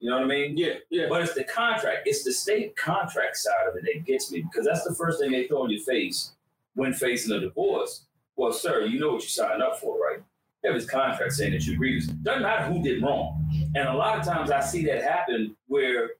You 0.00 0.10
know 0.10 0.16
what 0.16 0.24
I 0.26 0.28
mean? 0.28 0.56
Yeah, 0.58 0.74
yeah. 0.90 1.06
But 1.08 1.22
it's 1.22 1.34
the 1.34 1.44
contract, 1.44 2.06
it's 2.06 2.24
the 2.24 2.32
state 2.32 2.76
contract 2.76 3.36
side 3.38 3.66
of 3.68 3.76
it 3.76 3.84
that 3.84 4.04
gets 4.04 4.30
me 4.30 4.42
because 4.42 4.66
that's 4.66 4.84
the 4.84 4.94
first 4.94 5.18
thing 5.18 5.32
they 5.32 5.46
throw 5.46 5.64
in 5.64 5.70
your 5.70 5.80
face 5.80 6.32
when 6.74 6.92
facing 6.92 7.34
a 7.34 7.40
divorce. 7.40 8.04
Well, 8.36 8.52
sir, 8.52 8.82
you 8.84 8.98
know 9.00 9.12
what 9.12 9.22
you 9.22 9.28
signed 9.28 9.62
up 9.62 9.78
for, 9.80 9.96
right? 9.98 10.20
You 10.64 10.72
have 10.72 10.80
this 10.80 10.88
contract 10.88 11.32
saying 11.34 11.52
that 11.52 11.66
you 11.66 11.74
agree. 11.74 12.00
Doesn't 12.22 12.42
matter 12.42 12.64
who 12.72 12.82
did 12.82 13.02
wrong. 13.02 13.46
And 13.74 13.86
a 13.86 13.92
lot 13.92 14.18
of 14.18 14.24
times 14.24 14.50
I 14.50 14.60
see 14.60 14.82
that 14.86 15.02
happen 15.02 15.54
where 15.66 16.12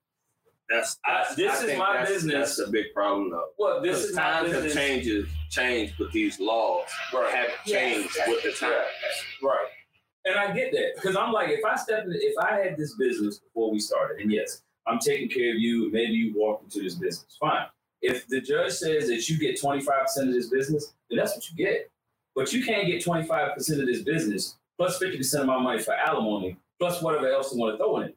That's, 0.68 0.99
I- 1.07 1.24
this 1.34 1.51
I 1.51 1.55
is 1.55 1.61
think 1.64 1.78
my 1.78 1.95
that's, 1.95 2.11
business. 2.11 2.57
That's 2.57 2.68
a 2.68 2.70
big 2.70 2.92
problem, 2.95 3.30
though. 3.30 3.49
Well, 3.59 3.80
this 3.80 3.99
Because 3.99 4.11
is 4.11 4.16
my 4.16 4.22
times 4.22 4.53
have 4.53 4.72
changes, 4.74 5.28
changed, 5.51 5.95
but 5.99 6.11
these 6.12 6.38
laws 6.40 6.84
haven't 7.11 7.53
changed 7.66 8.11
yes, 8.16 8.28
with 8.28 8.42
the 8.42 8.53
times. 8.53 8.84
Right. 9.42 9.66
And 10.26 10.36
I 10.38 10.53
get 10.55 10.72
that 10.72 10.92
because 10.97 11.16
I'm 11.16 11.32
like, 11.32 11.49
if 11.51 11.64
I 11.64 11.76
step 11.76 12.05
in, 12.05 12.12
if 12.14 12.34
I 12.38 12.55
had 12.57 12.76
this 12.78 12.95
business 12.97 13.38
before 13.38 13.70
we 13.72 13.78
started, 13.78 14.20
and 14.22 14.30
yes, 14.32 14.62
I'm 14.86 14.99
taking 14.99 15.28
care 15.28 15.51
of 15.53 15.59
you, 15.59 15.90
maybe 15.92 16.12
you 16.12 16.32
walk 16.34 16.62
into 16.64 16.80
this 16.82 16.95
business, 16.95 17.36
fine. 17.40 17.66
If 18.01 18.26
the 18.28 18.40
judge 18.40 18.72
says 18.72 19.09
that 19.09 19.28
you 19.28 19.38
get 19.38 19.61
25% 19.61 19.86
of 20.28 20.32
this 20.32 20.49
business, 20.49 20.95
then 21.11 21.18
that's 21.18 21.34
what 21.34 21.45
you 21.51 21.57
get. 21.62 21.90
But 22.35 22.53
you 22.53 22.64
can't 22.64 22.87
get 22.87 23.05
25% 23.05 23.57
of 23.57 23.87
this 23.87 24.03
business 24.03 24.57
plus 24.76 24.99
50% 24.99 25.41
of 25.41 25.47
my 25.47 25.59
money 25.59 25.80
for 25.80 25.95
alimony 25.95 26.57
plus 26.78 27.01
whatever 27.01 27.28
else 27.28 27.53
you 27.53 27.61
want 27.61 27.74
to 27.74 27.78
throw 27.78 27.99
in 27.99 28.09
it. 28.09 28.16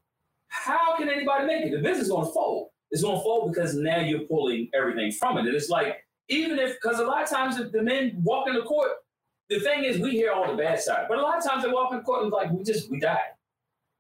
How 0.49 0.97
can 0.97 1.09
anybody 1.09 1.45
make 1.45 1.65
it? 1.65 1.71
The 1.71 1.77
business 1.77 2.07
is 2.07 2.09
going 2.09 2.25
to 2.25 2.31
fold. 2.31 2.69
It's 2.89 3.03
going 3.03 3.17
to 3.17 3.23
fold 3.23 3.53
because 3.53 3.75
now 3.75 3.99
you're 3.99 4.21
pulling 4.21 4.69
everything 4.73 5.11
from 5.11 5.37
it. 5.37 5.45
And 5.45 5.55
it's 5.55 5.69
like, 5.69 6.05
even 6.29 6.57
if, 6.57 6.75
because 6.81 6.99
a 6.99 7.03
lot 7.03 7.23
of 7.23 7.29
times 7.29 7.59
if 7.59 7.71
the 7.71 7.81
men 7.81 8.17
walk 8.23 8.47
into 8.47 8.61
court, 8.63 8.91
the 9.49 9.59
thing 9.59 9.83
is, 9.83 9.99
we 9.99 10.11
hear 10.11 10.31
all 10.31 10.49
the 10.49 10.61
bad 10.61 10.79
side, 10.79 11.05
but 11.07 11.17
a 11.17 11.21
lot 11.21 11.37
of 11.37 11.43
times 11.43 11.63
they 11.63 11.69
walk 11.69 11.93
in 11.93 12.01
court 12.01 12.23
and 12.23 12.31
like, 12.31 12.51
we 12.51 12.63
just, 12.63 12.89
we 12.89 12.99
died. 12.99 13.19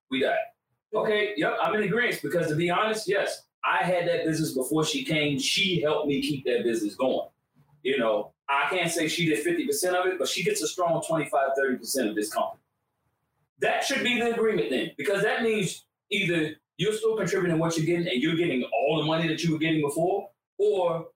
We 0.09 0.21
died. 0.21 0.37
Okay, 0.93 1.33
yep, 1.37 1.57
I'm 1.61 1.75
in 1.75 1.83
agreement 1.83 2.19
because 2.21 2.47
to 2.47 2.55
be 2.55 2.69
honest, 2.69 3.07
yes, 3.07 3.43
I 3.63 3.83
had 3.83 4.07
that 4.07 4.25
business 4.25 4.53
before 4.53 4.85
she 4.85 5.03
came. 5.03 5.37
She 5.39 5.81
helped 5.81 6.07
me 6.07 6.21
keep 6.21 6.45
that 6.45 6.63
business 6.63 6.95
going. 6.95 7.27
You 7.83 7.99
know, 7.99 8.33
I 8.49 8.67
can't 8.69 8.91
say 8.91 9.07
she 9.07 9.25
did 9.25 9.45
50% 9.45 9.93
of 9.93 10.07
it, 10.07 10.19
but 10.19 10.27
she 10.27 10.43
gets 10.43 10.61
a 10.61 10.67
strong 10.67 11.03
25, 11.07 11.49
30% 11.59 12.09
of 12.09 12.15
this 12.15 12.33
company. 12.33 12.61
That 13.59 13.83
should 13.83 14.03
be 14.03 14.19
the 14.19 14.33
agreement 14.33 14.69
then, 14.69 14.91
because 14.97 15.23
that 15.23 15.43
means 15.43 15.85
either 16.11 16.55
you're 16.77 16.93
still 16.93 17.17
contributing 17.17 17.59
what 17.59 17.77
you're 17.77 17.85
getting 17.85 18.07
and 18.07 18.21
you're 18.21 18.35
getting 18.37 18.63
all 18.63 18.97
the 18.99 19.05
money 19.05 19.27
that 19.27 19.43
you 19.43 19.53
were 19.53 19.59
getting 19.59 19.81
before, 19.81 20.29
or 20.59 21.07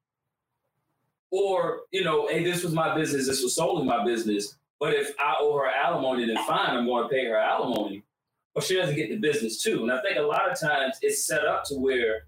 or 1.32 1.82
you 1.92 2.04
know, 2.04 2.28
hey, 2.28 2.44
this 2.44 2.64
was 2.64 2.74
my 2.74 2.96
business, 2.96 3.28
this 3.28 3.44
was 3.44 3.56
solely 3.56 3.86
my 3.86 4.04
business. 4.06 4.58
But 4.80 4.94
if 4.96 5.14
I 5.20 5.36
owe 5.40 5.58
her 5.60 5.68
alimony, 5.68 6.26
then 6.26 6.38
fine, 6.46 6.72
I'm 6.78 6.86
going 6.88 7.04
to 7.04 7.10
pay 7.10 7.26
her 7.26 7.38
alimony. 7.38 8.04
but 8.54 8.64
she 8.64 8.76
doesn't 8.76 8.96
get 8.96 9.10
the 9.10 9.18
business 9.18 9.62
too. 9.64 9.84
And 9.84 9.92
I 9.92 10.02
think 10.02 10.18
a 10.18 10.22
lot 10.22 10.52
of 10.52 10.60
times 10.60 10.98
it's 11.02 11.26
set 11.26 11.46
up 11.46 11.64
to 11.66 11.76
where 11.76 12.26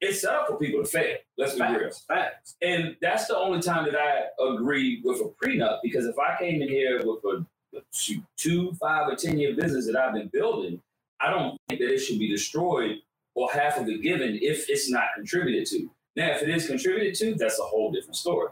it's 0.00 0.22
set 0.22 0.34
up 0.34 0.46
for 0.48 0.58
people 0.58 0.82
to 0.82 0.88
fail. 0.88 1.16
Let's 1.38 1.54
be 1.54 1.62
real. 1.62 1.90
Facts. 1.90 2.04
Facts. 2.08 2.56
And 2.62 2.96
that's 3.00 3.26
the 3.26 3.36
only 3.36 3.60
time 3.60 3.86
that 3.86 3.96
I 3.96 4.24
agree 4.52 5.00
with 5.04 5.20
a 5.20 5.30
prenup 5.42 5.78
because 5.82 6.06
if 6.06 6.18
I 6.18 6.36
came 6.38 6.62
in 6.62 6.68
here 6.68 6.98
with 7.04 7.24
a 7.24 7.46
shoot, 7.92 8.22
two, 8.36 8.72
five, 8.74 9.08
or 9.08 9.16
ten 9.16 9.38
year 9.38 9.54
business 9.54 9.86
that 9.86 9.96
I've 9.96 10.14
been 10.14 10.30
building, 10.32 10.80
I 11.20 11.30
don't 11.30 11.58
think 11.68 11.80
that 11.80 11.92
it 11.92 11.98
should 11.98 12.18
be 12.18 12.28
destroyed 12.28 12.98
or 13.34 13.50
half 13.50 13.78
of 13.78 13.88
it 13.88 14.02
given 14.02 14.38
if 14.42 14.68
it's 14.68 14.90
not 14.90 15.04
contributed 15.14 15.66
to. 15.68 15.90
Now, 16.16 16.30
if 16.30 16.42
it 16.42 16.48
is 16.48 16.66
contributed 16.66 17.14
to, 17.16 17.34
that's 17.34 17.58
a 17.58 17.62
whole 17.62 17.92
different 17.92 18.16
story. 18.16 18.48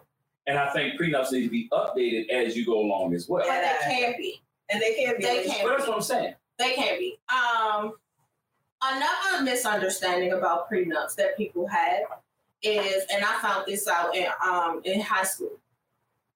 And 0.47 0.59
I 0.59 0.71
think 0.73 1.01
prenups 1.01 1.33
need 1.33 1.45
to 1.45 1.51
be 1.51 1.69
updated 1.73 2.29
as 2.29 2.55
you 2.55 2.67
go 2.67 2.81
along 2.81 3.15
as 3.15 3.29
well. 3.29 3.45
But 3.47 3.63
they 3.63 3.77
can't 3.83 4.17
be. 4.19 4.43
And 4.71 4.81
they 4.81 4.95
can't 4.95 5.19
be. 5.19 5.25
They 5.25 5.45
can't 5.45 5.63
But 5.63 5.79
that's 5.79 5.89
what 5.89 5.97
I'm 5.97 6.03
saying. 6.03 6.35
They 6.59 6.75
can't 6.75 6.99
be. 6.99 7.19
Um, 7.31 7.95
another 8.93 9.45
misunderstanding 9.45 10.33
about 10.33 10.71
prenups 10.71 11.15
that 11.17 11.37
people 11.37 11.67
have 11.67 12.03
is, 12.63 13.05
and 13.13 13.25
I 13.25 13.41
found 13.41 13.67
this 13.67 13.87
out 13.89 14.15
in 14.15 14.27
um 14.45 14.81
in 14.85 15.01
high 15.01 15.25
school. 15.25 15.53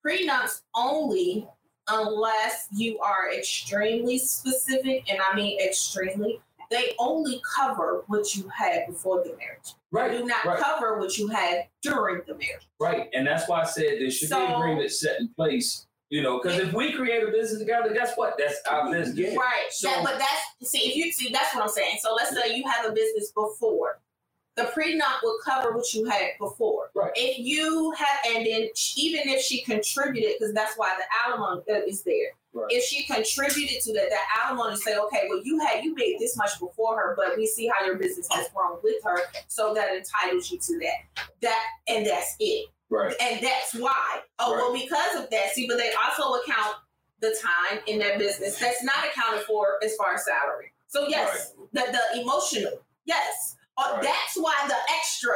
Prenups 0.04 0.62
only 0.74 1.46
unless 1.88 2.68
you 2.72 2.98
are 3.00 3.32
extremely 3.32 4.18
specific, 4.18 5.10
and 5.10 5.18
I 5.20 5.34
mean 5.34 5.58
extremely. 5.60 6.40
They 6.70 6.94
only 6.98 7.40
cover 7.56 8.04
what 8.08 8.36
you 8.36 8.46
had 8.54 8.86
before 8.86 9.24
the 9.24 9.30
marriage. 9.38 9.72
Right. 9.90 10.12
Do 10.12 10.26
not 10.26 10.44
right. 10.44 10.58
cover 10.58 10.98
what 10.98 11.16
you 11.16 11.28
had 11.28 11.66
during 11.80 12.20
the 12.26 12.34
marriage. 12.34 12.68
Right. 12.78 13.08
And 13.14 13.26
that's 13.26 13.48
why 13.48 13.62
I 13.62 13.64
said 13.64 13.84
there 13.98 14.10
should 14.10 14.26
be 14.26 14.34
So- 14.34 14.46
an 14.46 14.52
agreement 14.52 14.90
set 14.90 15.18
in 15.18 15.28
place. 15.28 15.86
You 16.10 16.22
know, 16.22 16.40
because 16.40 16.58
if 16.58 16.72
we 16.72 16.92
create 16.92 17.22
a 17.22 17.30
business 17.30 17.60
together, 17.60 17.92
guess 17.92 18.14
what? 18.16 18.36
That's 18.38 18.56
our 18.70 18.90
business. 18.90 19.18
Yeah. 19.18 19.38
Right. 19.38 19.66
So- 19.70 19.88
that, 19.88 20.04
but 20.04 20.18
that's 20.18 20.70
see 20.70 20.88
if 20.88 20.96
you 20.96 21.12
see 21.12 21.30
that's 21.32 21.54
what 21.54 21.62
I'm 21.62 21.68
saying. 21.68 21.98
So 22.00 22.14
let's 22.14 22.30
say 22.30 22.56
you 22.56 22.64
have 22.66 22.86
a 22.86 22.92
business 22.92 23.30
before. 23.32 24.00
The 24.56 24.64
prenup 24.64 25.22
will 25.22 25.38
cover 25.44 25.72
what 25.72 25.94
you 25.94 26.04
had 26.06 26.30
before. 26.40 26.90
Right. 26.92 27.12
If 27.14 27.38
you 27.38 27.92
have, 27.92 28.18
and 28.26 28.44
then 28.44 28.68
even 28.96 29.28
if 29.28 29.40
she 29.40 29.62
contributed, 29.62 30.32
because 30.36 30.52
that's 30.52 30.76
why 30.76 30.96
the 30.98 31.04
alimony 31.24 31.62
uh, 31.70 31.86
is 31.86 32.02
there. 32.02 32.32
Right. 32.52 32.66
If 32.70 32.82
she 32.82 33.04
contributed 33.04 33.80
to 33.82 33.92
that, 33.92 34.10
that 34.10 34.24
alimony 34.36 34.74
say, 34.74 34.96
okay, 34.98 35.26
well, 35.28 35.40
you 35.44 35.60
had 35.60 35.84
you 35.84 35.94
made 35.94 36.16
this 36.18 36.36
much 36.36 36.58
before 36.58 36.96
her, 36.96 37.14
but 37.16 37.36
we 37.36 37.46
see 37.46 37.70
how 37.72 37.86
your 37.86 37.98
business 37.98 38.26
has 38.32 38.48
grown 38.52 38.78
with 38.82 38.96
her, 39.04 39.20
so 39.46 39.72
that 39.74 39.94
entitles 39.94 40.50
you 40.50 40.58
to 40.58 40.78
that. 40.80 41.24
That 41.40 41.64
and 41.86 42.04
that's 42.04 42.34
it. 42.40 42.68
Right. 42.90 43.14
And 43.20 43.42
that's 43.44 43.74
why. 43.74 44.20
Oh, 44.38 44.52
well, 44.52 44.72
because 44.72 45.22
of 45.22 45.30
that. 45.30 45.52
See, 45.52 45.66
but 45.68 45.76
they 45.78 45.90
also 46.04 46.40
account 46.40 46.76
the 47.20 47.36
time 47.42 47.80
in 47.86 47.98
that 47.98 48.18
business 48.18 48.58
that's 48.58 48.82
not 48.82 48.96
accounted 49.10 49.42
for 49.44 49.78
as 49.84 49.94
far 49.96 50.14
as 50.14 50.24
salary. 50.24 50.72
So 50.86 51.06
yes, 51.08 51.52
the 51.72 51.82
the 52.12 52.20
emotional, 52.20 52.80
yes. 53.04 53.56
Uh, 53.76 53.92
Right. 53.94 54.02
That's 54.04 54.36
why 54.36 54.54
the 54.66 54.74
extra 54.96 55.34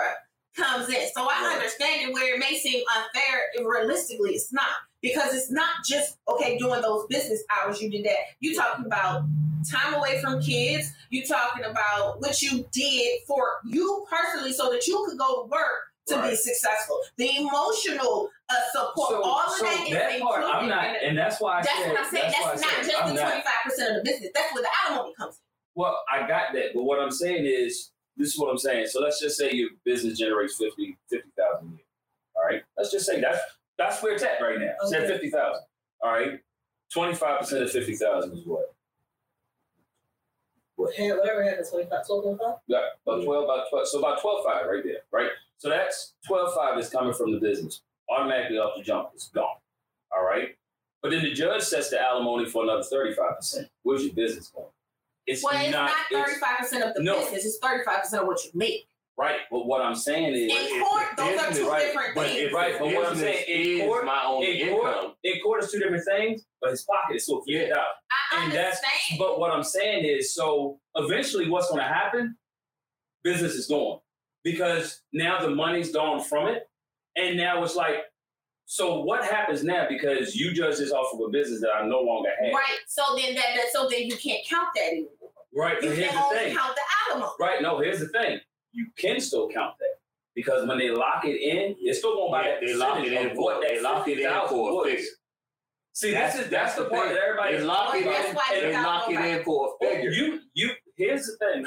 comes 0.56 0.88
in. 0.88 1.08
So 1.14 1.22
I 1.22 1.44
Right. 1.44 1.54
understand 1.56 2.08
it 2.08 2.12
where 2.12 2.34
it 2.34 2.38
may 2.38 2.56
seem 2.58 2.82
unfair. 2.96 3.64
Realistically, 3.64 4.30
it's 4.34 4.52
not 4.52 4.70
because 5.00 5.34
it's 5.34 5.50
not 5.50 5.84
just 5.84 6.18
okay 6.28 6.56
doing 6.58 6.80
those 6.82 7.06
business 7.08 7.42
hours. 7.50 7.80
You 7.82 7.90
did 7.90 8.04
that. 8.04 8.16
You 8.40 8.54
talking 8.56 8.86
about 8.86 9.24
time 9.70 9.94
away 9.94 10.20
from 10.20 10.40
kids. 10.42 10.90
You 11.10 11.24
talking 11.26 11.64
about 11.64 12.20
what 12.20 12.40
you 12.42 12.64
did 12.72 13.20
for 13.26 13.60
you 13.64 14.06
personally, 14.10 14.52
so 14.52 14.70
that 14.70 14.86
you 14.86 15.04
could 15.08 15.18
go 15.18 15.42
to 15.42 15.48
work 15.48 15.91
to 16.08 16.22
be 16.22 16.34
successful. 16.36 16.98
The 17.16 17.36
emotional 17.38 18.28
uh, 18.48 18.54
support, 18.72 19.08
So, 19.10 19.22
all 19.22 19.40
of 19.46 19.52
so 19.58 19.64
that 19.64 19.86
is 19.86 19.92
that 19.92 20.20
part, 20.20 20.44
I'm 20.44 20.68
not, 20.68 20.96
and 21.02 21.16
that's 21.16 21.40
why 21.40 21.58
I 21.58 21.62
That's 21.62 21.78
said, 21.78 21.88
what 21.92 21.98
I'm 22.00 22.10
saying. 22.10 22.32
why 22.40 22.42
I 22.42 22.50
That's, 22.50 22.62
not 22.62 22.70
said 22.70 22.84
just 22.90 23.02
I'm 23.02 23.14
the 23.14 23.20
twenty 23.20 23.42
five 23.42 23.62
percent 23.64 23.96
of 23.96 24.04
the 24.04 24.10
business. 24.10 24.30
That's 24.34 24.54
where 24.54 24.62
the 24.62 24.68
alimony 24.90 25.14
comes 25.16 25.34
in. 25.36 25.40
Well, 25.74 25.98
I 26.12 26.26
got 26.28 26.52
that, 26.54 26.74
but 26.74 26.82
what 26.84 26.98
I'm 27.00 27.10
saying 27.10 27.46
is, 27.46 27.90
this 28.16 28.28
is 28.34 28.38
what 28.38 28.50
I'm 28.50 28.58
saying. 28.58 28.86
So 28.88 29.00
let's 29.00 29.20
just 29.20 29.38
say 29.38 29.52
your 29.52 29.70
business 29.84 30.18
generates 30.18 30.56
50 30.56 30.98
50,000 31.08 31.66
a 31.66 31.70
year. 31.70 31.78
All 32.36 32.44
right, 32.44 32.62
let's 32.76 32.90
just 32.90 33.06
say 33.06 33.20
that's 33.20 33.38
that's 33.78 34.02
where 34.02 34.12
it's 34.14 34.22
at 34.22 34.40
right 34.42 34.58
now. 34.58 34.72
It's 34.82 34.92
at 34.92 35.06
50,000. 35.06 35.62
All 36.02 36.12
right, 36.12 36.40
25 36.92 37.40
percent 37.40 37.62
of 37.62 37.70
50,000 37.70 38.32
is 38.36 38.44
what? 38.44 38.74
What- 40.76 40.92
Whatever 40.98 41.44
happens, 41.44 41.70
25, 41.70 42.06
12, 42.06 42.22
25? 42.24 42.54
Yeah, 42.66 42.78
about 43.06 43.22
12, 43.24 43.44
about 43.44 43.70
12, 43.70 43.88
so 43.88 43.98
about 44.00 44.20
12.5 44.20 44.66
right 44.66 44.82
there, 44.84 44.96
right? 45.12 45.30
So 45.62 45.68
that's 45.68 46.14
12.5 46.28 46.78
is 46.80 46.90
coming 46.90 47.14
from 47.14 47.30
the 47.30 47.38
business. 47.38 47.82
Automatically 48.10 48.58
off 48.58 48.72
the 48.76 48.82
jump, 48.82 49.10
it's 49.14 49.28
gone. 49.28 49.46
All 50.12 50.24
right. 50.24 50.48
But 51.02 51.12
then 51.12 51.22
the 51.22 51.32
judge 51.32 51.62
sets 51.62 51.88
the 51.90 52.00
alimony 52.02 52.46
for 52.50 52.64
another 52.64 52.82
35%. 52.82 53.68
Where's 53.84 54.02
your 54.04 54.12
business 54.12 54.48
going? 54.48 54.66
It's 55.24 55.44
Well, 55.44 55.54
it's 55.54 55.70
not 55.70 55.90
it's- 56.10 56.26
thirty 56.26 56.40
five 56.40 56.58
percent 56.58 56.82
of 56.82 56.94
the 56.94 57.02
No. 57.04 57.20
business. 57.20 57.44
It's 57.44 57.58
thirty 57.58 57.84
five 57.84 58.00
percent 58.00 58.22
of 58.22 58.26
what 58.28 58.44
you 58.44 58.50
make. 58.54 58.88
right. 59.16 59.38
But 59.52 59.66
what 59.66 59.80
I'm 59.80 59.94
saying 59.94 60.34
is, 60.34 60.52
In 60.52 60.82
court, 60.82 61.06
those 61.16 61.38
are 61.38 61.52
two 61.52 61.68
right, 61.70 61.86
different 61.86 62.14
but 62.16 62.26
things. 62.26 62.40
if 62.40 62.52
Right, 62.52 62.76
but 62.76 62.86
what 62.92 63.06
I'm 63.06 63.16
saying, 63.16 63.44
in 63.46 63.80
is 63.82 63.86
court- 63.86 64.04
my 64.04 64.24
only 64.24 64.62
in 64.62 64.68
income. 64.70 64.80
court, 64.80 65.14
in 65.22 65.40
court 65.40 65.62
is 65.62 65.70
two 65.70 65.78
different 65.78 66.04
things, 66.04 66.44
but 66.60 66.70
his 66.72 66.82
pocket 66.82 67.14
is 67.14 67.22
still 67.22 67.40
figured 67.42 67.70
out. 67.70 67.86
I 68.32 68.42
And 68.46 68.52
that's- 68.52 68.78
understand. 68.82 69.18
But 69.20 69.38
what 69.38 69.52
I'm 69.52 69.62
saying 69.62 70.04
is, 70.04 70.34
so 70.34 70.80
eventually, 70.96 71.48
what's 71.48 71.68
going 71.68 71.78
to 71.82 71.86
happen? 71.86 72.36
Business 73.22 73.52
is 73.54 73.68
gone 73.68 74.00
because 74.44 75.00
now 75.12 75.40
the 75.40 75.50
money's 75.50 75.92
gone 75.92 76.22
from 76.22 76.48
it, 76.48 76.68
and 77.16 77.36
now 77.36 77.62
it's 77.62 77.76
like, 77.76 77.96
so 78.64 79.00
what 79.00 79.24
happens 79.24 79.62
now? 79.64 79.86
Because 79.88 80.34
you 80.34 80.52
judge 80.52 80.78
this 80.78 80.92
off 80.92 81.12
of 81.14 81.20
a 81.20 81.28
business 81.30 81.60
that 81.60 81.70
I 81.74 81.86
no 81.86 82.00
longer 82.00 82.30
have, 82.42 82.52
Right. 82.54 82.78
So 82.86 83.02
then 83.16 83.34
that, 83.34 83.46
that 83.54 83.66
so 83.72 83.88
then 83.88 84.02
you 84.06 84.16
can't 84.16 84.44
count 84.48 84.68
that 84.76 84.86
anymore. 84.92 85.08
right? 85.54 85.82
You 85.82 85.88
But 85.90 85.96
here's 85.98 86.10
can 86.10 86.16
the 86.16 86.24
only 86.24 86.38
thing, 86.38 86.56
count 86.56 86.74
the 86.74 87.12
alimony. 87.12 87.32
right? 87.40 87.62
No, 87.62 87.78
here's 87.80 88.00
the 88.00 88.08
thing: 88.08 88.40
you 88.72 88.86
can 88.96 89.20
still 89.20 89.48
count 89.48 89.74
that 89.78 89.98
because 90.34 90.66
when 90.66 90.78
they 90.78 90.90
lock 90.90 91.24
it 91.24 91.40
in, 91.40 91.76
it's 91.80 91.98
still 91.98 92.14
going 92.14 92.30
by 92.32 92.46
Yeah, 92.46 92.54
that 92.54 92.60
they 92.66 92.74
lock 92.74 93.04
it 93.04 93.12
in 93.12 93.36
for 93.36 93.60
they 93.60 93.80
lock 93.82 94.08
it 94.08 94.18
in 94.20 94.48
for 94.48 94.70
a 94.70 94.74
was. 94.74 94.86
figure. 94.86 95.04
See, 95.94 96.12
That's- 96.12 96.32
this 96.36 96.44
is 96.46 96.50
that's, 96.50 96.74
that's 96.74 96.76
the 96.76 96.84
the 96.84 96.88
part 96.90 97.08
thing. 97.08 97.16
that 97.16 97.22
everybody 97.24 97.56
They 97.58 97.62
lock 97.64 97.94
it 97.94 98.06
in. 98.06 98.34
why 98.34 98.48
They 98.58 98.72
lock 98.72 99.10
it 99.10 99.16
back. 99.16 99.38
in 99.38 99.44
for 99.44 99.74
a 99.82 99.84
figure. 99.86 100.10
you 100.10 100.40
you 100.54 100.70
here's 100.96 101.26
the 101.26 101.36
thing. 101.36 101.66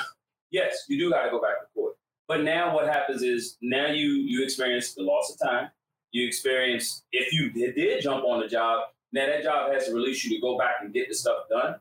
Yes, 0.49 0.85
you 0.89 0.97
do 0.97 1.11
got 1.11 1.25
to 1.25 1.29
go 1.29 1.39
back 1.39 1.59
to 1.61 1.67
court. 1.75 1.94
But 2.27 2.43
now 2.43 2.73
what 2.73 2.87
happens 2.87 3.21
is 3.21 3.57
now 3.61 3.87
you 3.87 4.07
you 4.09 4.43
experience 4.43 4.93
the 4.93 5.03
loss 5.03 5.31
of 5.33 5.47
time. 5.47 5.69
You 6.11 6.25
experience 6.27 7.03
if 7.11 7.31
you 7.33 7.51
did, 7.51 7.75
did 7.75 8.01
jump 8.01 8.23
on 8.25 8.39
the 8.39 8.47
job. 8.47 8.85
Now 9.13 9.27
that 9.27 9.43
job 9.43 9.71
has 9.71 9.85
to 9.87 9.93
release 9.93 10.23
you 10.25 10.35
to 10.35 10.41
go 10.41 10.57
back 10.57 10.75
and 10.81 10.93
get 10.93 11.07
the 11.09 11.15
stuff 11.15 11.37
done. 11.49 11.75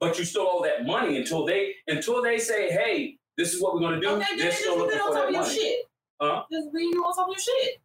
But 0.00 0.18
you 0.18 0.24
still 0.24 0.46
owe 0.48 0.62
that 0.64 0.86
money 0.86 1.16
until 1.16 1.44
they 1.44 1.74
until 1.86 2.22
they 2.22 2.38
say, 2.38 2.70
hey, 2.70 3.16
this 3.36 3.54
is 3.54 3.62
what 3.62 3.74
we're 3.74 3.80
gonna 3.80 4.00
do. 4.00 4.08
Okay, 4.10 4.24
then 4.30 4.38
They're 4.38 4.46
just 4.48 4.60
still 4.60 4.74
leave 4.74 4.82
looking 4.86 4.98
for 4.98 5.04
top 5.06 5.14
that 5.14 5.24
of 5.26 5.30
your 5.32 5.42
money. 5.42 5.54
shit. 5.54 5.78
Huh? 6.20 6.42
Just 6.52 6.68
leave 6.74 6.94
you 6.94 7.02
on 7.04 7.14
top 7.14 7.28
of 7.28 7.34
your 7.34 7.38
shit. 7.40 7.80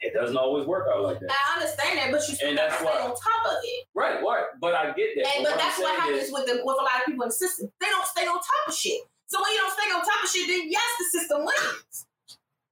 It 0.00 0.14
doesn't 0.14 0.36
always 0.36 0.66
work 0.66 0.88
out 0.92 1.02
like 1.02 1.20
that. 1.20 1.30
I 1.30 1.60
understand 1.60 1.98
that, 1.98 2.10
but 2.10 2.26
you 2.28 2.34
still 2.34 2.54
that's 2.54 2.74
stay 2.76 2.86
on 2.86 3.10
top 3.10 3.42
of 3.46 3.58
it. 3.62 3.86
Right, 3.94 4.22
right. 4.22 4.44
But 4.60 4.74
I 4.74 4.92
get 4.92 5.10
that. 5.16 5.26
And 5.36 5.44
but 5.44 5.50
but 5.52 5.58
that's 5.58 5.78
what 5.78 5.98
happens 6.00 6.24
is, 6.24 6.32
with 6.32 6.46
the 6.46 6.62
with 6.64 6.76
a 6.80 6.82
lot 6.82 7.00
of 7.00 7.06
people 7.06 7.22
in 7.24 7.28
the 7.28 7.34
system. 7.34 7.70
They 7.80 7.86
don't 7.88 8.06
stay 8.06 8.26
on 8.26 8.34
top 8.34 8.68
of 8.68 8.74
shit. 8.74 9.02
So 9.30 9.40
when 9.40 9.52
you 9.52 9.58
don't 9.58 9.72
stay 9.72 9.90
on 9.94 10.00
top 10.00 10.24
of 10.24 10.28
shit, 10.28 10.48
then 10.48 10.70
yes, 10.70 10.82
the 10.98 11.18
system 11.18 11.38
wins. 11.44 12.06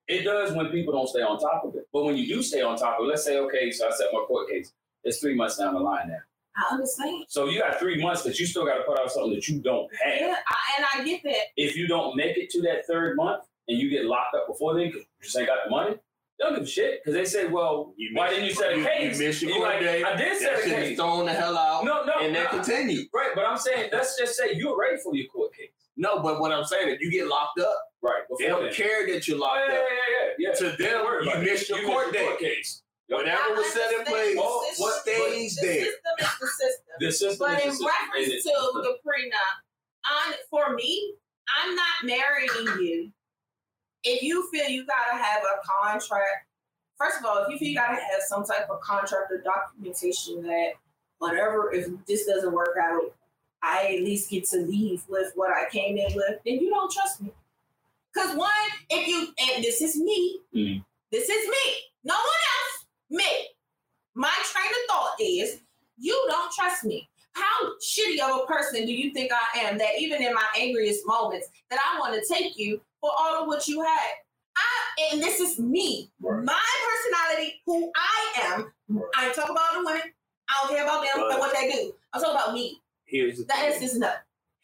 It 0.08 0.22
does 0.24 0.52
when 0.52 0.66
people 0.70 0.92
don't 0.92 1.06
stay 1.08 1.22
on 1.22 1.38
top 1.38 1.62
of 1.64 1.74
it. 1.76 1.86
But 1.92 2.04
when 2.04 2.16
you 2.16 2.26
do 2.26 2.42
stay 2.42 2.62
on 2.62 2.76
top 2.76 2.98
of 2.98 3.04
it, 3.04 3.08
let's 3.08 3.24
say, 3.24 3.38
okay, 3.38 3.70
so 3.70 3.86
I 3.86 3.90
set 3.90 4.08
my 4.12 4.24
court 4.26 4.48
case. 4.48 4.72
It's 5.04 5.18
three 5.20 5.36
months 5.36 5.56
down 5.58 5.74
the 5.74 5.80
line 5.80 6.08
now. 6.08 6.18
I 6.56 6.74
understand. 6.74 7.26
So 7.28 7.46
you 7.48 7.60
got 7.60 7.78
three 7.78 8.02
months 8.02 8.22
that 8.22 8.40
you 8.40 8.46
still 8.46 8.66
got 8.66 8.78
to 8.78 8.82
put 8.82 8.98
out 8.98 9.12
something 9.12 9.34
that 9.34 9.46
you 9.46 9.60
don't 9.60 9.88
have. 10.02 10.14
Yeah, 10.20 10.34
I, 10.48 10.56
and 10.78 10.86
I 10.94 11.04
get 11.04 11.22
that. 11.22 11.42
If 11.56 11.76
you 11.76 11.86
don't 11.86 12.16
make 12.16 12.36
it 12.36 12.50
to 12.50 12.62
that 12.62 12.86
third 12.88 13.14
month 13.16 13.44
and 13.68 13.78
you 13.78 13.88
get 13.88 14.06
locked 14.06 14.34
up 14.34 14.48
before 14.48 14.74
then 14.74 14.86
because 14.88 15.02
you 15.02 15.06
just 15.22 15.36
ain't 15.38 15.46
got 15.46 15.58
the 15.64 15.70
money, 15.70 15.90
they 16.38 16.44
don't 16.44 16.54
give 16.54 16.64
a 16.64 16.66
shit 16.66 17.00
because 17.04 17.14
they 17.14 17.24
say, 17.24 17.46
well, 17.46 17.92
You 17.96 18.10
why 18.14 18.30
didn't 18.30 18.46
you 18.46 18.54
set 18.54 18.72
a 18.72 18.78
you- 18.78 18.84
case? 18.84 19.20
You 19.20 19.26
missed 19.26 19.42
your 19.42 19.50
And 19.52 19.58
you're 19.60 19.66
court 19.68 19.82
like, 19.82 19.84
date. 19.84 20.04
I 20.04 20.16
did 20.16 20.38
set 20.38 20.50
That 20.56 20.58
a 20.58 20.62
shit 20.68 20.76
case. 20.78 20.90
is 20.92 20.96
thrown 20.96 21.26
the 21.26 21.32
hell 21.32 21.56
out, 21.56 21.84
No, 21.84 22.04
no, 22.04 22.14
and 22.20 22.34
then 22.34 22.44
no. 22.44 22.50
continue. 22.50 23.02
Right, 23.14 23.30
but 23.36 23.44
I'm 23.44 23.58
saying, 23.58 23.90
let's 23.92 24.18
just 24.18 24.36
say 24.36 24.54
you're 24.54 24.76
ready 24.76 24.96
for 25.04 25.14
your 25.14 25.26
court 25.28 25.52
case. 25.54 25.70
No, 25.98 26.20
but 26.22 26.38
what 26.40 26.52
I'm 26.52 26.64
saying, 26.64 26.88
if 26.94 27.00
you 27.00 27.10
get 27.10 27.26
locked 27.26 27.58
up, 27.58 27.74
Right, 28.00 28.22
they 28.38 28.46
don't 28.46 28.62
then. 28.62 28.72
care 28.74 29.04
that 29.12 29.26
you're 29.26 29.36
locked 29.38 29.62
yeah, 29.68 29.74
yeah, 29.74 29.80
up. 29.80 29.88
yeah, 30.38 30.48
yeah. 30.50 30.54
To 30.54 30.64
them, 30.64 30.76
Don't 30.78 31.24
you 31.24 31.30
about 31.30 31.42
it. 31.42 31.44
missed 31.44 31.68
your 31.68 31.78
You 31.80 31.86
court 31.88 32.04
your 32.04 32.12
date. 32.12 32.38
case. 32.38 32.82
Whatever 33.08 33.54
was 33.54 33.72
set 33.72 33.92
in 33.92 34.04
place 34.04 34.34
This 34.36 34.78
what- 34.78 34.94
system- 35.04 35.14
stays 35.32 35.56
the 35.56 35.66
there. 35.66 35.84
system 35.84 36.14
is 36.20 36.38
the 36.38 36.46
system. 36.46 36.84
The 37.00 37.12
system 37.12 37.38
But 37.48 37.58
is 37.58 37.62
in 37.62 37.68
the 37.68 37.74
system. 37.74 37.86
reference 37.88 38.24
And 38.26 38.32
it- 38.34 38.42
to 38.42 38.82
the 38.82 38.98
prenup, 39.04 39.54
on 40.28 40.34
for 40.48 40.74
me, 40.74 41.14
I'm 41.56 41.74
not 41.74 42.04
marrying 42.04 42.80
you. 42.80 43.12
If 44.04 44.22
you 44.22 44.48
feel 44.52 44.68
you 44.68 44.86
gotta 44.86 45.16
have 45.20 45.42
a 45.42 45.60
contract, 45.66 46.46
first 46.98 47.18
of 47.18 47.24
all, 47.24 47.38
if 47.42 47.48
you 47.48 47.58
feel 47.58 47.68
you 47.70 47.74
gotta 47.74 47.96
have 48.00 48.22
some 48.28 48.44
type 48.44 48.70
of 48.70 48.80
contract 48.82 49.32
or 49.32 49.38
documentation 49.38 50.42
that 50.44 50.74
whatever, 51.18 51.72
if 51.72 51.88
this 52.06 52.26
doesn't 52.26 52.52
work 52.52 52.76
out, 52.80 53.12
I 53.62 53.94
at 53.96 54.02
least 54.04 54.30
get 54.30 54.44
to 54.50 54.58
leave 54.58 55.02
with 55.08 55.32
what 55.34 55.50
I 55.50 55.68
came 55.70 55.96
in 55.98 56.14
with, 56.14 56.38
then 56.44 56.54
you 56.60 56.70
don't 56.70 56.90
trust 56.90 57.20
me. 57.22 57.32
Cause 58.16 58.34
one, 58.36 58.50
if 58.90 59.06
you 59.06 59.28
and 59.54 59.62
this 59.62 59.80
is 59.82 59.96
me, 59.96 60.40
Mhm. 60.54 60.84
this 61.12 61.28
is 61.28 61.48
me, 61.48 61.74
no 62.04 62.14
one 62.14 62.24
else, 62.24 62.86
me. 63.10 63.48
My 64.14 64.32
train 64.44 64.66
of 64.70 64.90
thought 64.94 65.14
is 65.20 65.60
you 65.98 66.26
don't 66.30 66.52
trust 66.52 66.84
me. 66.84 67.08
how 67.34 67.70
shitty 67.80 68.18
of 68.18 68.40
a 68.42 68.46
person 68.46 68.84
do 68.84 68.92
you 68.92 69.12
think 69.12 69.30
I 69.32 69.60
am 69.60 69.78
that 69.78 69.90
even 70.00 70.20
in 70.20 70.34
my 70.34 70.44
angriest 70.58 71.06
moments 71.06 71.46
that 71.70 71.78
I 71.78 72.00
want 72.00 72.12
to 72.20 72.34
take 72.34 72.58
you 72.58 72.80
for 73.00 73.12
all 73.16 73.40
of 73.42 73.46
what 73.46 73.68
you 73.68 73.80
had? 73.80 74.10
I 74.56 75.12
and 75.12 75.22
this 75.22 75.38
is 75.38 75.56
me, 75.60 76.10
Right. 76.20 76.42
my 76.42 76.60
personality, 76.88 77.60
who 77.64 77.92
I 77.94 78.40
am. 78.42 78.72
Right. 78.88 79.04
I 79.16 79.26
ain't 79.26 79.36
talking 79.36 79.52
about 79.52 79.72
the 79.74 79.84
women. 79.84 80.02
I 80.48 80.54
don't 80.60 80.70
care 80.74 80.82
about 80.84 81.04
them 81.04 81.30
and 81.30 81.38
what 81.38 81.52
they 81.54 81.70
do. 81.70 81.94
I'm 82.12 82.20
talking 82.20 82.34
about 82.36 82.54
me. 82.54 82.80
Here's 83.08 83.38
the 83.38 83.44
That 83.44 83.72
thing. 83.72 83.80
just 83.80 83.96
no. 83.96 84.12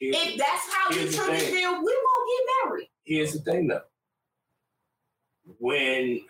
Here's, 0.01 0.17
If 0.17 0.39
that's 0.39 0.73
how 0.73 0.91
you 0.91 1.11
truly 1.11 1.39
feel, 1.39 1.71
we 1.73 1.99
won't 2.05 2.29
get 2.29 2.69
married. 2.69 2.89
here's 3.05 3.33
the 3.33 3.39
thing 3.41 3.69
though. 3.69 3.83
When 5.59 6.21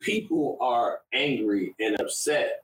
people 0.00 0.56
are 0.60 1.00
angry 1.12 1.74
and 1.80 2.00
upset, 2.00 2.62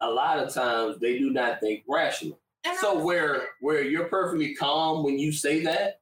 a 0.00 0.10
lot 0.10 0.38
of 0.38 0.52
times 0.52 0.98
they 0.98 1.18
do 1.18 1.30
not 1.30 1.60
think 1.60 1.84
rational. 1.88 2.38
And 2.64 2.76
So 2.78 2.98
where 3.02 3.48
where 3.60 3.82
you're 3.82 4.06
perfectly 4.08 4.54
calm 4.54 5.04
when 5.04 5.18
you 5.18 5.32
say 5.32 5.62
that, 5.64 6.00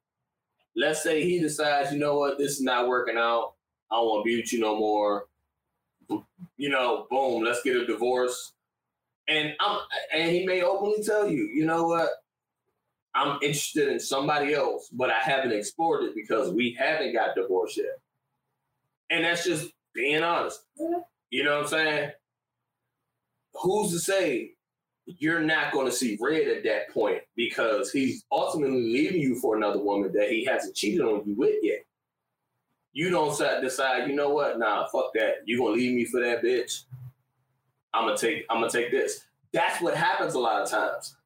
let's 0.76 1.02
say 1.02 1.22
he 1.22 1.38
decides, 1.40 1.92
you 1.92 1.98
know 1.98 2.18
what, 2.18 2.38
this 2.38 2.52
is 2.52 2.62
not 2.62 2.88
working 2.88 3.16
out. 3.16 3.54
I 3.90 3.96
don't 3.96 4.06
want 4.06 4.24
to 4.24 4.28
be 4.28 4.36
with 4.40 4.52
you 4.52 4.60
no 4.60 4.76
more. 4.76 5.26
You 6.56 6.68
know, 6.68 7.06
boom, 7.10 7.42
let's 7.44 7.62
get 7.62 7.76
a 7.76 7.86
divorce. 7.86 8.52
And 9.28 9.54
I'm 9.60 9.80
and 10.12 10.30
he 10.30 10.44
may 10.46 10.62
openly 10.62 11.02
tell 11.02 11.28
you, 11.28 11.44
you 11.54 11.64
know 11.66 11.84
what, 11.86 12.08
I'm 13.14 13.38
interested 13.42 13.88
in 13.88 14.00
somebody 14.00 14.54
else, 14.54 14.88
but 14.92 15.10
I 15.10 15.18
haven't 15.18 15.52
explored 15.52 16.04
it 16.04 16.14
because 16.14 16.52
we 16.52 16.76
haven't 16.78 17.12
got 17.12 17.34
divorced 17.36 17.76
yet. 17.76 17.98
And 19.10 19.24
that's 19.24 19.44
just 19.44 19.70
being 19.94 20.22
honest. 20.22 20.60
You 21.30 21.44
know 21.44 21.56
what 21.56 21.64
I'm 21.64 21.68
saying? 21.68 22.10
Who's 23.54 23.92
to 23.92 23.98
say 24.00 24.54
you're 25.06 25.40
not 25.40 25.72
going 25.72 25.86
to 25.86 25.92
see 25.92 26.18
red 26.20 26.48
at 26.48 26.64
that 26.64 26.90
point 26.90 27.20
because 27.36 27.92
he's 27.92 28.24
ultimately 28.32 28.82
leaving 28.82 29.20
you 29.20 29.34
for 29.36 29.56
another 29.56 29.78
woman 29.78 30.12
that 30.14 30.30
he 30.30 30.44
hasn't 30.44 30.74
cheated 30.74 31.02
on 31.02 31.22
you 31.26 31.34
with 31.34 31.56
yet. 31.62 31.84
You 32.92 33.10
don't 33.10 33.36
decide, 33.60 34.08
you 34.08 34.14
know 34.14 34.30
what? 34.30 34.58
Nah, 34.58 34.86
fuck 34.86 35.12
that. 35.14 35.38
You're 35.44 35.58
gonna 35.58 35.72
leave 35.72 35.94
me 35.94 36.04
for 36.04 36.20
that 36.20 36.42
bitch? 36.42 36.84
I'm 37.92 38.06
gonna 38.06 38.16
take. 38.16 38.44
I'm 38.48 38.60
gonna 38.60 38.70
take 38.70 38.90
this. 38.90 39.24
That's 39.52 39.80
what 39.82 39.96
happens 39.96 40.34
a 40.34 40.38
lot 40.38 40.62
of 40.62 40.70
times. 40.70 41.16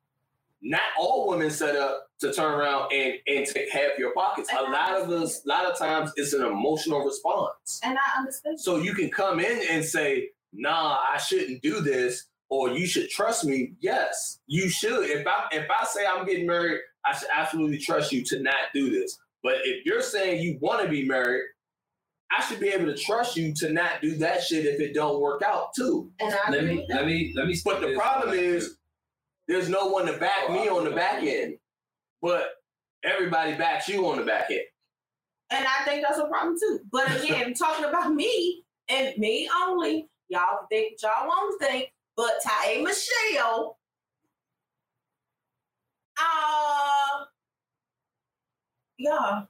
Not 0.60 0.80
all 0.98 1.28
women 1.28 1.50
set 1.50 1.76
up 1.76 2.08
to 2.20 2.32
turn 2.32 2.52
around 2.52 2.92
and 2.92 3.14
and 3.28 3.46
take 3.46 3.70
half 3.70 3.96
your 3.98 4.12
pockets. 4.12 4.48
A 4.52 4.62
lot 4.62 4.94
of 4.94 5.08
us, 5.10 5.44
a 5.44 5.48
lot 5.48 5.64
of 5.66 5.78
times, 5.78 6.10
it's 6.16 6.32
an 6.32 6.44
emotional 6.44 7.04
response. 7.04 7.80
and 7.84 7.96
I 7.96 8.18
understand. 8.18 8.60
So 8.60 8.76
you 8.78 8.92
can 8.94 9.10
come 9.10 9.38
in 9.38 9.60
and 9.70 9.84
say, 9.84 10.30
"Nah, 10.52 10.98
I 11.12 11.18
shouldn't 11.18 11.62
do 11.62 11.80
this," 11.80 12.26
or 12.48 12.70
"You 12.70 12.86
should 12.86 13.08
trust 13.08 13.44
me." 13.44 13.74
Yes, 13.80 14.40
you 14.48 14.68
should. 14.68 15.08
If 15.10 15.26
I 15.26 15.44
if 15.52 15.66
I 15.70 15.84
say 15.86 16.04
I'm 16.06 16.26
getting 16.26 16.46
married, 16.46 16.80
I 17.04 17.16
should 17.16 17.28
absolutely 17.32 17.78
trust 17.78 18.10
you 18.12 18.24
to 18.24 18.40
not 18.40 18.56
do 18.74 18.90
this. 18.90 19.16
But 19.44 19.58
if 19.64 19.86
you're 19.86 20.02
saying 20.02 20.42
you 20.42 20.58
want 20.60 20.82
to 20.82 20.88
be 20.88 21.04
married, 21.06 21.42
I 22.36 22.42
should 22.42 22.58
be 22.58 22.68
able 22.70 22.86
to 22.86 22.96
trust 22.96 23.36
you 23.36 23.54
to 23.54 23.72
not 23.72 24.02
do 24.02 24.16
that 24.16 24.42
shit 24.42 24.66
if 24.66 24.80
it 24.80 24.92
don't 24.92 25.20
work 25.20 25.42
out 25.42 25.72
too. 25.74 26.10
And 26.18 26.34
I 26.34 26.50
Let 26.50 26.64
agree 26.64 26.74
me 26.78 26.86
let 26.88 27.06
me 27.06 27.32
let 27.36 27.46
me. 27.46 27.56
But 27.64 27.80
the 27.80 27.94
problem 27.94 28.34
is, 28.36 28.77
there's 29.48 29.68
no 29.68 29.86
one 29.86 30.06
to 30.06 30.12
back 30.18 30.50
me 30.50 30.68
on 30.68 30.84
the 30.84 30.90
back 30.90 31.22
end, 31.22 31.56
but 32.22 32.50
everybody 33.04 33.54
backs 33.54 33.88
you 33.88 34.06
on 34.06 34.18
the 34.18 34.24
back 34.24 34.50
end. 34.50 34.60
And 35.50 35.66
I 35.66 35.84
think 35.84 36.02
that's 36.06 36.18
a 36.18 36.26
problem 36.26 36.56
too. 36.60 36.80
But 36.92 37.10
again, 37.24 37.54
talking 37.54 37.86
about 37.86 38.14
me 38.14 38.62
and 38.88 39.16
me 39.16 39.48
only, 39.62 40.08
y'all 40.28 40.66
think 40.70 40.92
what 41.02 41.02
y'all 41.02 41.26
want 41.26 41.60
to 41.60 41.66
think, 41.66 41.90
but 42.16 42.32
Ty 42.46 42.82
Michelle, 42.82 43.78
uh, 46.20 47.24
yeah, 48.98 49.42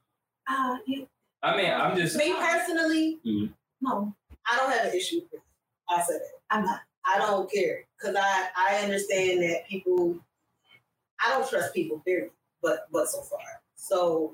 uh, 0.48 0.76
yeah. 0.86 1.04
I 1.42 1.56
mean, 1.56 1.72
I'm 1.72 1.96
just. 1.96 2.16
Me 2.16 2.32
personally, 2.34 3.18
Mhm. 3.26 3.52
no, 3.80 4.14
I 4.46 4.56
don't 4.56 4.70
have 4.72 4.86
an 4.86 4.94
issue 4.96 5.20
with 5.22 5.34
it. 5.34 5.40
I 5.88 6.02
said 6.02 6.16
it. 6.16 6.42
I'm 6.50 6.64
not. 6.64 6.80
I 7.08 7.18
don't 7.18 7.50
care 7.50 7.84
because 7.98 8.14
I 8.16 8.48
I 8.56 8.76
understand 8.84 9.42
that 9.42 9.66
people. 9.68 10.16
I 11.24 11.30
don't 11.30 11.48
trust 11.48 11.74
people, 11.74 12.00
period. 12.00 12.30
But 12.62 12.88
but 12.92 13.08
so 13.08 13.22
far, 13.22 13.40
so 13.76 14.32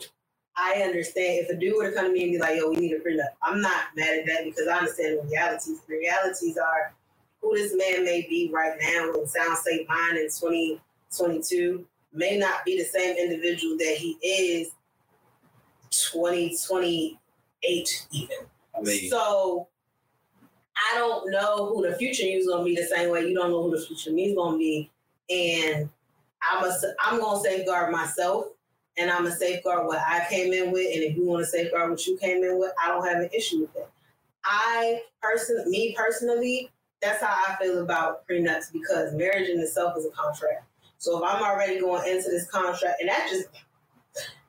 I 0.57 0.83
understand 0.83 1.45
if 1.45 1.51
a 1.51 1.57
dude 1.57 1.77
were 1.77 1.91
to 1.91 1.97
come 1.97 2.07
to 2.07 2.13
me 2.13 2.23
and 2.25 2.33
be 2.33 2.39
like, 2.39 2.57
"Yo, 2.57 2.71
we 2.71 2.77
need 2.77 2.93
a 2.93 3.01
prenup," 3.01 3.33
I'm 3.43 3.61
not 3.61 3.95
mad 3.97 4.19
at 4.19 4.27
that 4.27 4.45
because 4.45 4.67
I 4.69 4.79
understand 4.79 5.19
the 5.19 5.23
realities. 5.29 5.81
The 5.87 5.97
realities 5.97 6.59
are 6.59 6.95
who 7.41 7.55
this 7.55 7.75
man 7.75 8.05
may 8.05 8.23
be 8.29 8.51
right 8.53 8.77
now 8.81 9.13
in 9.13 9.27
Sound 9.27 9.59
State 9.59 9.89
Mine 9.89 10.17
in 10.17 10.29
2022 10.29 11.87
may 12.13 12.39
not 12.39 12.65
be 12.65 12.79
the 12.79 12.85
same 12.85 13.17
individual 13.17 13.77
that 13.79 13.97
he 13.99 14.13
is 14.23 14.71
2028 15.91 18.07
even. 18.13 18.37
I 18.77 18.81
mean, 18.81 19.11
So 19.11 19.69
I 20.77 20.97
don't 20.97 21.31
know 21.31 21.69
who 21.69 21.89
the 21.89 21.97
future 21.97 22.25
you 22.25 22.39
is 22.39 22.47
gonna 22.47 22.65
be 22.65 22.75
the 22.75 22.85
same 22.85 23.11
way 23.11 23.27
you 23.27 23.35
don't 23.35 23.51
know 23.51 23.63
who 23.63 23.77
the 23.77 23.85
future 23.85 24.11
me 24.11 24.27
is 24.27 24.37
gonna 24.37 24.59
be. 24.59 24.91
And 25.31 25.89
I'm 26.43 26.65
a, 26.65 26.75
I'm 27.03 27.21
gonna 27.21 27.41
safeguard 27.41 27.93
myself 27.93 28.47
and 28.99 29.11
I'm 29.11 29.25
gonna 29.25 29.37
safeguard 29.37 29.87
what 29.87 29.99
I 29.99 30.27
came 30.29 30.53
in 30.53 30.73
with. 30.73 30.93
And 30.95 31.03
if 31.03 31.17
you 31.17 31.25
want 31.25 31.45
to 31.45 31.47
safeguard 31.47 31.91
what 31.91 32.07
you 32.07 32.17
came 32.17 32.43
in 32.43 32.59
with, 32.59 32.73
I 32.83 32.89
don't 32.89 33.07
have 33.07 33.19
an 33.19 33.31
issue 33.33 33.61
with 33.61 33.77
it. 33.77 33.89
I 34.45 35.01
person 35.23 35.65
me 35.71 35.95
personally, 35.97 36.71
that's 37.01 37.23
how 37.23 37.35
I 37.49 37.57
feel 37.57 37.83
about 37.83 38.27
prenups 38.27 38.73
because 38.73 39.15
marriage 39.15 39.49
in 39.49 39.61
itself 39.61 39.97
is 39.97 40.07
a 40.07 40.11
contract. 40.11 40.65
So 40.99 41.19
if 41.19 41.31
I'm 41.31 41.43
already 41.43 41.81
going 41.81 42.09
into 42.09 42.31
this 42.31 42.51
contract, 42.51 43.01
and 43.01 43.09
that 43.09 43.29
just 43.31 43.49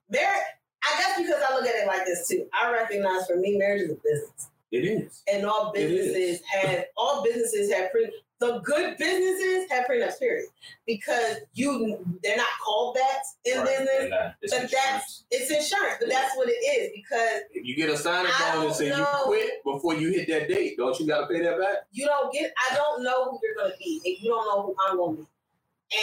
marriage, 0.10 0.44
I 0.84 0.98
guess 0.98 1.18
because 1.18 1.42
I 1.48 1.54
look 1.56 1.66
at 1.66 1.76
it 1.76 1.88
like 1.88 2.06
this 2.06 2.28
too. 2.28 2.46
I 2.54 2.72
recognize 2.72 3.28
for 3.28 3.36
me, 3.36 3.58
marriage 3.58 3.82
is 3.82 3.92
a 3.92 3.96
business 3.96 4.50
It 4.72 4.80
is. 4.86 5.22
and 5.32 5.46
all 5.46 5.72
businesses 5.72 6.42
have 6.52 6.86
all 6.98 7.24
businesses 7.24 7.72
have 7.72 7.92
pre 7.92 8.12
the 8.42 8.60
good 8.66 8.98
businesses 8.98 9.70
have 9.72 9.86
prenups 9.86 10.20
period 10.20 10.48
because 10.86 11.38
you 11.54 12.06
they're 12.22 12.36
not 12.36 12.48
called 12.64 12.96
that 12.96 13.22
in 13.46 13.60
right, 13.60 13.68
business 13.68 14.12
and, 14.12 14.34
it's 14.42 14.54
but 14.54 14.64
insurance. 14.64 14.74
that's 14.74 15.24
it's 15.32 15.52
insurance 15.52 15.96
but 16.02 16.10
that's 16.10 16.36
what 16.36 16.50
it 16.50 16.54
is 16.54 16.92
because 16.94 17.42
If 17.54 17.66
you 17.66 17.76
get 17.76 17.90
a 17.90 17.98
signing 17.98 18.32
bonus 18.54 18.80
and 18.82 18.90
you 18.90 19.06
quit 19.24 19.64
before 19.64 19.96
you 19.96 20.12
hit 20.12 20.28
that 20.28 20.50
date, 20.50 20.76
don't 20.78 21.00
you 21.00 21.08
got 21.08 21.22
to 21.22 21.28
pay 21.34 21.42
that 21.44 21.58
back? 21.58 21.78
you 21.94 22.06
don't 22.08 22.34
get 22.34 22.52
I 22.70 22.76
don't 22.76 23.04
know 23.04 23.26
who 23.32 23.40
you're 23.42 23.56
gonna 23.56 23.76
be 23.80 24.02
and 24.04 24.16
you 24.20 24.32
don't 24.32 24.46
know 24.48 24.64
who 24.64 24.76
I'm 24.90 24.98
gonna 24.98 25.18
be 25.18 25.28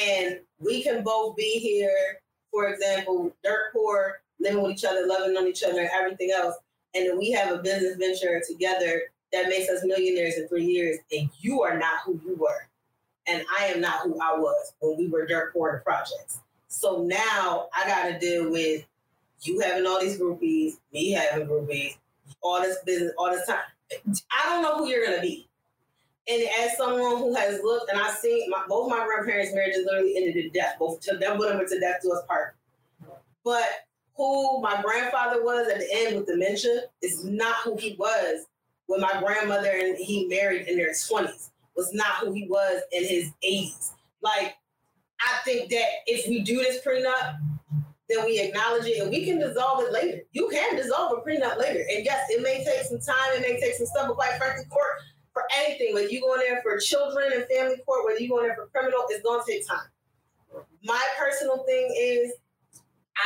and 0.09 0.39
we 0.61 0.83
can 0.83 1.03
both 1.03 1.37
be 1.37 1.59
here 1.59 2.19
for 2.51 2.69
example 2.69 3.31
dirt 3.45 3.73
poor 3.75 4.21
living 4.41 4.63
with 4.63 4.73
each 4.73 4.85
other 4.85 5.07
loving 5.07 5.37
on 5.37 5.47
each 5.47 5.63
other 5.63 5.81
and 5.81 5.91
everything 5.95 6.31
else 6.31 6.55
and 6.95 7.19
we 7.19 7.31
have 7.33 7.53
a 7.53 7.63
business 7.63 7.97
venture 7.97 8.41
together 8.47 9.03
that 9.33 9.49
makes 9.49 9.71
us 9.71 9.85
millionaires 9.85 10.37
in 10.37 10.47
three 10.49 10.67
years, 10.67 10.99
and 11.11 11.29
you 11.41 11.63
are 11.63 11.79
not 11.79 12.01
who 12.05 12.21
you 12.25 12.37
were. 12.37 12.69
And 13.27 13.45
I 13.59 13.67
am 13.67 13.81
not 13.81 14.03
who 14.03 14.19
I 14.21 14.39
was 14.39 14.73
when 14.81 14.99
we 14.99 15.09
were 15.09 15.27
dirt 15.27 15.53
poor 15.53 15.81
projects. 15.85 16.41
So 16.69 17.03
now 17.03 17.69
I 17.75 17.87
got 17.87 18.09
to 18.09 18.19
deal 18.19 18.51
with 18.51 18.85
you 19.43 19.61
having 19.61 19.87
all 19.87 20.01
these 20.01 20.19
groupies, 20.19 20.75
me 20.93 21.13
having 21.13 21.47
groupies, 21.47 21.97
all 22.43 22.61
this 22.61 22.79
business, 22.85 23.13
all 23.17 23.31
this 23.31 23.47
time. 23.47 23.59
I 23.93 24.49
don't 24.49 24.63
know 24.63 24.79
who 24.79 24.89
you're 24.89 25.05
going 25.05 25.17
to 25.17 25.23
be. 25.23 25.49
And 26.29 26.43
as 26.61 26.77
someone 26.77 27.19
who 27.19 27.35
has 27.35 27.61
looked, 27.63 27.91
and 27.91 28.01
I've 28.01 28.17
seen 28.17 28.49
my, 28.49 28.65
both 28.69 28.89
my 28.89 29.05
grandparents' 29.05 29.53
marriages 29.55 29.85
literally 29.85 30.17
ended 30.17 30.37
in 30.37 30.53
death, 30.53 30.77
both 30.79 31.01
to 31.03 31.17
them, 31.17 31.37
but 31.39 31.53
to 31.69 31.81
death 31.81 32.01
to 32.03 32.11
us 32.11 32.25
part. 32.27 32.55
But 33.45 33.69
who 34.15 34.61
my 34.61 34.81
grandfather 34.83 35.43
was 35.43 35.69
at 35.69 35.79
the 35.79 35.89
end 35.93 36.17
with 36.17 36.27
dementia 36.27 36.83
is 37.01 37.25
not 37.25 37.57
who 37.65 37.77
he 37.77 37.97
was 37.99 38.47
when 38.87 39.01
my 39.01 39.21
grandmother 39.21 39.71
and 39.71 39.97
he 39.97 40.27
married 40.27 40.69
in 40.69 40.77
their 40.77 40.93
20s 40.93 41.51
was 41.77 41.93
not 41.95 42.19
who 42.19 42.33
he 42.33 42.47
was 42.49 42.83
in 42.93 43.05
his 43.07 43.31
80s. 43.45 43.93
Like, 44.21 44.55
I 45.21 45.39
think 45.45 45.71
that 45.71 45.87
if 46.07 46.29
we 46.29 46.43
do 46.43 46.59
this 46.59 46.85
prenup, 46.85 47.39
then 48.09 48.25
we 48.27 48.41
acknowledge 48.41 48.87
it 48.87 49.01
and 49.01 49.11
we 49.11 49.25
can 49.25 49.39
dissolve 49.39 49.83
it 49.85 49.93
later. 49.93 50.21
You 50.33 50.49
can 50.53 50.77
dissolve 50.77 51.13
a 51.13 51.29
prenup 51.29 51.57
later. 51.57 51.85
And 51.95 52.05
yes, 52.05 52.27
it 52.29 52.43
may 52.43 52.63
take 52.65 52.85
some 52.85 53.01
time, 53.01 53.33
it 53.35 53.41
may 53.41 53.59
take 53.59 53.75
some 53.75 53.87
stuff, 53.87 54.09
but 54.09 54.17
quite 54.17 54.37
frankly, 54.37 54.65
court 54.69 54.99
for 55.33 55.45
anything, 55.57 55.95
whether 55.95 56.09
you 56.09 56.21
go 56.21 56.35
in 56.35 56.41
there 56.41 56.61
for 56.63 56.79
children 56.79 57.33
and 57.33 57.47
family 57.47 57.77
court, 57.87 58.05
whether 58.05 58.21
you 58.21 58.29
go 58.29 58.41
in 58.41 58.49
there 58.49 58.57
for 58.57 58.67
criminal, 58.67 59.05
it's 59.09 59.23
gonna 59.23 59.43
take 59.49 59.67
time. 59.67 59.89
My 60.85 61.03
personal 61.19 61.65
thing 61.65 61.95
is 61.97 62.33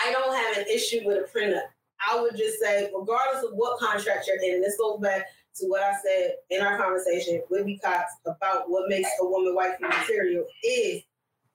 I 0.04 0.12
don't 0.12 0.34
have 0.34 0.58
an 0.58 0.64
issue 0.72 1.00
with 1.04 1.18
a 1.18 1.38
prenup. 1.38 1.62
I 2.10 2.20
would 2.20 2.36
just 2.36 2.60
say, 2.60 2.90
regardless 2.96 3.44
of 3.44 3.52
what 3.54 3.78
contract 3.78 4.26
you're 4.26 4.42
in, 4.42 4.60
this 4.60 4.76
goes 4.76 5.00
back 5.00 5.26
to 5.56 5.66
what 5.66 5.82
I 5.82 5.92
said 6.04 6.34
in 6.50 6.62
our 6.62 6.76
conversation 6.76 7.42
with 7.48 7.64
B 7.64 7.78
Cox 7.82 8.12
about 8.26 8.68
what 8.68 8.88
makes 8.88 9.08
a 9.20 9.26
woman 9.26 9.54
wifey 9.54 9.82
material 9.82 10.44
is 10.62 11.02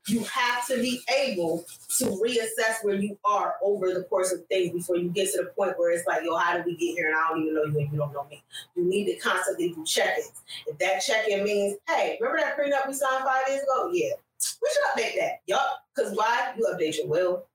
you 0.07 0.23
have 0.23 0.65
to 0.65 0.81
be 0.81 0.99
able 1.15 1.63
to 1.97 2.05
reassess 2.05 2.83
where 2.83 2.95
you 2.95 3.15
are 3.23 3.55
over 3.61 3.93
the 3.93 4.03
course 4.09 4.31
of 4.31 4.43
things 4.47 4.71
before 4.71 4.97
you 4.97 5.09
get 5.09 5.31
to 5.31 5.43
the 5.43 5.51
point 5.55 5.77
where 5.77 5.91
it's 5.91 6.07
like, 6.07 6.23
yo, 6.23 6.35
how 6.35 6.57
did 6.57 6.65
we 6.65 6.75
get 6.75 6.95
here? 6.95 7.09
And 7.09 7.15
I 7.15 7.29
don't 7.29 7.43
even 7.43 7.53
know 7.53 7.65
you 7.65 7.79
and 7.79 7.91
you 7.91 7.97
don't 7.99 8.11
know 8.11 8.25
me. 8.29 8.43
You 8.75 8.85
need 8.85 9.05
to 9.13 9.19
constantly 9.19 9.69
do 9.69 9.85
check-ins. 9.85 10.31
If 10.65 10.79
that 10.79 11.01
check-in 11.01 11.43
means, 11.43 11.77
hey, 11.87 12.17
remember 12.19 12.41
that 12.41 12.57
prenup 12.57 12.87
we 12.87 12.93
signed 12.93 13.23
five 13.23 13.43
years 13.47 13.61
ago? 13.61 13.91
Yeah. 13.93 14.13
We 14.59 14.69
should 14.73 14.83
update 15.03 15.19
that. 15.19 15.41
Yup. 15.45 15.83
Because 15.95 16.17
why? 16.17 16.53
You 16.57 16.67
update 16.73 16.97
your 16.97 17.07
will 17.07 17.45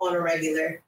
on 0.00 0.14
a 0.14 0.20
regular. 0.20 0.82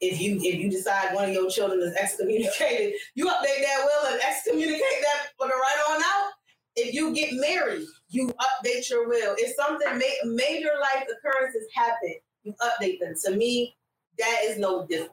If 0.00 0.20
you 0.20 0.36
if 0.42 0.56
you 0.56 0.70
decide 0.70 1.14
one 1.14 1.28
of 1.28 1.34
your 1.34 1.50
children 1.50 1.80
is 1.80 1.94
excommunicated, 1.94 2.94
you 3.14 3.26
update 3.26 3.62
that 3.62 3.86
will 3.86 4.12
and 4.12 4.20
excommunicate 4.22 4.80
that 4.80 5.28
for 5.38 5.46
the 5.46 5.54
right 5.54 5.82
on 5.90 6.02
out. 6.02 6.32
If 6.76 6.92
you 6.92 7.14
get 7.14 7.34
married, 7.34 7.86
you 8.08 8.28
update 8.28 8.90
your 8.90 9.08
will. 9.08 9.34
If 9.38 9.54
something 9.54 9.98
ma- 9.98 10.30
major 10.30 10.70
life 10.80 11.04
occurrences 11.04 11.66
happen, 11.72 12.14
you 12.42 12.54
update 12.60 12.98
them. 12.98 13.14
To 13.24 13.36
me, 13.36 13.76
that 14.18 14.40
is 14.44 14.58
no 14.58 14.86
different. 14.86 15.12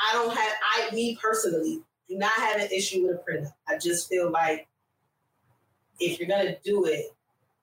I 0.00 0.14
don't 0.14 0.34
have 0.34 0.52
I 0.74 0.94
me 0.94 1.18
personally 1.20 1.82
do 2.08 2.16
not 2.16 2.32
have 2.32 2.60
an 2.60 2.68
issue 2.72 3.06
with 3.06 3.16
a 3.16 3.30
prenup. 3.30 3.52
I 3.68 3.78
just 3.78 4.08
feel 4.08 4.30
like 4.30 4.66
if 6.00 6.18
you're 6.18 6.28
gonna 6.28 6.56
do 6.64 6.86
it, 6.86 7.14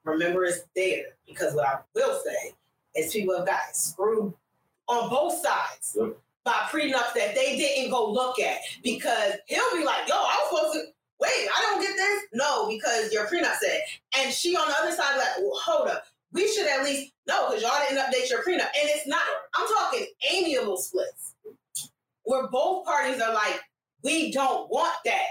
remember 0.03 0.45
it's 0.45 0.61
there. 0.75 1.17
Because 1.27 1.55
what 1.55 1.67
I 1.67 1.79
will 1.95 2.21
say 2.23 2.53
is 2.95 3.11
people 3.13 3.35
have 3.37 3.45
got 3.45 3.75
screwed 3.75 4.33
on 4.87 5.09
both 5.09 5.33
sides 5.41 5.95
Yep. 5.99 6.17
by 6.43 6.53
prenups 6.71 7.13
that 7.13 7.35
they 7.35 7.57
didn't 7.57 7.91
go 7.91 8.11
look 8.11 8.39
at. 8.39 8.57
Because 8.83 9.33
he'll 9.47 9.73
be 9.77 9.83
like, 9.83 10.07
yo, 10.07 10.15
I 10.15 10.47
was 10.51 10.59
supposed 10.73 10.73
to 10.73 10.93
wait, 11.19 11.29
I 11.55 11.61
don't 11.61 11.81
get 11.81 11.95
this. 11.95 12.23
No, 12.33 12.67
because 12.69 13.11
your 13.13 13.27
prenup 13.27 13.55
said. 13.57 13.81
And 14.17 14.33
she 14.33 14.55
on 14.55 14.67
the 14.67 14.75
other 14.81 14.91
side 14.95 15.17
like, 15.17 15.37
well, 15.39 15.59
hold 15.63 15.89
up. 15.89 16.03
We 16.31 16.47
should 16.51 16.67
at 16.67 16.83
least 16.83 17.11
know 17.27 17.47
because 17.49 17.61
y'all 17.63 17.71
didn't 17.87 18.03
update 18.03 18.29
your 18.29 18.43
prenup. 18.43 18.69
And 18.79 18.89
it's 18.89 19.07
not, 19.07 19.21
I'm 19.55 19.67
talking 19.67 20.05
amiable 20.31 20.77
splits. 20.77 21.35
Where 22.23 22.47
both 22.47 22.85
parties 22.85 23.19
are 23.21 23.33
like, 23.33 23.59
we 24.03 24.31
don't 24.31 24.69
want 24.69 24.95
that. 25.05 25.25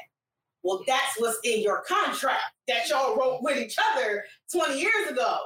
Well, 0.62 0.82
that's 0.86 1.18
what's 1.18 1.38
in 1.44 1.62
your 1.62 1.82
contract 1.82 2.42
that 2.66 2.88
y'all 2.88 3.16
wrote 3.16 3.40
with 3.42 3.58
each 3.58 3.76
other 3.94 4.24
20 4.52 4.78
years 4.80 5.08
ago. 5.08 5.38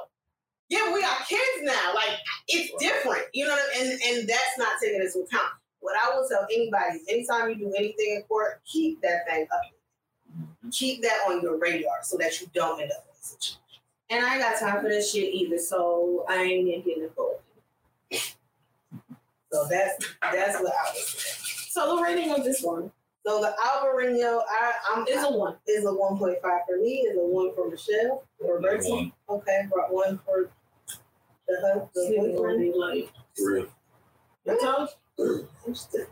Yeah, 0.69 0.93
we 0.93 1.01
got 1.01 1.27
kids 1.27 1.41
now. 1.61 1.93
Like 1.93 2.17
it's 2.47 2.71
different, 2.83 3.23
you 3.33 3.45
know, 3.47 3.57
and 3.77 3.89
and 3.89 4.27
that's 4.27 4.57
not 4.57 4.73
taken 4.81 5.01
into 5.01 5.19
account. 5.19 5.51
What 5.81 5.95
I 6.01 6.15
will 6.15 6.27
tell 6.27 6.45
anybody 6.51 6.97
is 6.97 7.05
anytime 7.09 7.49
you 7.49 7.55
do 7.55 7.73
anything 7.77 8.15
in 8.15 8.23
court, 8.23 8.61
keep 8.65 9.01
that 9.01 9.27
thing 9.29 9.47
up. 9.51 9.61
Keep 10.71 11.01
that 11.03 11.19
on 11.27 11.41
your 11.41 11.59
radar 11.59 11.97
so 12.01 12.17
that 12.17 12.39
you 12.39 12.47
don't 12.53 12.81
end 12.81 12.91
up 12.91 13.05
in 13.05 13.13
a 13.13 13.23
situation. 13.23 13.59
And 14.09 14.25
I 14.25 14.35
ain't 14.35 14.43
got 14.43 14.59
time 14.59 14.81
for 14.81 14.89
this 14.89 15.11
shit 15.11 15.33
either, 15.33 15.57
so 15.57 16.25
I 16.29 16.41
ain't 16.41 16.67
even 16.67 16.81
getting 16.81 17.03
involved. 17.03 17.41
So 19.51 19.67
that's 19.69 20.05
that's 20.21 20.59
what 20.59 20.71
I 20.71 20.91
was. 20.91 21.07
say. 21.07 21.69
So 21.69 21.95
the 21.95 22.01
rating 22.01 22.31
of 22.31 22.43
this 22.43 22.61
one 22.61 22.91
So 23.25 23.39
the 23.39 23.55
Albariño, 23.65 24.41
I, 24.49 24.73
I'm 24.91 25.07
is 25.07 25.23
a 25.23 25.31
one. 25.31 25.55
is 25.67 25.85
a 25.85 25.89
1.5 25.89 26.41
for 26.41 26.77
me, 26.81 26.95
is 27.07 27.17
a 27.17 27.21
one 27.21 27.55
for 27.55 27.69
Michelle 27.69 28.23
or 28.39 28.59
Bertie. 28.59 28.89
One. 28.89 29.11
Okay, 29.29 29.61
brought 29.71 29.93
one 29.93 30.19
for 30.25 30.49
the 31.47 31.55
husband. 31.61 31.89
The 31.95 32.17
what 32.17 32.29
you 32.31 32.41
wanna 32.41 32.57
boyfriend. 32.57 32.75
like. 32.75 33.11
Three. 33.37 33.65
I 34.49 34.57
told 34.59 34.89
Interesting. 35.65 36.05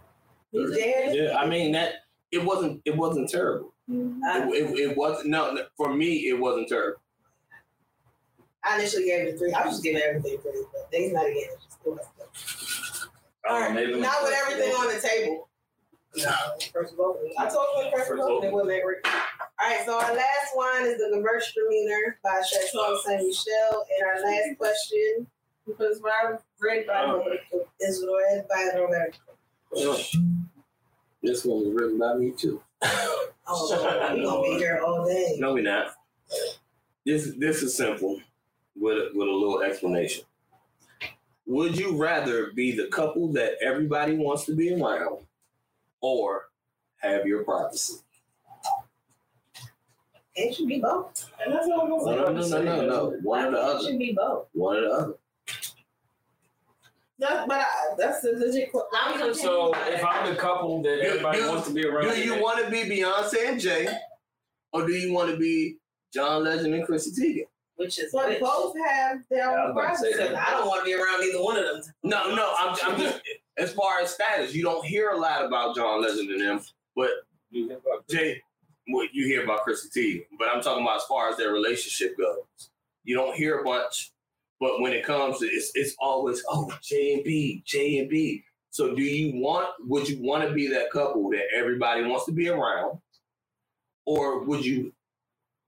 You 0.53 0.73
dad? 0.73 1.15
Yeah, 1.15 1.37
I 1.37 1.45
mean 1.47 1.71
that 1.73 1.95
it 2.31 2.43
wasn't 2.43 2.81
it 2.85 2.95
wasn't 2.95 3.29
terrible. 3.29 3.73
you. 3.87 4.21
I, 4.25 4.47
It, 4.47 4.53
it, 4.53 4.79
it 4.91 4.97
wasn't 4.97 5.29
no 5.29 5.51
no, 5.51 5.63
for 5.75 5.93
me 5.93 6.27
it 6.29 6.39
wasn't 6.39 6.69
terrible. 6.69 7.01
I 8.63 8.77
initially 8.77 9.05
gave 9.05 9.27
it 9.27 9.35
a 9.35 9.37
three. 9.37 9.51
I 9.51 9.65
was 9.65 9.73
just 9.73 9.83
giving 9.83 10.01
everything 10.01 10.37
three, 10.41 10.63
but 10.71 10.89
things 10.91 11.13
not 11.13 11.25
again. 11.25 11.49
Just 11.63 11.79
it. 11.85 11.99
Oh, 13.47 13.53
All 13.53 13.59
right, 13.59 13.73
maybe 13.73 13.99
not 13.99 14.21
with 14.23 14.33
everything 14.33 14.71
on 14.73 14.93
the 14.93 15.01
table. 15.01 15.49
No, 16.17 16.33
first 16.73 16.95
vote. 16.97 17.19
I 17.37 17.47
told 17.47 17.67
you 17.77 17.91
first 17.91 18.09
First 18.09 18.21
vote, 18.21 18.41
vote. 18.41 18.43
it 18.43 18.51
wasn't 18.51 18.71
agree. 18.79 18.95
All 19.05 19.69
right, 19.69 19.85
so 19.85 19.93
our 19.93 20.13
last 20.13 20.49
one 20.55 20.83
is 20.83 20.97
the 20.97 21.05
Gewürztraminer 21.15 22.15
by 22.23 22.41
Chateau 22.41 22.97
Ste. 22.99 23.23
Michelle, 23.23 23.85
and 23.97 24.07
our 24.07 24.21
last 24.25 24.57
question 24.57 25.27
I 25.67 26.37
read 26.59 26.83
about 26.83 27.27
it, 27.27 27.41
is 27.79 28.05
read 28.05 28.45
by 28.49 28.71
Roberto. 28.77 29.17
This 31.23 31.45
one 31.45 31.65
was 31.65 31.73
written 31.73 31.97
by 31.97 32.15
me 32.15 32.31
too. 32.31 32.61
Oh, 33.47 34.13
we 34.15 34.23
gonna 34.23 34.41
be 34.41 34.57
here 34.57 34.81
all 34.85 35.05
day. 35.05 35.35
No, 35.37 35.53
we 35.53 35.61
not. 35.61 35.93
This 37.05 37.33
this 37.37 37.61
is 37.63 37.75
simple 37.75 38.19
with 38.75 38.97
a, 38.97 39.09
with 39.13 39.27
a 39.27 39.31
little 39.31 39.61
explanation. 39.61 40.25
Would 41.45 41.77
you 41.77 41.95
rather 41.97 42.51
be 42.53 42.71
the 42.75 42.87
couple 42.87 43.27
that 43.33 43.53
everybody 43.61 44.15
wants 44.15 44.45
to 44.45 44.55
be 44.55 44.73
around, 44.73 45.25
or 46.01 46.49
have 46.97 47.25
your 47.25 47.43
privacy? 47.43 47.95
It 50.35 50.55
should 50.55 50.67
be 50.67 50.79
both. 50.79 51.29
and 51.43 51.53
that's 51.53 51.67
what 51.67 51.83
I'm 51.83 51.89
No, 51.89 51.99
gonna 51.99 52.31
no, 52.33 52.41
say. 52.41 52.63
no, 52.63 52.75
no, 52.77 52.81
no, 52.81 52.87
no. 53.11 53.17
One 53.21 53.45
or 53.45 53.51
the 53.51 53.57
other. 53.57 53.79
It 53.79 53.83
should 53.91 53.99
be 53.99 54.13
both. 54.13 54.47
One 54.53 54.77
or 54.77 54.81
the 54.81 54.89
other. 54.91 55.13
That, 57.19 57.47
but 57.47 57.59
I, 57.59 57.65
that's 57.97 58.23
a 58.23 58.29
legit 58.31 58.71
question. 58.71 59.33
So 59.35 59.73
if 59.75 60.03
I'm 60.03 60.33
the 60.33 60.39
couple 60.39 60.81
that 60.83 60.95
Do- 60.95 61.01
everybody 61.01 61.37
do- 61.39 61.49
wants 61.49 61.67
to 61.67 61.73
be 61.73 61.85
around, 61.85 62.15
Do 62.15 62.19
you 62.21 62.41
want 62.41 62.63
to 62.65 62.71
be 62.71 62.83
Beyonce 62.89 63.47
and 63.49 63.59
Jay, 63.61 63.87
or 64.73 64.87
do 64.87 64.93
you 64.93 65.13
want 65.13 65.29
to 65.29 65.37
be 65.37 65.77
John 66.13 66.43
Legend 66.45 66.73
and 66.73 66.85
Chrissy 66.85 67.11
Teigen? 67.11 67.45
Which 67.75 67.99
is 67.99 68.11
But 68.11 68.29
which? 68.29 68.39
both 68.39 68.75
have 68.87 69.19
their 69.29 69.39
Yeah, 69.39 69.49
I 69.49 69.51
was 69.51 69.65
own 69.65 69.71
about 69.71 69.89
to 69.91 69.97
say 69.97 70.13
privacy. 70.15 70.35
I 70.35 70.51
don't 70.51 70.67
want 70.67 70.79
to 70.81 70.85
be 70.85 70.93
around 70.93 71.23
either 71.23 71.43
one 71.43 71.57
of 71.57 71.65
them. 71.65 71.93
No, 72.03 72.33
no. 72.35 72.53
I'm, 72.57 72.75
I'm 72.83 72.99
just 72.99 73.21
as 73.57 73.73
far 73.73 73.99
as 73.99 74.13
status, 74.13 74.53
you 74.53 74.63
don't 74.63 74.85
hear 74.85 75.09
a 75.09 75.17
lot 75.17 75.45
about 75.45 75.75
John 75.75 76.01
Legend 76.01 76.29
and 76.31 76.41
them, 76.41 76.61
but 76.95 77.09
Jay, 78.09 78.41
what 78.87 79.13
you 79.13 79.25
hear 79.25 79.43
about 79.43 79.63
Chrissy 79.63 79.89
Teigen, 79.89 80.25
but 80.39 80.47
I'm 80.47 80.61
talking 80.61 80.83
about 80.83 80.97
as 80.97 81.03
far 81.03 81.29
as 81.29 81.37
their 81.37 81.51
relationship 81.51 82.17
goes. 82.17 82.69
You 83.03 83.15
don't 83.15 83.35
hear 83.35 83.63
much, 83.63 84.11
but 84.59 84.79
when 84.79 84.93
it 84.93 85.05
comes 85.05 85.39
to 85.39 85.45
it's 85.45 85.71
it's 85.75 85.95
always 85.99 86.43
oh 86.49 86.71
J 86.81 87.15
and 87.15 87.23
B, 87.23 87.63
J 87.65 87.99
and 87.99 88.09
B. 88.09 88.43
So 88.69 88.95
do 88.95 89.01
you 89.01 89.41
want 89.41 89.69
would 89.81 90.07
you 90.07 90.21
want 90.21 90.47
to 90.47 90.53
be 90.53 90.67
that 90.67 90.91
couple 90.91 91.29
that 91.31 91.45
everybody 91.55 92.03
wants 92.03 92.25
to 92.25 92.31
be 92.31 92.49
around? 92.49 92.99
Or 94.05 94.43
would 94.43 94.65
you, 94.65 94.91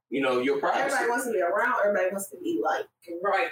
you 0.10 0.22
know, 0.22 0.39
your 0.39 0.60
privacy? 0.60 0.81
Everybody 0.81 1.10
wants 1.10 1.26
to 1.26 1.31
be 1.31 1.41
around. 1.41 1.76
Everybody 1.85 2.11
wants 2.11 2.30
to 2.30 2.38
be 2.38 2.61
like 2.64 2.85
right. 3.23 3.49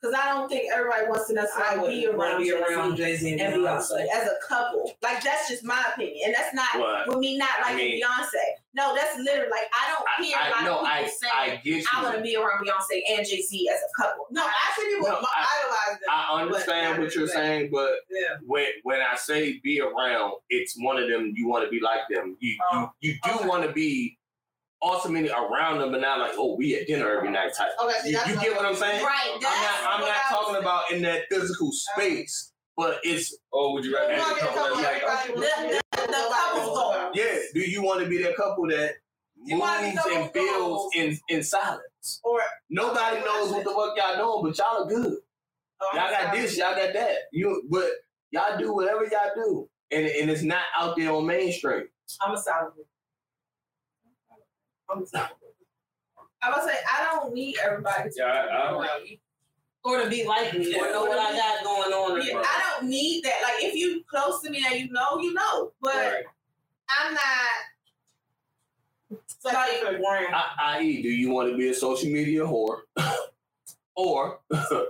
Because 0.00 0.16
I 0.18 0.28
don't 0.32 0.48
think 0.48 0.72
everybody 0.72 1.06
wants 1.08 1.26
to 1.28 1.32
I 1.38 1.42
necessarily 1.42 2.00
be 2.00 2.08
want 2.08 2.18
around, 2.18 2.38
to 2.40 2.44
be 2.44 2.52
around 2.52 2.96
Jay-Z 2.96 3.32
and 3.32 3.40
and 3.40 3.54
Beyonce. 3.54 3.90
Beyonce 3.92 4.06
as 4.14 4.28
a 4.28 4.36
couple. 4.48 4.92
Like 5.02 5.22
that's 5.22 5.48
just 5.48 5.62
my 5.62 5.82
opinion, 5.92 6.16
and 6.26 6.34
that's 6.34 6.54
not 6.54 6.68
But 6.74 7.08
with 7.08 7.18
me 7.18 7.36
not 7.36 7.50
I 7.64 7.74
mean- 7.76 8.00
Beyonce. 8.02 8.38
No, 8.72 8.94
that's 8.94 9.18
literally 9.18 9.50
like 9.50 9.66
I 9.74 9.88
don't 9.92 10.06
I, 10.06 10.22
hear 10.22 10.36
a 10.38 10.40
I 10.44 10.50
lot 10.50 10.64
no, 10.64 10.72
of 10.78 10.86
people 10.86 10.86
I 10.86 11.08
saying 11.08 11.58
I 11.58 11.60
get 11.64 11.84
I 11.92 12.02
want 12.04 12.16
to 12.16 12.22
be 12.22 12.36
around 12.36 12.64
Beyonce 12.64 13.00
and 13.18 13.26
Jay 13.26 13.42
Z 13.42 13.68
as 13.68 13.80
a 13.80 14.02
couple. 14.02 14.26
No, 14.30 14.42
I 14.44 14.52
actually, 14.68 14.84
people 14.94 15.08
No, 15.08 15.16
I- 15.16 15.46
idolize 15.58 16.00
them. 16.00 16.08
I 16.08 16.42
understand 16.42 17.02
what 17.02 17.14
you're 17.14 17.26
saying, 17.28 17.70
but 17.72 17.90
Yeah. 18.10 18.36
when 18.46 18.66
when 18.84 19.00
I 19.00 19.16
say 19.16 19.58
be 19.64 19.80
around, 19.80 20.34
it's 20.48 20.76
one 20.78 20.96
of 21.02 21.08
them. 21.10 21.32
You 21.34 21.48
want 21.48 21.64
to 21.64 21.70
be 21.70 21.80
like 21.80 22.02
them. 22.10 22.36
You 22.40 22.56
Oh, 22.72 22.90
you, 23.00 23.10
you 23.10 23.14
do 23.24 23.30
oh. 23.32 23.36
okay. 23.40 23.48
want 23.48 23.64
to 23.64 23.72
be 23.72 24.16
ultimately 24.82 25.30
around 25.30 25.78
them, 25.78 25.92
but 25.92 26.00
not 26.00 26.18
like 26.20 26.32
oh 26.36 26.56
we 26.56 26.74
at 26.76 26.86
dinner 26.86 27.08
every 27.10 27.30
night 27.30 27.52
type. 27.56 27.70
Okay, 27.82 27.94
see, 28.02 28.10
You, 28.10 28.18
you 28.28 28.40
get 28.40 28.56
what 28.56 28.64
I'm 28.66 28.74
saying? 28.74 29.04
Right. 29.04 29.30
I'm 29.34 29.40
That's 29.40 29.82
not 29.82 29.94
I'm 29.94 30.00
not 30.00 30.16
talking 30.30 30.54
was- 30.54 30.62
about 30.62 30.92
in 30.92 31.02
that 31.02 31.22
physical 31.30 31.68
uh-huh. 31.68 32.00
space, 32.00 32.52
but 32.76 32.98
it's 33.02 33.36
oh, 33.52 33.72
would 33.74 33.84
you 33.84 33.94
rather 33.94 34.14
You 34.14 34.20
have 34.20 34.36
a 34.36 34.40
couple 34.40 34.76
that's 34.76 34.82
like, 34.82 35.02
everybody? 35.02 35.32
The- 35.34 35.40
the- 35.70 36.06
the 36.06 36.28
couples 36.32 36.78
goal. 36.78 37.10
yeah. 37.14 37.38
Do 37.54 37.60
you 37.60 37.82
want 37.82 38.00
to 38.02 38.08
be 38.08 38.22
that 38.22 38.36
couple 38.36 38.66
that 38.68 38.94
You 39.44 39.58
moves 39.58 40.00
and 40.12 40.32
builds 40.32 40.94
in 40.96 41.18
in 41.28 41.42
silence? 41.42 42.20
Or 42.24 42.40
Nobody 42.70 43.18
knows 43.20 43.52
what 43.52 43.64
the 43.64 43.70
fuck 43.70 43.96
y'all 43.96 44.16
doing, 44.16 44.42
but 44.50 44.58
y'all 44.58 44.84
are 44.84 44.88
good. 44.88 45.18
oh, 45.82 45.90
Y'all 45.94 46.10
got 46.10 46.32
this, 46.34 46.56
y'all 46.56 46.74
got 46.74 46.92
that. 46.94 47.16
You 47.32 47.62
but 47.70 47.90
y'all 48.30 48.58
do 48.58 48.72
whatever 48.74 49.04
y'all 49.04 49.30
do. 49.34 49.68
And, 49.92 50.06
and 50.06 50.30
it's 50.30 50.42
not 50.42 50.62
out 50.78 50.96
there 50.96 51.10
on 51.12 51.26
mainstream. 51.26 51.84
I'm 52.22 52.34
a 52.34 52.38
solid. 52.38 52.72
I'm 54.92 55.02
a 55.02 55.06
solid. 55.06 55.28
I 56.42 56.50
would 56.50 56.62
say 56.68 56.76
I 56.90 57.04
don't 57.04 57.34
need 57.34 57.56
everybody 57.62 58.10
to 58.10 58.14
Yeah, 58.16 58.24
I- 58.24 58.42
be 58.46 58.50
I 58.52 58.70
don't- 58.70 58.82
around 58.84 59.02
me. 59.04 59.20
Or 59.82 60.02
to 60.02 60.10
be 60.10 60.24
like 60.26 60.52
me, 60.52 60.74
or 60.78 60.90
know 60.92 61.04
what 61.06 61.18
I 61.18 61.32
got 61.32 61.64
going 61.64 61.90
on. 61.92 62.20
Yeah, 62.26 62.42
I 62.44 62.74
don't 62.78 62.90
need 62.90 63.24
that. 63.24 63.40
Like 63.42 63.64
if 63.64 63.74
you 63.74 64.04
close 64.04 64.42
to 64.42 64.50
me 64.50 64.62
and 64.70 64.78
you 64.78 64.90
know, 64.92 65.18
you 65.20 65.32
know. 65.32 65.72
But 65.80 65.94
Right. 65.96 66.24
I'm 66.90 67.14
not. 67.14 67.22
Like, 69.42 69.70
for 69.80 69.96
brand. 69.98 70.34
I, 70.34 70.76
i.e., 70.78 71.00
do 71.02 71.08
you 71.08 71.30
want 71.30 71.50
to 71.50 71.56
be 71.56 71.68
a 71.70 71.74
social 71.74 72.10
media 72.10 72.42
whore? 72.42 72.80
or 73.94 74.40
do 74.50 74.86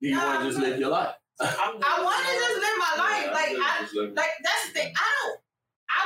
you 0.00 0.16
want 0.16 0.42
to 0.42 0.48
just 0.48 0.60
live 0.60 0.78
your 0.78 0.90
life? 0.90 1.14
I'm 1.40 1.80
want 1.80 2.24
to 2.24 2.32
just 2.32 2.54
live 2.54 2.78
my 2.78 2.94
life. 2.98 3.32
Like 3.32 3.56
I, 3.58 3.80
like- 3.82 4.16
like 4.16 4.30
that's 4.44 4.66
the 4.68 4.72
thing. 4.74 4.92
I 4.96 5.26
don't. 5.26 5.37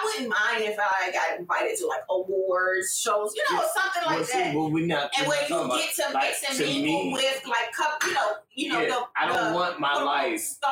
I 0.02 0.04
wouldn't 0.04 0.28
mind 0.28 0.64
if 0.64 0.78
I 0.78 1.10
got 1.12 1.38
invited 1.38 1.78
to 1.78 1.86
like 1.86 2.00
awards, 2.10 2.98
shows, 2.98 3.34
you 3.36 3.42
know, 3.52 3.62
something 3.74 4.02
like 4.06 4.16
well, 4.16 4.24
see, 4.24 4.38
that. 4.38 4.54
well, 4.54 4.70
we 4.70 4.86
not. 4.86 5.10
And 5.18 5.26
where 5.28 5.42
you 5.42 5.48
get 5.48 5.94
to 5.96 6.12
like, 6.14 6.24
mix 6.24 6.44
and 6.50 6.58
mingle 6.58 7.04
me- 7.04 7.12
with 7.14 7.42
like 7.46 7.72
couple, 7.72 8.08
you 8.08 8.14
know, 8.14 8.32
you 8.54 8.68
know, 8.70 8.80
Yeah, 8.80 8.86
the 8.88 9.02
I 9.16 9.26
don't 9.26 9.52
the 9.52 9.54
want 9.58 9.80
my 9.80 10.02
life. 10.02 10.40
star. 10.40 10.70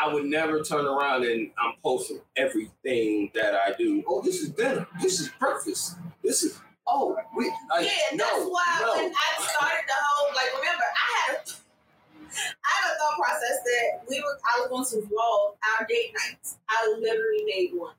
I 0.00 0.12
would 0.12 0.24
never 0.24 0.62
turn 0.62 0.86
around 0.86 1.24
and 1.24 1.50
I'm 1.58 1.74
posting 1.82 2.20
everything 2.36 3.30
that 3.34 3.54
I 3.54 3.72
do. 3.76 4.02
Oh, 4.08 4.22
this 4.22 4.40
is 4.40 4.48
dinner. 4.50 4.86
This 5.02 5.20
is 5.20 5.28
breakfast. 5.38 5.96
This 6.24 6.42
is 6.42 6.58
oh, 6.86 7.16
we 7.36 7.46
like, 7.70 7.86
yeah, 7.86 8.16
no, 8.16 8.24
that's 8.24 8.46
why 8.50 8.78
no. 8.80 8.92
when 9.04 9.12
I 9.12 9.42
started 9.42 9.84
the 9.86 9.94
whole 9.94 10.34
like 10.34 10.48
remember 10.58 10.84
I 10.84 11.30
had 11.30 11.36
a 11.36 11.50
had 12.62 12.92
a 12.92 12.98
thought 12.98 13.16
process 13.18 13.58
that 13.64 14.02
we 14.08 14.20
were 14.20 14.38
I 14.44 14.60
was 14.66 14.90
going 14.90 15.02
to 15.02 15.08
vlog 15.08 15.54
our 15.78 15.86
date 15.86 16.12
nights. 16.28 16.56
I 16.68 16.88
literally 16.98 17.44
made 17.46 17.70
one. 17.74 17.94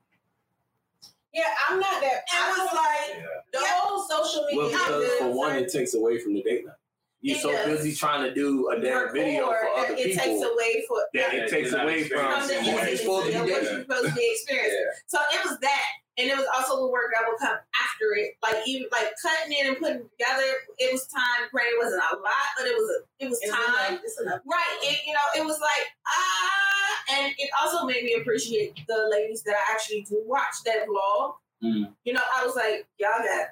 Yeah, 1.32 1.44
I'm 1.68 1.80
not 1.80 2.00
that. 2.00 2.22
And 2.32 2.56
it 2.56 2.58
was 2.62 2.68
like 2.74 3.24
the 3.52 3.58
Yeah. 3.60 3.66
whole 3.80 4.02
social 4.08 4.44
media. 4.44 4.58
Well, 4.58 4.68
media. 4.68 4.78
because 5.00 5.18
for 5.18 5.30
one, 5.32 5.56
it 5.56 5.72
takes 5.72 5.94
away 5.94 6.18
from 6.18 6.34
the 6.34 6.42
date 6.42 6.64
night. 6.64 6.74
You're 7.22 7.38
It 7.38 7.40
so 7.42 7.52
does. 7.52 7.78
busy 7.78 7.94
trying 7.94 8.22
to 8.22 8.34
do 8.34 8.68
a 8.70 8.78
damn 8.80 9.10
video 9.12 9.46
for 9.46 9.52
record, 9.52 9.68
other 9.78 9.94
it 9.94 10.04
takes 10.12 10.22
people 10.24 10.42
away 10.44 10.84
for 10.86 10.98
that 11.14 11.34
it 11.34 11.48
takes 11.50 11.72
away 11.72 12.04
from 12.04 12.18
from 12.20 12.46
the 12.48 12.54
who 12.54 12.70
you're 12.70 12.74
intimacy 12.80 12.96
supposed 12.98 13.26
to 13.26 13.32
be 13.32 13.34
of 13.36 13.40
what 13.40 13.48
dating. 13.48 13.64
you're 13.72 13.80
supposed 13.82 14.08
to 14.08 14.14
be 14.14 14.30
experiencing. 14.32 14.86
So 15.06 15.18
it 15.32 15.44
was 15.48 15.58
that, 15.60 15.86
and 16.16 16.30
it 16.30 16.36
was 16.36 16.46
also 16.54 16.80
the 16.80 16.86
work 16.86 17.10
that 17.12 17.26
would 17.28 17.38
come 17.38 17.56
after 17.74 18.06
it. 18.16 18.36
Like 18.42 18.56
even 18.66 18.88
like 18.92 19.10
cutting 19.20 19.52
it 19.52 19.66
and 19.66 19.76
putting 19.78 19.96
it 19.98 20.10
together. 20.16 20.46
It 20.78 20.92
was 20.92 21.06
time. 21.08 21.48
Granted, 21.50 21.74
it 21.74 21.78
wasn't 21.84 22.02
a 22.12 22.16
lot, 22.16 22.48
but 22.56 22.66
it 22.66 22.74
was 22.74 22.88
a 22.90 23.24
it 23.24 23.28
was 23.28 23.38
It's 23.42 23.50
time. 23.52 23.98
It's 24.04 24.20
enough. 24.20 24.40
Right. 24.46 24.76
It 24.82 25.00
you 25.06 25.12
know 25.12 25.26
it 25.42 25.44
was 25.44 25.58
like 25.60 25.86
ah, 26.06 27.14
and 27.16 27.34
it 27.38 27.50
also 27.62 27.86
made 27.86 28.04
me 28.04 28.14
appreciate 28.20 28.78
the 28.86 29.08
ladies 29.10 29.42
that 29.42 29.54
I 29.56 29.72
actually 29.74 30.02
do 30.08 30.22
watch 30.26 30.54
that 30.66 30.86
vlog. 30.86 31.34
Mm. 31.62 31.92
You 32.04 32.12
know, 32.12 32.20
I 32.36 32.44
was 32.44 32.54
like, 32.56 32.86
y'all 32.98 33.18
got 33.24 33.48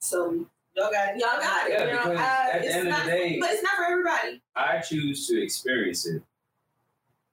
some, 0.00 0.50
Y'all 0.76 0.90
got 0.90 1.14
it. 1.14 1.20
y'all 1.20 1.38
got 1.40 1.70
it. 1.70 1.72
Yeah, 1.72 1.84
you 1.86 1.92
know, 2.14 2.20
uh, 2.20 2.46
at 2.52 2.60
the 2.62 2.66
it's 2.66 2.74
end 2.74 2.88
of 2.88 2.92
not, 2.94 3.04
the 3.04 3.10
day- 3.12 3.38
but 3.40 3.50
it's 3.52 3.62
not 3.62 3.76
for 3.76 3.84
everybody. 3.84 4.42
I 4.56 4.78
choose 4.80 5.26
to 5.28 5.40
experience 5.40 6.04
it 6.06 6.20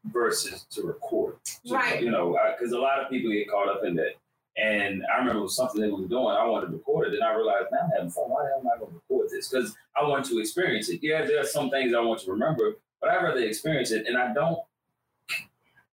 versus 0.05 0.65
to 0.71 0.83
record. 0.83 1.35
So, 1.43 1.75
Right. 1.75 2.01
You 2.01 2.11
know, 2.11 2.37
because 2.57 2.71
a 2.73 2.79
lot 2.79 2.99
of 2.99 3.09
people 3.09 3.31
get 3.31 3.49
caught 3.49 3.67
up 3.67 3.83
in 3.83 3.95
that. 3.95 4.15
And 4.57 5.03
I 5.05 5.19
remember 5.19 5.39
it 5.39 5.43
was 5.43 5.55
something 5.55 5.81
that 5.81 5.87
we 5.87 6.01
were 6.01 6.07
doing. 6.07 6.35
I 6.35 6.45
wanted 6.45 6.67
to 6.67 6.73
record 6.73 7.07
it. 7.07 7.11
Then 7.11 7.23
I 7.23 7.33
realized, 7.33 7.67
man, 7.71 7.81
I'm 7.85 7.91
having 7.91 8.11
fun. 8.11 8.29
Why 8.29 8.43
am 8.57 8.67
I 8.67 8.77
going 8.77 8.91
to 8.91 8.95
record 8.95 9.29
this? 9.29 9.47
Because 9.47 9.75
I 9.95 10.03
want 10.03 10.25
to 10.25 10.39
experience 10.39 10.89
it. 10.89 10.99
Yeah, 11.01 11.23
there 11.25 11.39
are 11.39 11.45
some 11.45 11.69
things 11.69 11.93
I 11.93 12.01
want 12.01 12.19
to 12.21 12.31
remember, 12.31 12.73
but 12.99 13.09
I'd 13.09 13.23
rather 13.23 13.39
experience 13.39 13.91
it. 13.91 14.07
And 14.07 14.17
I 14.17 14.33
don't, 14.33 14.59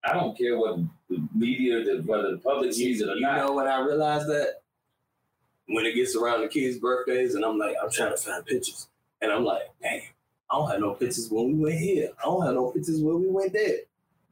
I 0.03 0.13
don't 0.13 0.35
care 0.37 0.57
what 0.57 0.79
the 1.09 1.27
media, 1.35 1.83
the, 1.83 2.01
whether 2.05 2.31
the 2.31 2.37
public 2.37 2.73
sees 2.73 3.01
it 3.01 3.09
or 3.09 3.15
You 3.15 3.21
not. 3.21 3.37
You 3.37 3.43
know 3.43 3.53
when 3.53 3.67
I 3.67 3.79
realized 3.79 4.27
that? 4.27 4.61
When 5.67 5.85
it 5.85 5.95
gets 5.95 6.15
around 6.15 6.41
the 6.41 6.47
kids' 6.47 6.77
birthdays 6.79 7.35
and 7.35 7.43
I'm 7.43 7.57
like, 7.57 7.75
I'm 7.83 7.91
trying 7.91 8.11
to 8.11 8.17
find 8.17 8.45
pictures. 8.45 8.87
And 9.21 9.31
I'm 9.31 9.43
like, 9.43 9.63
damn, 9.81 10.01
I 10.49 10.55
don't 10.57 10.71
have 10.71 10.79
no 10.79 10.93
pictures 10.93 11.29
when 11.29 11.47
we 11.47 11.63
went 11.65 11.79
here. 11.79 12.09
I 12.19 12.23
don't 12.23 12.45
have 12.45 12.55
no 12.55 12.71
pictures 12.71 13.01
when 13.01 13.21
we 13.21 13.27
went 13.27 13.51
there. 13.51 13.79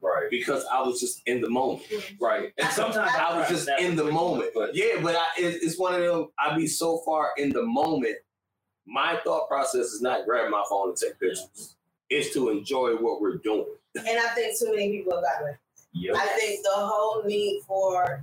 Right, 0.08 0.30
Because 0.30 0.64
I 0.72 0.80
was 0.82 1.00
just 1.00 1.22
in 1.26 1.40
the 1.40 1.48
moment. 1.50 1.82
right. 2.20 2.52
And 2.58 2.68
sometimes 2.70 3.10
I 3.18 3.38
was 3.38 3.48
just 3.48 3.68
in 3.78 3.96
the 3.96 4.04
moment. 4.04 4.50
but 4.54 4.74
Yeah, 4.74 5.00
but 5.02 5.16
I, 5.16 5.24
it, 5.38 5.62
it's 5.62 5.78
one 5.78 5.94
of 5.94 6.00
them. 6.00 6.28
I 6.38 6.56
be 6.56 6.66
so 6.66 6.98
far 7.04 7.30
in 7.36 7.50
the 7.50 7.62
moment. 7.62 8.16
My 8.86 9.18
thought 9.24 9.48
process 9.48 9.86
is 9.86 10.00
not 10.02 10.26
grab 10.26 10.50
my 10.50 10.62
phone 10.68 10.90
and 10.90 10.96
take 10.96 11.18
pictures. 11.18 11.76
It's 12.08 12.32
to 12.34 12.50
enjoy 12.50 12.92
what 12.96 13.20
we're 13.20 13.38
doing. 13.38 13.66
And 13.96 14.06
I 14.06 14.28
think 14.34 14.58
too 14.58 14.70
many 14.70 14.90
people 14.92 15.14
have 15.14 15.24
gotten 15.24 15.48
it. 15.54 15.56
yep. 15.92 16.14
I 16.16 16.26
think 16.38 16.62
the 16.62 16.70
whole 16.74 17.22
need 17.24 17.62
for, 17.66 18.22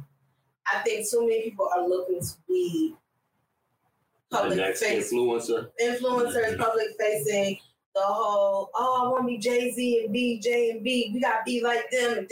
I 0.72 0.80
think 0.84 1.10
too 1.10 1.22
many 1.28 1.42
people 1.42 1.70
are 1.76 1.86
looking 1.86 2.22
to 2.22 2.34
be 2.48 2.96
public 4.32 4.58
next 4.58 4.82
facing, 4.82 5.20
influencer. 5.20 5.70
influencers, 5.82 6.58
public 6.58 6.88
facing. 7.00 7.58
The 7.96 8.02
whole, 8.02 8.72
oh, 8.74 9.04
I 9.06 9.08
want 9.10 9.24
to 9.24 9.28
be 9.28 9.38
Jay 9.38 9.72
Z 9.72 10.04
and 10.06 10.14
B, 10.14 10.40
J 10.40 10.72
and 10.72 10.84
B. 10.84 11.12
We 11.14 11.20
got 11.22 11.40
to 11.40 11.44
be 11.46 11.62
like 11.64 11.90
them. 11.92 12.28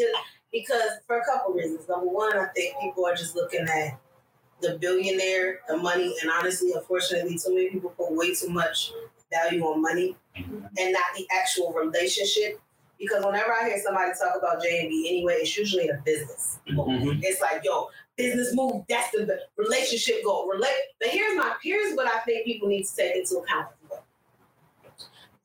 Because 0.51 0.99
for 1.07 1.19
a 1.19 1.25
couple 1.25 1.53
reasons. 1.53 1.87
Number 1.87 2.07
one, 2.07 2.35
I 2.37 2.47
think 2.55 2.75
people 2.81 3.05
are 3.05 3.15
just 3.15 3.35
looking 3.35 3.61
at 3.61 3.99
the 4.61 4.77
billionaire, 4.79 5.59
the 5.67 5.77
money, 5.77 6.15
and 6.21 6.29
honestly, 6.31 6.71
unfortunately, 6.75 7.37
too 7.37 7.53
many 7.55 7.69
people 7.69 7.91
put 7.91 8.11
way 8.11 8.33
too 8.33 8.49
much 8.49 8.91
value 9.31 9.63
on 9.63 9.81
money 9.81 10.15
and 10.35 10.93
not 10.93 11.05
the 11.15 11.25
actual 11.31 11.71
relationship. 11.73 12.59
Because 12.99 13.25
whenever 13.25 13.51
I 13.51 13.67
hear 13.67 13.81
somebody 13.81 14.11
talk 14.11 14.35
about 14.37 14.61
J 14.61 14.81
and 14.81 14.89
B 14.89 15.07
anyway, 15.09 15.35
it's 15.41 15.57
usually 15.57 15.89
a 15.89 15.99
business. 16.05 16.59
Mhm. 16.67 17.19
It's 17.23 17.41
like, 17.41 17.61
yo, 17.63 17.89
business 18.15 18.53
move, 18.53 18.83
that's 18.87 19.09
the 19.11 19.25
the 19.25 19.39
relationship 19.57 20.23
goal. 20.23 20.47
Relate 20.47 20.69
but 20.99 21.09
here's 21.09 21.35
my 21.35 21.55
here's 21.63 21.95
what 21.95 22.07
I 22.07 22.19
think 22.19 22.45
people 22.45 22.67
need 22.67 22.83
to 22.83 22.95
take 22.95 23.15
into 23.15 23.37
account. 23.37 23.69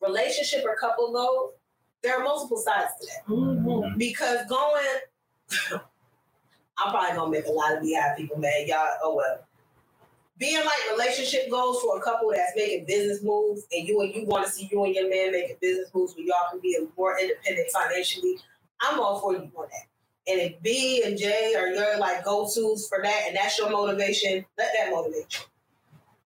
Relationship 0.03 0.65
or 0.65 0.77
couple 0.77 1.13
goals, 1.13 1.53
there 2.03 2.19
are 2.19 2.25
multiple 2.25 2.59
sides 2.59 2.93
to 3.01 3.07
that. 3.07 3.33
Mm-hmm. 3.33 3.99
Because 3.99 4.47
going 4.49 5.81
I'm 6.79 6.91
probably 6.91 7.17
gonna 7.17 7.31
make 7.31 7.47
a 7.47 7.51
lot 7.51 7.77
of 7.77 7.83
Beyhive 7.83 8.17
people 8.17 8.39
mad. 8.39 8.67
Y'all, 8.67 8.87
oh 9.03 9.17
well. 9.17 9.41
Being 10.39 10.59
like 10.59 10.91
relationship 10.93 11.51
goals 11.51 11.81
for 11.81 11.97
a 11.97 12.03
couple 12.03 12.31
that's 12.31 12.53
making 12.55 12.85
business 12.85 13.23
moves 13.23 13.67
and 13.73 13.89
you 13.89 14.01
and 14.03 14.15
you 14.15 14.27
want 14.27 14.45
to 14.45 14.53
see 14.53 14.69
you 14.71 14.85
and 14.85 14.95
your 14.95 15.09
man 15.09 15.33
making 15.33 15.57
business 15.63 15.89
moves 15.95 16.15
where 16.15 16.27
y'all 16.27 16.51
can 16.51 16.61
be 16.61 16.79
more 16.97 17.19
independent 17.19 17.69
financially, 17.73 18.37
I'm 18.83 19.01
all 19.01 19.19
for 19.19 19.33
you 19.33 19.51
on 19.57 19.67
that. 19.71 20.31
And 20.31 20.41
if 20.41 20.61
B 20.61 21.03
and 21.07 21.17
J 21.17 21.55
are 21.55 21.69
your 21.69 21.99
like 21.99 22.23
go-tos 22.23 22.87
for 22.87 23.01
that 23.03 23.23
and 23.29 23.37
that's 23.37 23.59
your 23.59 23.71
motivation, 23.71 24.45
let 24.59 24.73
that 24.79 24.91
motivate 24.91 25.39
you. 25.39 25.47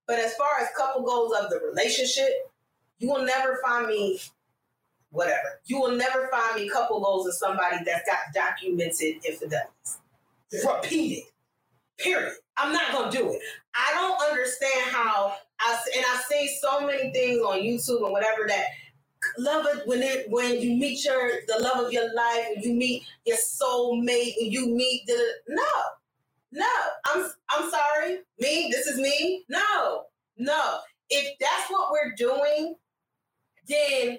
But 0.08 0.18
as 0.18 0.34
far 0.34 0.58
as 0.60 0.68
couple 0.76 1.02
goals 1.02 1.32
of 1.32 1.48
the 1.50 1.60
relationship, 1.60 2.49
you 3.00 3.08
will 3.08 3.24
never 3.24 3.58
find 3.64 3.88
me 3.88 4.20
whatever. 5.10 5.60
You 5.64 5.80
will 5.80 5.96
never 5.96 6.28
find 6.30 6.56
me 6.60 6.68
couple 6.68 7.00
goals 7.00 7.26
of 7.26 7.34
somebody 7.34 7.78
that's 7.84 8.06
got 8.06 8.18
documented 8.32 9.16
infidelities. 9.24 9.98
Repeated. 10.64 11.24
Period. 11.98 12.34
I'm 12.56 12.72
not 12.72 12.92
gonna 12.92 13.10
do 13.10 13.32
it. 13.32 13.40
I 13.74 13.92
don't 13.94 14.30
understand 14.30 14.90
how 14.90 15.34
I 15.60 15.78
and 15.96 16.04
I 16.06 16.22
see 16.28 16.56
so 16.60 16.86
many 16.86 17.12
things 17.12 17.40
on 17.40 17.58
YouTube 17.58 18.04
and 18.04 18.12
whatever 18.12 18.46
that 18.48 18.66
love 19.38 19.66
it 19.74 19.86
when 19.86 20.02
it 20.02 20.28
when 20.30 20.60
you 20.60 20.76
meet 20.76 21.04
your 21.04 21.30
the 21.46 21.58
love 21.62 21.84
of 21.84 21.92
your 21.92 22.12
life, 22.14 22.46
when 22.54 22.64
you 22.64 22.74
meet 22.74 23.04
your 23.26 23.36
soulmate, 23.36 24.34
when 24.40 24.50
you 24.50 24.74
meet 24.74 25.02
the 25.06 25.18
no, 25.48 25.62
no. 26.52 26.66
I'm 27.06 27.30
I'm 27.50 27.70
sorry. 27.70 28.18
Me, 28.38 28.68
this 28.70 28.86
is 28.86 28.98
me. 28.98 29.44
No, 29.48 30.04
no. 30.38 30.78
If 31.10 31.38
that's 31.38 31.70
what 31.70 31.90
we're 31.90 32.14
doing, 32.16 32.76
then 33.70 34.18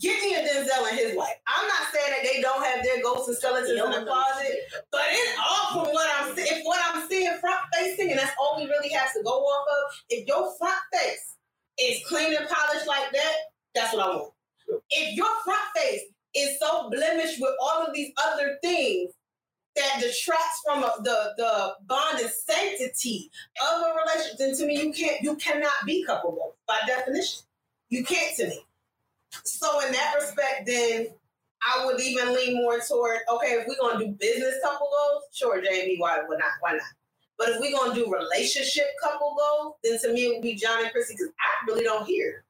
Get 0.00 0.20
me 0.22 0.34
a 0.34 0.38
Denzel 0.38 0.90
and 0.90 0.98
his 0.98 1.16
wife. 1.16 1.36
I'm 1.46 1.68
not 1.68 1.86
saying 1.92 2.10
that 2.10 2.28
they 2.28 2.42
don't 2.42 2.64
have 2.64 2.84
their 2.84 3.00
ghosts 3.00 3.28
and 3.28 3.36
skeletons 3.36 3.70
in 3.70 3.76
the 3.76 4.04
closet, 4.04 4.56
but 4.90 5.02
it's 5.08 5.38
all 5.38 5.84
from 5.84 5.92
what 5.94 6.10
I'm 6.18 6.34
seeing. 6.34 6.48
If 6.50 6.64
what 6.64 6.80
I'm 6.88 7.08
seeing 7.08 7.30
front 7.40 7.60
facing, 7.72 8.10
and 8.10 8.18
that's 8.18 8.32
all 8.40 8.56
we 8.58 8.66
really 8.68 8.88
have 8.88 9.12
to 9.12 9.22
go 9.22 9.30
off 9.30 9.66
of. 9.68 9.96
If 10.10 10.26
your 10.26 10.52
front 10.58 10.80
face 10.92 11.36
is 11.78 12.04
clean 12.08 12.34
and 12.34 12.48
polished 12.48 12.88
like 12.88 13.12
that, 13.12 13.34
that's 13.76 13.94
what 13.94 14.04
I 14.04 14.08
want. 14.16 14.32
If 14.90 15.16
your 15.16 15.30
front 15.44 15.62
face 15.76 16.02
is 16.34 16.58
so 16.58 16.90
blemished 16.90 17.40
with 17.40 17.52
all 17.62 17.86
of 17.86 17.94
these 17.94 18.10
other 18.26 18.58
things 18.64 19.12
that 19.76 20.00
detracts 20.00 20.60
from 20.66 20.80
the 21.04 21.34
the 21.36 21.74
bond 21.86 22.18
and 22.18 22.30
sanctity 22.30 23.30
of 23.62 23.80
a 23.80 23.94
relationship, 24.02 24.38
then 24.38 24.56
to 24.56 24.66
me 24.66 24.82
you 24.82 24.92
can't 24.92 25.22
you 25.22 25.36
cannot 25.36 25.86
be 25.86 26.04
couple 26.04 26.56
by 26.66 26.78
definition. 26.84 27.42
You 27.90 28.02
can't 28.02 28.36
to 28.38 28.48
me. 28.48 28.64
So 29.44 29.80
in 29.86 29.92
that 29.92 30.14
respect, 30.20 30.66
then 30.66 31.08
I 31.62 31.84
would 31.86 32.00
even 32.00 32.34
lean 32.34 32.56
more 32.56 32.78
toward 32.80 33.18
okay, 33.32 33.52
if 33.60 33.66
we're 33.66 33.76
gonna 33.80 34.04
do 34.04 34.12
business 34.12 34.54
couple 34.62 34.88
goals, 34.90 35.24
sure, 35.32 35.60
Jamie, 35.62 35.96
why 35.98 36.20
would 36.26 36.38
not? 36.38 36.52
Why 36.60 36.72
not? 36.72 36.82
But 37.36 37.48
if 37.50 37.60
we're 37.60 37.76
gonna 37.76 37.94
do 37.94 38.12
relationship 38.12 38.86
couple 39.02 39.36
goals, 39.38 39.74
then 39.82 39.98
to 40.00 40.12
me 40.12 40.26
it 40.26 40.34
would 40.34 40.42
be 40.42 40.54
John 40.54 40.82
and 40.84 40.92
Chrissy 40.92 41.14
because 41.14 41.28
I 41.40 41.66
really 41.66 41.84
don't 41.84 42.06
hear 42.06 42.44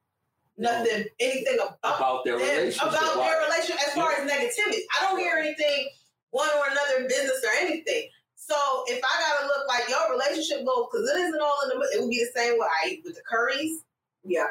nothing, 0.57 1.05
anything 1.19 1.55
about 1.55 1.77
About 1.83 2.23
their 2.25 2.37
them, 2.37 2.47
relationship. 2.47 2.89
about 2.89 3.17
Why? 3.17 3.27
their 3.29 3.41
relationship 3.45 3.87
as 3.87 3.93
far 3.93 4.11
as 4.13 4.29
negativity. 4.29 4.81
I 4.99 5.03
don't 5.03 5.19
hear 5.19 5.35
anything 5.37 5.89
one 6.31 6.49
or 6.49 6.67
another 6.69 7.07
business 7.07 7.41
or 7.43 7.65
anything. 7.65 8.09
So 8.35 8.55
if 8.87 9.01
I 9.03 9.21
gotta 9.21 9.47
look 9.47 9.67
like 9.67 9.89
your 9.89 10.11
relationship 10.11 10.65
goals, 10.65 10.89
because 10.91 11.09
it 11.09 11.17
isn't 11.19 11.41
all 11.41 11.57
in 11.63 11.69
the, 11.79 11.87
it 11.95 12.01
would 12.01 12.09
be 12.09 12.19
the 12.23 12.39
same 12.39 12.59
with 12.59 12.67
I 12.83 12.89
eat 12.89 13.01
with 13.05 13.15
the 13.15 13.21
Currys. 13.21 13.77
Yeah, 14.23 14.47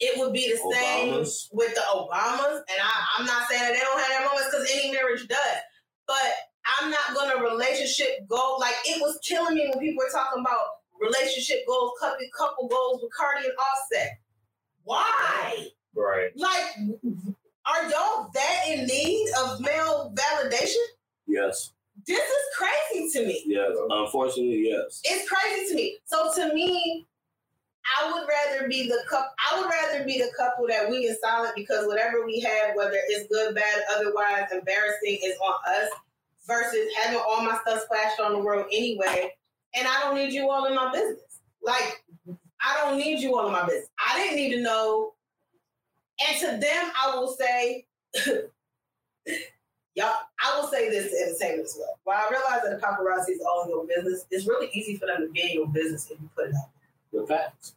it 0.00 0.18
would 0.18 0.32
be 0.32 0.50
the 0.50 0.58
same 0.74 1.18
with 1.52 1.74
the 1.74 1.82
Obamas, 1.92 2.56
and 2.56 2.78
I, 2.82 3.04
I'm 3.18 3.26
not 3.26 3.48
saying 3.48 3.62
that 3.62 3.72
they 3.72 3.80
don't 3.80 4.00
have 4.00 4.08
their 4.08 4.26
moments 4.26 4.48
because 4.50 4.70
any 4.72 4.92
marriage 4.92 5.26
does, 5.26 5.58
but 6.06 6.32
I'm 6.78 6.90
not 6.90 7.14
gonna 7.14 7.42
relationship 7.42 8.26
goal 8.28 8.58
like 8.60 8.74
it 8.84 9.00
was 9.00 9.18
killing 9.26 9.54
me 9.54 9.68
when 9.70 9.78
people 9.80 10.04
were 10.04 10.10
talking 10.12 10.40
about 10.40 10.66
relationship 11.00 11.66
goals, 11.66 11.92
couple 12.00 12.26
couple 12.36 12.68
goals 12.68 13.00
with 13.02 13.12
Cardi 13.12 13.46
and 13.46 13.54
Offset. 13.58 14.18
Why? 14.84 15.68
Right. 15.94 16.30
Like, 16.36 16.62
are 17.66 17.90
y'all 17.90 18.30
that 18.34 18.62
in 18.68 18.86
need 18.86 19.28
of 19.40 19.60
male 19.60 20.14
validation? 20.14 20.76
Yes. 21.26 21.72
This 22.06 22.20
is 22.20 22.44
crazy 22.56 23.10
to 23.18 23.26
me. 23.26 23.42
Yes. 23.46 23.72
Unfortunately, 23.90 24.68
yes. 24.68 25.00
It's 25.04 25.28
crazy 25.28 25.68
to 25.68 25.74
me. 25.74 25.98
So 26.04 26.32
to 26.36 26.54
me, 26.54 27.06
I 27.96 28.12
would 28.12 28.26
rather 28.28 28.68
be 28.68 28.88
the 28.88 29.02
couple. 29.08 29.30
I 29.50 29.60
would 29.60 29.70
rather 29.70 30.04
be 30.04 30.18
the 30.18 30.30
couple 30.36 30.66
that 30.68 30.90
we 30.90 30.98
is 30.98 31.18
solid 31.20 31.52
because 31.56 31.86
whatever 31.86 32.26
we 32.26 32.40
have, 32.40 32.76
whether 32.76 32.98
it's 33.08 33.28
good, 33.28 33.54
bad, 33.54 33.82
otherwise 33.94 34.48
embarrassing, 34.52 35.18
is 35.24 35.36
on 35.38 35.54
us. 35.68 35.90
Versus 36.46 36.88
having 37.02 37.20
all 37.28 37.42
my 37.42 37.58
stuff 37.60 37.82
splashed 37.82 38.20
on 38.20 38.32
the 38.32 38.38
world 38.38 38.64
anyway, 38.72 39.34
and 39.74 39.86
I 39.86 40.00
don't 40.00 40.14
need 40.14 40.32
you 40.32 40.48
all 40.48 40.64
in 40.64 40.74
my 40.74 40.90
business. 40.90 41.40
Like 41.62 42.02
I 42.64 42.76
don't 42.82 42.98
need 42.98 43.20
you 43.20 43.36
all 43.38 43.46
in 43.46 43.52
my 43.52 43.64
business. 43.66 43.88
I 43.98 44.18
didn't 44.18 44.36
need 44.36 44.54
to 44.54 44.62
know. 44.62 45.14
And 46.26 46.40
to 46.40 46.46
them, 46.46 46.90
I 46.96 47.14
will 47.14 47.28
say, 47.28 47.86
y'all, 49.94 50.14
I 50.42 50.58
will 50.58 50.68
say 50.68 50.90
this 50.90 51.12
to 51.12 51.18
entertainment 51.18 51.66
as 51.66 51.76
well. 51.78 51.98
While 52.04 52.16
I 52.18 52.30
realize 52.30 52.62
that 52.64 52.80
the 52.80 52.84
paparazzi 52.84 53.34
is 53.34 53.42
all 53.46 53.64
in 53.64 53.70
your 53.70 53.86
business, 53.86 54.24
it's 54.30 54.46
really 54.46 54.68
easy 54.72 54.96
for 54.96 55.06
them 55.06 55.26
to 55.26 55.28
be 55.32 55.42
in 55.42 55.52
your 55.52 55.68
business 55.68 56.10
if 56.10 56.20
you 56.20 56.28
put 56.34 56.48
it 56.48 56.54
out. 56.54 56.70
The 57.12 57.26
facts. 57.26 57.74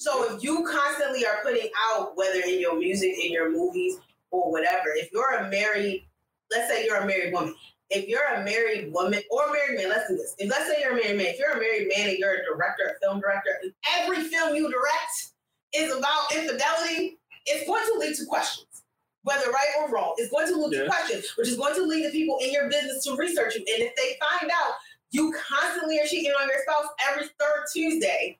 So 0.00 0.34
if 0.34 0.42
you 0.42 0.64
constantly 0.64 1.26
are 1.26 1.40
putting 1.42 1.68
out, 1.92 2.16
whether 2.16 2.40
in 2.40 2.58
your 2.58 2.78
music, 2.78 3.12
in 3.22 3.30
your 3.30 3.52
movies, 3.52 3.98
or 4.30 4.50
whatever, 4.50 4.86
if 4.96 5.12
you're 5.12 5.34
a 5.34 5.50
married, 5.50 6.08
let's 6.50 6.72
say 6.72 6.86
you're 6.86 6.96
a 6.96 7.06
married 7.06 7.34
woman, 7.34 7.54
if 7.90 8.08
you're 8.08 8.24
a 8.24 8.42
married 8.42 8.94
woman 8.94 9.20
or 9.30 9.52
married 9.52 9.76
man, 9.76 9.90
let's 9.90 10.08
do 10.08 10.16
this. 10.16 10.34
If 10.38 10.48
let's 10.48 10.70
say 10.70 10.80
you're 10.80 10.92
a 10.92 10.94
married 10.94 11.18
man, 11.18 11.26
if 11.26 11.38
you're 11.38 11.50
a 11.52 11.58
married 11.60 11.92
man 11.94 12.08
and 12.08 12.16
you're 12.18 12.32
a 12.32 12.44
director, 12.46 12.96
a 12.96 12.98
film 13.06 13.20
director, 13.20 13.50
and 13.62 13.74
every 13.98 14.22
film 14.24 14.56
you 14.56 14.70
direct 14.70 15.32
is 15.74 15.94
about 15.94 16.32
infidelity, 16.34 17.18
it's 17.44 17.66
going 17.66 17.84
to 17.84 17.98
lead 17.98 18.16
to 18.16 18.24
questions. 18.24 18.84
Whether 19.24 19.50
right 19.50 19.68
or 19.80 19.90
wrong, 19.92 20.14
it's 20.16 20.30
going 20.30 20.46
to 20.46 20.56
lead 20.56 20.78
Yeah. 20.78 20.84
to 20.84 20.88
questions, 20.88 21.30
which 21.36 21.48
is 21.48 21.58
going 21.58 21.74
to 21.74 21.82
lead 21.82 22.06
the 22.06 22.10
people 22.10 22.38
in 22.40 22.50
your 22.52 22.70
business 22.70 23.04
to 23.04 23.16
research 23.16 23.54
you. 23.54 23.60
And 23.68 23.82
if 23.82 23.94
they 23.96 24.16
find 24.18 24.50
out 24.50 24.76
you 25.10 25.34
constantly 25.46 26.00
are 26.00 26.06
cheating 26.06 26.32
on 26.40 26.48
your 26.48 26.56
spouse 26.62 26.86
every 27.06 27.26
third 27.38 27.66
Tuesday 27.70 28.38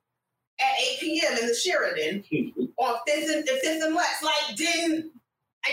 at 0.60 0.80
8 0.80 1.00
p.m. 1.00 1.38
in 1.38 1.46
the 1.46 1.54
Sheraton 1.54 2.24
on 2.76 2.96
Fifth 3.06 3.34
and, 3.34 3.48
Fifth 3.48 3.82
and 3.82 3.94
Lex, 3.94 4.22
like, 4.22 4.56
then 4.56 5.10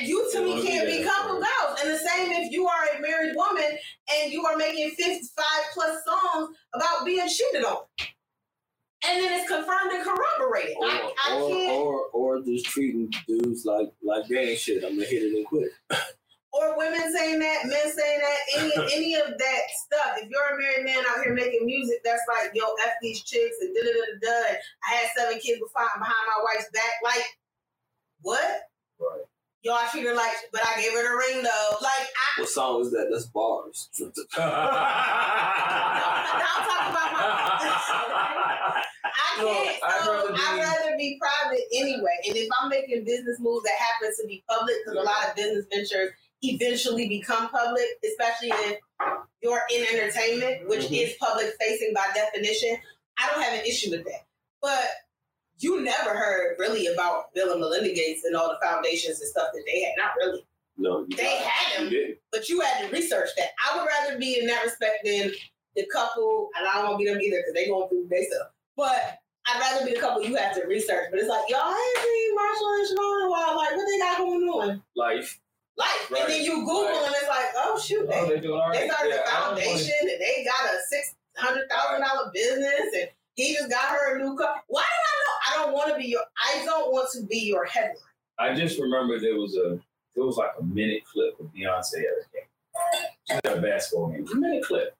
you 0.01 0.29
to 0.33 0.41
me 0.41 0.65
can't 0.65 0.87
be 0.87 1.03
coupled 1.03 1.43
out. 1.61 1.79
And 1.81 1.91
the 1.91 1.97
same 1.97 2.31
if 2.31 2.51
you 2.51 2.67
are 2.67 2.97
a 2.97 3.01
married 3.01 3.35
woman 3.35 3.77
and 4.15 4.31
you 4.31 4.45
are 4.45 4.57
making 4.57 4.91
55 4.91 5.45
plus 5.73 5.97
songs 6.05 6.55
about 6.73 7.05
being 7.05 7.27
cheated 7.27 7.63
on. 7.63 7.83
And 9.07 9.23
then 9.23 9.39
it's 9.39 9.47
confirmed 9.47 9.91
and 9.93 10.03
corroborated. 10.03 10.75
Or, 10.79 10.85
I, 10.87 11.13
I 11.29 11.35
or, 11.35 11.49
can't. 11.49 11.71
or, 11.71 12.05
or 12.13 12.41
just 12.41 12.65
treating 12.65 13.13
dudes 13.27 13.63
like 13.63 13.89
like 14.03 14.27
they 14.27 14.49
ain't 14.49 14.59
shit. 14.59 14.83
I'm 14.83 14.95
gonna 14.95 15.05
hit 15.05 15.23
it 15.23 15.35
and 15.35 15.45
quit. 15.45 15.69
Or 16.53 16.77
women 16.77 17.11
saying 17.13 17.39
that, 17.39 17.65
men 17.65 17.91
saying 17.91 18.19
that, 18.19 18.37
any 18.57 18.71
any 18.95 19.15
of 19.15 19.37
that 19.37 19.61
stuff. 19.85 20.17
If 20.17 20.29
you're 20.29 20.55
a 20.55 20.57
married 20.59 20.85
man 20.85 21.03
out 21.09 21.23
here 21.23 21.33
making 21.33 21.65
music, 21.65 21.99
that's 22.03 22.21
like, 22.27 22.51
yo, 22.53 22.63
F 22.85 22.93
these 23.01 23.23
chicks 23.23 23.55
and 23.61 23.73
da 23.75 23.81
da 23.81 23.91
da 23.91 24.05
da. 24.21 24.23
da. 24.27 24.55
I 24.89 24.93
had 24.95 25.09
seven 25.17 25.39
kids 25.39 25.59
before 25.59 25.81
I'm 25.83 25.99
behind 25.99 26.27
my 26.27 26.43
wife's 26.43 26.69
back. 26.73 26.93
Like, 27.03 27.25
what? 28.21 28.61
Right. 28.99 29.25
Yo, 29.63 29.73
I 29.73 29.87
treat 29.91 30.05
her 30.05 30.13
like, 30.15 30.31
but 30.53 30.61
I 30.65 30.79
gave 30.81 30.91
her 30.93 31.03
the 31.03 31.15
ring 31.17 31.43
though. 31.43 31.77
Like, 31.81 32.07
I, 32.07 32.41
What 32.41 32.49
song 32.49 32.81
is 32.81 32.91
that? 32.91 33.09
That's 33.11 33.25
bars. 33.25 33.89
Don't 33.99 34.13
talk 34.15 34.25
about 34.37 34.71
my. 37.11 38.73
I 39.07 39.09
can't. 39.37 39.77
I'd 39.83 40.01
so 40.03 40.11
rather 40.13 40.31
be- 40.33 40.39
I'd 40.39 40.59
rather 40.59 40.97
be 40.97 41.19
private 41.19 41.63
anyway. 41.73 42.15
And 42.27 42.35
if 42.37 42.47
I'm 42.61 42.69
making 42.69 43.03
business 43.03 43.39
moves 43.39 43.63
that 43.63 43.73
happen 43.77 44.11
to 44.21 44.27
be 44.27 44.43
public, 44.49 44.75
because 44.85 44.99
a 44.99 45.03
lot 45.03 45.27
of 45.29 45.35
business 45.35 45.65
ventures 45.71 46.11
eventually 46.41 47.07
become 47.07 47.49
public, 47.49 47.85
especially 48.05 48.49
if 48.69 48.79
you're 49.41 49.61
in 49.73 49.85
entertainment, 49.93 50.67
which 50.67 50.85
Mhm. 50.85 51.03
is 51.07 51.13
public 51.17 51.53
facing 51.59 51.93
by 51.93 52.07
definition, 52.13 52.77
I 53.19 53.27
don't 53.29 53.41
have 53.41 53.53
an 53.59 53.65
issue 53.65 53.91
with 53.91 54.03
that. 54.05 54.25
But 54.61 54.89
you 55.59 55.81
never 55.81 56.11
heard 56.15 56.57
really 56.59 56.87
about 56.87 57.33
Bill 57.33 57.51
and 57.51 57.59
Melinda 57.59 57.91
Gates 57.93 58.23
and 58.25 58.35
all 58.35 58.49
the 58.49 58.59
foundations 58.63 59.19
and 59.19 59.29
stuff 59.29 59.49
that 59.53 59.63
they 59.65 59.81
had. 59.81 59.93
Not 59.97 60.15
really. 60.17 60.45
no, 60.79 61.05
you 61.09 61.17
They 61.17 61.37
had 61.37 61.89
them 61.89 62.17
but 62.31 62.47
you 62.49 62.59
had 62.61 62.85
to 62.85 62.91
research 62.95 63.29
that. 63.37 63.49
I 63.65 63.75
would 63.77 63.87
rather 63.87 64.19
be 64.19 64.39
in 64.39 64.45
that 64.45 64.63
respect 64.63 65.03
than 65.03 65.33
the 65.75 65.85
couple, 65.87 66.51
and 66.55 66.67
I 66.67 66.73
don't 66.75 66.85
want 66.85 66.99
to 66.99 67.03
be 67.03 67.09
them 67.11 67.19
either 67.19 67.37
because 67.37 67.53
they 67.55 67.65
going 67.67 67.89
through 67.89 68.07
their 68.09 68.23
stuff. 68.25 68.49
But 68.75 69.17
I'd 69.47 69.59
rather 69.59 69.85
be 69.87 69.93
the 69.93 69.99
couple 69.99 70.23
you 70.23 70.35
have 70.35 70.53
to 70.55 70.67
research. 70.67 71.07
But 71.09 71.19
it's 71.19 71.29
like, 71.29 71.49
y'all 71.49 71.73
ain't 71.73 71.97
seen 72.03 72.35
Marshall 72.35 72.73
and 72.73 72.87
Siobhan 72.89 73.21
in 73.21 73.27
a 73.27 73.29
while. 73.31 73.55
Like, 73.57 73.75
what 73.75 73.87
they 73.87 73.97
got 73.97 74.17
going 74.19 74.43
on? 74.49 74.83
Life. 74.95 75.39
Life. 75.77 76.09
Right, 76.11 76.21
And 76.23 76.31
then 76.33 76.43
you 76.43 76.55
Google 76.65 76.85
right. 76.85 77.03
and 77.05 77.15
it's 77.15 77.27
like, 77.29 77.45
oh, 77.55 77.79
shoot, 77.79 78.07
Oh, 78.11 78.27
they, 78.27 78.35
they 78.35 78.41
doing 78.41 78.59
all 78.59 78.69
right. 78.69 78.79
they 78.81 78.87
started 78.89 79.09
Yeah, 79.09 79.21
a 79.21 79.27
I 79.29 79.39
don't 79.41 79.49
wanna- 79.55 79.61
foundation 79.61 79.95
and 80.01 80.21
they 80.21 80.45
got 80.45 80.73
a 80.73 80.77
$600,000 81.39 82.33
business 82.33 82.81
and 82.99 83.09
he 83.35 83.53
just 83.53 83.69
got 83.69 83.85
her 83.89 84.15
a 84.15 84.19
new 84.23 84.35
car. 84.35 84.55
Why 84.67 84.81
do 84.81 84.87
I 84.87 85.59
know? 85.59 85.61
I 85.61 85.65
don't 85.65 85.73
want 85.73 85.91
to 85.91 85.97
be 85.99 86.07
your, 86.07 86.21
I 86.37 86.65
don't 86.65 86.91
want 86.91 87.09
to 87.13 87.23
be 87.27 87.37
your 87.37 87.65
headline. 87.65 87.95
I 88.39 88.53
just 88.55 88.79
remember 88.79 89.19
there 89.19 89.35
was 89.35 89.55
a 89.55 89.79
there 90.15 90.25
was 90.25 90.37
like 90.37 90.51
a 90.59 90.63
minute 90.63 91.03
clip 91.05 91.39
of 91.39 91.45
Beyonce 91.53 91.93
at 91.93 91.99
a 91.99 92.25
game. 92.33 93.07
She 93.27 93.33
at 93.35 93.57
a 93.57 93.61
basketball 93.61 94.07
game. 94.09 94.19
It 94.19 94.23
was 94.23 94.31
a 94.31 94.35
minute 94.37 94.63
clip. 94.63 94.95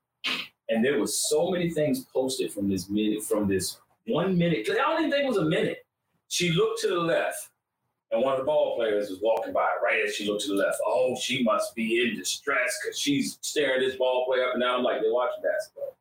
And 0.70 0.86
there 0.86 1.00
was 1.00 1.28
so 1.28 1.50
many 1.50 1.72
things 1.72 2.06
posted 2.14 2.52
from 2.54 2.70
this 2.70 2.88
minute 2.90 3.24
from 3.24 3.48
this 3.48 3.78
one 4.06 4.38
minute. 4.38 4.68
I 4.70 4.76
don't 4.76 5.00
even 5.00 5.12
think 5.12 5.24
it 5.24 5.28
was 5.28 5.38
a 5.38 5.46
minute. 5.46 5.86
She 6.28 6.52
looked 6.52 6.82
to 6.82 6.88
the 6.90 7.00
left, 7.00 7.50
and 8.12 8.22
one 8.22 8.34
of 8.34 8.40
the 8.40 8.46
ball 8.46 8.76
players 8.78 9.10
was 9.10 9.20
walking 9.22 9.54
by 9.54 9.68
right 9.84 10.04
as 10.06 10.16
she 10.16 10.28
looked 10.28 10.44
to 10.44 10.50
the 10.50 10.56
left. 10.56 10.78
Oh, 10.86 11.18
she 11.20 11.44
must 11.44 11.76
be 11.76 12.04
in 12.04 12.16
distress 12.16 12.80
because 12.82 12.98
she's 12.98 13.38
staring 13.42 13.82
this 13.82 13.98
ball 13.98 14.26
player 14.26 14.48
up 14.48 14.54
and 14.54 14.62
down. 14.64 14.80
I'm 14.80 14.84
like, 14.84 15.02
they're 15.02 15.14
watching 15.14 15.44
basketball. 15.44 15.98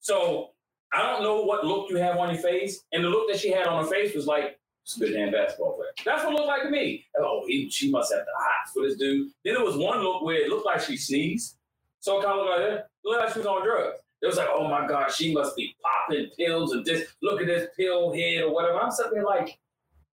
So 0.00 0.50
I 0.92 1.02
don't 1.02 1.22
know 1.22 1.42
what 1.42 1.64
look 1.64 1.90
you 1.90 1.96
have 1.96 2.16
on 2.18 2.32
your 2.34 2.42
face, 2.42 2.84
and 2.92 3.02
the 3.04 3.08
look 3.08 3.30
that 3.30 3.40
she 3.40 3.50
had 3.50 3.66
on 3.66 3.84
her 3.84 3.90
face 3.90 4.14
was 4.14 4.26
like, 4.26 4.58
it's 4.84 4.96
a 4.96 5.00
good 5.00 5.12
damn 5.12 5.30
basketball 5.30 5.76
player. 5.76 5.90
That's 6.04 6.24
what 6.24 6.32
it 6.32 6.36
looked 6.36 6.48
like 6.48 6.62
to 6.64 6.70
me. 6.70 7.06
Oh, 7.18 7.44
he, 7.46 7.70
she 7.70 7.90
must 7.90 8.12
have 8.12 8.24
the 8.24 8.32
hots 8.36 8.72
for 8.72 8.82
this 8.82 8.98
dude. 8.98 9.28
Then 9.44 9.54
there 9.54 9.64
was 9.64 9.76
one 9.76 10.00
look 10.02 10.22
where 10.22 10.42
it 10.42 10.48
looked 10.48 10.66
like 10.66 10.80
she 10.80 10.96
sneezed. 10.96 11.56
So 12.00 12.18
it 12.18 12.24
kind 12.24 12.38
of 12.38 12.46
looked 12.46 12.58
like 12.58 12.68
that. 12.68 12.88
Looked 13.04 13.20
like 13.22 13.32
she 13.32 13.38
was 13.38 13.46
on 13.46 13.64
drugs. 13.64 13.98
It 14.22 14.26
was 14.26 14.36
like, 14.36 14.48
oh 14.52 14.68
my 14.68 14.86
God, 14.86 15.10
she 15.12 15.32
must 15.32 15.56
be 15.56 15.76
popping 15.82 16.30
pills 16.36 16.72
and 16.72 16.84
this, 16.84 17.08
look 17.22 17.40
at 17.40 17.46
this 17.46 17.68
pill 17.76 18.12
head 18.12 18.42
or 18.42 18.52
whatever. 18.52 18.80
I'm 18.80 18.90
sitting 18.90 19.14
there 19.14 19.24
like, 19.24 19.58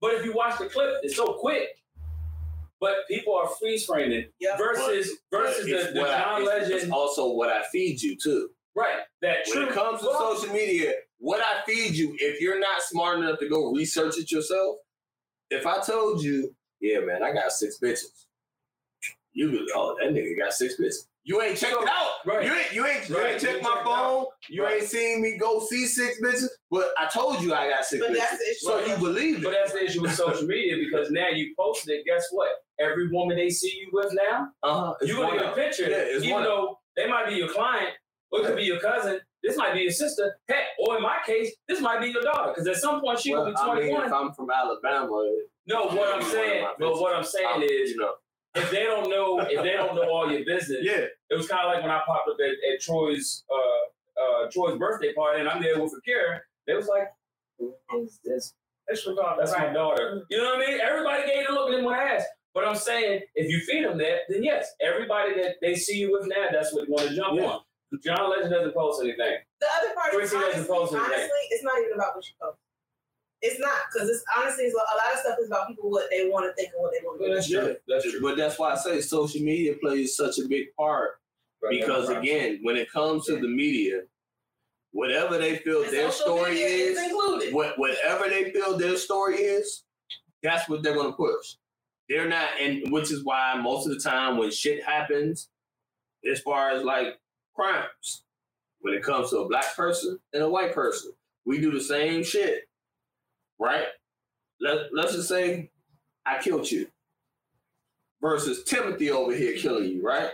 but 0.02 0.14
if 0.14 0.26
you 0.26 0.34
watch 0.34 0.58
the 0.60 0.66
clip, 0.66 0.96
it's 1.04 1.16
so 1.16 1.34
quick. 1.34 1.70
But 2.82 2.96
people 3.10 3.36
are 3.36 3.48
freeze 3.60 3.86
framing 3.86 4.26
Yep. 4.40 4.58
versus 4.58 5.12
versus 5.32 5.70
But 5.70 5.88
the, 5.88 5.94
the 5.94 6.00
what 6.00 6.10
I- 6.12 6.20
John 6.20 6.42
it's- 6.44 6.60
Legend. 6.62 6.82
It's 6.82 6.92
also 6.92 7.30
what 7.34 7.50
I 7.50 7.64
feed 7.72 8.02
you 8.02 8.16
too. 8.16 8.50
right. 8.76 9.02
That 9.22 9.40
When 9.48 9.58
true. 9.58 9.66
it 9.68 9.74
comes 9.74 10.00
to 10.00 10.06
social 10.18 10.54
media, 10.54 10.94
what 11.18 11.42
I 11.42 11.62
feed 11.66 11.94
you, 11.96 12.16
if 12.20 12.40
you're 12.40 12.60
not 12.60 12.82
smart 12.82 13.20
enough 13.20 13.40
to 13.40 13.50
go 13.50 13.74
research 13.74 14.18
it 14.18 14.32
yourself, 14.32 14.78
if 15.50 15.66
I 15.66 15.82
told 15.82 16.24
you, 16.24 16.56
yeah, 16.80 17.00
man, 17.00 17.22
I 17.22 17.34
got 17.34 17.52
six 17.52 17.78
bitches, 17.84 18.26
you 19.34 19.52
be, 19.52 19.68
oh, 19.76 19.98
that 20.00 20.12
nigga 20.14 20.38
got 20.38 20.54
six 20.54 20.76
bitches. 20.80 21.08
You 21.30 21.40
ain't 21.44 21.58
checked 21.58 21.74
it 21.80 21.88
out. 21.88 22.12
Right. 22.26 22.44
You 22.44 22.54
ain't 22.56 22.74
you 22.74 22.86
ain't 22.88 23.08
you 23.08 23.16
Right. 23.16 23.34
ain't 23.34 23.42
You 23.44 23.48
checked 23.50 23.54
ain't 23.58 23.64
my 23.64 23.70
checked 23.76 23.82
it 23.82 23.86
phone. 23.86 24.26
You 24.50 24.64
Right. 24.64 24.78
ain't 24.82 24.90
seen 24.90 25.22
me 25.22 25.38
go 25.38 25.60
see 25.60 25.86
six 25.86 26.20
bitches. 26.20 26.48
But 26.72 26.88
I 26.98 27.06
told 27.06 27.44
you 27.44 27.54
I 27.54 27.70
got 27.70 27.86
six 27.86 28.02
But 28.04 28.14
bitches. 28.14 28.18
that's 28.18 28.38
the 28.40 28.46
issue. 28.50 28.66
so 28.66 28.80
you 28.86 28.96
believe 28.98 29.44
But 29.44 29.52
that's 29.52 29.74
the 29.74 29.84
issue 29.84 30.02
with 30.02 30.16
social 30.16 30.48
media 30.48 30.78
because 30.84 31.12
now 31.12 31.28
you 31.30 31.54
posted 31.56 32.00
it. 32.00 32.06
Guess 32.08 32.30
what? 32.32 32.50
Every 32.80 33.10
woman 33.12 33.38
they 33.38 33.52
see 33.52 33.72
you 33.80 33.90
with 33.94 34.12
now, 34.14 34.48
Uh-huh. 34.64 34.96
You're 35.04 35.18
gonna 35.24 35.38
get 35.40 35.50
a 35.52 35.54
picture. 35.54 35.84
Yeah, 35.88 35.98
it's 35.98 36.24
even 36.24 36.34
one 36.34 36.42
of- 36.44 36.48
though 36.50 36.80
they 36.96 37.06
might 37.08 37.28
be 37.28 37.36
your 37.36 37.50
client, 37.50 37.94
or 38.32 38.42
it 38.42 38.46
could 38.48 38.56
be 38.56 38.64
your 38.64 38.80
cousin. 38.80 39.22
This 39.44 39.56
might 39.56 39.74
be 39.76 39.82
your 39.82 39.92
sister. 39.92 40.36
Heck, 40.50 40.64
or 40.80 40.98
in 40.98 41.04
my 41.04 41.18
case, 41.28 41.56
this 41.68 41.80
might 41.80 42.02
be 42.02 42.08
your 42.10 42.24
daughter. 42.24 42.54
Because 42.54 42.68
at 42.68 42.78
some 42.78 43.02
point 43.02 43.20
she 43.20 43.34
Well, 43.36 43.46
will 43.46 43.52
be 43.52 43.58
I 43.58 43.66
mean, 43.76 43.76
21. 43.92 44.06
if 44.08 44.14
I'm 44.14 44.34
from 44.34 44.50
Alabama, 44.50 45.08
no, 45.68 45.86
what 45.86 46.12
I'm 46.12 46.24
saying, 46.24 46.68
but 46.80 47.00
what 47.00 47.16
I'm 47.16 47.24
saying 47.24 47.46
I'm- 47.48 47.62
is, 47.62 47.92
you 47.92 47.98
know, 47.98 48.16
if 48.60 48.72
they 48.72 48.84
don't 48.84 49.10
know, 49.10 49.40
if 49.40 49.64
they 49.64 49.74
don't 49.74 49.96
know 49.96 50.10
all 50.10 50.32
your 50.32 50.46
business, 50.46 50.80
yeah, 50.82 51.06
it 51.30 51.36
was 51.36 51.48
kind 51.48 51.66
of 51.66 51.74
like 51.74 51.82
when 51.82 51.92
I 51.92 52.02
popped 52.06 52.30
up 52.30 52.38
at, 52.40 52.74
at 52.74 52.82
Troy's 52.82 53.44
uh, 53.52 54.22
uh, 54.22 54.50
Troy's 54.52 54.78
birthday 54.78 55.14
party, 55.14 55.40
and 55.42 55.50
I'm 55.50 55.62
there 55.62 55.82
with 55.82 55.94
a 55.94 55.98
Akira. 55.98 56.42
They 56.68 56.74
was 56.76 56.88
like, 56.88 57.08
"Who 57.58 57.74
is 58.04 58.20
this?" 58.24 58.54
That's 58.88 59.06
your 59.06 59.16
daughter. 59.16 59.36
That's 59.40 59.52
my 59.58 59.72
daughter. 59.72 60.24
You 60.30 60.38
know 60.38 60.56
what 60.56 60.68
I 60.68 60.72
mean? 60.72 60.80
Everybody 60.82 61.26
gave 61.28 61.46
a 61.50 61.54
look 61.54 61.70
at 61.72 61.76
them 61.78 61.86
with 61.86 61.96
ass. 61.96 62.24
But 62.56 62.68
I'm 62.68 62.76
saying, 62.76 63.22
if 63.36 63.48
you 63.50 63.60
feed 63.62 63.86
them 63.86 64.00
that, 64.00 64.22
then 64.28 64.44
yes, 64.44 64.68
everybody 64.82 65.36
that 65.36 65.56
they 65.62 65.76
see 65.76 65.98
you 66.00 66.12
with 66.12 66.28
now, 66.28 66.48
that's 66.52 66.74
what 66.74 66.88
they 66.88 66.92
want 66.92 67.08
to 67.10 67.16
jump 67.16 67.38
Yeah. 67.40 67.46
on. 67.46 67.60
John 68.04 68.30
Legend 68.32 68.50
doesn't 68.52 68.74
post 68.74 69.02
anything. 69.04 69.38
The 69.62 69.68
other 69.78 69.94
part 69.94 70.14
is 70.14 70.32
Tracy 70.32 70.36
doesn't 70.36 70.46
honestly, 70.70 70.76
post 70.76 70.94
anything. 70.94 71.12
honestly, 71.14 71.44
it's 71.52 71.64
not 71.64 71.78
even 71.80 71.94
about 71.94 72.16
what 72.16 72.26
you 72.26 72.34
post. 72.42 72.58
It's 73.42 73.60
not 73.60 73.78
because 73.92 74.10
it's 74.10 74.24
honestly 74.38 74.66
it's 74.66 74.76
a 74.76 74.78
lot 74.78 75.14
of 75.14 75.20
stuff 75.20 75.38
is 75.42 75.48
about 75.48 75.68
people 75.70 75.90
what 75.90 76.10
they 76.12 76.28
want 76.28 76.46
to 76.46 76.54
think 76.62 76.74
and 76.74 76.82
what 76.82 76.92
they 76.92 77.00
want 77.06 77.20
to 77.22 77.28
do. 77.28 77.34
That's 77.34 77.50
Yeah. 77.50 77.62
true. 77.62 77.76
That's 77.88 78.04
true. 78.12 78.22
But 78.22 78.38
that's 78.38 78.60
why 78.60 78.72
I 78.74 78.76
say 78.76 79.02
social 79.02 79.42
media 79.42 79.76
plays 79.82 80.16
such 80.16 80.40
a 80.40 80.48
big 80.48 80.74
part 80.76 81.20
because 81.70 82.10
again, 82.10 82.60
when 82.64 82.76
it 82.76 82.92
comes 82.92 83.26
to 83.28 83.36
the 83.38 83.48
media, 83.48 84.02
whatever 84.92 85.38
they 85.38 85.58
feel 85.58 85.84
And 85.84 85.94
their 85.94 86.12
story 86.12 86.52
media 86.52 86.68
is, 86.68 87.54
what 87.54 87.78
whatever 87.80 88.28
they 88.30 88.52
feel 88.52 88.78
their 88.78 88.98
story 88.98 89.38
is, 89.38 89.84
that's 90.44 90.68
what 90.68 90.84
they're 90.84 90.96
gonna 90.96 91.14
push. 91.14 91.56
They're 92.10 92.28
not, 92.28 92.50
and 92.60 92.92
which 92.92 93.12
is 93.12 93.24
why 93.24 93.56
most 93.62 93.86
of 93.88 93.94
the 93.94 94.00
time 94.00 94.38
when 94.38 94.52
shit 94.52 94.84
happens, 94.84 95.50
as 96.30 96.42
far 96.42 96.72
as 96.72 96.84
like 96.84 97.20
crimes, 97.56 98.24
when 98.80 98.94
it 98.94 99.04
comes 99.04 99.30
to 99.30 99.40
a 99.40 99.48
black 99.48 99.76
person 99.76 100.20
and 100.34 100.42
a 100.44 100.50
white 100.50 100.74
person, 100.74 101.12
we 101.46 101.60
do 101.60 101.72
the 101.72 101.82
same 101.82 102.24
shit, 102.24 102.69
right? 103.60 103.86
Let 104.62 104.94
Let's 104.94 105.14
just 105.14 105.30
say 105.30 105.70
I 106.26 106.40
killed 106.42 106.70
you 106.70 106.88
versus 108.22 108.64
Timothy 108.64 109.12
over 109.12 109.34
here 109.34 109.58
killing 109.58 109.90
you, 109.90 110.04
right? 110.04 110.32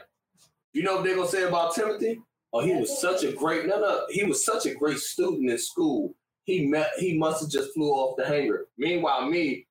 You 0.74 0.84
know 0.84 0.96
what 0.96 1.06
they're 1.06 1.16
gonna 1.16 1.28
say 1.28 1.44
about 1.44 1.76
Timothy? 1.76 2.22
Oh, 2.54 2.62
he 2.62 2.74
was 2.74 3.02
such 3.02 3.24
a 3.24 3.32
great 3.32 3.66
no 3.66 3.80
no. 3.80 4.06
He 4.10 4.24
was 4.24 4.46
such 4.46 4.66
a 4.66 4.74
great 4.74 4.98
student 4.98 5.50
in 5.50 5.58
school. 5.58 6.16
he 6.44 6.68
met 6.68 6.92
he 6.98 7.18
must 7.18 7.42
have 7.42 7.50
just 7.50 7.74
flew 7.74 7.92
off 7.92 8.18
the 8.18 8.26
hangar. 8.26 8.66
Meanwhile, 8.78 9.30
me, 9.30 9.68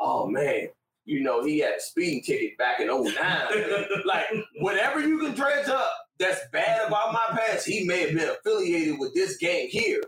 oh 0.00 0.26
man, 0.26 0.68
you 1.04 1.22
know, 1.22 1.44
he 1.44 1.58
had 1.58 1.74
a 1.74 1.80
speeding 1.80 2.22
ticket 2.22 2.56
back 2.56 2.80
in 2.80 2.88
09. 2.88 3.14
like, 4.04 4.24
whatever 4.60 5.00
you 5.00 5.18
can 5.18 5.34
dredge 5.34 5.68
up 5.68 5.92
that's 6.18 6.40
bad 6.52 6.86
about 6.86 7.12
my 7.12 7.38
past, 7.38 7.66
he 7.66 7.84
may 7.84 8.00
have 8.00 8.14
been 8.14 8.30
affiliated 8.30 8.98
with 8.98 9.14
this 9.14 9.36
gang 9.36 9.68
here. 9.68 10.00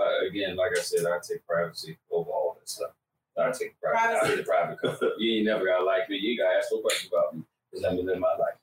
Uh, 0.00 0.26
again, 0.26 0.56
like 0.56 0.72
I 0.76 0.80
said, 0.80 1.04
I 1.04 1.18
take 1.18 1.46
privacy 1.46 1.98
over 2.10 2.30
all 2.30 2.56
that 2.58 2.68
stuff. 2.68 2.90
I 3.38 3.50
take 3.50 3.78
privacy. 3.80 4.32
I 4.32 4.36
take 4.36 4.46
private 4.46 4.80
comfort. 4.80 5.12
You 5.18 5.36
ain't 5.38 5.46
never 5.46 5.66
gotta 5.66 5.84
like 5.84 6.08
me. 6.08 6.16
You 6.16 6.38
gotta 6.38 6.56
ask 6.56 6.68
no 6.72 6.78
questions 6.78 7.12
about 7.12 7.36
me. 7.36 7.42
Just 7.72 7.82
let 7.82 7.94
me 7.94 8.02
live 8.02 8.18
my 8.18 8.34
life. 8.36 8.54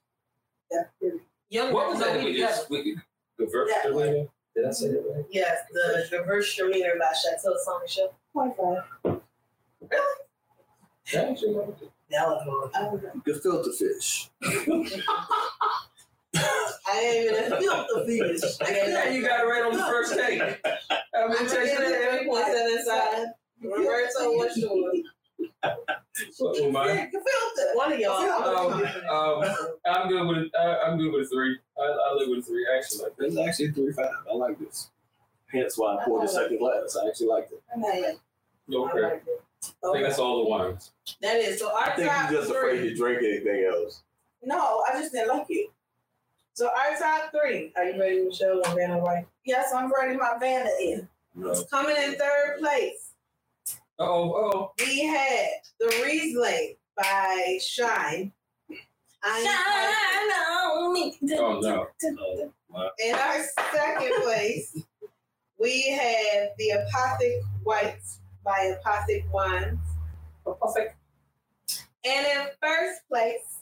Young 1.49 1.71
What 1.73 1.89
was 1.89 1.99
girls 1.99 2.07
that 2.07 2.19
know 2.19 2.25
with 2.25 2.33
we 2.33 2.41
this? 2.41 2.65
With 2.69 2.85
the 3.37 3.45
Verve 3.45 4.29
Did 4.55 4.65
I 4.65 4.71
say 4.71 4.87
that 4.89 5.03
right? 5.13 5.25
Yes, 5.29 5.59
the 5.71 6.05
Gewürztraminer 6.11 6.97
by 6.99 7.13
Chateau 7.13 7.55
Ste. 7.57 7.69
Michelle. 7.83 8.13
Point 8.33 8.55
five. 8.57 9.21
Yeah, 11.13 11.21
I 11.21 11.31
actually 11.31 11.53
liked 11.53 11.81
it. 11.81 11.91
The 13.25 13.33
filter 13.41 13.71
fish. 13.71 14.29
I 16.89 16.99
ain't 16.99 17.31
even 17.31 17.49
felt 17.63 17.87
the 17.93 18.05
fish. 18.05 18.41
I 18.61 18.65
got 18.65 18.89
Yeah, 18.89 19.09
you 19.09 19.21
got 19.21 19.41
it 19.41 19.43
right 19.47 19.63
on 19.63 19.73
the 19.73 19.83
first 19.83 20.13
take. 20.15 20.41
I've 20.41 20.57
I'm 21.15 21.29
been 21.31 21.45
gonna 21.45 21.49
give 21.49 21.79
texting 21.79 21.79
it 21.79 22.13
a 22.13 22.17
three 22.17 22.27
point 22.27 22.45
seven 22.45 22.85
five. 22.85 23.25
Roberto, 23.61 24.37
what's 24.37 24.57
yours? 24.57 24.99
What 26.39 26.59
am 26.59 26.75
I? 26.77 27.09
One 27.73 27.93
of 27.93 27.99
y'all. 27.99 28.15
Um, 28.15 29.43
um, 29.43 29.49
I'm 29.85 30.09
good 30.09 30.27
with 30.27 30.37
a, 30.37 30.57
I, 30.57 30.87
I'm 30.87 30.97
good 30.97 31.11
with 31.11 31.27
a 31.27 31.29
three. 31.29 31.57
I, 31.77 31.83
I 31.83 32.13
live 32.15 32.29
with 32.29 32.39
a 32.39 32.41
three. 32.41 32.65
I 32.71 32.77
actually 32.77 33.03
like 33.03 33.17
This 33.17 33.33
is 33.33 33.39
actually 33.39 33.71
three 33.71 33.93
five. 33.93 34.09
I 34.29 34.35
like 34.35 34.59
this. 34.59 34.89
Hence 35.47 35.77
why 35.77 35.97
I 35.97 36.05
poured 36.05 36.23
the 36.23 36.27
second 36.27 36.57
glass. 36.59 36.97
I 37.01 37.07
actually 37.07 37.27
liked 37.27 37.51
it. 37.51 37.61
it. 37.75 38.19
Okay. 38.73 39.19
I 39.83 39.91
think 39.91 40.05
that's 40.05 40.19
all 40.19 40.43
the 40.43 40.49
wines. 40.49 40.91
That 41.21 41.37
is 41.37 41.59
so 41.59 41.71
our 41.71 41.89
I 41.89 41.95
think 41.95 42.09
top 42.09 42.31
you're 42.31 42.41
just 42.41 42.51
afraid 42.51 42.81
to 42.81 42.95
drink 42.95 43.19
anything 43.23 43.69
else. 43.71 44.03
No, 44.43 44.83
I 44.87 44.99
just 44.99 45.13
didn't 45.13 45.29
like 45.29 45.47
it. 45.49 45.69
So 46.57 46.71
our 46.75 46.97
top 46.97 47.29
three. 47.31 47.71
Are 47.75 47.83
you 47.83 47.99
ready, 48.01 48.23
Michelle? 48.25 48.63
I'm 48.65 48.75
ready, 48.75 48.91
right? 48.93 49.27
Yes, 49.45 49.71
I'm 49.75 49.93
ready. 49.93 50.17
My 50.17 50.37
van 50.39 50.67
in. 50.81 51.07
No. 51.35 51.53
Coming 51.69 51.95
in 51.95 52.15
third 52.15 52.57
place, 52.57 53.11
Oh, 53.99 54.33
oh. 54.33 54.71
we 54.79 55.05
had 55.05 55.49
the 55.79 55.85
Riesling 56.03 56.73
by 56.95 57.59
Shine. 57.61 58.31
I 59.23 60.71
on 60.73 60.93
me. 60.95 61.15
Oh 61.37 61.59
no. 61.59 62.91
In 62.97 63.13
our 63.13 63.37
second 63.71 64.23
place, 64.23 64.81
we 65.59 65.89
have 65.89 66.49
the 66.57 66.71
Apothic 66.71 67.39
Whites 67.65 68.21
by 68.43 68.73
Apothic 68.83 69.31
Wines. 69.31 69.77
Apothic. 70.47 70.95
And 72.03 72.25
in 72.25 72.47
first 72.63 73.01
place, 73.07 73.57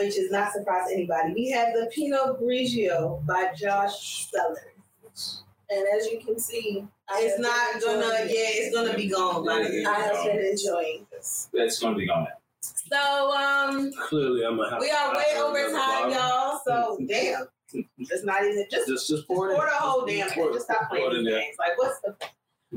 which 0.00 0.16
is 0.16 0.30
not 0.30 0.52
surprise 0.52 0.88
to 0.88 0.94
anybody, 0.94 1.32
we 1.34 1.50
have 1.50 1.74
the 1.74 1.90
Pinot 1.94 2.40
Grigio 2.40 3.24
by 3.26 3.50
Josh 3.56 4.28
Cellars. 4.30 5.42
And 5.68 5.84
as 5.94 6.06
you 6.06 6.20
can 6.24 6.38
see, 6.38 6.84
I 7.08 7.20
It's 7.22 7.38
not 7.38 7.80
gonna, 7.80 8.00
enjoying 8.06 8.28
yeah, 8.28 8.48
it's 8.54 8.74
gonna 8.74 8.94
be 8.96 9.08
gone 9.08 9.44
by 9.44 9.58
the 9.68 9.84
I 9.86 9.94
have 10.00 10.24
been 10.24 10.44
enjoying 10.44 11.06
this. 11.12 11.48
That's 11.52 11.78
gonna 11.78 11.96
be 11.96 12.06
gone. 12.06 12.26
So, 12.62 13.32
um, 13.32 13.92
Clearly, 14.08 14.44
I'm 14.44 14.56
gonna 14.56 14.70
have. 14.70 14.80
we 14.80 14.90
are 14.90 15.14
way 15.14 15.36
over 15.38 15.70
time, 15.76 16.10
y'all. 16.10 16.60
So, 16.66 16.98
damn, 17.06 17.46
it's 17.98 18.24
not 18.24 18.42
even 18.44 18.66
just 18.70 18.88
Just, 18.88 19.08
just 19.08 19.26
pour 19.28 19.48
pour 19.54 19.64
the 19.66 19.70
whole 19.72 20.04
damn 20.06 20.28
thing. 20.30 20.50
Just 20.52 20.64
stop 20.64 20.88
playing 20.88 21.04
Pour 21.04 21.14
it 21.14 21.18
in 21.18 21.24
these 21.24 21.34
games. 21.34 21.56
Like, 21.58 21.78
what's 21.78 22.00
the? 22.00 22.16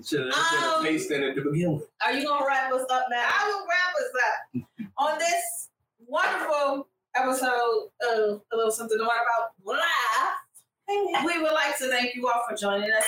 Should 0.05 0.25
have 0.33 0.33
Um, 0.33 0.83
been 0.83 0.95
a 0.95 0.97
tasting 0.97 1.23
it 1.23 1.33
to 1.35 1.51
begin 1.51 1.73
with. 1.75 1.87
Are 2.05 2.13
you 2.13 2.27
gonna 2.27 2.45
wrap 2.45 2.71
us 2.73 2.85
up 2.91 3.05
now? 3.09 3.27
I 3.27 3.47
will 3.49 3.65
wrap 3.67 3.93
us 3.95 4.11
up 4.25 4.83
on 4.97 5.19
this 5.19 5.69
wonderful 6.07 6.87
episode 7.15 7.89
of 8.11 8.41
A 8.51 8.55
Little 8.55 8.71
Something 8.71 8.97
to 8.97 9.03
Whine 9.03 9.11
About 9.11 9.51
Live. 9.63 11.25
We 11.25 11.41
would 11.41 11.53
like 11.53 11.77
to 11.79 11.87
thank 11.89 12.15
you 12.15 12.27
all 12.27 12.41
for 12.49 12.55
joining 12.55 12.91
us 12.91 13.05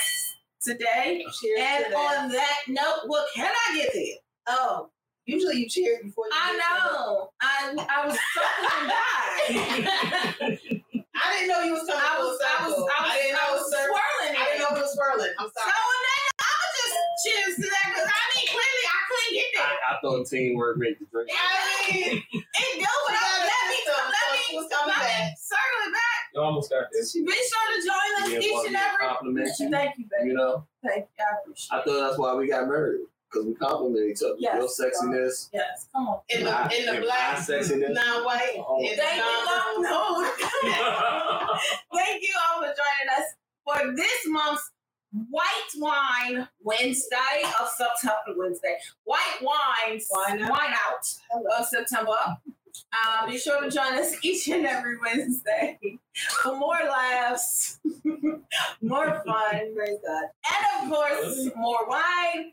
today. 0.62 1.24
Cheers 1.42 1.60
And 1.60 1.84
to 1.86 1.90
that. 1.90 2.18
on 2.22 2.28
that 2.30 2.58
note, 2.68 3.02
what 3.06 3.26
can 3.34 3.52
I 3.70 3.76
get 3.76 3.94
you? 3.94 4.16
oh, 4.48 4.90
usually 5.26 5.56
you 5.56 5.68
cheer 5.68 5.98
before 6.02 6.24
you. 6.26 6.32
I 6.34 6.52
know. 6.56 7.30
I 7.42 7.74
I 7.90 8.06
was 8.06 8.18
something 8.34 8.88
died. 8.88 10.58
I 11.16 11.32
didn't 11.34 11.48
know 11.48 11.62
you 11.64 11.72
was 11.72 11.82
coming 11.88 11.98
I 11.98 12.18
was 12.20 12.38
I 12.38 12.68
was. 12.68 12.76
I 12.76 12.78
was, 12.78 12.90
I 12.94 13.32
know 13.32 13.40
I 13.40 13.48
it 13.50 13.58
was 13.58 13.62
was 13.66 13.74
swirling 13.74 14.34
I 14.36 14.44
didn't 14.46 14.60
know 14.62 14.72
it 14.76 14.80
was 14.86 14.92
swirling. 14.94 15.32
I'm 15.40 15.50
sorry. 15.50 15.72
on 15.74 15.98
that, 16.06 16.30
I 16.46 16.52
was 16.54 16.72
just 16.78 16.96
cheers 17.26 17.54
to 17.58 17.66
that 17.66 17.84
because 17.90 18.06
I 18.08 18.20
mean 18.36 18.46
clearly 18.54 18.84
I 18.86 18.98
couldn't 19.10 19.32
get 19.34 19.36
there. 19.36 19.44
I, 19.58 19.94
I 19.94 20.00
thought 20.02 20.26
teamwork 20.26 20.76
made 20.78 20.96
the 21.00 21.06
drink. 21.06 21.30
I 21.32 21.92
mean, 21.92 22.16
It 22.16 22.22
do, 22.22 22.22
but 22.32 23.08
We 23.08 23.14
gotta 23.14 23.40
let 23.44 23.64
me 23.68 23.76
do 23.84 23.92
some, 23.92 24.08
let 24.08 24.16
so 24.16 24.32
me 24.32 24.38
she 24.48 24.56
was 24.56 24.66
let 24.70 24.86
me 24.86 24.92
back. 24.92 25.38
circle 25.38 25.82
it 25.88 25.92
back. 25.92 26.20
You 26.34 26.40
almost 26.42 26.70
got 26.70 26.84
this. 26.92 27.12
Be 27.12 27.20
sure 27.24 27.68
to 27.74 27.86
join 27.86 28.24
us 28.24 28.30
Yeah, 28.32 28.38
each 28.40 28.66
and 28.68 28.76
every. 28.76 29.06
compliment 29.06 29.48
you. 29.58 29.70
Thank 29.70 29.98
you, 29.98 30.04
baby. 30.10 30.28
You 30.30 30.34
know, 30.34 30.66
Thank 30.84 31.06
you. 31.18 31.24
I 31.24 31.40
appreciate 31.42 31.72
I 31.78 31.82
thought 31.84 32.08
that's 32.08 32.18
why 32.18 32.34
we 32.34 32.48
got 32.48 32.68
married 32.68 33.00
because 33.30 33.46
we 33.46 33.54
compliment 33.54 34.10
each 34.10 34.22
other. 34.22 34.36
Yes. 34.38 34.54
Your 34.56 34.68
sexiness, 34.68 35.48
Yes, 35.52 35.88
come 35.92 36.08
on. 36.08 36.20
in 36.28 36.44
the 36.44 36.50
my- 36.50 36.70
in 36.76 36.86
the 36.86 36.92
and 36.92 37.04
black, 37.04 37.32
my 37.34 37.38
sexiness. 37.40 37.92
non-white, 37.94 38.56
Oh. 38.66 38.78
in 38.80 38.90
the 38.90 39.02
Thank 39.02 39.16
you, 39.16 39.44
non- 39.44 39.82
Mom. 39.82 39.82
No. 39.82 41.58
Thank 41.94 42.22
you 42.22 42.34
all 42.50 42.60
for 42.60 42.68
joining 42.68 43.08
us 43.18 43.26
for 43.64 43.94
this 43.96 44.26
month's 44.26 44.70
White 45.30 45.70
Wine 45.76 46.48
Wednesday 46.62 47.42
of 47.60 47.68
September. 47.68 48.38
Wednesday. 48.38 48.76
White 49.04 49.38
Wines. 49.42 50.06
Wine 50.10 50.42
out. 50.42 50.50
Wine 50.50 50.72
out 50.72 51.58
of 51.58 51.66
September. 51.66 52.12
Um, 52.92 53.30
be 53.30 53.38
sure 53.38 53.62
to 53.62 53.70
join 53.70 53.94
us 53.94 54.14
each 54.22 54.48
and 54.48 54.66
every 54.66 54.98
Wednesday 54.98 55.78
for 56.42 56.56
more 56.58 56.78
laughs, 56.88 57.80
more 58.82 59.22
fun, 59.26 59.74
Praise 59.74 59.98
God. 60.06 60.24
and 60.52 60.82
of 60.84 60.90
course, 60.94 61.48
more 61.56 61.88
wine. 61.88 62.52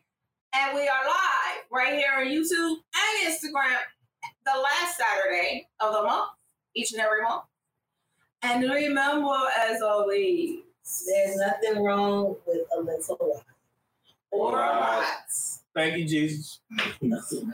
And 0.55 0.75
we 0.75 0.81
are 0.87 1.05
live 1.05 1.63
right 1.71 1.93
here 1.93 2.11
on 2.19 2.27
YouTube 2.27 2.77
and 2.95 3.33
Instagram 3.33 3.79
the 4.45 4.59
last 4.61 4.97
Saturday 4.97 5.67
of 5.81 5.93
the 5.93 6.03
month, 6.03 6.29
each 6.75 6.93
and 6.93 7.01
every 7.01 7.21
month. 7.23 7.43
And 8.43 8.63
remember, 8.63 9.35
as 9.59 9.81
always, 9.81 10.59
There's 11.07 11.37
nothing 11.37 11.83
wrong 11.83 12.35
with 12.45 12.61
a 12.77 12.81
little 12.81 13.17
wine. 13.19 13.41
or 14.31 14.53
Right. 14.57 14.99
lots. 15.01 15.61
Thank 15.75 15.97
you, 15.97 16.05
Jesus. 16.07 16.59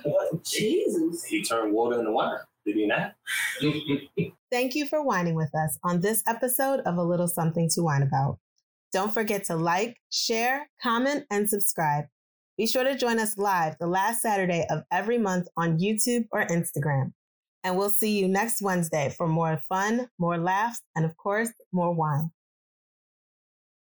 Oh, 0.06 0.40
Jesus. 0.44 1.24
He 1.24 1.44
turned 1.44 1.74
water 1.74 2.00
into 2.00 2.12
wine. 2.12 2.40
Did 2.66 2.76
he 2.76 2.86
not? 2.88 3.16
Thank 4.52 4.76
you 4.76 4.88
for 4.88 5.04
whining 5.04 5.36
with 5.36 5.54
us 5.56 5.78
on 5.84 6.02
this 6.02 6.24
episode 6.28 6.82
of 6.82 6.98
A 6.98 7.04
Little 7.04 7.28
Something 7.28 7.70
to 7.76 7.82
Whine 7.84 8.02
About. 8.04 8.40
Don't 8.92 9.14
forget 9.14 9.44
to 9.46 9.56
like, 9.56 9.98
share, 10.12 10.70
comment, 10.82 11.26
and 11.30 11.50
subscribe. 11.50 12.06
Be 12.58 12.68
sure 12.68 12.84
to 12.84 12.98
join 12.98 13.20
us 13.20 13.38
live 13.38 13.78
the 13.80 13.88
last 13.88 14.22
Saturday 14.22 14.66
of 14.70 14.84
every 14.92 15.18
month 15.18 15.48
on 15.56 15.78
YouTube 15.80 16.26
or 16.32 16.46
Instagram. 16.48 17.14
And 17.64 17.78
we'll 17.78 17.90
see 17.90 18.20
you 18.20 18.28
next 18.28 18.62
Wednesday 18.62 19.14
for 19.16 19.28
more 19.28 19.62
fun, 19.70 20.10
more 20.18 20.38
laughs, 20.38 20.82
and 20.96 21.06
of 21.06 21.16
course, 21.16 21.52
more 21.72 21.94
wine. 21.94 22.32